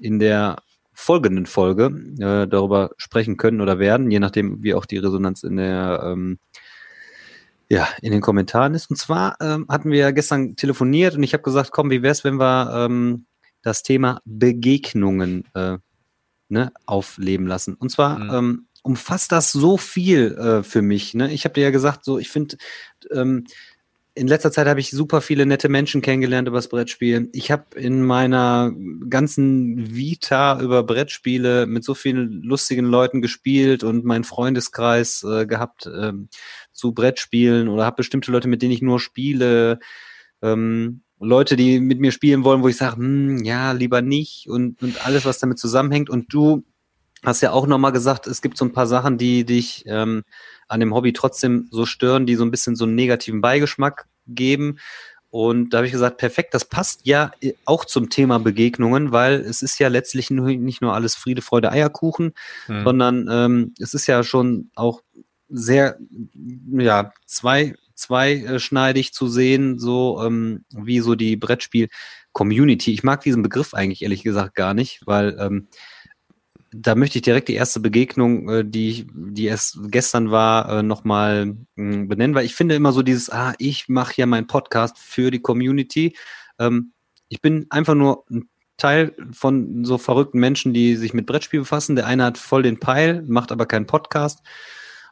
in 0.00 0.18
der 0.18 0.56
folgenden 0.94 1.46
Folge 1.46 1.86
äh, 2.18 2.48
darüber 2.48 2.90
sprechen 2.96 3.36
können 3.36 3.60
oder 3.60 3.78
werden, 3.78 4.10
je 4.10 4.18
nachdem, 4.18 4.62
wie 4.62 4.74
auch 4.74 4.86
die 4.86 4.98
Resonanz 4.98 5.42
in 5.42 5.56
der 5.56 6.00
ähm, 6.04 6.38
ja, 7.68 7.86
in 8.00 8.12
den 8.12 8.22
Kommentaren 8.22 8.74
ist. 8.74 8.90
Und 8.90 8.96
zwar 8.96 9.36
ähm, 9.40 9.66
hatten 9.68 9.90
wir 9.90 9.98
ja 9.98 10.10
gestern 10.10 10.56
telefoniert 10.56 11.14
und 11.14 11.22
ich 11.22 11.34
habe 11.34 11.42
gesagt, 11.42 11.70
komm, 11.70 11.90
wie 11.90 12.02
wär's, 12.02 12.24
wenn 12.24 12.40
wir 12.40 12.72
ähm, 12.74 13.26
das 13.62 13.82
Thema 13.82 14.20
Begegnungen 14.24 15.44
äh, 15.54 15.76
ne, 16.48 16.72
aufleben 16.86 17.46
lassen. 17.46 17.74
Und 17.74 17.90
zwar 17.90 18.18
mhm. 18.18 18.66
Umfasst 18.88 19.32
das 19.32 19.52
so 19.52 19.76
viel 19.76 20.32
äh, 20.38 20.62
für 20.62 20.80
mich. 20.80 21.12
Ne? 21.12 21.30
Ich 21.30 21.44
habe 21.44 21.52
dir 21.52 21.64
ja 21.64 21.70
gesagt, 21.70 22.06
so 22.06 22.18
ich 22.18 22.30
finde, 22.30 22.56
ähm, 23.12 23.44
in 24.14 24.26
letzter 24.26 24.50
Zeit 24.50 24.66
habe 24.66 24.80
ich 24.80 24.90
super 24.90 25.20
viele 25.20 25.44
nette 25.44 25.68
Menschen 25.68 26.00
kennengelernt 26.00 26.48
über 26.48 26.56
das 26.56 26.68
Brettspiel. 26.68 27.28
Ich 27.32 27.50
habe 27.50 27.78
in 27.78 28.02
meiner 28.02 28.72
ganzen 29.08 29.94
Vita 29.94 30.58
über 30.60 30.82
Brettspiele 30.82 31.66
mit 31.66 31.84
so 31.84 31.94
vielen 31.94 32.42
lustigen 32.42 32.86
Leuten 32.86 33.20
gespielt 33.20 33.84
und 33.84 34.06
meinen 34.06 34.24
Freundeskreis 34.24 35.22
äh, 35.22 35.46
gehabt 35.46 35.86
äh, 35.86 36.14
zu 36.72 36.92
Brettspielen 36.92 37.68
oder 37.68 37.84
habe 37.84 37.96
bestimmte 37.96 38.32
Leute, 38.32 38.48
mit 38.48 38.62
denen 38.62 38.72
ich 38.72 38.82
nur 38.82 39.00
spiele. 39.00 39.78
Ähm, 40.42 41.02
Leute, 41.20 41.56
die 41.56 41.78
mit 41.78 42.00
mir 42.00 42.10
spielen 42.10 42.42
wollen, 42.42 42.62
wo 42.62 42.68
ich 42.68 42.76
sage, 42.76 42.96
hm, 42.96 43.44
ja, 43.44 43.72
lieber 43.72 44.00
nicht 44.00 44.48
und, 44.48 44.82
und 44.82 45.04
alles, 45.06 45.26
was 45.26 45.38
damit 45.38 45.58
zusammenhängt. 45.58 46.08
Und 46.08 46.32
du 46.32 46.64
hast 47.24 47.40
ja 47.40 47.52
auch 47.52 47.66
nochmal 47.66 47.92
gesagt, 47.92 48.26
es 48.26 48.42
gibt 48.42 48.56
so 48.56 48.64
ein 48.64 48.72
paar 48.72 48.86
Sachen, 48.86 49.18
die 49.18 49.44
dich 49.44 49.84
ähm, 49.86 50.22
an 50.68 50.80
dem 50.80 50.94
Hobby 50.94 51.12
trotzdem 51.12 51.68
so 51.70 51.86
stören, 51.86 52.26
die 52.26 52.36
so 52.36 52.44
ein 52.44 52.50
bisschen 52.50 52.76
so 52.76 52.84
einen 52.84 52.94
negativen 52.94 53.40
Beigeschmack 53.40 54.06
geben. 54.26 54.78
Und 55.30 55.70
da 55.70 55.78
habe 55.78 55.86
ich 55.86 55.92
gesagt, 55.92 56.16
perfekt, 56.16 56.54
das 56.54 56.64
passt 56.64 57.06
ja 57.06 57.32
auch 57.66 57.84
zum 57.84 58.08
Thema 58.08 58.38
Begegnungen, 58.38 59.12
weil 59.12 59.34
es 59.34 59.60
ist 59.60 59.78
ja 59.78 59.88
letztlich 59.88 60.30
nicht 60.30 60.80
nur 60.80 60.94
alles 60.94 61.16
Friede, 61.16 61.42
Freude, 61.42 61.70
Eierkuchen, 61.70 62.32
mhm. 62.66 62.84
sondern 62.84 63.28
ähm, 63.30 63.74
es 63.78 63.92
ist 63.92 64.06
ja 64.06 64.22
schon 64.24 64.70
auch 64.74 65.02
sehr, 65.50 65.98
ja, 66.72 67.12
zwei, 67.26 67.74
zweischneidig 67.94 69.12
zu 69.12 69.28
sehen, 69.28 69.78
so 69.78 70.22
ähm, 70.24 70.64
wie 70.70 71.00
so 71.00 71.14
die 71.14 71.36
Brettspiel-Community. 71.36 72.92
Ich 72.92 73.02
mag 73.02 73.20
diesen 73.20 73.42
Begriff 73.42 73.74
eigentlich 73.74 74.02
ehrlich 74.02 74.22
gesagt 74.22 74.54
gar 74.54 74.72
nicht, 74.72 75.02
weil 75.04 75.36
ähm, 75.38 75.68
da 76.70 76.94
möchte 76.94 77.18
ich 77.18 77.22
direkt 77.22 77.48
die 77.48 77.54
erste 77.54 77.80
Begegnung, 77.80 78.48
äh, 78.48 78.64
die, 78.64 79.06
die 79.12 79.46
erst 79.46 79.78
gestern 79.90 80.30
war, 80.30 80.68
äh, 80.68 80.82
nochmal 80.82 81.56
äh, 81.76 82.04
benennen, 82.04 82.34
weil 82.34 82.44
ich 82.44 82.54
finde 82.54 82.74
immer 82.74 82.92
so 82.92 83.02
dieses, 83.02 83.30
ah, 83.30 83.54
ich 83.58 83.88
mache 83.88 84.14
ja 84.16 84.26
meinen 84.26 84.46
Podcast 84.46 84.98
für 84.98 85.30
die 85.30 85.40
Community. 85.40 86.16
Ähm, 86.58 86.92
ich 87.28 87.40
bin 87.40 87.66
einfach 87.70 87.94
nur 87.94 88.24
ein 88.30 88.48
Teil 88.76 89.14
von 89.32 89.84
so 89.84 89.98
verrückten 89.98 90.38
Menschen, 90.38 90.72
die 90.72 90.96
sich 90.96 91.12
mit 91.12 91.26
Brettspiel 91.26 91.60
befassen. 91.60 91.96
Der 91.96 92.06
eine 92.06 92.24
hat 92.24 92.38
voll 92.38 92.62
den 92.62 92.78
Peil, 92.78 93.22
macht 93.26 93.50
aber 93.52 93.66
keinen 93.66 93.86
Podcast. 93.86 94.40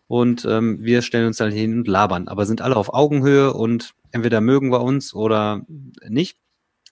Und 0.07 0.45
ähm, 0.45 0.79
wir 0.81 1.03
stellen 1.03 1.27
uns 1.27 1.39
dann 1.39 1.51
hin 1.51 1.79
und 1.79 1.89
labern, 1.89 2.29
aber 2.29 2.47
sind 2.47 2.63
alle 2.63 2.77
auf 2.77 2.95
Augenhöhe 2.95 3.53
und 3.53 3.93
entweder 4.13 4.41
mögen 4.41 4.71
wir 4.71 4.83
uns 4.83 5.15
oder 5.15 5.63
nicht. 6.09 6.39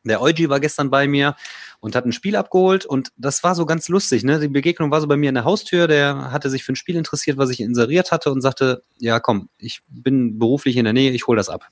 Der 0.04 0.20
Eugi 0.20 0.48
war 0.48 0.60
gestern 0.60 0.90
bei 0.90 1.08
mir 1.08 1.34
und 1.80 1.96
hat 1.96 2.04
ein 2.04 2.12
Spiel 2.12 2.36
abgeholt 2.36 2.86
und 2.86 3.12
das 3.16 3.42
war 3.42 3.54
so 3.54 3.66
ganz 3.66 3.88
lustig. 3.88 4.24
Ne? 4.24 4.38
Die 4.38 4.48
Begegnung 4.48 4.90
war 4.90 5.00
so 5.00 5.06
bei 5.06 5.16
mir 5.16 5.28
in 5.28 5.34
der 5.34 5.44
Haustür. 5.44 5.86
Der 5.88 6.32
hatte 6.32 6.50
sich 6.50 6.64
für 6.64 6.72
ein 6.72 6.76
Spiel 6.76 6.96
interessiert, 6.96 7.38
was 7.38 7.50
ich 7.50 7.60
inseriert 7.60 8.12
hatte 8.12 8.30
und 8.30 8.40
sagte, 8.40 8.82
ja 8.98 9.20
komm, 9.20 9.48
ich 9.58 9.82
bin 9.88 10.38
beruflich 10.38 10.76
in 10.76 10.84
der 10.84 10.92
Nähe, 10.92 11.10
ich 11.10 11.26
hole 11.26 11.36
das 11.36 11.48
ab. 11.48 11.68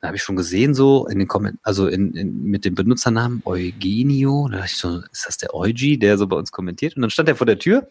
Da 0.00 0.08
habe 0.08 0.16
ich 0.16 0.22
schon 0.22 0.36
gesehen, 0.36 0.74
so 0.74 1.06
in 1.06 1.18
den 1.18 1.28
Kommentaren, 1.28 1.60
also 1.62 1.86
in, 1.86 2.14
in, 2.14 2.44
mit 2.44 2.64
dem 2.64 2.74
Benutzernamen 2.74 3.42
Eugenio, 3.44 4.48
da 4.48 4.58
dachte 4.58 4.70
ich 4.72 4.78
so, 4.78 5.02
ist 5.12 5.26
das 5.26 5.36
der 5.36 5.54
Eugi, 5.54 5.98
der 5.98 6.16
so 6.16 6.26
bei 6.26 6.36
uns 6.36 6.52
kommentiert? 6.52 6.96
Und 6.96 7.02
dann 7.02 7.10
stand 7.10 7.28
er 7.28 7.36
vor 7.36 7.46
der 7.46 7.58
Tür. 7.58 7.90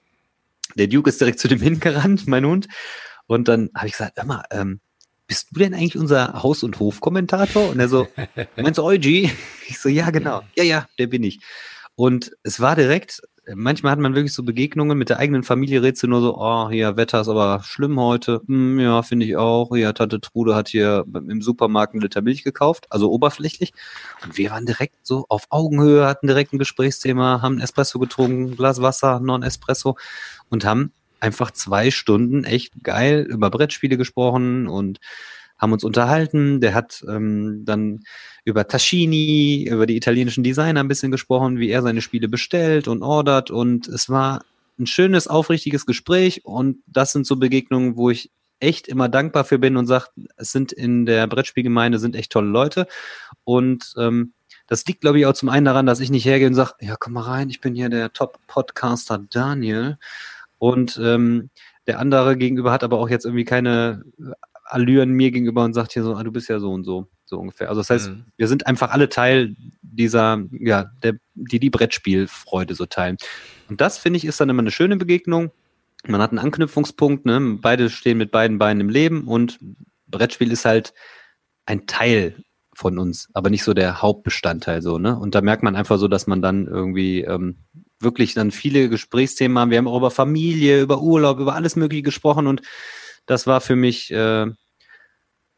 Der 0.75 0.87
Duke 0.87 1.09
ist 1.09 1.21
direkt 1.21 1.39
zu 1.39 1.47
dem 1.47 1.59
hingerannt, 1.61 2.27
mein 2.27 2.45
Hund. 2.45 2.67
Und 3.27 3.47
dann 3.47 3.69
habe 3.75 3.85
ich 3.85 3.93
gesagt, 3.93 4.17
hör 4.17 4.25
mal, 4.25 4.43
ähm, 4.49 4.79
bist 5.29 5.49
du 5.51 5.59
denn 5.59 5.75
eigentlich 5.75 5.95
unser 5.95 6.41
Haus- 6.41 6.63
und 6.63 6.79
Hofkommentator? 6.79 7.69
Und 7.69 7.79
er 7.79 7.87
so, 7.87 8.07
meinst 8.57 8.79
du 8.79 8.83
Eugi? 8.83 9.31
Ich 9.67 9.79
so, 9.79 9.87
ja, 9.87 10.09
genau. 10.09 10.41
Ja, 10.57 10.63
ja, 10.63 10.87
der 10.97 11.07
bin 11.07 11.23
ich. 11.23 11.39
Und 11.95 12.31
es 12.41 12.59
war 12.59 12.75
direkt, 12.75 13.21
manchmal 13.53 13.91
hat 13.91 13.99
man 13.99 14.15
wirklich 14.15 14.33
so 14.33 14.41
Begegnungen 14.41 14.97
mit 14.97 15.09
der 15.09 15.19
eigenen 15.19 15.43
Familie, 15.43 15.83
redest 15.83 16.01
du 16.01 16.07
nur 16.07 16.21
so, 16.21 16.35
oh, 16.35 16.71
hier, 16.71 16.97
Wetter 16.97 17.21
ist 17.21 17.27
aber 17.27 17.61
schlimm 17.63 17.99
heute. 17.99 18.41
Hm, 18.47 18.79
ja, 18.79 19.03
finde 19.03 19.27
ich 19.27 19.37
auch. 19.37 19.75
Ja, 19.75 19.93
Tante 19.93 20.19
Trude 20.19 20.55
hat 20.55 20.67
hier 20.67 21.05
im 21.13 21.43
Supermarkt 21.43 21.93
einen 21.93 22.01
Liter 22.01 22.23
Milch 22.23 22.43
gekauft, 22.43 22.87
also 22.89 23.11
oberflächlich. 23.11 23.73
Und 24.23 24.35
wir 24.35 24.49
waren 24.49 24.65
direkt 24.65 25.05
so 25.05 25.25
auf 25.29 25.43
Augenhöhe, 25.51 26.07
hatten 26.07 26.25
direkt 26.25 26.53
ein 26.53 26.59
Gesprächsthema, 26.59 27.43
haben 27.43 27.59
Espresso 27.59 27.99
getrunken, 27.99 28.55
Glas 28.55 28.81
Wasser, 28.81 29.19
Non-Espresso 29.19 29.95
und 30.49 30.65
haben 30.65 30.91
einfach 31.19 31.51
zwei 31.51 31.91
Stunden 31.91 32.43
echt 32.43 32.83
geil 32.83 33.25
über 33.29 33.49
Brettspiele 33.49 33.97
gesprochen 33.97 34.67
und 34.67 34.99
haben 35.57 35.73
uns 35.73 35.83
unterhalten. 35.83 36.61
Der 36.61 36.73
hat 36.73 37.03
ähm, 37.07 37.63
dann 37.65 38.01
über 38.45 38.67
Taschini, 38.67 39.67
über 39.69 39.85
die 39.85 39.97
italienischen 39.97 40.43
Designer 40.43 40.79
ein 40.79 40.87
bisschen 40.87 41.11
gesprochen, 41.11 41.59
wie 41.59 41.69
er 41.69 41.81
seine 41.81 42.01
Spiele 42.01 42.29
bestellt 42.29 42.87
und 42.87 43.03
ordert. 43.03 43.51
Und 43.51 43.87
es 43.87 44.09
war 44.09 44.43
ein 44.79 44.87
schönes, 44.87 45.27
aufrichtiges 45.27 45.85
Gespräch. 45.85 46.45
Und 46.45 46.77
das 46.87 47.11
sind 47.11 47.27
so 47.27 47.35
Begegnungen, 47.35 47.97
wo 47.97 48.09
ich 48.09 48.31
echt 48.61 48.87
immer 48.87 49.09
dankbar 49.09 49.43
für 49.43 49.59
bin 49.59 49.77
und 49.77 49.85
sage, 49.85 50.07
es 50.37 50.51
sind 50.51 50.71
in 50.71 51.05
der 51.05 51.27
Brettspielgemeinde 51.27 51.99
sind 51.99 52.15
echt 52.15 52.31
tolle 52.31 52.49
Leute. 52.49 52.87
Und 53.43 53.93
ähm, 53.97 54.33
das 54.67 54.85
liegt, 54.85 55.01
glaube 55.01 55.19
ich, 55.19 55.25
auch 55.25 55.33
zum 55.33 55.49
einen 55.49 55.65
daran, 55.65 55.85
dass 55.85 55.99
ich 55.99 56.11
nicht 56.11 56.25
hergehe 56.25 56.47
und 56.47 56.55
sage, 56.55 56.73
ja, 56.79 56.95
komm 56.97 57.13
mal 57.13 57.23
rein, 57.23 57.49
ich 57.49 57.61
bin 57.61 57.73
hier 57.73 57.89
der 57.89 58.13
Top-Podcaster 58.13 59.17
Daniel. 59.29 59.97
Und 60.59 60.99
ähm, 61.01 61.49
der 61.87 61.99
andere 61.99 62.37
gegenüber 62.37 62.71
hat 62.71 62.83
aber 62.83 62.99
auch 62.99 63.09
jetzt 63.09 63.25
irgendwie 63.25 63.45
keine 63.45 64.03
Allüren 64.65 65.09
mir 65.11 65.31
gegenüber 65.31 65.63
und 65.63 65.73
sagt 65.73 65.93
hier 65.93 66.03
so, 66.03 66.15
ah, 66.15 66.23
du 66.23 66.31
bist 66.31 66.47
ja 66.49 66.59
so 66.59 66.71
und 66.71 66.83
so, 66.83 67.07
so 67.25 67.39
ungefähr. 67.39 67.69
Also 67.69 67.81
das 67.81 67.89
heißt, 67.89 68.09
mhm. 68.11 68.25
wir 68.37 68.47
sind 68.47 68.67
einfach 68.67 68.91
alle 68.91 69.09
Teil 69.09 69.55
dieser, 69.81 70.43
ja, 70.51 70.91
der, 71.01 71.15
die 71.33 71.59
die 71.59 71.71
Brettspielfreude 71.71 72.75
so 72.75 72.85
teilen. 72.85 73.17
Und 73.69 73.81
das, 73.81 73.97
finde 73.97 74.17
ich, 74.17 74.25
ist 74.25 74.39
dann 74.39 74.49
immer 74.49 74.61
eine 74.61 74.71
schöne 74.71 74.97
Begegnung. 74.97 75.51
Man 76.07 76.21
hat 76.21 76.29
einen 76.29 76.39
Anknüpfungspunkt, 76.39 77.25
ne? 77.25 77.57
Beide 77.61 77.89
stehen 77.89 78.17
mit 78.17 78.31
beiden 78.31 78.57
Beinen 78.57 78.81
im 78.81 78.89
Leben 78.89 79.27
und 79.27 79.59
Brettspiel 80.07 80.51
ist 80.51 80.65
halt 80.65 80.93
ein 81.65 81.87
Teil 81.87 82.43
von 82.73 82.97
uns, 82.97 83.29
aber 83.33 83.49
nicht 83.49 83.63
so 83.63 83.73
der 83.73 84.01
Hauptbestandteil 84.01 84.81
so, 84.81 84.97
ne? 84.97 85.17
Und 85.17 85.35
da 85.35 85.41
merkt 85.41 85.63
man 85.63 85.75
einfach 85.75 85.97
so, 85.97 86.07
dass 86.07 86.27
man 86.27 86.41
dann 86.41 86.67
irgendwie 86.67 87.21
ähm, 87.21 87.57
wirklich 87.99 88.33
dann 88.33 88.51
viele 88.51 88.89
Gesprächsthemen 88.89 89.57
haben. 89.57 89.71
Wir 89.71 89.77
haben 89.77 89.87
auch 89.87 89.97
über 89.97 90.11
Familie, 90.11 90.81
über 90.81 91.01
Urlaub, 91.01 91.39
über 91.39 91.55
alles 91.55 91.75
Mögliche 91.75 92.03
gesprochen 92.03 92.47
und 92.47 92.61
das 93.25 93.45
war 93.45 93.61
für 93.61 93.75
mich 93.75 94.11
äh, 94.11 94.47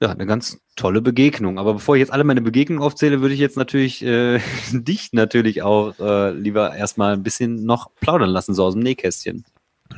ja 0.01 0.09
eine 0.09 0.25
ganz 0.25 0.59
tolle 0.75 1.01
Begegnung. 1.01 1.59
Aber 1.59 1.75
bevor 1.75 1.95
ich 1.95 2.01
jetzt 2.01 2.11
alle 2.11 2.23
meine 2.23 2.41
Begegnungen 2.41 2.83
aufzähle, 2.83 3.21
würde 3.21 3.33
ich 3.33 3.39
jetzt 3.39 3.57
natürlich 3.57 4.03
äh, 4.03 4.39
dich 4.71 5.09
natürlich 5.13 5.61
auch 5.61 5.97
äh, 5.99 6.31
lieber 6.31 6.75
erstmal 6.75 7.13
ein 7.13 7.23
bisschen 7.23 7.63
noch 7.65 7.91
plaudern 7.95 8.29
lassen, 8.29 8.53
so 8.53 8.65
aus 8.65 8.73
dem 8.73 8.83
Nähkästchen. 8.83 9.45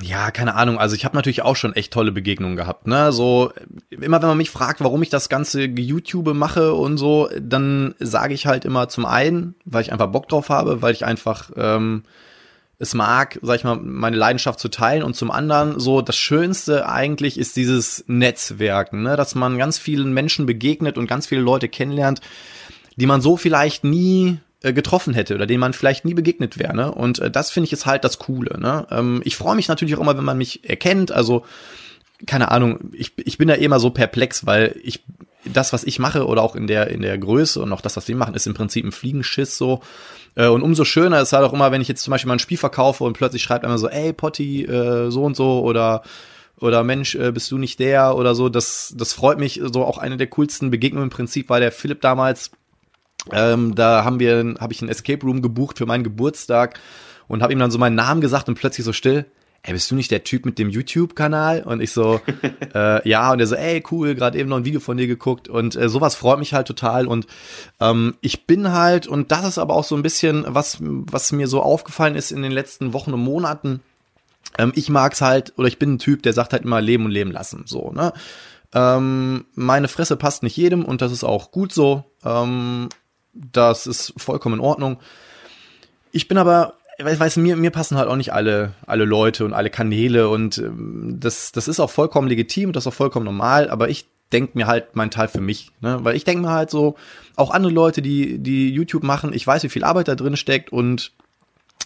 Ja, 0.02 0.32
keine 0.32 0.56
Ahnung. 0.56 0.80
Also 0.80 0.96
ich 0.96 1.06
habe 1.06 1.16
natürlich 1.16 1.44
auch 1.44 1.56
schon 1.56 1.74
echt 1.74 1.94
tolle 1.94 2.12
Begegnungen 2.12 2.56
gehabt. 2.56 2.88
Ne, 2.88 3.12
so 3.12 3.52
immer 3.90 4.22
wenn 4.22 4.30
man 4.30 4.38
mich 4.38 4.50
fragt, 4.50 4.82
warum 4.82 5.04
ich 5.04 5.10
das 5.10 5.30
ganze 5.30 5.64
YouTube 5.64 6.34
mache 6.34 6.74
und 6.74 6.98
so, 6.98 7.30
dann 7.40 7.94
sage 8.00 8.34
ich 8.34 8.48
halt 8.48 8.66
immer 8.66 8.90
zum 8.90 9.06
einen, 9.06 9.56
weil 9.66 9.84
ich 9.84 9.92
einfach 9.92 10.08
Bock 10.08 10.28
drauf 10.28 10.50
habe, 10.50 10.82
weil 10.82 10.94
ich 10.94 11.06
einfach 11.06 11.52
ähm, 11.56 12.04
es 12.80 12.94
mag, 12.94 13.40
sag 13.42 13.56
ich 13.56 13.64
mal, 13.64 13.78
meine 13.78 14.18
Leidenschaft 14.18 14.60
zu 14.60 14.68
teilen 14.68 15.04
und 15.04 15.16
zum 15.16 15.32
anderen 15.32 15.80
so 15.80 16.02
das 16.02 16.18
Schönste 16.18 16.90
eigentlich 16.90 17.38
ist 17.38 17.56
dieses 17.56 18.04
Netzwerken, 18.08 19.04
ne? 19.04 19.16
dass 19.16 19.36
man 19.36 19.58
ganz 19.58 19.78
vielen 19.78 20.14
Menschen 20.14 20.46
begegnet 20.46 20.98
und 20.98 21.08
ganz 21.08 21.28
viele 21.28 21.42
Leute 21.42 21.70
kennenlernt, 21.70 22.20
die 22.96 23.06
man 23.06 23.22
so 23.22 23.38
vielleicht 23.38 23.84
nie 23.84 24.40
äh, 24.62 24.74
getroffen 24.74 25.14
hätte 25.14 25.36
oder 25.36 25.46
denen 25.46 25.60
man 25.60 25.74
vielleicht 25.74 26.06
nie 26.06 26.14
begegnet 26.14 26.58
wäre. 26.58 26.76
Ne? 26.76 26.92
Und 26.92 27.20
äh, 27.20 27.30
das 27.30 27.52
finde 27.52 27.66
ich 27.68 27.74
ist 27.74 27.86
halt 27.86 28.04
das 28.04 28.20
Coole. 28.20 28.60
Ne? 28.60 28.88
Ähm, 28.92 29.22
ich 29.24 29.36
freue 29.36 29.56
mich 29.56 29.68
natürlich 29.68 29.96
auch 29.96 30.02
immer, 30.02 30.18
wenn 30.18 30.24
man 30.24 30.38
mich 30.38 30.68
erkennt. 30.68 31.12
Also 31.12 31.46
keine 32.26 32.52
Ahnung, 32.52 32.92
ich, 32.94 33.14
ich 33.18 33.38
bin 33.38 33.48
da 33.48 33.56
eh 33.56 33.66
immer 33.66 33.80
so 33.80 33.90
perplex, 33.90 34.46
weil 34.46 34.76
ich 34.84 35.04
das, 35.46 35.74
was 35.74 35.84
ich 35.84 36.00
mache 36.00 36.26
oder 36.26 36.42
auch 36.42 36.56
in 36.56 36.68
der 36.68 36.88
in 36.88 37.02
der 37.02 37.18
Größe 37.18 37.62
und 37.62 37.74
auch 37.74 37.82
das, 37.82 37.98
was 37.98 38.08
wir 38.08 38.16
machen, 38.16 38.36
ist 38.36 38.48
im 38.48 38.54
Prinzip 38.54 38.86
ein 38.86 38.92
Fliegenschiss 38.92 39.58
so. 39.58 39.82
Äh, 40.36 40.48
und 40.48 40.62
umso 40.62 40.86
schöner 40.86 41.22
ist 41.22 41.34
halt 41.34 41.46
auch 41.46 41.54
immer, 41.54 41.72
wenn 41.72 41.82
ich 41.82 41.88
jetzt 41.88 42.04
zum 42.04 42.12
Beispiel 42.12 42.28
mal 42.28 42.36
ein 42.36 42.40
Spiel 42.40 42.58
verkaufe 42.58 43.04
und 43.04 43.14
plötzlich 43.14 43.44
schreibt 43.44 43.66
einer 43.66 43.78
so, 43.78 43.88
ey 43.88 44.14
Potti, 44.14 44.64
äh, 44.66 45.10
so 45.12 45.24
und 45.24 45.36
so 45.36 45.62
oder 45.62 46.04
oder 46.60 46.84
Mensch, 46.84 47.16
äh, 47.16 47.32
bist 47.32 47.52
du 47.52 47.58
nicht 47.58 47.80
der 47.80 48.16
oder 48.16 48.36
so. 48.36 48.48
Das, 48.48 48.94
das 48.98 49.12
freut 49.12 49.38
mich. 49.38 49.60
So 49.64 49.84
auch 49.84 49.98
eine 49.98 50.18
der 50.18 50.28
coolsten 50.28 50.72
Begegnungen 50.72 51.10
im 51.10 51.10
Prinzip 51.10 51.50
war 51.50 51.60
der 51.60 51.72
Philipp 51.74 52.00
damals. 52.00 52.52
Ähm, 53.32 53.76
da 53.76 54.04
haben 54.06 54.20
wir, 54.20 54.56
habe 54.60 54.72
ich 54.72 54.82
ein 54.82 54.90
Escape 54.90 55.26
Room 55.26 55.42
gebucht 55.42 55.78
für 55.78 55.86
meinen 55.86 56.04
Geburtstag 56.04 56.80
und 57.28 57.42
habe 57.42 57.54
ihm 57.54 57.60
dann 57.60 57.72
so 57.72 57.80
meinen 57.80 57.96
Namen 57.96 58.22
gesagt 58.22 58.48
und 58.48 58.56
plötzlich 58.56 58.86
so 58.86 58.94
still 58.94 59.26
ey, 59.64 59.74
bist 59.74 59.90
du 59.90 59.96
nicht 59.96 60.12
der 60.12 60.24
Typ 60.24 60.46
mit 60.46 60.60
dem 60.60 60.70
YouTube-Kanal? 60.70 61.64
Und 61.64 61.82
ich 61.82 61.92
so, 61.92 62.20
äh, 62.76 63.08
ja, 63.08 63.32
und 63.32 63.40
er 63.40 63.48
so, 63.48 63.56
ey, 63.56 63.82
cool, 63.92 64.14
gerade 64.14 64.38
eben 64.38 64.50
noch 64.50 64.58
ein 64.58 64.66
Video 64.66 64.82
von 64.82 64.98
dir 64.98 65.08
geguckt. 65.08 65.48
Und 65.48 65.76
äh, 65.76 65.88
sowas 65.88 66.16
freut 66.16 66.40
mich 66.40 66.54
halt 66.54 66.68
total. 66.68 67.08
Und 67.08 67.28
ähm, 67.80 68.16
ich 68.22 68.46
bin 68.46 68.72
halt, 68.72 69.08
und 69.08 69.32
das 69.32 69.48
ist 69.48 69.58
aber 69.58 69.74
auch 69.74 69.86
so 69.86 69.96
ein 69.96 70.04
bisschen, 70.04 70.46
was, 70.48 70.78
was 70.82 71.32
mir 71.32 71.48
so 71.48 71.62
aufgefallen 71.62 72.16
ist 72.16 72.32
in 72.32 72.42
den 72.42 72.52
letzten 72.52 72.94
Wochen 72.94 73.14
und 73.14 73.22
Monaten. 73.22 73.82
Ähm, 74.58 74.74
ich 74.76 74.90
mag's 74.90 75.22
halt, 75.22 75.54
oder 75.58 75.70
ich 75.70 75.80
bin 75.80 75.94
ein 75.94 76.00
Typ, 76.00 76.24
der 76.24 76.34
sagt 76.34 76.52
halt 76.52 76.64
immer 76.64 76.82
leben 76.82 77.06
und 77.06 77.12
leben 77.12 77.32
lassen. 77.32 77.64
So, 77.66 77.92
ne? 77.94 78.12
Ähm, 78.74 79.46
meine 79.56 79.88
Fresse 79.88 80.18
passt 80.18 80.44
nicht 80.44 80.58
jedem 80.58 80.84
und 80.84 81.02
das 81.02 81.12
ist 81.12 81.24
auch 81.24 81.52
gut 81.52 81.72
so. 81.74 82.04
Ähm, 82.26 82.90
das 83.34 83.88
ist 83.88 84.14
vollkommen 84.18 84.56
in 84.56 84.66
Ordnung. 84.66 85.00
Ich 86.12 86.28
bin 86.28 86.38
aber 86.38 86.76
ich 87.12 87.20
weiß, 87.20 87.38
mir, 87.38 87.56
mir 87.56 87.72
passen 87.72 87.98
halt 87.98 88.08
auch 88.08 88.16
nicht 88.16 88.34
alle, 88.34 88.74
alle 88.86 89.06
Leute 89.06 89.46
und 89.46 89.54
alle 89.54 89.70
Kanäle 89.70 90.30
und 90.30 90.58
ähm, 90.58 91.18
das, 91.20 91.52
das 91.52 91.68
ist 91.68 91.80
auch 91.80 91.90
vollkommen 91.90 92.28
legitim, 92.28 92.74
das 92.74 92.84
ist 92.84 92.88
auch 92.88 92.94
vollkommen 92.94 93.26
normal, 93.26 93.70
aber 93.70 93.90
ich 93.90 94.08
denke 94.32 94.58
mir 94.58 94.68
halt 94.68 94.96
meinen 94.96 95.12
Teil 95.12 95.28
für 95.28 95.42
mich, 95.42 95.72
ne? 95.82 96.00
Weil 96.02 96.16
ich 96.16 96.24
denke 96.24 96.44
mir 96.44 96.52
halt 96.52 96.70
so, 96.72 96.96
auch 97.36 97.52
andere 97.52 97.72
Leute, 97.72 98.02
die, 98.02 98.40
die 98.40 98.70
YouTube 98.72 99.04
machen, 99.04 99.34
ich 99.34 99.46
weiß, 99.46 99.64
wie 99.64 99.70
viel 99.70 99.84
Arbeit 99.84 100.08
da 100.08 100.16
drin 100.16 100.38
steckt 100.38 100.72
und 100.72 101.12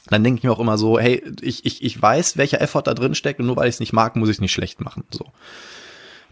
dann 0.10 0.24
denke 0.24 0.40
ich 0.40 0.44
mir 0.44 0.52
auch 0.52 0.60
immer 0.60 0.78
so, 0.78 1.00
hey, 1.00 1.24
ich, 1.42 1.66
ich, 1.66 1.84
ich 1.84 2.02
weiß, 2.02 2.38
welcher 2.38 2.62
Effort 2.62 2.84
da 2.84 2.94
drin 2.94 3.16
steckt 3.16 3.40
und 3.40 3.48
nur 3.48 3.58
weil 3.58 3.68
ich 3.68 3.76
es 3.76 3.80
nicht 3.80 3.94
mag, 3.94 4.16
muss 4.16 4.30
ich 4.30 4.38
es 4.38 4.42
nicht 4.42 4.54
schlecht 4.54 4.80
machen. 4.80 5.04
So. 5.12 5.26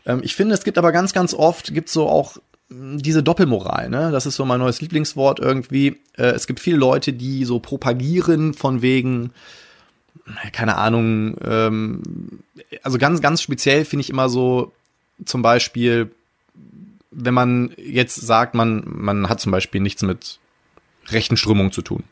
Ähm, 0.05 0.21
ich 0.23 0.35
finde, 0.35 0.55
es 0.55 0.63
gibt 0.63 0.77
aber 0.77 0.91
ganz, 0.91 1.13
ganz 1.13 1.33
oft, 1.33 1.73
gibt 1.73 1.89
so 1.89 2.07
auch 2.07 2.37
diese 2.69 3.21
Doppelmoral, 3.21 3.89
ne? 3.89 4.11
Das 4.11 4.25
ist 4.25 4.35
so 4.35 4.45
mein 4.45 4.59
neues 4.59 4.81
Lieblingswort 4.81 5.39
irgendwie. 5.39 5.97
Äh, 6.17 6.27
es 6.27 6.47
gibt 6.47 6.59
viele 6.59 6.77
Leute, 6.77 7.13
die 7.13 7.45
so 7.45 7.59
propagieren 7.59 8.53
von 8.53 8.81
wegen, 8.81 9.31
keine 10.51 10.77
Ahnung, 10.77 11.37
ähm, 11.43 12.01
also 12.81 12.97
ganz, 12.97 13.21
ganz 13.21 13.41
speziell 13.41 13.85
finde 13.85 14.01
ich 14.01 14.09
immer 14.09 14.29
so, 14.29 14.73
zum 15.23 15.41
Beispiel, 15.41 16.11
wenn 17.11 17.33
man 17.33 17.71
jetzt 17.77 18.15
sagt, 18.15 18.55
man, 18.55 18.83
man 18.85 19.29
hat 19.29 19.39
zum 19.39 19.51
Beispiel 19.51 19.81
nichts 19.81 20.01
mit 20.01 20.39
rechten 21.07 21.37
Strömungen 21.37 21.71
zu 21.71 21.81
tun. 21.81 22.03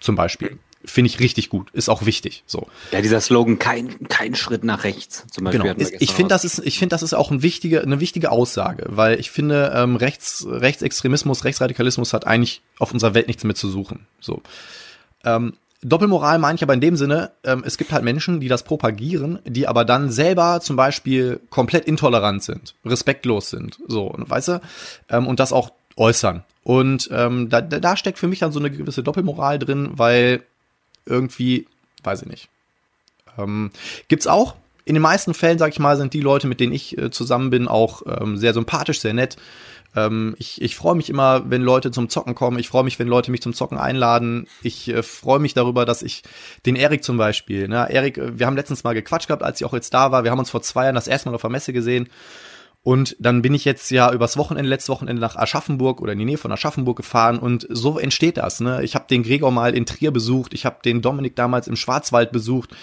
Zum 0.00 0.16
Beispiel. 0.16 0.58
Finde 0.90 1.10
ich 1.10 1.20
richtig 1.20 1.50
gut. 1.50 1.70
Ist 1.72 1.88
auch 1.88 2.06
wichtig. 2.06 2.42
So. 2.46 2.66
Ja, 2.92 3.00
dieser 3.00 3.20
Slogan, 3.20 3.58
kein, 3.58 4.08
kein 4.08 4.34
Schritt 4.34 4.64
nach 4.64 4.84
rechts. 4.84 5.24
Zum 5.30 5.44
Beispiel 5.44 5.62
genau. 5.62 5.74
Ist, 5.74 5.94
ich 5.98 6.12
finde, 6.12 6.30
das 6.30 6.44
ist, 6.44 6.60
ich 6.64 6.78
finde, 6.78 6.94
das 6.94 7.02
ist 7.02 7.14
auch 7.14 7.30
ein 7.30 7.42
wichtige, 7.42 7.82
eine 7.82 8.00
wichtige 8.00 8.30
Aussage, 8.30 8.86
weil 8.88 9.20
ich 9.20 9.30
finde, 9.30 9.72
ähm, 9.74 9.96
Rechts, 9.96 10.46
Rechtsextremismus, 10.48 11.44
Rechtsradikalismus 11.44 12.12
hat 12.12 12.26
eigentlich 12.26 12.62
auf 12.78 12.92
unserer 12.92 13.14
Welt 13.14 13.28
nichts 13.28 13.44
mehr 13.44 13.54
zu 13.54 13.68
suchen. 13.68 14.06
So. 14.20 14.42
Ähm, 15.24 15.54
Doppelmoral 15.82 16.38
meine 16.38 16.56
ich 16.56 16.62
aber 16.62 16.74
in 16.74 16.80
dem 16.80 16.96
Sinne, 16.96 17.30
ähm, 17.44 17.62
es 17.64 17.78
gibt 17.78 17.92
halt 17.92 18.02
Menschen, 18.02 18.40
die 18.40 18.48
das 18.48 18.64
propagieren, 18.64 19.38
die 19.44 19.68
aber 19.68 19.84
dann 19.84 20.10
selber 20.10 20.60
zum 20.60 20.74
Beispiel 20.74 21.40
komplett 21.50 21.84
intolerant 21.84 22.42
sind, 22.42 22.74
respektlos 22.84 23.50
sind, 23.50 23.78
so, 23.86 24.12
weißt 24.16 24.48
du, 24.48 24.60
ähm, 25.08 25.28
und 25.28 25.38
das 25.38 25.52
auch 25.52 25.70
äußern. 25.96 26.42
Und 26.64 27.08
ähm, 27.12 27.48
da, 27.48 27.60
da 27.60 27.96
steckt 27.96 28.18
für 28.18 28.26
mich 28.26 28.40
dann 28.40 28.52
so 28.52 28.58
eine 28.58 28.70
gewisse 28.70 29.02
Doppelmoral 29.02 29.58
drin, 29.58 29.90
weil 29.92 30.42
irgendwie, 31.08 31.66
weiß 32.02 32.22
ich 32.22 32.28
nicht. 32.28 32.48
Ähm, 33.38 33.70
gibt's 34.08 34.26
auch. 34.26 34.54
In 34.84 34.94
den 34.94 35.02
meisten 35.02 35.34
Fällen, 35.34 35.58
sag 35.58 35.72
ich 35.72 35.78
mal, 35.78 35.96
sind 35.96 36.14
die 36.14 36.20
Leute, 36.20 36.46
mit 36.46 36.60
denen 36.60 36.72
ich 36.72 36.96
äh, 36.96 37.10
zusammen 37.10 37.50
bin, 37.50 37.68
auch 37.68 38.02
ähm, 38.06 38.36
sehr 38.38 38.54
sympathisch, 38.54 39.00
sehr 39.00 39.12
nett. 39.12 39.36
Ähm, 39.96 40.34
ich 40.38 40.60
ich 40.62 40.76
freue 40.76 40.94
mich 40.94 41.10
immer, 41.10 41.50
wenn 41.50 41.62
Leute 41.62 41.90
zum 41.90 42.08
Zocken 42.08 42.34
kommen. 42.34 42.58
Ich 42.58 42.68
freue 42.68 42.84
mich, 42.84 42.98
wenn 42.98 43.08
Leute 43.08 43.30
mich 43.30 43.42
zum 43.42 43.54
Zocken 43.54 43.78
einladen. 43.78 44.46
Ich 44.62 44.88
äh, 44.88 45.02
freue 45.02 45.38
mich 45.38 45.54
darüber, 45.54 45.84
dass 45.84 46.02
ich 46.02 46.22
den 46.66 46.76
Erik 46.76 47.04
zum 47.04 47.16
Beispiel, 47.16 47.68
ne, 47.68 47.88
Erik, 47.90 48.18
äh, 48.18 48.38
wir 48.38 48.46
haben 48.46 48.56
letztens 48.56 48.84
mal 48.84 48.94
gequatscht 48.94 49.28
gehabt, 49.28 49.42
als 49.42 49.60
ich 49.60 49.66
auch 49.66 49.74
jetzt 49.74 49.94
da 49.94 50.12
war. 50.12 50.24
Wir 50.24 50.30
haben 50.30 50.38
uns 50.38 50.50
vor 50.50 50.62
zwei 50.62 50.84
Jahren 50.84 50.94
das 50.94 51.08
erste 51.08 51.28
Mal 51.28 51.34
auf 51.34 51.40
der 51.40 51.50
Messe 51.50 51.72
gesehen. 51.72 52.08
Und 52.88 53.16
dann 53.20 53.42
bin 53.42 53.52
ich 53.52 53.66
jetzt 53.66 53.90
ja 53.90 54.10
übers 54.14 54.38
Wochenende, 54.38 54.70
letztes 54.70 54.88
Wochenende 54.88 55.20
nach 55.20 55.36
Aschaffenburg 55.36 56.00
oder 56.00 56.14
in 56.14 56.20
die 56.20 56.24
Nähe 56.24 56.38
von 56.38 56.50
Aschaffenburg 56.50 56.96
gefahren 56.96 57.38
und 57.38 57.66
so 57.68 57.98
entsteht 57.98 58.38
das. 58.38 58.60
Ne? 58.60 58.82
Ich 58.82 58.94
habe 58.94 59.04
den 59.10 59.22
Gregor 59.24 59.50
mal 59.50 59.74
in 59.74 59.84
Trier 59.84 60.10
besucht, 60.10 60.54
ich 60.54 60.64
habe 60.64 60.78
den 60.82 61.02
Dominik 61.02 61.36
damals 61.36 61.68
im 61.68 61.76
Schwarzwald 61.76 62.32
besucht, 62.32 62.74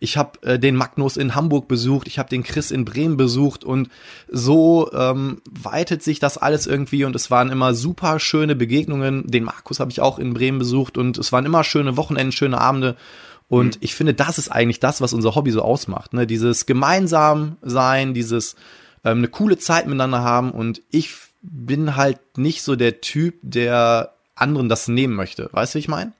ich 0.00 0.18
habe 0.18 0.32
äh, 0.42 0.58
den 0.58 0.76
Magnus 0.76 1.16
in 1.16 1.34
Hamburg 1.34 1.66
besucht, 1.66 2.08
ich 2.08 2.18
habe 2.18 2.28
den 2.28 2.42
Chris 2.42 2.70
in 2.70 2.84
Bremen 2.84 3.16
besucht 3.16 3.64
und 3.64 3.88
so 4.28 4.92
ähm, 4.92 5.40
weitet 5.50 6.02
sich 6.02 6.18
das 6.18 6.36
alles 6.36 6.66
irgendwie 6.66 7.06
und 7.06 7.16
es 7.16 7.30
waren 7.30 7.50
immer 7.50 7.72
super 7.72 8.20
schöne 8.20 8.54
Begegnungen. 8.54 9.26
Den 9.26 9.44
Markus 9.44 9.80
habe 9.80 9.90
ich 9.90 10.02
auch 10.02 10.18
in 10.18 10.34
Bremen 10.34 10.58
besucht 10.58 10.98
und 10.98 11.16
es 11.16 11.32
waren 11.32 11.46
immer 11.46 11.64
schöne 11.64 11.96
Wochenenden, 11.96 12.32
schöne 12.32 12.60
Abende. 12.60 12.96
Und 13.48 13.76
mhm. 13.76 13.80
ich 13.80 13.94
finde, 13.94 14.12
das 14.12 14.36
ist 14.36 14.50
eigentlich 14.52 14.80
das, 14.80 15.00
was 15.00 15.14
unser 15.14 15.34
Hobby 15.34 15.52
so 15.52 15.62
ausmacht. 15.62 16.12
Ne? 16.12 16.26
Dieses 16.26 16.66
gemeinsam 16.66 17.56
sein, 17.62 18.12
dieses 18.12 18.56
ähm, 19.04 19.18
eine 19.18 19.28
coole 19.28 19.58
Zeit 19.58 19.86
miteinander 19.86 20.22
haben 20.22 20.50
und 20.50 20.82
ich 20.90 21.14
bin 21.42 21.96
halt 21.96 22.18
nicht 22.38 22.62
so 22.62 22.74
der 22.74 23.00
Typ, 23.00 23.36
der 23.42 24.14
anderen 24.34 24.68
das 24.68 24.88
nehmen 24.88 25.14
möchte. 25.14 25.48
Weißt 25.52 25.74
du, 25.74 25.76
wie 25.76 25.80
ich 25.80 25.88
meine? 25.88 26.12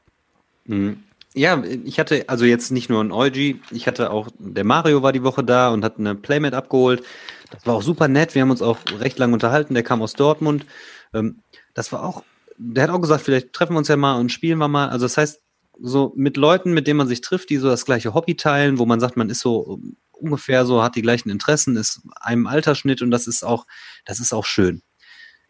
Mhm. 0.67 1.03
Ja, 1.37 1.63
ich 1.65 1.99
hatte 1.99 2.29
also 2.29 2.45
jetzt 2.45 2.71
nicht 2.71 2.89
nur 2.89 3.03
ein 3.03 3.11
Eugi, 3.11 3.61
ich 3.73 3.89
hatte 3.89 4.11
auch, 4.11 4.29
der 4.39 4.63
Mario 4.63 5.03
war 5.03 5.13
die 5.13 5.25
Woche 5.25 5.43
da 5.43 5.71
und 5.71 5.85
hat 5.85 5.99
eine 5.99 6.15
Playmat 6.15 6.55
abgeholt. 6.55 7.03
Das 7.51 7.67
war 7.67 7.75
auch 7.75 7.83
super 7.83 8.07
nett. 8.07 8.35
Wir 8.35 8.43
haben 8.43 8.51
uns 8.51 8.63
auch 8.63 8.79
recht 9.01 9.19
lang 9.19 9.33
unterhalten. 9.33 9.75
Der 9.75 9.83
kam 9.83 10.01
aus 10.01 10.13
Dortmund. 10.13 10.65
Ähm, 11.13 11.41
das 11.75 11.91
war 11.91 12.05
auch, 12.05 12.23
der 12.57 12.85
hat 12.85 12.91
auch 12.91 13.01
gesagt, 13.01 13.25
vielleicht 13.25 13.53
treffen 13.53 13.75
wir 13.75 13.79
uns 13.79 13.89
ja 13.89 13.97
mal 13.97 14.21
und 14.21 14.31
spielen 14.31 14.59
wir 14.59 14.69
mal. 14.69 14.91
Also 14.91 15.07
das 15.07 15.17
heißt, 15.17 15.41
so 15.81 16.13
mit 16.15 16.37
Leuten, 16.37 16.73
mit 16.73 16.87
denen 16.87 16.99
man 16.99 17.09
sich 17.09 17.21
trifft, 17.21 17.51
die 17.51 17.57
so 17.57 17.69
das 17.69 17.85
gleiche 17.85 18.15
Hobby 18.15 18.37
teilen, 18.37 18.79
wo 18.79 18.87
man 18.87 19.01
sagt, 19.01 19.17
man 19.17 19.29
ist 19.29 19.41
so 19.41 19.81
ungefähr 20.25 20.67
so, 20.67 20.83
hat 20.83 20.97
die 20.97 21.03
gleichen 21.03 21.31
Interessen, 21.31 21.77
ist 21.77 22.03
einem 22.21 22.47
Altersschnitt 22.47 23.03
und 23.03 23.11
das 23.11 23.27
ist 23.27 23.45
auch, 23.45 23.67
das 24.05 24.21
ist 24.21 24.33
auch 24.33 24.45
schön. 24.45 24.83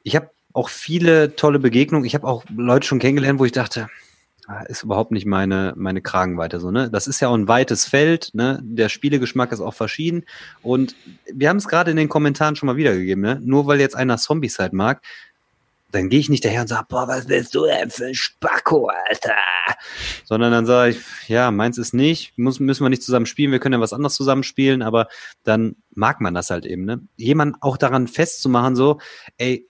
Ich 0.02 0.16
habe 0.16 0.30
auch 0.52 0.68
viele 0.68 1.36
tolle 1.36 1.58
Begegnungen. 1.58 2.04
Ich 2.04 2.14
habe 2.14 2.26
auch 2.26 2.44
Leute 2.54 2.86
schon 2.86 2.98
kennengelernt, 2.98 3.40
wo 3.40 3.44
ich 3.44 3.52
dachte, 3.52 3.88
Ah, 4.46 4.62
ist 4.64 4.82
überhaupt 4.82 5.10
nicht 5.10 5.24
meine, 5.24 5.72
meine 5.74 6.02
Kragenweite 6.02 6.60
so, 6.60 6.70
ne? 6.70 6.90
Das 6.90 7.06
ist 7.06 7.20
ja 7.20 7.28
auch 7.28 7.34
ein 7.34 7.48
weites 7.48 7.86
Feld, 7.86 8.30
ne? 8.34 8.60
Der 8.62 8.90
Spielegeschmack 8.90 9.52
ist 9.52 9.60
auch 9.60 9.72
verschieden. 9.72 10.24
Und 10.60 10.96
wir 11.32 11.48
haben 11.48 11.56
es 11.56 11.66
gerade 11.66 11.90
in 11.90 11.96
den 11.96 12.10
Kommentaren 12.10 12.54
schon 12.54 12.66
mal 12.66 12.76
wiedergegeben, 12.76 13.22
ne? 13.22 13.40
Nur 13.42 13.66
weil 13.66 13.80
jetzt 13.80 13.96
einer 13.96 14.18
Zombie-Side 14.18 14.76
mag, 14.76 15.00
dann 15.94 16.08
gehe 16.08 16.20
ich 16.20 16.28
nicht 16.28 16.44
daher 16.44 16.62
und 16.62 16.68
sage, 16.68 16.86
boah, 16.88 17.06
was 17.06 17.26
bist 17.26 17.54
du 17.54 17.64
denn 17.64 17.90
für 17.90 18.06
ein 18.06 18.14
Spacko, 18.14 18.88
Alter? 19.08 19.36
Sondern 20.24 20.50
dann 20.50 20.66
sage 20.66 20.92
ich, 20.92 21.28
ja, 21.28 21.50
meins 21.50 21.78
ist 21.78 21.94
nicht, 21.94 22.36
muss, 22.36 22.58
müssen 22.58 22.84
wir 22.84 22.90
nicht 22.90 23.02
zusammen 23.02 23.26
spielen, 23.26 23.52
wir 23.52 23.60
können 23.60 23.74
ja 23.74 23.80
was 23.80 23.92
anderes 23.92 24.14
zusammen 24.14 24.42
spielen, 24.42 24.82
aber 24.82 25.08
dann 25.44 25.76
mag 25.94 26.20
man 26.20 26.34
das 26.34 26.50
halt 26.50 26.66
eben, 26.66 26.84
ne? 26.84 27.00
Jemand 27.16 27.56
auch 27.60 27.76
daran 27.76 28.08
festzumachen, 28.08 28.74
so, 28.74 28.98
ey, 29.36 29.68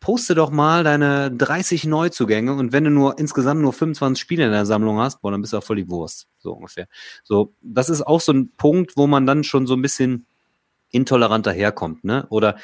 poste 0.00 0.34
doch 0.34 0.50
mal 0.50 0.84
deine 0.84 1.30
30 1.30 1.84
Neuzugänge 1.84 2.54
und 2.54 2.72
wenn 2.72 2.84
du 2.84 2.90
nur 2.90 3.18
insgesamt 3.18 3.60
nur 3.60 3.72
25 3.72 4.20
Spiele 4.20 4.44
in 4.44 4.52
der 4.52 4.66
Sammlung 4.66 4.98
hast, 4.98 5.20
boah, 5.20 5.32
dann 5.32 5.40
bist 5.40 5.52
du 5.52 5.58
auch 5.58 5.64
voll 5.64 5.76
die 5.76 5.88
Wurst, 5.90 6.28
so 6.38 6.52
ungefähr. 6.52 6.86
So, 7.24 7.54
das 7.60 7.88
ist 7.88 8.02
auch 8.02 8.20
so 8.20 8.32
ein 8.32 8.52
Punkt, 8.56 8.92
wo 8.96 9.06
man 9.06 9.26
dann 9.26 9.44
schon 9.44 9.66
so 9.66 9.74
ein 9.74 9.82
bisschen 9.82 10.26
intoleranter 10.90 11.52
herkommt, 11.52 12.04
ne? 12.04 12.26
Oder 12.30 12.56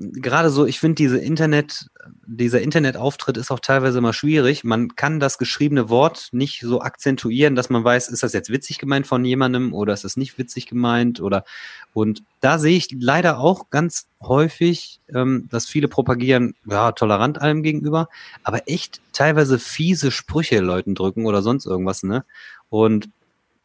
gerade 0.00 0.48
so, 0.48 0.64
ich 0.64 0.80
finde 0.80 0.94
diese 0.94 1.18
Internet, 1.18 1.90
dieser 2.26 2.62
Internetauftritt 2.62 3.36
ist 3.36 3.50
auch 3.50 3.60
teilweise 3.60 3.98
immer 3.98 4.14
schwierig. 4.14 4.64
Man 4.64 4.96
kann 4.96 5.20
das 5.20 5.36
geschriebene 5.36 5.90
Wort 5.90 6.28
nicht 6.32 6.60
so 6.62 6.80
akzentuieren, 6.80 7.54
dass 7.54 7.68
man 7.68 7.84
weiß, 7.84 8.08
ist 8.08 8.22
das 8.22 8.32
jetzt 8.32 8.50
witzig 8.50 8.78
gemeint 8.78 9.06
von 9.06 9.24
jemandem 9.24 9.74
oder 9.74 9.92
ist 9.92 10.04
das 10.04 10.16
nicht 10.16 10.38
witzig 10.38 10.66
gemeint 10.66 11.20
oder 11.20 11.44
und 11.92 12.22
da 12.40 12.58
sehe 12.58 12.76
ich 12.76 12.88
leider 12.98 13.40
auch 13.40 13.68
ganz 13.68 14.08
häufig, 14.22 15.00
ähm, 15.12 15.48
dass 15.50 15.66
viele 15.66 15.88
propagieren, 15.88 16.54
ja, 16.64 16.92
tolerant 16.92 17.40
allem 17.40 17.62
gegenüber, 17.62 18.08
aber 18.42 18.68
echt 18.68 19.02
teilweise 19.12 19.58
fiese 19.58 20.10
Sprüche 20.10 20.60
Leuten 20.60 20.94
drücken 20.94 21.26
oder 21.26 21.42
sonst 21.42 21.66
irgendwas, 21.66 22.02
ne? 22.02 22.24
Und 22.70 23.10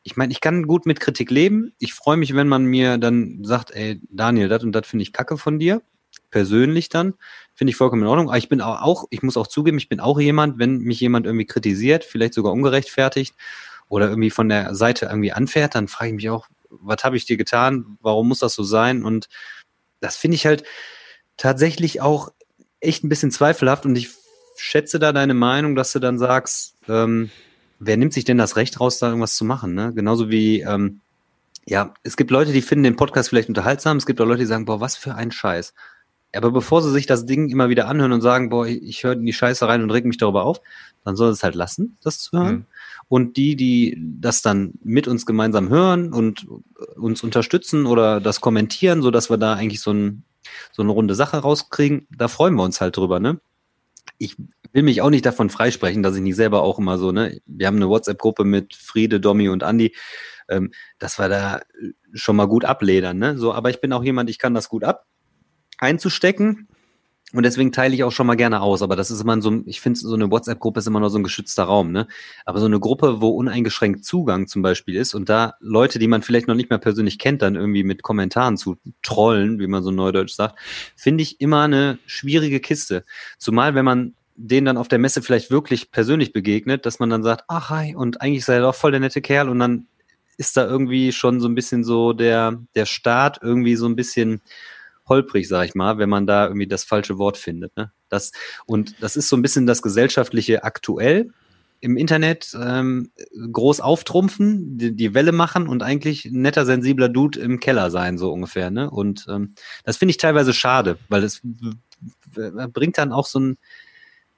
ich 0.03 0.17
meine, 0.17 0.33
ich 0.33 0.41
kann 0.41 0.67
gut 0.67 0.85
mit 0.85 0.99
Kritik 0.99 1.31
leben. 1.31 1.73
Ich 1.79 1.93
freue 1.93 2.17
mich, 2.17 2.35
wenn 2.35 2.47
man 2.47 2.65
mir 2.65 2.97
dann 2.99 3.43
sagt, 3.43 3.71
ey, 3.71 3.99
Daniel, 4.11 4.49
das 4.49 4.63
und 4.63 4.71
das 4.73 4.85
finde 4.85 5.03
ich 5.03 5.13
kacke 5.13 5.37
von 5.37 5.59
dir 5.59 5.81
persönlich 6.35 6.89
dann, 6.89 7.13
finde 7.53 7.71
ich 7.71 7.77
vollkommen 7.77 8.01
in 8.01 8.09
Ordnung. 8.09 8.27
Aber 8.27 8.37
ich 8.37 8.49
bin 8.49 8.59
auch, 8.59 9.05
ich 9.09 9.23
muss 9.23 9.37
auch 9.37 9.47
zugeben, 9.47 9.77
ich 9.77 9.87
bin 9.87 10.01
auch 10.01 10.19
jemand, 10.19 10.59
wenn 10.59 10.79
mich 10.79 10.99
jemand 10.99 11.25
irgendwie 11.25 11.45
kritisiert, 11.45 12.03
vielleicht 12.03 12.33
sogar 12.33 12.51
ungerechtfertigt 12.51 13.33
oder 13.87 14.09
irgendwie 14.09 14.31
von 14.31 14.49
der 14.49 14.75
Seite 14.75 15.05
irgendwie 15.05 15.31
anfährt, 15.31 15.75
dann 15.75 15.87
frage 15.87 16.09
ich 16.09 16.15
mich 16.15 16.29
auch, 16.29 16.47
was 16.69 17.05
habe 17.05 17.15
ich 17.15 17.23
dir 17.23 17.37
getan? 17.37 17.97
Warum 18.01 18.27
muss 18.27 18.39
das 18.39 18.53
so 18.53 18.63
sein? 18.63 19.05
Und 19.05 19.29
das 20.01 20.17
finde 20.17 20.35
ich 20.35 20.45
halt 20.45 20.65
tatsächlich 21.37 22.01
auch 22.01 22.33
echt 22.81 23.05
ein 23.05 23.09
bisschen 23.09 23.31
zweifelhaft 23.31 23.85
und 23.85 23.95
ich 23.95 24.09
schätze 24.57 24.99
da 24.99 25.13
deine 25.13 25.35
Meinung, 25.35 25.77
dass 25.77 25.93
du 25.93 25.99
dann 25.99 26.19
sagst, 26.19 26.75
ähm, 26.89 27.29
wer 27.79 27.95
nimmt 27.95 28.11
sich 28.11 28.25
denn 28.25 28.37
das 28.37 28.57
Recht 28.57 28.81
raus, 28.81 28.99
da 28.99 29.07
irgendwas 29.07 29.37
zu 29.37 29.45
machen? 29.45 29.73
Ne? 29.73 29.93
Genauso 29.93 30.29
wie, 30.29 30.59
ähm, 30.63 30.99
ja, 31.65 31.93
es 32.03 32.17
gibt 32.17 32.29
Leute, 32.29 32.51
die 32.51 32.61
finden 32.61 32.83
den 32.83 32.97
Podcast 32.97 33.29
vielleicht 33.29 33.47
unterhaltsam, 33.47 33.95
es 33.95 34.05
gibt 34.05 34.19
auch 34.19 34.25
Leute, 34.25 34.41
die 34.41 34.47
sagen, 34.47 34.65
boah, 34.65 34.81
was 34.81 34.97
für 34.97 35.15
ein 35.15 35.31
Scheiß. 35.31 35.73
Aber 36.35 36.51
bevor 36.51 36.81
sie 36.81 36.91
sich 36.91 37.05
das 37.05 37.25
Ding 37.25 37.49
immer 37.49 37.69
wieder 37.69 37.87
anhören 37.87 38.11
und 38.11 38.21
sagen, 38.21 38.49
boah, 38.49 38.67
ich 38.67 39.03
höre 39.03 39.13
in 39.13 39.25
die 39.25 39.33
Scheiße 39.33 39.67
rein 39.67 39.81
und 39.81 39.91
reg 39.91 40.05
mich 40.05 40.17
darüber 40.17 40.43
auf, 40.43 40.61
dann 41.03 41.15
soll 41.15 41.29
es 41.31 41.43
halt 41.43 41.55
lassen, 41.55 41.97
das 42.03 42.19
zu 42.19 42.37
hören. 42.37 42.55
Mhm. 42.55 42.65
Und 43.07 43.37
die, 43.37 43.55
die 43.55 43.97
das 44.19 44.41
dann 44.41 44.73
mit 44.83 45.07
uns 45.07 45.25
gemeinsam 45.25 45.69
hören 45.69 46.11
und 46.11 46.47
uns 46.95 47.23
unterstützen 47.23 47.85
oder 47.85 48.19
das 48.19 48.41
kommentieren, 48.41 49.01
so 49.01 49.11
dass 49.11 49.29
wir 49.29 49.37
da 49.37 49.53
eigentlich 49.53 49.81
so, 49.81 49.91
ein, 49.91 50.23
so 50.71 50.81
eine 50.81 50.91
runde 50.91 51.15
Sache 51.15 51.37
rauskriegen, 51.37 52.07
da 52.15 52.27
freuen 52.27 52.55
wir 52.55 52.63
uns 52.63 52.81
halt 52.81 52.97
drüber, 52.97 53.19
ne? 53.19 53.39
Ich 54.17 54.37
will 54.71 54.83
mich 54.83 55.01
auch 55.01 55.09
nicht 55.09 55.25
davon 55.25 55.49
freisprechen, 55.49 56.01
dass 56.01 56.15
ich 56.15 56.21
nicht 56.21 56.35
selber 56.35 56.63
auch 56.63 56.79
immer 56.79 56.97
so, 56.97 57.11
ne? 57.11 57.39
Wir 57.45 57.67
haben 57.67 57.75
eine 57.75 57.89
WhatsApp-Gruppe 57.89 58.43
mit 58.43 58.75
Friede, 58.75 59.19
Domi 59.19 59.49
und 59.49 59.63
Andi, 59.63 59.95
ähm, 60.49 60.71
dass 60.97 61.19
wir 61.19 61.29
da 61.29 61.61
schon 62.13 62.35
mal 62.35 62.47
gut 62.47 62.65
abledern, 62.65 63.17
ne? 63.17 63.37
So, 63.37 63.53
aber 63.53 63.69
ich 63.69 63.81
bin 63.81 63.93
auch 63.93 64.03
jemand, 64.03 64.29
ich 64.29 64.39
kann 64.39 64.53
das 64.53 64.69
gut 64.69 64.83
ab 64.83 65.05
einzustecken. 65.77 66.67
Und 67.33 67.43
deswegen 67.43 67.73
teile 67.73 67.93
ich 67.93 68.03
auch 68.03 68.11
schon 68.11 68.27
mal 68.27 68.35
gerne 68.35 68.61
aus. 68.61 68.81
Aber 68.81 68.95
das 68.95 69.11
ist 69.11 69.19
immer 69.19 69.41
so, 69.41 69.61
ich 69.65 69.81
finde, 69.81 69.99
so 69.99 70.13
eine 70.13 70.31
WhatsApp-Gruppe 70.31 70.79
ist 70.79 70.87
immer 70.87 71.01
noch 71.01 71.09
so 71.09 71.17
ein 71.17 71.23
geschützter 71.23 71.63
Raum, 71.63 71.91
ne? 71.91 72.07
Aber 72.45 72.59
so 72.59 72.65
eine 72.65 72.79
Gruppe, 72.79 73.19
wo 73.19 73.29
uneingeschränkt 73.29 74.05
Zugang 74.05 74.47
zum 74.47 74.61
Beispiel 74.61 74.95
ist 74.95 75.13
und 75.13 75.27
da 75.27 75.55
Leute, 75.59 75.99
die 75.99 76.07
man 76.07 76.21
vielleicht 76.21 76.47
noch 76.47 76.55
nicht 76.55 76.69
mehr 76.69 76.79
persönlich 76.79 77.19
kennt, 77.19 77.41
dann 77.41 77.55
irgendwie 77.55 77.83
mit 77.83 78.03
Kommentaren 78.03 78.55
zu 78.55 78.77
trollen, 79.01 79.59
wie 79.59 79.67
man 79.67 79.83
so 79.83 79.91
neudeutsch 79.91 80.33
sagt, 80.33 80.57
finde 80.95 81.23
ich 81.23 81.41
immer 81.41 81.63
eine 81.63 81.97
schwierige 82.05 82.61
Kiste. 82.61 83.03
Zumal, 83.37 83.75
wenn 83.75 83.85
man 83.85 84.13
denen 84.35 84.65
dann 84.65 84.77
auf 84.77 84.87
der 84.87 84.99
Messe 84.99 85.21
vielleicht 85.21 85.49
wirklich 85.49 85.91
persönlich 85.91 86.31
begegnet, 86.31 86.85
dass 86.85 86.99
man 86.99 87.09
dann 87.09 87.23
sagt, 87.23 87.45
ach 87.47 87.69
hi, 87.69 87.95
und 87.95 88.21
eigentlich 88.21 88.45
sei 88.45 88.55
er 88.55 88.61
doch 88.61 88.75
voll 88.75 88.91
der 88.91 88.99
nette 88.99 89.21
Kerl 89.21 89.49
und 89.49 89.59
dann 89.59 89.87
ist 90.37 90.57
da 90.57 90.65
irgendwie 90.65 91.11
schon 91.11 91.39
so 91.39 91.47
ein 91.47 91.55
bisschen 91.55 91.83
so 91.83 92.13
der, 92.13 92.61
der 92.75 92.85
Start 92.85 93.39
irgendwie 93.41 93.75
so 93.75 93.87
ein 93.87 93.95
bisschen 93.95 94.41
holprig, 95.07 95.47
sag 95.47 95.65
ich 95.65 95.75
mal, 95.75 95.97
wenn 95.97 96.09
man 96.09 96.27
da 96.27 96.45
irgendwie 96.45 96.67
das 96.67 96.83
falsche 96.83 97.17
Wort 97.17 97.37
findet. 97.37 97.75
Ne? 97.77 97.91
Das, 98.09 98.31
und 98.65 98.95
das 99.01 99.15
ist 99.15 99.29
so 99.29 99.35
ein 99.35 99.41
bisschen 99.41 99.67
das 99.67 99.81
gesellschaftliche 99.81 100.63
aktuell 100.63 101.31
im 101.81 101.97
Internet 101.97 102.57
ähm, 102.59 103.11
groß 103.51 103.79
auftrumpfen, 103.79 104.77
die, 104.77 104.95
die 104.95 105.13
Welle 105.13 105.31
machen 105.31 105.67
und 105.67 105.83
eigentlich 105.83 106.25
ein 106.25 106.41
netter, 106.41 106.65
sensibler 106.65 107.09
Dude 107.09 107.39
im 107.39 107.59
Keller 107.59 107.91
sein, 107.91 108.17
so 108.17 108.31
ungefähr. 108.31 108.71
Ne? 108.71 108.89
Und 108.89 109.27
ähm, 109.29 109.53
das 109.83 109.97
finde 109.97 110.11
ich 110.11 110.17
teilweise 110.17 110.53
schade, 110.53 110.97
weil 111.09 111.21
das 111.21 111.41
bringt 112.33 112.97
dann 112.97 113.11
auch 113.11 113.27
so 113.27 113.39
ein, 113.39 113.57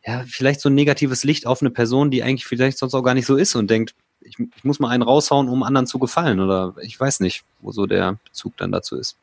ja, 0.06 0.23
vielleicht 0.27 0.61
so 0.61 0.69
ein 0.69 0.76
negatives 0.76 1.23
Licht 1.23 1.48
auf 1.48 1.61
eine 1.61 1.69
Person, 1.69 2.11
die 2.11 2.23
eigentlich 2.23 2.45
vielleicht 2.45 2.77
sonst 2.77 2.94
auch 2.94 3.03
gar 3.03 3.14
nicht 3.14 3.26
so 3.26 3.35
ist 3.35 3.56
und 3.56 3.69
denkt, 3.69 3.94
ich, 4.19 4.35
ich 4.39 4.64
muss 4.64 4.80
mal 4.80 4.89
einen 4.89 5.03
raushauen, 5.03 5.48
um 5.48 5.64
anderen 5.64 5.88
zu 5.88 5.99
gefallen 5.99 6.39
oder 6.39 6.76
ich 6.81 6.99
weiß 6.99 7.22
nicht, 7.22 7.44
wo 7.61 7.72
so 7.72 7.85
der 7.85 8.18
Bezug 8.26 8.57
dann 8.57 8.72
dazu 8.72 8.98
ist. 8.98 9.15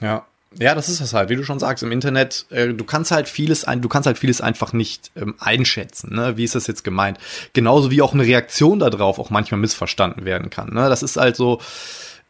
Ja, 0.00 0.26
ja, 0.58 0.74
das 0.74 0.88
ist 0.88 1.00
es 1.00 1.14
halt, 1.14 1.28
wie 1.28 1.36
du 1.36 1.44
schon 1.44 1.58
sagst, 1.58 1.82
im 1.82 1.92
Internet, 1.92 2.46
äh, 2.50 2.68
du 2.68 2.84
kannst 2.84 3.10
halt 3.10 3.28
vieles 3.28 3.64
ein, 3.64 3.80
du 3.80 3.88
kannst 3.88 4.06
halt 4.06 4.18
vieles 4.18 4.40
einfach 4.40 4.72
nicht 4.72 5.10
ähm, 5.16 5.34
einschätzen, 5.38 6.14
ne? 6.14 6.36
Wie 6.36 6.44
ist 6.44 6.54
das 6.54 6.66
jetzt 6.66 6.84
gemeint? 6.84 7.18
Genauso 7.52 7.90
wie 7.90 8.02
auch 8.02 8.14
eine 8.14 8.24
Reaktion 8.24 8.78
darauf 8.78 9.18
auch 9.18 9.30
manchmal 9.30 9.60
missverstanden 9.60 10.24
werden 10.24 10.50
kann. 10.50 10.72
Ne? 10.72 10.88
Das 10.88 11.02
ist 11.02 11.16
halt 11.16 11.36
so, 11.36 11.60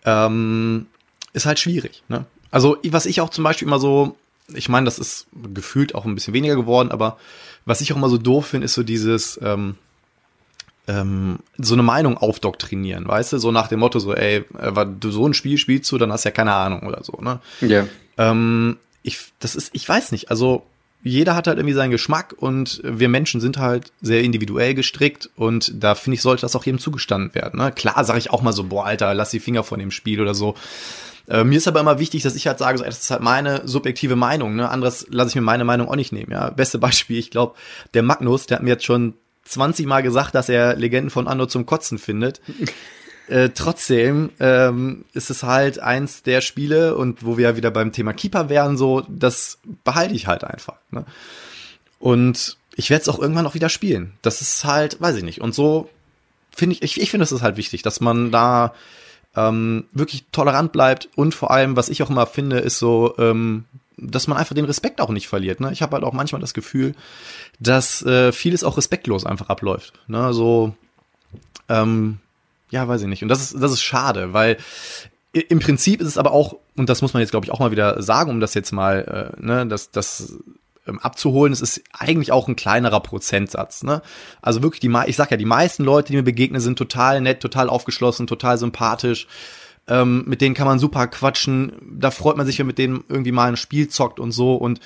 ähm, 0.05 0.86
ist 1.32 1.47
halt 1.47 1.59
schwierig. 1.59 2.03
Ne? 2.09 2.24
Also, 2.51 2.77
was 2.85 3.07
ich 3.07 3.20
auch 3.20 3.31
zum 3.31 3.44
Beispiel 3.44 3.66
immer 3.66 3.78
so, 3.78 4.16
ich 4.53 4.69
meine, 4.69 4.85
das 4.85 4.99
ist 4.99 5.27
gefühlt 5.55 5.94
auch 5.94 6.05
ein 6.05 6.15
bisschen 6.15 6.35
weniger 6.35 6.57
geworden, 6.57 6.90
aber 6.90 7.19
was 7.65 7.81
ich 7.81 7.93
auch 7.93 7.97
immer 7.97 8.09
so 8.09 8.19
doof 8.19 8.47
finde, 8.47 8.66
ist 8.66 8.74
so 8.74 8.82
dieses, 8.82 9.39
ähm, 9.43 9.77
ähm, 10.89 11.39
so 11.59 11.74
eine 11.74 11.82
Meinung 11.82 12.19
aufdoktrinieren, 12.19 13.07
weißt 13.07 13.35
du, 13.35 13.39
so 13.39 13.53
nach 13.53 13.69
dem 13.69 13.81
Motto 13.81 13.99
so, 13.99 14.15
ey, 14.15 14.44
äh, 14.59 14.86
du 14.99 15.11
so 15.11 15.27
ein 15.27 15.35
Spiel 15.35 15.57
spielst 15.57 15.90
du, 15.93 15.99
dann 15.99 16.12
hast 16.12 16.24
du 16.24 16.28
ja 16.28 16.35
keine 16.35 16.53
Ahnung 16.53 16.82
oder 16.82 17.05
so, 17.05 17.19
ne? 17.20 17.40
Ja. 17.61 17.69
Yeah. 17.69 17.89
Ähm, 18.31 18.78
ich, 19.03 19.19
das 19.40 19.55
ist, 19.55 19.70
ich 19.73 19.89
weiß 19.89 20.12
nicht, 20.12 20.31
also 20.31 20.65
jeder 21.03 21.35
hat 21.35 21.49
halt 21.49 21.59
irgendwie 21.59 21.74
seinen 21.74 21.90
Geschmack 21.90 22.35
und 22.39 22.81
wir 22.85 23.09
Menschen 23.09 23.40
sind 23.40 23.59
halt 23.59 23.93
sehr 24.01 24.23
individuell 24.23 24.74
gestrickt 24.74 25.31
und 25.35 25.73
da 25.74 25.97
finde 25.97 26.15
ich, 26.15 26.23
sollte 26.23 26.43
das 26.43 26.55
auch 26.55 26.65
jedem 26.65 26.78
zugestanden 26.78 27.35
werden. 27.35 27.59
Ne? 27.59 27.73
Klar 27.73 28.05
sage 28.05 28.20
ich 28.20 28.31
auch 28.31 28.43
mal 28.43 28.53
so, 28.53 28.65
boah, 28.65 28.86
Alter, 28.86 29.12
lass 29.12 29.31
die 29.31 29.40
Finger 29.40 29.65
von 29.65 29.81
dem 29.81 29.90
Spiel 29.90 30.20
oder 30.20 30.35
so. 30.35 30.55
Äh, 31.28 31.43
mir 31.43 31.59
ist 31.59 31.66
aber 31.66 31.81
immer 31.81 31.99
wichtig, 31.99 32.23
dass 32.23 32.36
ich 32.36 32.47
halt 32.47 32.59
sage, 32.59 32.78
so, 32.78 32.85
das 32.85 33.01
ist 33.01 33.11
halt 33.11 33.23
meine 33.23 33.66
subjektive 33.66 34.15
Meinung. 34.15 34.55
Ne? 34.55 34.69
Anderes 34.69 35.07
lasse 35.11 35.31
ich 35.31 35.35
mir 35.35 35.43
meine 35.43 35.65
Meinung 35.65 35.89
auch 35.89 35.97
nicht 35.97 36.12
nehmen. 36.12 36.31
Ja? 36.31 36.51
Beste 36.51 36.78
Beispiel, 36.78 37.19
ich 37.19 37.31
glaube, 37.31 37.57
der 37.94 38.05
Magnus, 38.05 38.47
der 38.47 38.59
hat 38.59 38.62
mir 38.62 38.70
jetzt 38.70 38.85
schon 38.85 39.15
20 39.44 39.86
Mal 39.86 40.03
gesagt, 40.03 40.36
dass 40.36 40.49
er 40.49 40.77
Legenden 40.77 41.11
von 41.11 41.27
Anno 41.27 41.47
zum 41.47 41.66
Kotzen 41.66 41.99
findet. 41.99 42.40
Äh, 43.28 43.51
trotzdem 43.51 44.31
ähm, 44.40 45.05
ist 45.12 45.31
es 45.31 45.43
halt 45.43 45.78
eins 45.78 46.23
der 46.23 46.40
Spiele 46.40 46.97
und 46.97 47.24
wo 47.24 47.36
wir 47.36 47.51
ja 47.51 47.57
wieder 47.57 47.70
beim 47.70 47.93
Thema 47.93 48.12
Keeper 48.12 48.49
wären, 48.49 48.77
so, 48.77 49.05
das 49.09 49.59
behalte 49.85 50.15
ich 50.15 50.27
halt 50.27 50.44
einfach. 50.44 50.77
Ne? 50.90 51.05
Und 51.99 52.57
ich 52.74 52.90
werde 52.90 53.03
es 53.03 53.09
auch 53.09 53.19
irgendwann 53.19 53.47
auch 53.47 53.55
wieder 53.55 53.69
spielen. 53.69 54.15
Das 54.23 54.40
ist 54.40 54.65
halt, 54.65 55.01
weiß 55.01 55.16
ich 55.16 55.23
nicht. 55.23 55.40
Und 55.40 55.55
so 55.55 55.89
finde 56.51 56.74
ich, 56.74 56.82
ich, 56.82 57.01
ich 57.01 57.11
finde, 57.11 57.24
es 57.24 57.32
ist 57.32 57.43
halt 57.43 57.57
wichtig, 57.57 57.82
dass 57.82 58.01
man 58.01 58.32
da 58.32 58.74
ähm, 59.36 59.85
wirklich 59.93 60.27
tolerant 60.32 60.73
bleibt 60.73 61.09
und 61.15 61.35
vor 61.35 61.51
allem, 61.51 61.77
was 61.77 61.89
ich 61.89 62.03
auch 62.03 62.11
immer 62.11 62.27
finde, 62.27 62.59
ist 62.59 62.78
so, 62.78 63.15
ähm, 63.19 63.65
dass 63.97 64.27
man 64.27 64.36
einfach 64.36 64.55
den 64.55 64.65
Respekt 64.65 65.01
auch 65.01 65.11
nicht 65.11 65.28
verliert. 65.28 65.61
Ne? 65.61 65.73
Ich 65.73 65.81
habe 65.81 65.94
halt 65.94 66.05
auch 66.05 66.12
manchmal 66.12 66.40
das 66.40 66.55
Gefühl, 66.55 66.94
dass 67.61 68.03
äh, 68.03 68.32
vieles 68.32 68.65
auch 68.65 68.77
respektlos 68.77 69.24
einfach 69.24 69.49
abläuft. 69.49 69.93
Ne? 70.09 70.35
So, 70.35 70.74
ähm, 71.69 72.19
ja, 72.73 72.89
weiß 72.89 73.03
ich 73.03 73.09
nicht. 73.09 73.23
Und 73.23 73.28
das 73.28 73.43
ist, 73.43 73.62
das 73.62 73.73
ist 73.73 73.82
schade, 73.82 74.32
weil 74.32 74.57
im 75.32 75.61
Prinzip 75.61 76.01
ist 76.01 76.09
es 76.09 76.19
aber 76.19 76.32
auch, 76.32 76.57
und 76.77 76.89
das 76.89 77.01
muss 77.01 77.15
man 77.15 77.20
jetzt, 77.20 77.31
glaube 77.31 77.47
ich, 77.47 77.53
auch 77.53 77.61
mal 77.61 77.70
wieder 77.70 78.03
sagen, 78.03 78.31
um 78.31 78.40
das 78.40 78.55
jetzt 78.55 78.73
mal, 78.73 79.32
äh, 79.39 79.44
ne, 79.44 79.66
das, 79.66 79.90
das 79.90 80.39
ähm, 80.86 80.99
abzuholen, 80.99 81.53
es 81.53 81.61
ist 81.61 81.82
eigentlich 81.93 82.32
auch 82.32 82.49
ein 82.49 82.57
kleinerer 82.57 83.01
Prozentsatz. 83.01 83.82
Ne? 83.82 84.03
Also 84.43 84.62
wirklich, 84.62 84.81
die, 84.81 84.93
ich 85.07 85.16
sag 85.16 85.31
ja, 85.31 85.36
die 85.36 85.44
meisten 85.44 85.85
Leute, 85.85 86.09
die 86.12 86.16
mir 86.16 86.23
begegnen, 86.23 86.61
sind 86.61 86.77
total 86.77 87.20
nett, 87.20 87.40
total 87.40 87.69
aufgeschlossen, 87.69 88.27
total 88.27 88.59
sympathisch. 88.59 89.27
Ähm, 89.89 90.24
mit 90.27 90.40
denen 90.40 90.55
kann 90.55 90.66
man 90.66 90.78
super 90.78 91.07
quatschen. 91.09 91.73
Da 91.99 92.11
freut 92.11 92.36
man 92.36 92.47
sich, 92.47 92.59
wenn 92.59 92.66
mit 92.66 92.78
denen 92.78 93.05
irgendwie 93.09 93.32
mal 93.32 93.49
ein 93.49 93.57
Spiel 93.57 93.89
zockt 93.89 94.20
und 94.20 94.32
so. 94.32 94.55
Und 94.55 94.81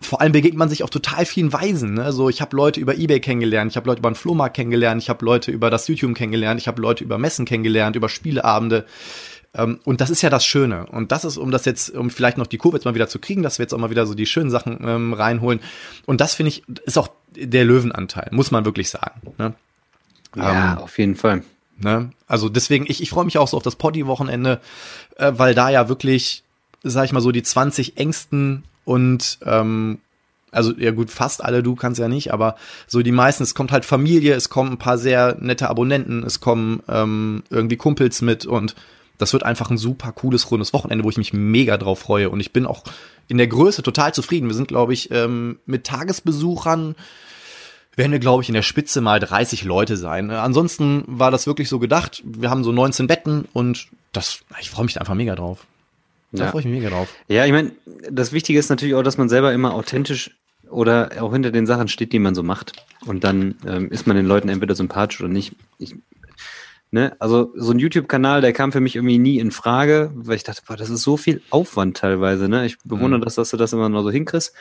vor 0.00 0.20
allem 0.20 0.32
begegnet 0.32 0.58
man 0.58 0.68
sich 0.68 0.82
auf 0.82 0.90
total 0.90 1.24
vielen 1.24 1.52
Weisen. 1.52 1.94
Ne? 1.94 2.12
So, 2.12 2.28
ich 2.28 2.40
habe 2.40 2.56
Leute 2.56 2.80
über 2.80 2.96
eBay 2.96 3.20
kennengelernt, 3.20 3.70
ich 3.72 3.76
habe 3.76 3.88
Leute 3.88 4.00
über 4.00 4.10
den 4.10 4.14
Flohmarkt 4.14 4.56
kennengelernt, 4.56 5.02
ich 5.02 5.08
habe 5.08 5.24
Leute 5.24 5.50
über 5.50 5.70
das 5.70 5.88
YouTube 5.88 6.14
kennengelernt, 6.14 6.60
ich 6.60 6.68
habe 6.68 6.80
Leute 6.80 7.02
über 7.02 7.18
Messen 7.18 7.44
kennengelernt, 7.44 7.96
über 7.96 8.08
Spieleabende. 8.08 8.84
Ähm, 9.54 9.80
und 9.84 10.00
das 10.00 10.10
ist 10.10 10.22
ja 10.22 10.30
das 10.30 10.44
Schöne. 10.44 10.86
Und 10.86 11.12
das 11.12 11.24
ist, 11.24 11.38
um 11.38 11.50
das 11.50 11.64
jetzt, 11.64 11.90
um 11.90 12.10
vielleicht 12.10 12.38
noch 12.38 12.46
die 12.46 12.58
Kurve 12.58 12.76
jetzt 12.76 12.84
mal 12.84 12.94
wieder 12.94 13.08
zu 13.08 13.18
kriegen, 13.18 13.42
dass 13.42 13.58
wir 13.58 13.64
jetzt 13.64 13.72
auch 13.72 13.78
mal 13.78 13.90
wieder 13.90 14.06
so 14.06 14.14
die 14.14 14.26
schönen 14.26 14.50
Sachen 14.50 14.78
ähm, 14.86 15.12
reinholen. 15.14 15.60
Und 16.04 16.20
das 16.20 16.34
finde 16.34 16.48
ich, 16.48 16.62
ist 16.84 16.98
auch 16.98 17.08
der 17.34 17.64
Löwenanteil, 17.64 18.28
muss 18.32 18.50
man 18.50 18.64
wirklich 18.64 18.90
sagen. 18.90 19.20
Ne? 19.38 19.54
Ja, 20.36 20.74
ähm, 20.74 20.78
auf 20.78 20.98
jeden 20.98 21.16
Fall. 21.16 21.42
Ne? 21.78 22.10
Also 22.26 22.48
deswegen, 22.48 22.86
ich, 22.88 23.02
ich 23.02 23.10
freue 23.10 23.24
mich 23.24 23.38
auch 23.38 23.48
so 23.48 23.56
auf 23.56 23.62
das 23.62 23.76
Poddy-Wochenende, 23.76 24.60
äh, 25.16 25.32
weil 25.34 25.54
da 25.54 25.70
ja 25.70 25.88
wirklich, 25.88 26.44
sag 26.82 27.04
ich 27.04 27.12
mal 27.12 27.20
so, 27.20 27.32
die 27.32 27.42
20 27.42 27.96
engsten 27.96 28.64
und 28.86 29.38
ähm, 29.44 29.98
also 30.52 30.72
ja 30.78 30.92
gut, 30.92 31.10
fast 31.10 31.44
alle, 31.44 31.62
du 31.62 31.74
kannst 31.74 32.00
ja 32.00 32.08
nicht, 32.08 32.32
aber 32.32 32.56
so 32.86 33.02
die 33.02 33.12
meisten, 33.12 33.42
es 33.42 33.54
kommt 33.54 33.72
halt 33.72 33.84
Familie, 33.84 34.34
es 34.34 34.48
kommen 34.48 34.72
ein 34.72 34.78
paar 34.78 34.96
sehr 34.96 35.36
nette 35.38 35.68
Abonnenten, 35.68 36.22
es 36.22 36.40
kommen 36.40 36.82
ähm, 36.88 37.42
irgendwie 37.50 37.76
Kumpels 37.76 38.22
mit 38.22 38.46
und 38.46 38.74
das 39.18 39.32
wird 39.32 39.42
einfach 39.42 39.70
ein 39.70 39.78
super 39.78 40.12
cooles, 40.12 40.50
rundes 40.50 40.72
Wochenende, 40.72 41.04
wo 41.04 41.10
ich 41.10 41.16
mich 41.18 41.32
mega 41.32 41.76
drauf 41.78 41.98
freue. 42.00 42.30
Und 42.30 42.40
ich 42.40 42.52
bin 42.52 42.66
auch 42.66 42.84
in 43.28 43.38
der 43.38 43.46
Größe 43.48 43.82
total 43.82 44.14
zufrieden. 44.14 44.46
Wir 44.46 44.54
sind, 44.54 44.68
glaube 44.68 44.92
ich, 44.92 45.10
ähm, 45.10 45.58
mit 45.64 45.84
Tagesbesuchern 45.84 46.94
werden 47.96 48.12
wir, 48.12 48.18
glaube 48.18 48.42
ich, 48.42 48.50
in 48.50 48.54
der 48.54 48.62
Spitze 48.62 49.00
mal 49.00 49.18
30 49.18 49.64
Leute 49.64 49.96
sein. 49.96 50.30
Ansonsten 50.30 51.04
war 51.06 51.30
das 51.30 51.46
wirklich 51.46 51.70
so 51.70 51.78
gedacht. 51.78 52.22
Wir 52.24 52.50
haben 52.50 52.62
so 52.62 52.72
19 52.72 53.06
Betten 53.06 53.46
und 53.54 53.88
das, 54.12 54.40
ich 54.60 54.70
freue 54.70 54.84
mich 54.84 55.00
einfach 55.00 55.14
mega 55.14 55.34
drauf. 55.34 55.66
Da 56.32 56.44
ja. 56.44 56.50
freue 56.50 56.60
ich 56.60 56.66
mich 56.66 56.78
mega 56.78 56.90
drauf. 56.90 57.14
Ja, 57.28 57.44
ich 57.44 57.52
meine, 57.52 57.72
das 58.10 58.32
Wichtige 58.32 58.58
ist 58.58 58.68
natürlich 58.68 58.94
auch, 58.94 59.02
dass 59.02 59.18
man 59.18 59.28
selber 59.28 59.52
immer 59.52 59.74
authentisch 59.74 60.36
oder 60.70 61.10
auch 61.20 61.32
hinter 61.32 61.50
den 61.50 61.66
Sachen 61.66 61.88
steht, 61.88 62.12
die 62.12 62.18
man 62.18 62.34
so 62.34 62.42
macht. 62.42 62.72
Und 63.06 63.24
dann 63.24 63.56
ähm, 63.66 63.90
ist 63.90 64.06
man 64.06 64.16
den 64.16 64.26
Leuten 64.26 64.48
entweder 64.48 64.74
sympathisch 64.74 65.20
oder 65.20 65.28
nicht. 65.28 65.54
Ich, 65.78 65.94
ne, 66.90 67.16
also 67.20 67.52
so 67.54 67.72
ein 67.72 67.78
YouTube-Kanal, 67.78 68.40
der 68.40 68.52
kam 68.52 68.72
für 68.72 68.80
mich 68.80 68.96
irgendwie 68.96 69.18
nie 69.18 69.38
in 69.38 69.52
Frage, 69.52 70.10
weil 70.14 70.36
ich 70.36 70.42
dachte, 70.42 70.62
boah, 70.66 70.76
das 70.76 70.90
ist 70.90 71.02
so 71.02 71.16
viel 71.16 71.40
Aufwand 71.50 71.96
teilweise. 71.96 72.48
Ne? 72.48 72.66
Ich 72.66 72.78
bewundere 72.80 73.20
mhm. 73.20 73.24
das, 73.24 73.36
dass 73.36 73.50
du 73.50 73.56
das 73.56 73.72
immer 73.72 73.88
noch 73.88 74.02
so 74.02 74.10
hinkriegst. 74.10 74.52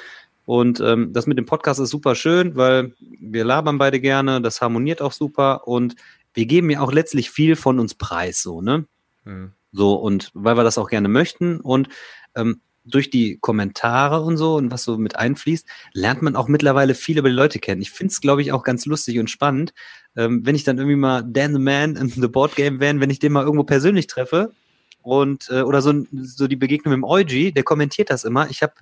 Und 0.46 0.80
ähm, 0.80 1.12
das 1.12 1.26
mit 1.26 1.40
dem 1.40 1.48
Podcast 1.48 1.80
ist 1.80 1.90
super 1.90 2.14
schön, 2.14 2.56
weil 2.56 2.94
wir 3.00 3.44
labern 3.44 3.80
beide 3.80 4.00
gerne, 4.00 4.42
das 4.42 4.62
harmoniert 4.62 5.02
auch 5.02 5.12
super 5.12 5.68
und 5.68 5.96
wir 6.36 6.46
geben 6.46 6.70
ja 6.70 6.82
auch 6.82 6.92
letztlich 6.92 7.32
viel 7.32 7.56
von 7.56 7.80
uns 7.80 7.96
preis, 7.96 8.44
so, 8.44 8.62
ne? 8.62 8.86
Mhm. 9.24 9.54
So, 9.76 9.96
und 9.96 10.32
weil 10.34 10.56
wir 10.56 10.64
das 10.64 10.78
auch 10.78 10.90
gerne 10.90 11.10
möchten 11.10 11.60
und 11.60 11.90
ähm, 12.36 12.62
durch 12.86 13.10
die 13.10 13.40
Kommentare 13.40 14.22
und 14.22 14.38
so 14.38 14.56
und 14.56 14.72
was 14.72 14.84
so 14.84 14.98
mit 14.98 15.16
einfließt, 15.16 15.68
lernt 15.94 16.22
man 16.22 16.36
auch 16.36 16.48
mittlerweile 16.48 16.94
viel 16.94 17.18
über 17.18 17.30
die 17.30 17.36
Leute 17.36 17.60
kennen. 17.60 17.82
Ich 17.82 17.92
finde 17.92 18.12
es, 18.12 18.22
glaube 18.22 18.42
ich, 18.42 18.52
auch 18.52 18.64
ganz 18.64 18.86
lustig 18.86 19.20
und 19.20 19.30
spannend, 19.30 19.74
ähm, 20.16 20.46
wenn 20.46 20.56
ich 20.56 20.64
dann 20.64 20.78
irgendwie 20.78 20.96
mal 20.96 21.24
Dan 21.24 21.54
the 21.54 21.60
Man 21.60 21.96
in 21.96 22.10
the 22.10 22.28
Board 22.28 22.56
Game 22.56 22.80
Van, 22.80 23.00
wenn 23.00 23.10
ich 23.10 23.20
den 23.20 23.34
mal 23.34 23.44
irgendwo 23.44 23.64
persönlich 23.64 24.08
treffe 24.08 24.54
und 25.02 25.50
äh, 25.50 25.62
oder 25.62 25.82
so, 25.82 25.94
so 26.12 26.48
die 26.48 26.56
Begegnung 26.56 26.92
mit 26.92 26.98
dem 26.98 27.04
Eugi, 27.04 27.52
der 27.52 27.64
kommentiert 27.64 28.10
das 28.10 28.24
immer. 28.24 28.50
Ich 28.50 28.62
habe 28.62 28.74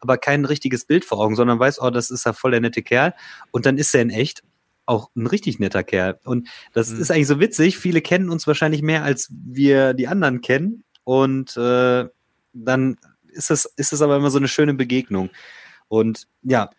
aber 0.00 0.18
kein 0.18 0.44
richtiges 0.44 0.84
Bild 0.84 1.04
vor 1.04 1.18
Augen, 1.18 1.36
sondern 1.36 1.58
weiß, 1.58 1.80
oh, 1.80 1.90
das 1.90 2.10
ist 2.10 2.26
ja 2.26 2.32
voll 2.32 2.50
der 2.50 2.60
nette 2.60 2.82
Kerl. 2.82 3.14
Und 3.52 3.64
dann 3.64 3.78
ist 3.78 3.94
er 3.94 4.02
in 4.02 4.10
echt 4.10 4.42
auch 4.86 5.10
ein 5.16 5.26
richtig 5.26 5.58
netter 5.58 5.82
Kerl. 5.82 6.18
Und 6.24 6.48
das 6.72 6.90
mhm. 6.90 7.00
ist 7.00 7.10
eigentlich 7.10 7.28
so 7.28 7.40
witzig. 7.40 7.78
Viele 7.78 8.00
kennen 8.00 8.30
uns 8.30 8.46
wahrscheinlich 8.46 8.82
mehr, 8.82 9.04
als 9.04 9.28
wir 9.30 9.94
die 9.94 10.08
anderen 10.08 10.40
kennen. 10.40 10.84
Und 11.04 11.56
äh, 11.56 12.06
dann 12.52 12.96
ist 13.32 13.50
es, 13.50 13.64
ist 13.64 13.92
es 13.92 14.02
aber 14.02 14.16
immer 14.16 14.30
so 14.30 14.38
eine 14.38 14.48
schöne 14.48 14.74
Begegnung. 14.74 15.30
Und 15.88 16.26
ja, 16.42 16.70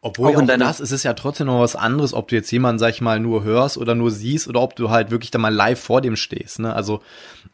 Obwohl 0.00 0.34
auch, 0.34 0.42
auch 0.42 0.46
das 0.46 0.80
ist 0.80 0.92
es 0.92 1.02
ja 1.02 1.14
trotzdem 1.14 1.46
noch 1.46 1.60
was 1.60 1.76
anderes, 1.76 2.14
ob 2.14 2.28
du 2.28 2.36
jetzt 2.36 2.50
jemanden, 2.50 2.78
sag 2.78 2.90
ich 2.90 3.00
mal, 3.00 3.20
nur 3.20 3.44
hörst 3.44 3.78
oder 3.78 3.94
nur 3.94 4.10
siehst 4.10 4.48
oder 4.48 4.60
ob 4.60 4.76
du 4.76 4.90
halt 4.90 5.10
wirklich 5.10 5.30
da 5.30 5.38
mal 5.38 5.52
live 5.52 5.80
vor 5.80 6.00
dem 6.00 6.16
stehst. 6.16 6.60
Ne? 6.60 6.72
Also 6.72 7.02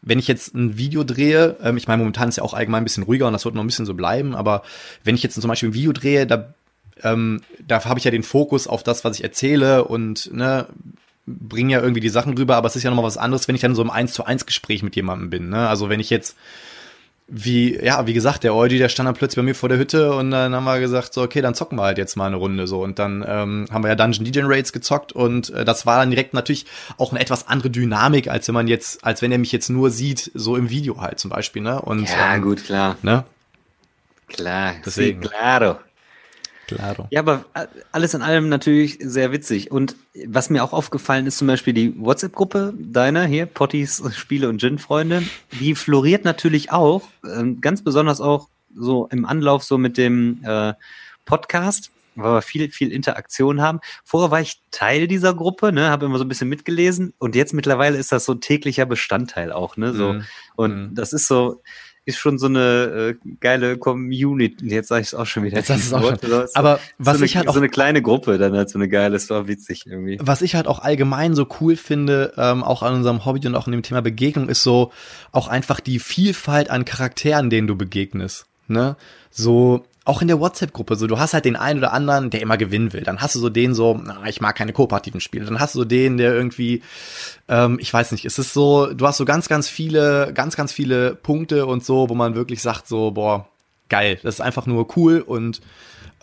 wenn 0.03 0.19
ich 0.19 0.29
jetzt 0.29 0.55
ein 0.55 0.77
Video 0.77 1.05
drehe, 1.05 1.57
ähm, 1.63 1.77
ich 1.77 1.89
meine, 1.89 1.99
momentan 1.99 2.29
ist 2.29 2.37
ja 2.37 2.43
auch 2.43 2.55
allgemein 2.55 2.83
ein 2.83 2.85
bisschen 2.85 3.05
ruhiger 3.05 3.27
und 3.27 3.33
das 3.33 3.45
wird 3.45 3.55
noch 3.55 3.63
ein 3.63 3.67
bisschen 3.67 3.87
so 3.87 3.95
bleiben, 3.95 4.35
aber 4.35 4.63
wenn 5.03 5.15
ich 5.15 5.23
jetzt 5.23 5.41
zum 5.41 5.49
Beispiel 5.49 5.71
ein 5.71 5.75
Video 5.75 5.93
drehe, 5.93 6.27
da, 6.27 6.55
ähm, 7.03 7.43
da 7.67 7.85
habe 7.85 7.99
ich 7.99 8.05
ja 8.05 8.11
den 8.11 8.23
Fokus 8.23 8.67
auf 8.67 8.83
das, 8.83 9.05
was 9.05 9.19
ich 9.19 9.25
erzähle 9.25 9.85
und 9.85 10.33
ne, 10.33 10.67
bringe 11.27 11.73
ja 11.73 11.81
irgendwie 11.81 12.01
die 12.01 12.09
Sachen 12.09 12.37
rüber, 12.37 12.57
aber 12.57 12.69
es 12.69 12.77
ist 12.77 12.83
ja 12.83 12.91
nochmal 12.91 13.07
was 13.07 13.17
anderes, 13.17 13.49
wenn 13.49 13.55
ich 13.55 13.61
dann 13.61 13.75
so 13.75 13.83
im 13.83 13.91
1 13.91 14.13
zu 14.13 14.25
1 14.25 14.47
Gespräch 14.47 14.83
mit 14.83 14.95
jemandem 14.97 15.31
bin. 15.31 15.49
Ne? 15.49 15.69
Also 15.69 15.89
wenn 15.89 16.01
ich 16.01 16.11
jetzt 16.11 16.37
wie, 17.27 17.83
ja, 17.83 18.07
wie 18.07 18.13
gesagt, 18.13 18.45
der 18.45 18.55
Eudi, 18.55 18.77
der 18.77 18.91
stand 18.91 19.07
dann 19.07 19.15
plötzlich 19.15 19.37
bei 19.37 19.43
mir 19.43 19.55
vor 19.55 19.71
der 19.71 19.79
Hütte 19.79 20.13
und 20.15 20.31
dann 20.31 20.55
haben 20.55 20.65
wir 20.65 20.79
gesagt, 20.79 21.15
so, 21.15 21.23
okay, 21.23 21.41
dann 21.41 21.55
zocken 21.55 21.79
wir 21.79 21.85
halt 21.85 21.97
jetzt 21.97 22.17
mal 22.17 22.27
eine 22.27 22.37
Runde 22.37 22.67
so. 22.67 22.83
Und 22.83 22.99
dann 22.99 23.25
ähm, 23.27 23.67
haben 23.71 23.83
wir 23.83 23.89
ja 23.89 23.95
Dungeon 23.95 24.25
DJ 24.25 24.41
Raids 24.43 24.73
gezockt 24.73 25.13
und 25.13 25.49
äh, 25.51 25.65
das 25.65 25.87
war 25.87 26.01
dann 26.01 26.11
direkt 26.11 26.35
natürlich 26.35 26.67
auch 26.99 27.13
eine 27.13 27.21
etwas 27.21 27.49
andere 27.49 27.71
Dynamik, 27.71 28.29
als 28.29 28.47
wenn 28.49 28.55
man 28.55 28.69
jetzt, 28.69 29.05
als 29.05 29.23
wenn 29.23 29.33
er 29.33 29.39
mich 29.39 29.53
jetzt 29.53 29.71
nur 29.71 29.91
sieht, 29.91 30.31
so 30.35 30.55
im 30.57 30.69
Video 30.69 31.01
halt 31.01 31.19
zum 31.19 31.31
Beispiel, 31.31 31.63
ne? 31.63 31.81
Und, 31.81 32.09
ja, 32.11 32.35
ähm, 32.35 32.43
gut, 32.43 32.63
klar. 32.63 32.99
Ne? 33.01 33.25
Klar, 34.29 34.75
deswegen. 34.85 35.23
Sí, 35.23 35.29
claro. 35.29 35.79
Claro. 36.67 37.07
Ja, 37.11 37.21
aber 37.21 37.45
alles 37.93 38.15
in 38.15 38.23
allem 38.23 38.49
natürlich 38.49 38.99
sehr 39.01 39.33
witzig. 39.33 39.71
Und 39.71 39.97
was 40.27 40.51
mir 40.51 40.65
auch 40.65 40.73
aufgefallen 40.73 41.27
ist, 41.27 41.39
zum 41.39 41.49
Beispiel 41.49 41.75
die 41.75 41.95
WhatsApp-Gruppe 41.99 42.75
deiner 42.79 43.25
hier, 43.27 43.47
Potties 43.47 44.03
Spiele 44.15 44.49
und 44.49 44.61
Gin-Freunde, 44.61 45.23
die 45.61 45.75
floriert 45.75 46.25
natürlich 46.25 46.73
auch, 46.73 47.03
äh, 47.25 47.45
ganz 47.61 47.83
besonders 47.83 48.21
auch 48.21 48.49
so 48.75 49.09
im 49.11 49.25
Anlauf 49.25 49.63
so 49.65 49.79
mit 49.79 49.99
dem 49.99 50.43
äh, 50.45 50.75
Podcast, 51.25 51.91
weil 52.17 52.35
wir 52.35 52.43
viel, 52.43 52.71
viel 52.71 52.93
Interaktion 52.93 53.61
haben. 53.61 53.81
Vorher 54.05 54.31
war 54.31 54.41
ich 54.41 54.61
Teil 54.71 55.09
dieser 55.09 55.35
Gruppe, 55.35 55.73
ne, 55.73 55.91
habe 55.91 56.07
immer 56.07 56.19
so 56.19 56.25
ein 56.25 56.29
bisschen 56.29 56.49
mitgelesen 56.49 57.13
und 57.19 57.35
jetzt 57.35 57.55
mittlerweile 57.55 57.99
ist 57.99 58.13
das 58.13 58.25
so 58.25 58.33
ein 58.33 58.41
täglicher 58.41 58.87
Bestandteil 58.87 59.53
auch, 59.53 59.77
ne, 59.77 59.93
so. 59.93 60.15
Mm. 60.15 60.25
Und 60.57 60.93
mm. 60.93 60.95
das 60.95 61.13
ist 61.13 61.27
so, 61.27 61.63
ist 62.07 62.19
schon 62.19 62.39
so 62.39 62.47
eine 62.47 63.17
äh, 63.25 63.29
geile 63.41 63.79
Community. 63.79 64.67
Jetzt 64.67 64.89
sage 64.89 65.03
ich 65.03 65.09
es 65.09 65.15
auch 65.15 65.27
schon 65.27 65.45
wieder. 65.45 65.57
Jetzt 65.57 65.69
sagst 65.69 65.91
du 65.91 65.97
es 65.97 66.03
auch 66.03 66.21
schon. 66.21 66.49
Aber 66.55 66.79
was 66.99 67.19
so 67.19 67.25
ich 67.25 67.37
halt 67.37 67.49
auch 67.49 67.55
so 67.55 67.61
eine 67.61 67.69
kleine 67.69 68.03
Gruppe 68.03 68.37
dann 68.39 68.55
halt 68.55 68.69
so 68.69 68.79
eine 68.79 68.89
geile, 68.89 69.13
das 69.13 69.31
war 69.31 69.49
witzig 69.49 69.87
irgendwie. 69.87 70.19
Was 70.21 70.43
ich 70.43 70.55
halt 70.55 70.67
auch 70.67 70.81
allgemein 70.81 71.35
so 71.35 71.47
cool 71.61 71.77
finde, 71.77 72.35
ähm, 72.37 72.63
auch 72.63 72.83
an 72.83 72.95
unserem 72.95 73.25
Hobby 73.25 73.47
und 73.47 73.55
auch 73.55 73.67
in 73.67 73.73
dem 73.73 73.83
Thema 73.83 74.03
Begegnung, 74.03 74.49
ist 74.49 74.63
so 74.63 74.93
auch 75.33 75.49
einfach 75.49 75.81
die 75.81 75.99
Vielfalt 75.99 76.71
an 76.71 76.85
Charakteren, 76.85 77.49
denen 77.49 77.67
du 77.67 77.77
begegnest. 77.77 78.47
Ne? 78.69 78.97
So 79.31 79.85
auch 80.05 80.21
in 80.21 80.29
der 80.29 80.39
WhatsApp-Gruppe, 80.39 80.97
so 80.97 81.07
du 81.07 81.19
hast 81.19 81.33
halt 81.33 81.47
den 81.47 81.57
einen 81.57 81.79
oder 81.79 81.93
anderen, 81.93 82.29
der 82.29 82.43
immer 82.43 82.59
gewinnen 82.59 82.93
will. 82.93 83.03
Dann 83.03 83.23
hast 83.23 83.35
du 83.35 83.39
so 83.39 83.49
den 83.49 83.75
so, 83.75 83.99
na, 84.03 84.27
ich 84.27 84.41
mag 84.41 84.55
keine 84.55 84.75
kooperativen 84.75 85.21
Spiele. 85.21 85.47
Dann 85.47 85.61
hast 85.61 85.75
du 85.75 85.81
so 85.81 85.85
den, 85.87 86.19
der 86.19 86.35
irgendwie, 86.35 86.83
ähm, 87.49 87.79
ich 87.81 87.93
weiß 87.93 88.13
nicht, 88.13 88.27
es 88.27 88.39
ist 88.39 88.53
so, 88.53 88.93
du 88.93 89.07
hast 89.07 89.17
so 89.17 89.25
ganz, 89.25 89.49
ganz 89.49 89.69
viele, 89.69 90.33
ganz, 90.35 90.57
ganz 90.57 90.73
viele 90.73 91.15
Punkte 91.15 91.65
und 91.65 91.85
so, 91.85 92.11
wo 92.11 92.15
man 92.15 92.35
wirklich 92.35 92.61
sagt 92.61 92.87
so, 92.87 93.13
boah, 93.13 93.49
geil, 93.89 94.19
das 94.23 94.37
ist 94.37 94.41
einfach 94.41 94.67
nur 94.67 94.95
cool 94.97 95.21
und 95.21 95.63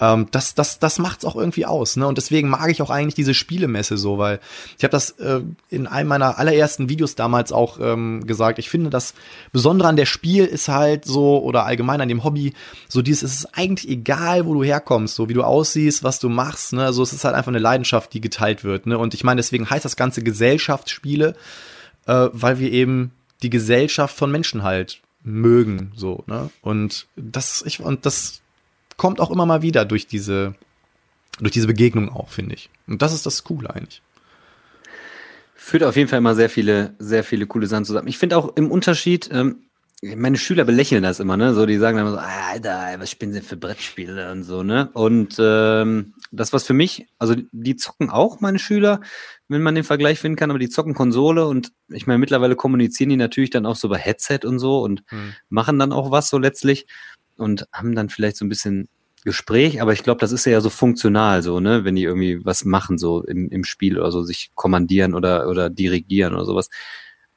ähm, 0.02 0.28
das, 0.32 0.56
das, 0.56 0.80
das 0.80 0.98
macht's 0.98 1.23
auch 1.23 1.36
irgendwie 1.36 1.65
aus. 1.65 1.95
Ne? 1.95 2.07
Und 2.07 2.18
deswegen 2.18 2.49
mag 2.49 2.69
ich 2.72 2.82
auch 2.82 2.90
eigentlich 2.90 3.14
diese 3.14 3.36
Spielemesse 3.36 3.98
so, 3.98 4.18
weil 4.18 4.40
ich 4.78 4.84
habe 4.84 4.91
das 4.91 5.11
äh, 5.11 5.41
in 5.69 5.86
einem 5.86 6.10
meiner 6.10 6.40
allerersten 6.40 6.90
Videos 6.90 7.14
damals 7.14 7.52
auch 7.52 7.80
ähm, 7.80 8.26
gesagt. 8.26 8.57
Ich 8.57 8.69
finde, 8.69 8.90
das 8.90 9.14
Besondere 9.53 9.88
an 9.88 9.95
der 9.95 10.07
Spiel 10.07 10.45
ist 10.45 10.68
halt 10.68 11.06
so, 11.06 11.41
oder 11.44 11.65
allgemein 11.65 12.02
an 12.02 12.10
dem 12.10 12.23
Hobby, 12.23 12.53
so 12.90 13.03
dieses, 13.03 13.22
es 13.32 13.40
ist 13.40 13.57
eigentlich 13.57 13.90
egal, 13.90 14.48
wo 14.48 14.56
du 14.56 14.64
herkommst, 14.64 15.15
so 15.15 15.30
wie 15.30 15.36
du 15.36 15.44
aussiehst, 15.44 16.03
was 16.03 16.19
du 16.19 16.30
machst. 16.30 16.73
Ne? 16.73 16.84
Also 16.84 17.03
es 17.03 17.14
ist 17.14 17.23
halt 17.23 17.36
einfach 17.36 17.52
eine 17.52 17.60
Leidenschaft, 17.60 18.11
die 18.14 18.22
geteilt 18.22 18.64
wird. 18.64 18.88
Ne? 18.88 18.98
Und 18.98 19.14
ich 19.14 19.23
meine, 19.23 19.40
deswegen 19.40 19.69
heißt 19.69 19.86
das 19.86 19.95
Ganze 19.95 20.23
Gesellschaftsspiele, 20.23 21.36
äh, 22.07 22.30
weil 22.34 22.57
wir 22.57 22.72
eben 22.72 23.11
die 23.44 23.52
Gesellschaft 23.52 24.18
von 24.18 24.32
Menschen 24.32 24.64
halt 24.64 24.99
mögen 25.23 25.91
so 25.95 26.23
ne 26.26 26.49
und 26.64 27.06
das 27.15 27.64
ich 27.64 27.80
und 27.80 28.07
das 28.07 28.40
kommt 29.02 29.19
auch 29.19 29.32
immer 29.32 29.48
mal 29.48 29.64
wieder 29.64 29.84
durch 29.84 30.06
diese, 30.06 30.53
durch 31.40 31.52
diese 31.52 31.65
Begegnung 31.65 32.10
auch, 32.10 32.30
finde 32.30 32.53
ich. 32.53 32.69
Und 32.86 33.02
das 33.02 33.14
ist 33.14 33.26
das 33.26 33.44
Coole 33.44 33.68
eigentlich. 33.73 34.03
Führt 35.56 35.82
auf 35.82 35.95
jeden 35.95 36.07
Fall 36.07 36.19
immer 36.19 36.36
sehr 36.36 36.52
viele, 36.52 36.94
sehr 36.99 37.23
viele 37.23 37.48
coole 37.48 37.65
Sachen 37.65 37.84
zusammen. 37.84 38.07
Ich 38.07 38.19
finde 38.19 38.38
auch 38.38 38.56
im 38.57 38.69
Unterschied, 38.69 39.28
ähm, 39.34 39.64
meine 40.03 40.38
Schüler 40.38 40.65
belächeln 40.65 41.02
das 41.02 41.19
immer, 41.19 41.36
ne? 41.36 41.56
So, 41.56 41.65
die 41.65 41.78
sagen 41.78 41.98
dann 41.98 42.06
immer 42.06 42.15
so, 42.15 42.22
Alter, 42.22 42.99
was 42.99 43.10
spielen 43.10 43.34
sie 43.34 43.41
für 43.41 43.57
Brettspiele 43.57 44.32
und 44.32 44.44
so, 44.44 44.61
ne? 44.61 44.91
Und 44.94 45.36
ähm, 45.40 46.14
das, 46.32 46.53
was 46.53 46.64
für 46.64 46.73
mich, 46.73 47.07
also 47.18 47.34
die 47.52 47.78
zocken 47.78 48.11
auch, 48.11 48.40
meine 48.40 48.60
Schüler, 48.60 49.02
wenn 49.48 49.64
man 49.64 49.73
den 49.73 49.84
Vergleich 49.84 50.19
finden 50.19 50.38
kann, 50.38 50.52
aber 50.52 50.60
die 50.60 50.69
zocken 50.69 50.94
Konsole 50.94 51.48
und 51.48 51.72
ich 51.90 52.06
meine, 52.06 52.19
mittlerweile 52.19 52.56
kommunizieren 52.56 53.10
die 53.10 53.18
natürlich 53.18 53.49
dann 53.49 53.65
auch 53.65 53.76
so 53.76 53.90
bei 53.90 53.98
Headset 53.98 54.41
und 54.44 54.60
so 54.60 54.80
und 54.82 55.03
hm. 55.07 55.34
machen 55.49 55.80
dann 55.80 55.91
auch 55.91 56.11
was 56.11 56.30
so 56.30 56.38
letztlich 56.38 56.86
und 57.41 57.68
haben 57.73 57.95
dann 57.95 58.09
vielleicht 58.09 58.38
so 58.38 58.45
ein 58.45 58.49
bisschen 58.49 58.88
Gespräch, 59.23 59.81
aber 59.81 59.93
ich 59.93 60.03
glaube, 60.03 60.19
das 60.19 60.31
ist 60.31 60.45
ja 60.45 60.61
so 60.61 60.69
funktional 60.69 61.43
so, 61.43 61.59
ne, 61.59 61.85
wenn 61.85 61.95
die 61.95 62.03
irgendwie 62.03 62.43
was 62.43 62.65
machen, 62.65 62.97
so 62.97 63.23
im, 63.23 63.49
im 63.49 63.63
Spiel 63.63 63.99
oder 63.99 64.11
so, 64.11 64.23
sich 64.23 64.51
kommandieren 64.55 65.13
oder, 65.13 65.47
oder 65.47 65.69
dirigieren 65.69 66.34
oder 66.34 66.45
sowas. 66.45 66.69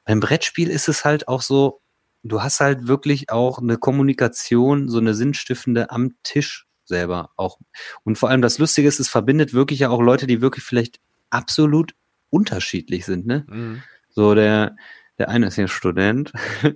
Beim 0.03 0.19
Brettspiel 0.19 0.69
ist 0.69 0.87
es 0.87 1.05
halt 1.05 1.27
auch 1.27 1.41
so, 1.41 1.81
du 2.23 2.41
hast 2.41 2.59
halt 2.59 2.87
wirklich 2.87 3.29
auch 3.29 3.59
eine 3.59 3.77
Kommunikation, 3.77 4.89
so 4.89 4.97
eine 4.97 5.13
sinnstiftende 5.13 5.91
am 5.91 6.15
Tisch 6.23 6.65
selber 6.85 7.31
auch. 7.35 7.59
Und 8.03 8.17
vor 8.17 8.29
allem 8.29 8.41
das 8.41 8.57
Lustige 8.57 8.87
ist, 8.87 8.99
es 8.99 9.09
verbindet 9.09 9.53
wirklich 9.53 9.79
ja 9.79 9.89
auch 9.89 10.01
Leute, 10.01 10.27
die 10.27 10.41
wirklich 10.41 10.63
vielleicht 10.63 10.99
absolut 11.29 11.93
unterschiedlich 12.29 13.05
sind, 13.05 13.27
ne? 13.27 13.45
Mhm. 13.47 13.83
So 14.09 14.33
der, 14.33 14.75
der 15.17 15.29
eine 15.29 15.47
ist 15.47 15.57
ja 15.57 15.67
Student, 15.67 16.31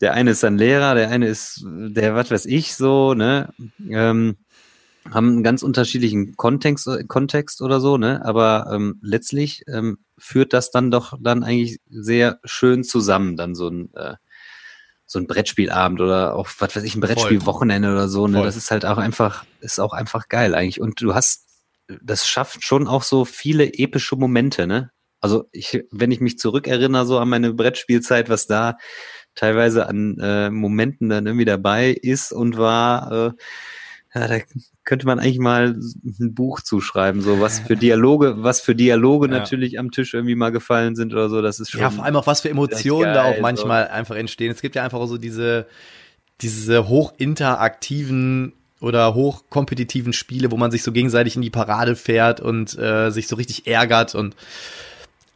der 0.00 0.14
eine 0.14 0.30
ist 0.30 0.44
ein 0.44 0.58
Lehrer, 0.58 0.94
der 0.94 1.10
eine 1.10 1.26
ist, 1.26 1.64
der, 1.64 2.14
was 2.14 2.30
weiß 2.30 2.46
ich, 2.46 2.74
so, 2.74 3.14
ne, 3.14 3.52
ähm, 3.88 4.36
haben 5.10 5.28
einen 5.28 5.42
ganz 5.42 5.62
unterschiedlichen 5.62 6.36
Kontext, 6.36 6.88
Kontext 7.08 7.60
oder 7.60 7.80
so, 7.80 7.98
ne, 7.98 8.24
aber 8.24 8.70
ähm, 8.72 8.98
letztlich 9.02 9.64
ähm, 9.68 9.98
führt 10.16 10.52
das 10.52 10.70
dann 10.70 10.90
doch 10.90 11.18
dann 11.20 11.42
eigentlich 11.42 11.78
sehr 11.90 12.38
schön 12.44 12.84
zusammen, 12.84 13.36
dann 13.36 13.54
so 13.54 13.68
ein, 13.68 13.92
äh, 13.94 14.14
so 15.06 15.18
ein 15.18 15.26
Brettspielabend 15.26 16.00
oder 16.00 16.34
auch, 16.34 16.48
was 16.58 16.74
weiß 16.74 16.84
ich, 16.84 16.94
ein 16.94 17.00
Brettspielwochenende 17.00 17.92
oder 17.92 18.08
so, 18.08 18.26
ne, 18.26 18.38
Voll. 18.38 18.46
das 18.46 18.56
ist 18.56 18.70
halt 18.70 18.86
auch 18.86 18.98
einfach, 18.98 19.44
ist 19.60 19.80
auch 19.80 19.92
einfach 19.92 20.28
geil 20.28 20.54
eigentlich. 20.54 20.80
Und 20.80 21.02
du 21.02 21.14
hast, 21.14 21.46
das 22.02 22.26
schafft 22.26 22.64
schon 22.64 22.86
auch 22.86 23.02
so 23.02 23.24
viele 23.24 23.74
epische 23.74 24.16
Momente, 24.16 24.66
ne, 24.66 24.90
also 25.24 25.48
ich, 25.52 25.82
wenn 25.90 26.10
ich 26.10 26.20
mich 26.20 26.38
zurückerinnere 26.38 27.06
so 27.06 27.18
an 27.18 27.30
meine 27.30 27.54
Brettspielzeit, 27.54 28.28
was 28.28 28.46
da 28.46 28.76
teilweise 29.34 29.88
an 29.88 30.18
äh, 30.20 30.50
Momenten 30.50 31.08
dann 31.08 31.24
irgendwie 31.24 31.46
dabei 31.46 31.92
ist 31.92 32.30
und 32.30 32.58
war, 32.58 33.10
äh, 33.10 33.32
ja, 34.14 34.28
da 34.28 34.38
könnte 34.84 35.06
man 35.06 35.18
eigentlich 35.18 35.38
mal 35.38 35.76
ein 36.20 36.34
Buch 36.34 36.60
zuschreiben, 36.60 37.22
so 37.22 37.40
was 37.40 37.60
für 37.60 37.74
Dialoge, 37.74 38.34
was 38.42 38.60
für 38.60 38.74
Dialoge 38.74 39.28
ja. 39.28 39.38
natürlich 39.38 39.78
am 39.78 39.90
Tisch 39.92 40.12
irgendwie 40.12 40.34
mal 40.34 40.52
gefallen 40.52 40.94
sind 40.94 41.14
oder 41.14 41.30
so, 41.30 41.40
das 41.40 41.58
ist 41.58 41.70
schon. 41.70 41.80
Ja, 41.80 41.88
vor 41.88 42.04
allem 42.04 42.16
auch 42.16 42.26
was 42.26 42.42
für 42.42 42.50
Emotionen 42.50 43.04
geil, 43.04 43.14
da 43.14 43.24
auch 43.24 43.40
manchmal 43.40 43.86
so. 43.86 43.92
einfach 43.92 44.16
entstehen. 44.16 44.52
Es 44.52 44.60
gibt 44.60 44.74
ja 44.76 44.84
einfach 44.84 45.04
so 45.06 45.16
diese, 45.16 45.66
diese 46.42 46.86
hochinteraktiven 46.86 48.52
oder 48.78 49.14
hochkompetitiven 49.14 50.12
Spiele, 50.12 50.50
wo 50.50 50.58
man 50.58 50.70
sich 50.70 50.82
so 50.82 50.92
gegenseitig 50.92 51.34
in 51.36 51.42
die 51.42 51.48
Parade 51.48 51.96
fährt 51.96 52.40
und 52.40 52.78
äh, 52.78 53.08
sich 53.10 53.26
so 53.26 53.36
richtig 53.36 53.66
ärgert 53.66 54.14
und 54.14 54.36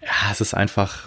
ja, 0.09 0.32
es 0.32 0.40
ist 0.40 0.55
einfach. 0.55 1.06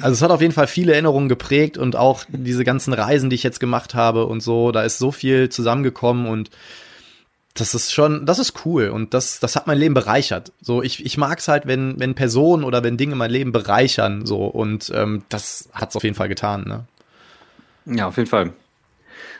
Also 0.00 0.12
es 0.12 0.22
hat 0.22 0.30
auf 0.30 0.40
jeden 0.40 0.52
Fall 0.52 0.66
viele 0.66 0.92
Erinnerungen 0.92 1.28
geprägt 1.28 1.78
und 1.78 1.94
auch 1.94 2.24
diese 2.28 2.64
ganzen 2.64 2.92
Reisen, 2.92 3.30
die 3.30 3.36
ich 3.36 3.42
jetzt 3.44 3.60
gemacht 3.60 3.94
habe 3.94 4.26
und 4.26 4.40
so, 4.40 4.72
da 4.72 4.82
ist 4.82 4.98
so 4.98 5.12
viel 5.12 5.50
zusammengekommen 5.50 6.26
und 6.26 6.50
das 7.54 7.74
ist 7.74 7.92
schon, 7.92 8.26
das 8.26 8.40
ist 8.40 8.66
cool 8.66 8.88
und 8.88 9.14
das, 9.14 9.38
das 9.38 9.54
hat 9.54 9.68
mein 9.68 9.78
Leben 9.78 9.94
bereichert. 9.94 10.52
So, 10.60 10.82
ich, 10.82 11.04
ich 11.04 11.16
mag 11.16 11.38
es 11.38 11.46
halt, 11.46 11.66
wenn, 11.66 12.00
wenn 12.00 12.16
Personen 12.16 12.64
oder 12.64 12.82
wenn 12.82 12.96
Dinge 12.96 13.14
mein 13.14 13.30
Leben 13.30 13.52
bereichern, 13.52 14.26
so 14.26 14.46
und 14.46 14.90
ähm, 14.92 15.22
das 15.28 15.68
hat 15.72 15.90
es 15.90 15.96
auf 15.96 16.02
jeden 16.02 16.16
Fall 16.16 16.28
getan, 16.28 16.64
ne? 16.66 16.84
Ja, 17.86 18.08
auf 18.08 18.16
jeden 18.16 18.28
Fall. 18.28 18.52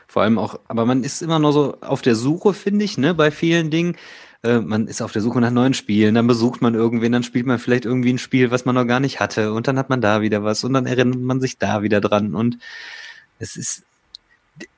Vor 0.07 0.23
allem 0.23 0.39
auch, 0.39 0.61
aber 0.69 0.87
man 0.87 1.03
ist 1.03 1.23
immer 1.23 1.41
nur 1.41 1.53
so 1.53 1.79
auf 1.81 2.03
der 2.03 2.15
Suche, 2.15 2.55
finde 2.55 2.85
ich, 2.85 2.99
ne, 2.99 3.15
bei 3.15 3.33
vielen 3.33 3.71
Dingen. 3.71 3.97
Äh, 4.45 4.61
man 4.61 4.87
ist 4.87 5.01
auf 5.01 5.13
der 5.13 5.23
Suche 5.23 5.41
nach 5.41 5.51
neuen 5.51 5.75
Spielen, 5.75 6.15
dann 6.15 6.27
besucht 6.27 6.61
man 6.61 6.75
irgendwen, 6.75 7.13
dann 7.13 7.23
spielt 7.23 7.47
man 7.47 7.59
vielleicht 7.59 7.87
irgendwie 7.87 8.13
ein 8.13 8.19
Spiel, 8.19 8.51
was 8.51 8.67
man 8.67 8.75
noch 8.75 8.87
gar 8.87 9.01
nicht 9.01 9.19
hatte 9.19 9.53
und 9.53 9.67
dann 9.67 9.79
hat 9.79 9.89
man 9.89 10.03
da 10.03 10.21
wieder 10.21 10.45
was 10.45 10.63
und 10.65 10.75
dann 10.75 10.87
erinnert 10.87 11.19
man 11.19 11.41
sich 11.41 11.59
da 11.59 11.83
wieder 11.83 12.01
dran 12.01 12.35
und 12.35 12.59
es 13.39 13.57
ist 13.57 13.85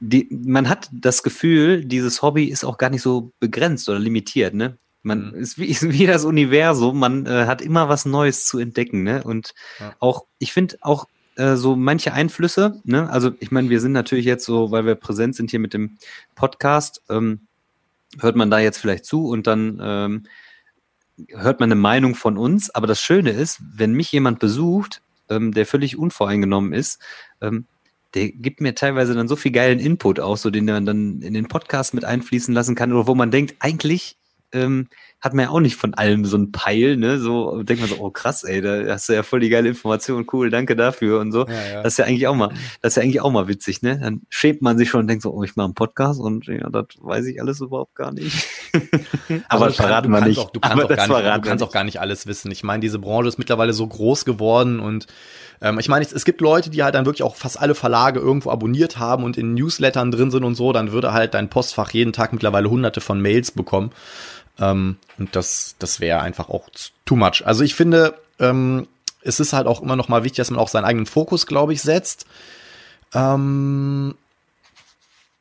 die, 0.00 0.28
man 0.30 0.68
hat 0.68 0.88
das 0.92 1.22
Gefühl, 1.22 1.84
dieses 1.84 2.22
Hobby 2.22 2.44
ist 2.44 2.64
auch 2.64 2.78
gar 2.78 2.90
nicht 2.90 3.02
so 3.02 3.32
begrenzt 3.40 3.88
oder 3.88 3.98
limitiert, 3.98 4.54
ne? 4.54 4.78
Man 5.02 5.32
mhm. 5.32 5.34
ist, 5.34 5.58
wie, 5.58 5.66
ist 5.66 5.82
wie 5.90 6.06
das 6.06 6.24
Universum, 6.24 6.98
man 6.98 7.26
äh, 7.26 7.46
hat 7.46 7.60
immer 7.60 7.88
was 7.88 8.06
Neues 8.06 8.46
zu 8.46 8.58
entdecken, 8.58 9.02
ne? 9.02 9.22
Und 9.22 9.52
ja. 9.80 9.94
auch, 9.98 10.24
ich 10.38 10.52
finde 10.52 10.76
auch 10.80 11.06
äh, 11.36 11.56
so 11.56 11.76
manche 11.76 12.12
Einflüsse, 12.12 12.80
ne? 12.84 13.10
Also 13.10 13.32
ich 13.40 13.50
meine, 13.50 13.68
wir 13.68 13.80
sind 13.80 13.92
natürlich 13.92 14.24
jetzt 14.24 14.46
so, 14.46 14.70
weil 14.70 14.86
wir 14.86 14.94
präsent 14.94 15.34
sind 15.34 15.50
hier 15.50 15.60
mit 15.60 15.74
dem 15.74 15.98
Podcast, 16.34 17.02
ähm, 17.10 17.40
hört 18.20 18.36
man 18.36 18.50
da 18.50 18.58
jetzt 18.58 18.78
vielleicht 18.78 19.04
zu 19.04 19.28
und 19.28 19.46
dann 19.46 19.80
ähm, 19.82 20.22
hört 21.28 21.60
man 21.60 21.70
eine 21.70 21.80
Meinung 21.80 22.14
von 22.14 22.36
uns. 22.36 22.70
Aber 22.70 22.86
das 22.86 23.00
Schöne 23.00 23.30
ist, 23.30 23.60
wenn 23.74 23.92
mich 23.92 24.12
jemand 24.12 24.38
besucht, 24.38 25.02
ähm, 25.28 25.52
der 25.52 25.66
völlig 25.66 25.96
unvoreingenommen 25.96 26.72
ist, 26.72 27.00
ähm, 27.40 27.66
der 28.14 28.30
gibt 28.30 28.60
mir 28.60 28.74
teilweise 28.74 29.14
dann 29.14 29.28
so 29.28 29.36
viel 29.36 29.52
geilen 29.52 29.78
Input 29.78 30.20
aus, 30.20 30.42
so 30.42 30.50
den 30.50 30.64
man 30.64 30.86
dann 30.86 31.20
in 31.20 31.34
den 31.34 31.48
Podcast 31.48 31.92
mit 31.92 32.04
einfließen 32.04 32.54
lassen 32.54 32.74
kann, 32.74 32.92
oder 32.92 33.06
wo 33.06 33.14
man 33.14 33.30
denkt, 33.30 33.56
eigentlich 33.58 34.16
ähm, 34.52 34.88
hat 35.20 35.34
man 35.34 35.46
ja 35.46 35.50
auch 35.50 35.60
nicht 35.60 35.76
von 35.76 35.94
allem 35.94 36.24
so 36.24 36.36
ein 36.36 36.52
Peil, 36.52 36.96
ne? 36.96 37.18
So 37.18 37.62
denkt 37.62 37.80
man 37.80 37.90
so, 37.90 37.98
oh 37.98 38.10
krass, 38.10 38.44
ey, 38.44 38.60
da 38.60 38.84
hast 38.88 39.08
du 39.08 39.12
ja 39.12 39.22
voll 39.22 39.40
die 39.40 39.48
geile 39.48 39.68
Information, 39.68 40.26
cool, 40.32 40.50
danke 40.50 40.76
dafür 40.76 41.20
und 41.20 41.32
so. 41.32 41.46
Ja, 41.46 41.66
ja. 41.72 41.82
Das 41.82 41.94
ist 41.94 41.98
ja 41.98 42.04
eigentlich 42.04 42.26
auch 42.26 42.34
mal, 42.34 42.50
das 42.82 42.92
ist 42.92 42.96
ja 42.96 43.02
eigentlich 43.02 43.20
auch 43.20 43.30
mal 43.30 43.48
witzig, 43.48 43.82
ne? 43.82 43.98
Dann 43.98 44.22
schämt 44.28 44.62
man 44.62 44.78
sich 44.78 44.90
schon 44.90 45.00
und 45.00 45.08
denkt 45.08 45.22
so, 45.22 45.32
oh, 45.32 45.42
ich 45.42 45.56
mache 45.56 45.66
einen 45.66 45.74
Podcast 45.74 46.20
und 46.20 46.46
ja, 46.46 46.68
das 46.70 46.86
weiß 46.98 47.26
ich 47.26 47.40
alles 47.40 47.60
überhaupt 47.60 47.94
gar 47.94 48.12
nicht. 48.12 48.46
aber 49.48 49.66
das 49.66 49.76
verraten 49.76 50.10
wir 50.10 50.20
nicht. 50.20 50.38
Auch, 50.38 50.50
du 50.50 50.60
kannst, 50.60 50.84
auch 50.84 50.88
gar, 50.88 51.08
nicht, 51.08 51.44
du 51.44 51.48
kannst 51.48 51.64
auch 51.64 51.72
gar 51.72 51.84
nicht 51.84 52.00
alles 52.00 52.26
wissen. 52.26 52.50
Ich 52.50 52.62
meine, 52.62 52.80
diese 52.80 52.98
Branche 52.98 53.28
ist 53.28 53.38
mittlerweile 53.38 53.72
so 53.72 53.86
groß 53.86 54.24
geworden 54.24 54.80
und 54.80 55.06
ähm, 55.60 55.78
ich 55.78 55.88
meine, 55.88 56.04
es, 56.04 56.12
es, 56.12 56.24
gibt 56.24 56.40
Leute, 56.40 56.70
die 56.70 56.82
halt 56.82 56.94
dann 56.94 57.06
wirklich 57.06 57.22
auch 57.22 57.36
fast 57.36 57.58
alle 57.58 57.74
Verlage 57.74 58.20
irgendwo 58.20 58.50
abonniert 58.50 58.98
haben 58.98 59.24
und 59.24 59.38
in 59.38 59.54
Newslettern 59.54 60.10
drin 60.10 60.30
sind 60.30 60.44
und 60.44 60.54
so, 60.54 60.72
dann 60.72 60.92
würde 60.92 61.12
halt 61.12 61.34
dein 61.34 61.48
Postfach 61.48 61.90
jeden 61.90 62.12
Tag 62.12 62.32
mittlerweile 62.32 62.68
hunderte 62.68 63.00
von 63.00 63.20
Mails 63.20 63.50
bekommen. 63.50 63.90
Ähm, 64.58 64.96
und 65.18 65.36
das, 65.36 65.76
das 65.78 66.00
wäre 66.00 66.20
einfach 66.20 66.48
auch 66.48 66.68
too 67.04 67.16
much. 67.16 67.42
Also 67.44 67.64
ich 67.64 67.74
finde, 67.74 68.18
ähm, 68.38 68.86
es 69.22 69.40
ist 69.40 69.52
halt 69.52 69.66
auch 69.66 69.82
immer 69.82 69.96
noch 69.96 70.08
mal 70.08 70.24
wichtig, 70.24 70.38
dass 70.38 70.50
man 70.50 70.60
auch 70.60 70.68
seinen 70.68 70.84
eigenen 70.84 71.06
Fokus, 71.06 71.46
glaube 71.46 71.72
ich, 71.72 71.82
setzt. 71.82 72.26
Ähm, 73.12 74.14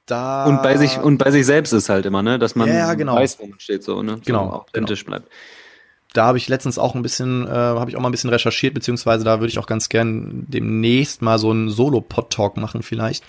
da 0.05 0.45
und 0.45 0.61
bei 0.61 0.77
sich 0.77 0.99
und 0.99 1.17
bei 1.17 1.31
sich 1.31 1.45
selbst 1.45 1.71
ist 1.71 1.89
halt 1.89 2.05
immer, 2.05 2.21
ne, 2.21 2.37
dass 2.37 2.55
man 2.55 2.67
ja, 2.67 2.93
genau. 2.93 3.15
weiß, 3.15 3.39
wo 3.39 3.47
man 3.47 3.59
steht, 3.59 3.83
so, 3.83 4.03
ne, 4.03 4.21
genau, 4.23 4.49
so 4.49 4.53
authentisch 4.57 5.05
genau. 5.05 5.17
bleibt 5.17 5.31
da 6.15 6.25
habe 6.25 6.37
ich 6.37 6.47
letztens 6.47 6.79
auch 6.79 6.95
ein 6.95 7.01
bisschen, 7.01 7.45
äh, 7.45 7.49
habe 7.49 7.89
ich 7.89 7.97
auch 7.97 8.01
mal 8.01 8.09
ein 8.09 8.11
bisschen 8.11 8.29
recherchiert, 8.29 8.73
beziehungsweise 8.73 9.25
da 9.25 9.39
würde 9.39 9.49
ich 9.49 9.59
auch 9.59 9.67
ganz 9.67 9.89
gern 9.89 10.45
demnächst 10.47 11.21
mal 11.21 11.37
so 11.37 11.51
einen 11.51 11.69
Solo-Pod-Talk 11.69 12.57
machen 12.57 12.83
vielleicht, 12.83 13.23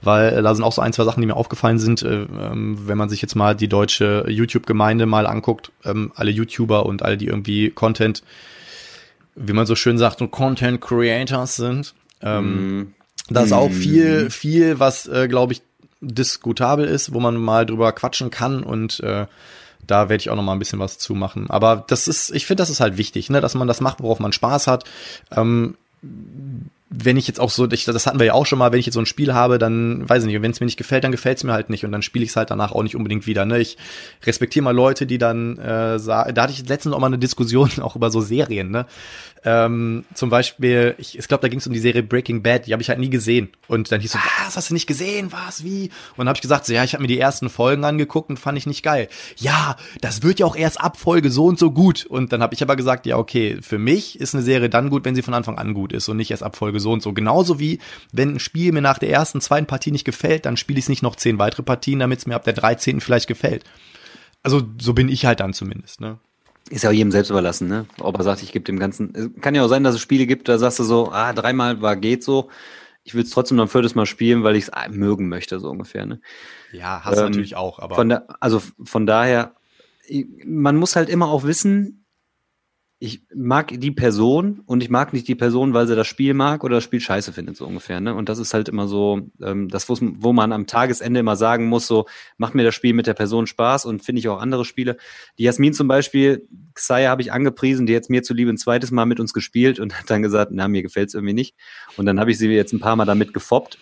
weil 0.00 0.32
äh, 0.32 0.42
da 0.42 0.54
sind 0.54 0.64
auch 0.64 0.72
so 0.72 0.82
ein, 0.82 0.92
zwei 0.92 1.04
Sachen, 1.04 1.20
die 1.20 1.26
mir 1.26 1.36
aufgefallen 1.36 1.78
sind, 1.78 2.02
äh, 2.02 2.22
ähm, 2.22 2.78
wenn 2.86 2.96
man 2.96 3.08
sich 3.08 3.20
jetzt 3.20 3.34
mal 3.34 3.54
die 3.54 3.68
deutsche 3.68 4.24
YouTube-Gemeinde 4.28 5.06
mal 5.06 5.26
anguckt, 5.26 5.72
ähm, 5.84 6.12
alle 6.14 6.30
YouTuber 6.30 6.86
und 6.86 7.02
alle, 7.02 7.18
die 7.18 7.26
irgendwie 7.26 7.70
Content, 7.70 8.22
wie 9.34 9.52
man 9.52 9.66
so 9.66 9.74
schön 9.74 9.98
sagt, 9.98 10.18
so 10.18 10.28
Content 10.28 10.80
Creators 10.80 11.56
sind. 11.56 11.94
Ähm, 12.22 12.78
mm. 12.78 12.94
Da 13.30 13.42
ist 13.42 13.52
auch 13.52 13.68
mhm. 13.68 13.74
viel, 13.74 14.30
viel, 14.30 14.80
was, 14.80 15.06
äh, 15.06 15.28
glaube 15.28 15.52
ich, 15.52 15.62
diskutabel 16.00 16.86
ist, 16.86 17.14
wo 17.14 17.20
man 17.20 17.36
mal 17.36 17.64
drüber 17.64 17.92
quatschen 17.92 18.30
kann 18.30 18.62
und 18.62 19.00
äh, 19.00 19.26
da 19.86 20.08
werde 20.08 20.20
ich 20.20 20.30
auch 20.30 20.36
noch 20.36 20.42
mal 20.42 20.52
ein 20.52 20.58
bisschen 20.58 20.78
was 20.78 20.98
zu 20.98 21.14
machen. 21.14 21.50
Aber 21.50 21.84
das 21.88 22.08
ist, 22.08 22.30
ich 22.30 22.46
finde, 22.46 22.62
das 22.62 22.70
ist 22.70 22.80
halt 22.80 22.96
wichtig, 22.96 23.30
ne, 23.30 23.40
dass 23.40 23.54
man 23.54 23.68
das 23.68 23.80
macht, 23.80 24.00
worauf 24.02 24.20
man 24.20 24.32
Spaß 24.32 24.66
hat. 24.66 24.84
Ähm, 25.30 25.76
wenn 26.92 27.16
ich 27.16 27.26
jetzt 27.26 27.40
auch 27.40 27.50
so, 27.50 27.66
das 27.66 28.06
hatten 28.06 28.18
wir 28.18 28.26
ja 28.26 28.32
auch 28.34 28.46
schon 28.46 28.58
mal, 28.58 28.70
wenn 28.70 28.78
ich 28.78 28.86
jetzt 28.86 28.94
so 28.94 29.00
ein 29.00 29.06
Spiel 29.06 29.32
habe, 29.32 29.58
dann 29.58 30.08
weiß 30.08 30.22
ich 30.22 30.26
nicht, 30.26 30.42
wenn 30.42 30.50
es 30.50 30.60
mir 30.60 30.66
nicht 30.66 30.76
gefällt, 30.76 31.04
dann 31.04 31.12
gefällt 31.12 31.38
es 31.38 31.44
mir 31.44 31.52
halt 31.52 31.70
nicht 31.70 31.84
und 31.84 31.92
dann 31.92 32.02
spiele 32.02 32.24
ich 32.24 32.30
es 32.30 32.36
halt 32.36 32.50
danach 32.50 32.72
auch 32.72 32.82
nicht 32.82 32.96
unbedingt 32.96 33.26
wieder. 33.26 33.46
Ne? 33.46 33.58
Ich 33.60 33.78
respektiere 34.24 34.62
mal 34.62 34.74
Leute, 34.74 35.06
die 35.06 35.18
dann 35.18 35.58
äh, 35.58 35.98
sagen, 35.98 36.34
da 36.34 36.42
hatte 36.42 36.52
ich 36.52 36.68
letztens 36.68 36.94
auch 36.94 37.00
mal 37.00 37.06
eine 37.06 37.18
Diskussion 37.18 37.70
auch 37.80 37.96
über 37.96 38.10
so 38.10 38.20
Serien, 38.20 38.70
ne? 38.70 38.86
Ähm, 39.44 40.04
zum 40.14 40.30
Beispiel, 40.30 40.94
ich, 40.98 41.18
ich 41.18 41.26
glaube, 41.26 41.42
da 41.42 41.48
ging 41.48 41.58
es 41.58 41.66
um 41.66 41.72
die 41.72 41.80
Serie 41.80 42.04
Breaking 42.04 42.42
Bad, 42.42 42.66
die 42.66 42.72
habe 42.72 42.82
ich 42.82 42.88
halt 42.88 43.00
nie 43.00 43.10
gesehen. 43.10 43.50
Und 43.66 43.90
dann 43.90 44.00
hieß 44.00 44.12
so, 44.12 44.18
was, 44.44 44.56
hast 44.56 44.70
du 44.70 44.74
nicht 44.74 44.86
gesehen? 44.86 45.32
Was, 45.32 45.64
wie? 45.64 45.90
Und 46.12 46.18
dann 46.18 46.28
habe 46.28 46.36
ich 46.36 46.42
gesagt, 46.42 46.66
so, 46.66 46.72
ja, 46.72 46.84
ich 46.84 46.92
habe 46.92 47.02
mir 47.02 47.08
die 47.08 47.18
ersten 47.18 47.50
Folgen 47.50 47.84
angeguckt 47.84 48.30
und 48.30 48.38
fand 48.38 48.56
ich 48.56 48.66
nicht 48.66 48.84
geil. 48.84 49.08
Ja, 49.38 49.76
das 50.00 50.22
wird 50.22 50.38
ja 50.38 50.46
auch 50.46 50.54
erst 50.54 50.80
ab 50.80 50.96
Folge 50.96 51.30
so 51.30 51.46
und 51.46 51.58
so 51.58 51.72
gut. 51.72 52.06
Und 52.06 52.32
dann 52.32 52.40
habe 52.40 52.54
ich 52.54 52.62
aber 52.62 52.76
gesagt, 52.76 53.04
ja, 53.04 53.16
okay, 53.16 53.58
für 53.60 53.78
mich 53.78 54.20
ist 54.20 54.34
eine 54.34 54.44
Serie 54.44 54.70
dann 54.70 54.90
gut, 54.90 55.04
wenn 55.04 55.16
sie 55.16 55.22
von 55.22 55.34
Anfang 55.34 55.58
an 55.58 55.74
gut 55.74 55.92
ist 55.92 56.08
und 56.08 56.18
nicht 56.18 56.30
erst 56.30 56.44
ab 56.44 56.54
Folge 56.54 56.78
so 56.82 56.92
und 56.92 57.02
so. 57.02 57.14
Genauso 57.14 57.58
wie, 57.58 57.78
wenn 58.12 58.34
ein 58.34 58.38
Spiel 58.38 58.72
mir 58.72 58.82
nach 58.82 58.98
der 58.98 59.08
ersten, 59.08 59.40
zweiten 59.40 59.66
Partie 59.66 59.90
nicht 59.90 60.04
gefällt, 60.04 60.44
dann 60.44 60.58
spiele 60.58 60.78
ich 60.78 60.84
es 60.84 60.88
nicht 60.90 61.02
noch 61.02 61.16
zehn 61.16 61.38
weitere 61.38 61.62
Partien, 61.62 61.98
damit 61.98 62.18
es 62.18 62.26
mir 62.26 62.34
ab 62.34 62.44
der 62.44 62.52
13. 62.52 63.00
vielleicht 63.00 63.28
gefällt. 63.28 63.64
Also 64.42 64.62
so 64.80 64.92
bin 64.92 65.08
ich 65.08 65.24
halt 65.24 65.40
dann 65.40 65.54
zumindest, 65.54 66.00
ne? 66.00 66.18
Ist 66.70 66.84
ja 66.84 66.90
auch 66.90 66.94
jedem 66.94 67.12
selbst 67.12 67.30
überlassen, 67.30 67.68
ne? 67.68 67.86
Ob 68.00 68.18
er 68.18 68.24
sagt, 68.24 68.42
ich 68.42 68.52
gebe 68.52 68.64
dem 68.64 68.78
Ganzen. 68.78 69.40
Kann 69.40 69.54
ja 69.54 69.64
auch 69.64 69.68
sein, 69.68 69.84
dass 69.84 69.94
es 69.94 70.00
Spiele 70.00 70.26
gibt, 70.26 70.48
da 70.48 70.58
sagst 70.58 70.78
du 70.78 70.84
so, 70.84 71.10
ah, 71.10 71.32
dreimal 71.32 71.82
war 71.82 71.96
geht 71.96 72.22
so. 72.22 72.48
Ich 73.04 73.14
will 73.14 73.22
es 73.22 73.30
trotzdem 73.30 73.56
noch 73.56 73.64
ein 73.64 73.68
viertes 73.68 73.94
Mal 73.94 74.06
spielen, 74.06 74.44
weil 74.44 74.56
ich 74.56 74.68
es 74.68 74.70
mögen 74.90 75.28
möchte, 75.28 75.58
so 75.58 75.70
ungefähr, 75.70 76.06
ne? 76.06 76.20
Ja, 76.72 77.02
hast 77.04 77.18
du 77.18 77.24
ähm, 77.24 77.30
natürlich 77.30 77.56
auch, 77.56 77.78
aber. 77.78 77.94
Von 77.94 78.08
da, 78.08 78.24
also 78.40 78.62
von 78.82 79.06
daher, 79.06 79.54
man 80.44 80.76
muss 80.76 80.96
halt 80.96 81.08
immer 81.08 81.28
auch 81.28 81.44
wissen, 81.44 82.01
ich 83.04 83.20
mag 83.34 83.72
die 83.80 83.90
Person 83.90 84.60
und 84.64 84.80
ich 84.80 84.88
mag 84.88 85.12
nicht 85.12 85.26
die 85.26 85.34
Person, 85.34 85.74
weil 85.74 85.88
sie 85.88 85.96
das 85.96 86.06
Spiel 86.06 86.34
mag 86.34 86.62
oder 86.62 86.76
das 86.76 86.84
Spiel 86.84 87.00
scheiße 87.00 87.32
findet, 87.32 87.56
so 87.56 87.66
ungefähr. 87.66 87.98
Ne? 87.98 88.14
Und 88.14 88.28
das 88.28 88.38
ist 88.38 88.54
halt 88.54 88.68
immer 88.68 88.86
so, 88.86 89.22
ähm, 89.42 89.68
das, 89.68 89.88
wo 89.88 90.32
man 90.32 90.52
am 90.52 90.68
Tagesende 90.68 91.18
immer 91.18 91.34
sagen 91.34 91.66
muss, 91.66 91.88
so, 91.88 92.06
macht 92.36 92.54
mir 92.54 92.62
das 92.62 92.76
Spiel 92.76 92.94
mit 92.94 93.08
der 93.08 93.14
Person 93.14 93.48
Spaß 93.48 93.86
und 93.86 94.04
finde 94.04 94.20
ich 94.20 94.28
auch 94.28 94.40
andere 94.40 94.64
Spiele. 94.64 94.98
Die 95.36 95.42
Jasmin 95.42 95.74
zum 95.74 95.88
Beispiel, 95.88 96.46
Xayah 96.74 97.10
habe 97.10 97.22
ich 97.22 97.32
angepriesen, 97.32 97.86
die 97.86 97.92
jetzt 97.92 98.08
mir 98.08 98.22
zuliebe 98.22 98.52
ein 98.52 98.56
zweites 98.56 98.92
Mal 98.92 99.06
mit 99.06 99.18
uns 99.18 99.32
gespielt 99.32 99.80
und 99.80 99.98
hat 99.98 100.08
dann 100.08 100.22
gesagt, 100.22 100.52
na, 100.54 100.68
mir 100.68 100.84
gefällt 100.84 101.08
es 101.08 101.14
irgendwie 101.14 101.34
nicht. 101.34 101.56
Und 101.96 102.06
dann 102.06 102.20
habe 102.20 102.30
ich 102.30 102.38
sie 102.38 102.46
jetzt 102.50 102.72
ein 102.72 102.78
paar 102.78 102.94
Mal 102.94 103.04
damit 103.04 103.34
gefoppt. 103.34 103.78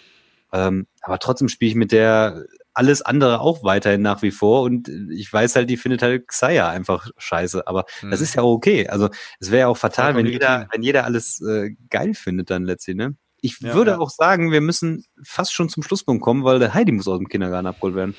Ähm, 0.53 0.87
aber 1.03 1.19
trotzdem 1.19 1.49
spiele 1.49 1.71
ich 1.71 1.77
mit 1.77 1.93
der 1.93 2.45
alles 2.73 3.03
andere 3.03 3.41
auch 3.41 3.63
weiterhin 3.63 4.03
nach 4.03 4.23
wie 4.23 4.31
vor. 4.31 4.63
Und 4.63 4.89
ich 4.89 5.33
weiß 5.33 5.57
halt, 5.57 5.71
die 5.71 5.77
findet 5.77 6.03
halt 6.03 6.29
Xayah 6.29 6.69
einfach 6.69 7.11
scheiße. 7.19 7.67
Aber 7.67 7.85
mhm. 8.03 8.11
das 8.11 8.21
ist 8.21 8.35
ja 8.35 8.43
okay. 8.43 8.89
Also 8.89 9.09
es 9.39 9.51
wäre 9.51 9.61
ja 9.61 9.69
auch 9.69 9.77
fatal, 9.77 10.15
wenn 10.15 10.27
jeder, 10.27 10.67
wenn 10.73 10.83
jeder 10.83 11.05
alles 11.05 11.41
äh, 11.41 11.71
geil 11.91 12.15
findet 12.15 12.51
dann 12.51 12.65
letztlich, 12.65 12.97
ne? 12.97 13.17
Ich 13.43 13.59
ja, 13.61 13.75
würde 13.75 13.93
ja. 13.93 13.99
auch 13.99 14.11
sagen, 14.11 14.53
wir 14.53 14.61
müssen 14.61 15.05
fast 15.23 15.55
schon 15.55 15.71
zum 15.71 15.83
Schlusspunkt 15.83 16.23
kommen, 16.23 16.45
weil 16.45 16.59
der 16.59 16.75
Heidi 16.75 16.93
muss 16.93 17.09
aus 17.09 17.19
dem 17.19 17.29
Kindergarten 17.29 17.67
abgeholt 17.67 17.95
werden. 17.95 18.15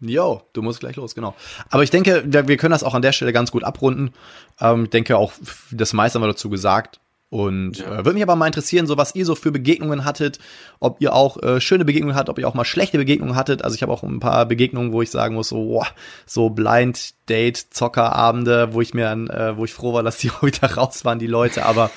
Jo, 0.00 0.42
du 0.52 0.62
musst 0.62 0.80
gleich 0.80 0.96
los, 0.96 1.14
genau. 1.14 1.34
Aber 1.70 1.84
ich 1.84 1.90
denke, 1.90 2.24
wir 2.26 2.56
können 2.56 2.72
das 2.72 2.82
auch 2.82 2.94
an 2.94 3.02
der 3.02 3.12
Stelle 3.12 3.32
ganz 3.32 3.52
gut 3.52 3.62
abrunden. 3.62 4.12
Ähm, 4.60 4.84
ich 4.84 4.90
denke 4.90 5.16
auch, 5.16 5.32
das 5.70 5.92
meiste 5.92 6.18
haben 6.18 6.24
wir 6.24 6.32
dazu 6.32 6.50
gesagt. 6.50 7.00
Und 7.34 7.78
ja. 7.78 7.86
äh, 7.86 7.96
würde 7.96 8.12
mich 8.12 8.22
aber 8.22 8.36
mal 8.36 8.46
interessieren, 8.46 8.86
so 8.86 8.96
was 8.96 9.16
ihr 9.16 9.26
so 9.26 9.34
für 9.34 9.50
Begegnungen 9.50 10.04
hattet, 10.04 10.38
ob 10.78 11.00
ihr 11.00 11.12
auch 11.12 11.42
äh, 11.42 11.60
schöne 11.60 11.84
Begegnungen 11.84 12.14
hattet, 12.14 12.28
ob 12.28 12.38
ihr 12.38 12.46
auch 12.46 12.54
mal 12.54 12.64
schlechte 12.64 12.96
Begegnungen 12.96 13.34
hattet. 13.34 13.64
Also 13.64 13.74
ich 13.74 13.82
habe 13.82 13.92
auch 13.92 14.04
ein 14.04 14.20
paar 14.20 14.46
Begegnungen, 14.46 14.92
wo 14.92 15.02
ich 15.02 15.10
sagen 15.10 15.34
muss, 15.34 15.48
so, 15.48 15.56
boah, 15.56 15.86
so 16.26 16.50
Blind 16.50 17.14
Date 17.28 17.56
Zockerabende, 17.56 18.72
wo 18.72 18.80
ich 18.80 18.94
mir 18.94 19.10
äh, 19.10 19.56
wo 19.56 19.64
ich 19.64 19.74
froh 19.74 19.92
war, 19.94 20.04
dass 20.04 20.18
die 20.18 20.30
heute 20.42 20.76
raus 20.76 21.04
waren, 21.04 21.18
die 21.18 21.26
Leute. 21.26 21.66
Aber 21.66 21.90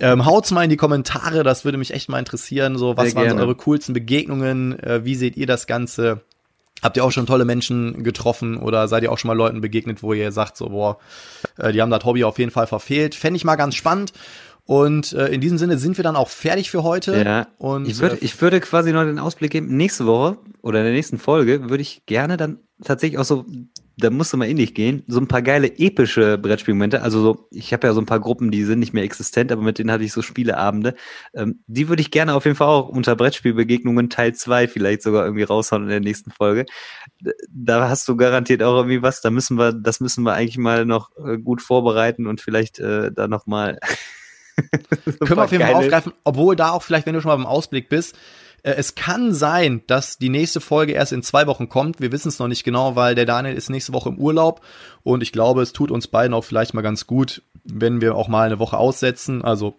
ähm, 0.00 0.24
haut's 0.24 0.50
mal 0.50 0.64
in 0.64 0.70
die 0.70 0.78
Kommentare, 0.78 1.42
das 1.42 1.66
würde 1.66 1.76
mich 1.76 1.92
echt 1.92 2.08
mal 2.08 2.18
interessieren. 2.18 2.78
So, 2.78 2.96
was 2.96 3.14
waren 3.14 3.28
so 3.28 3.36
eure 3.36 3.56
coolsten 3.56 3.92
Begegnungen? 3.92 4.78
Äh, 4.82 5.04
wie 5.04 5.14
seht 5.14 5.36
ihr 5.36 5.46
das 5.46 5.66
Ganze? 5.66 6.22
Habt 6.82 6.96
ihr 6.96 7.04
auch 7.04 7.12
schon 7.12 7.26
tolle 7.26 7.44
Menschen 7.44 8.02
getroffen 8.02 8.56
oder 8.56 8.88
seid 8.88 9.02
ihr 9.02 9.12
auch 9.12 9.18
schon 9.18 9.28
mal 9.28 9.36
Leuten 9.36 9.60
begegnet, 9.60 10.02
wo 10.02 10.14
ihr 10.14 10.32
sagt, 10.32 10.56
so, 10.56 10.70
boah, 10.70 10.98
äh, 11.58 11.70
die 11.72 11.82
haben 11.82 11.90
das 11.90 12.04
Hobby 12.04 12.24
auf 12.24 12.38
jeden 12.38 12.50
Fall 12.50 12.66
verfehlt? 12.66 13.14
Fände 13.14 13.36
ich 13.36 13.44
mal 13.44 13.56
ganz 13.56 13.74
spannend. 13.74 14.14
Und 14.66 15.12
äh, 15.12 15.28
in 15.28 15.40
diesem 15.40 15.58
Sinne 15.58 15.76
sind 15.76 15.98
wir 15.98 16.02
dann 16.02 16.16
auch 16.16 16.30
fertig 16.30 16.70
für 16.70 16.82
heute. 16.82 17.22
Ja. 17.22 17.48
Und 17.58 17.86
ich 17.86 17.98
würde, 18.00 18.16
äh, 18.16 18.24
ich 18.24 18.40
würde 18.40 18.60
quasi 18.60 18.92
noch 18.92 19.04
den 19.04 19.18
Ausblick 19.18 19.52
geben. 19.52 19.76
Nächste 19.76 20.06
Woche 20.06 20.38
oder 20.62 20.78
in 20.78 20.86
der 20.86 20.94
nächsten 20.94 21.18
Folge 21.18 21.68
würde 21.68 21.82
ich 21.82 22.06
gerne 22.06 22.36
dann 22.36 22.60
tatsächlich 22.82 23.18
auch 23.18 23.24
so, 23.24 23.44
da 23.96 24.10
musst 24.10 24.32
du 24.32 24.36
mal 24.36 24.48
in 24.48 24.56
dich 24.56 24.74
gehen, 24.74 25.04
so 25.06 25.20
ein 25.20 25.28
paar 25.28 25.42
geile 25.42 25.78
epische 25.78 26.38
Brettspielmomente. 26.38 27.02
Also 27.02 27.20
so, 27.20 27.48
ich 27.50 27.74
habe 27.74 27.86
ja 27.86 27.92
so 27.92 28.00
ein 28.00 28.06
paar 28.06 28.20
Gruppen, 28.20 28.50
die 28.50 28.64
sind 28.64 28.78
nicht 28.78 28.94
mehr 28.94 29.04
existent, 29.04 29.52
aber 29.52 29.62
mit 29.62 29.78
denen 29.78 29.90
hatte 29.90 30.02
ich 30.02 30.12
so 30.12 30.22
Spieleabende. 30.22 30.94
Ähm, 31.34 31.60
die 31.66 31.88
würde 31.88 32.00
ich 32.00 32.10
gerne 32.10 32.34
auf 32.34 32.46
jeden 32.46 32.56
Fall 32.56 32.68
auch 32.68 32.88
unter 32.88 33.16
Brettspielbegegnungen 33.16 34.08
Teil 34.08 34.34
2 34.34 34.66
vielleicht 34.68 35.02
sogar 35.02 35.24
irgendwie 35.24 35.44
raushauen 35.44 35.84
in 35.84 35.90
der 35.90 36.00
nächsten 36.00 36.30
Folge. 36.30 36.64
Da 37.50 37.88
hast 37.90 38.08
du 38.08 38.16
garantiert 38.16 38.62
auch 38.62 38.76
irgendwie 38.76 39.02
was. 39.02 39.20
Da 39.20 39.30
müssen 39.30 39.58
wir, 39.58 39.74
das 39.74 40.00
müssen 40.00 40.24
wir 40.24 40.32
eigentlich 40.32 40.58
mal 40.58 40.86
noch 40.86 41.10
äh, 41.18 41.36
gut 41.36 41.60
vorbereiten 41.60 42.26
und 42.26 42.40
vielleicht 42.40 42.78
äh, 42.78 43.12
da 43.12 43.28
noch 43.28 43.46
mal 43.46 43.78
Können 45.04 45.36
wir 45.36 45.44
auf 45.44 45.52
jeden 45.52 45.64
Fall 45.64 45.74
aufgreifen, 45.74 46.12
obwohl 46.24 46.56
da 46.56 46.70
auch 46.70 46.82
vielleicht, 46.82 47.06
wenn 47.06 47.14
du 47.14 47.20
schon 47.20 47.30
mal 47.30 47.36
beim 47.36 47.46
Ausblick 47.46 47.88
bist, 47.88 48.16
äh, 48.62 48.72
es 48.72 48.94
kann 48.94 49.32
sein, 49.32 49.82
dass 49.86 50.18
die 50.18 50.28
nächste 50.28 50.60
Folge 50.60 50.92
erst 50.92 51.12
in 51.12 51.22
zwei 51.22 51.46
Wochen 51.46 51.68
kommt. 51.68 52.00
Wir 52.00 52.12
wissen 52.12 52.28
es 52.28 52.38
noch 52.38 52.48
nicht 52.48 52.64
genau, 52.64 52.96
weil 52.96 53.14
der 53.14 53.26
Daniel 53.26 53.54
ist 53.54 53.70
nächste 53.70 53.92
Woche 53.92 54.08
im 54.08 54.18
Urlaub 54.18 54.62
und 55.02 55.22
ich 55.22 55.32
glaube, 55.32 55.62
es 55.62 55.72
tut 55.72 55.90
uns 55.90 56.08
beiden 56.08 56.34
auch 56.34 56.44
vielleicht 56.44 56.74
mal 56.74 56.82
ganz 56.82 57.06
gut, 57.06 57.42
wenn 57.64 58.00
wir 58.00 58.16
auch 58.16 58.28
mal 58.28 58.46
eine 58.46 58.58
Woche 58.58 58.78
aussetzen. 58.78 59.42
Also 59.42 59.76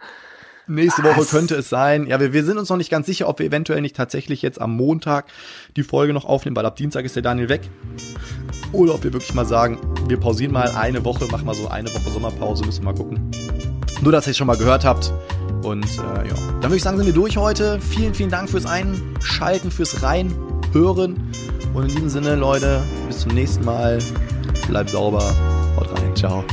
nächste 0.68 1.04
Was? 1.04 1.18
Woche 1.18 1.26
könnte 1.26 1.56
es 1.56 1.70
sein. 1.70 2.08
Ja, 2.08 2.20
wir, 2.20 2.34
wir 2.34 2.44
sind 2.44 2.58
uns 2.58 2.70
noch 2.70 2.78
nicht 2.78 2.90
ganz 2.90 3.06
sicher, 3.06 3.28
ob 3.28 3.40
wir 3.40 3.46
eventuell 3.46 3.82
nicht 3.82 3.96
tatsächlich 3.96 4.42
jetzt 4.42 4.60
am 4.60 4.76
Montag 4.76 5.26
die 5.76 5.84
Folge 5.84 6.14
noch 6.14 6.26
aufnehmen, 6.26 6.56
weil 6.56 6.66
ab 6.66 6.76
Dienstag 6.76 7.06
ist 7.06 7.16
der 7.16 7.24
Daniel 7.24 7.50
weg. 7.50 7.70
Oder 8.72 8.96
ob 8.96 9.04
wir 9.04 9.14
wirklich 9.14 9.34
mal 9.34 9.46
sagen, 9.46 9.80
wir 10.08 10.18
pausieren 10.18 10.52
mal 10.52 10.70
eine 10.76 11.04
Woche, 11.06 11.26
machen 11.28 11.46
mal 11.46 11.56
so 11.56 11.68
eine 11.68 11.90
Woche 11.90 12.10
Sommerpause, 12.12 12.66
müssen 12.66 12.84
wir 12.84 12.92
mal 12.92 12.98
gucken. 12.98 13.32
Nur, 14.02 14.12
dass 14.12 14.28
ihr 14.28 14.32
es 14.32 14.38
schon 14.38 14.48
mal 14.48 14.58
gehört 14.58 14.84
habt. 14.84 15.14
Und 15.64 15.86
äh, 15.86 16.28
ja, 16.28 16.36
dann 16.36 16.64
würde 16.64 16.76
ich 16.76 16.84
sagen, 16.84 16.98
sind 16.98 17.08
wir 17.08 17.14
durch 17.14 17.38
heute. 17.38 17.80
Vielen, 17.80 18.14
vielen 18.14 18.30
Dank 18.30 18.50
fürs 18.50 18.66
Einschalten, 18.66 19.72
fürs 19.72 20.04
Reinhören. 20.04 21.32
Und 21.74 21.84
in 21.84 21.90
diesem 21.90 22.10
Sinne, 22.10 22.36
Leute, 22.36 22.84
bis 23.08 23.20
zum 23.20 23.34
nächsten 23.34 23.66
Mal. 23.66 24.00
Bleibt 24.68 24.92
sauber. 24.92 25.24
Haut 25.78 25.92
rein. 25.92 26.16
Ciao. 26.16 26.44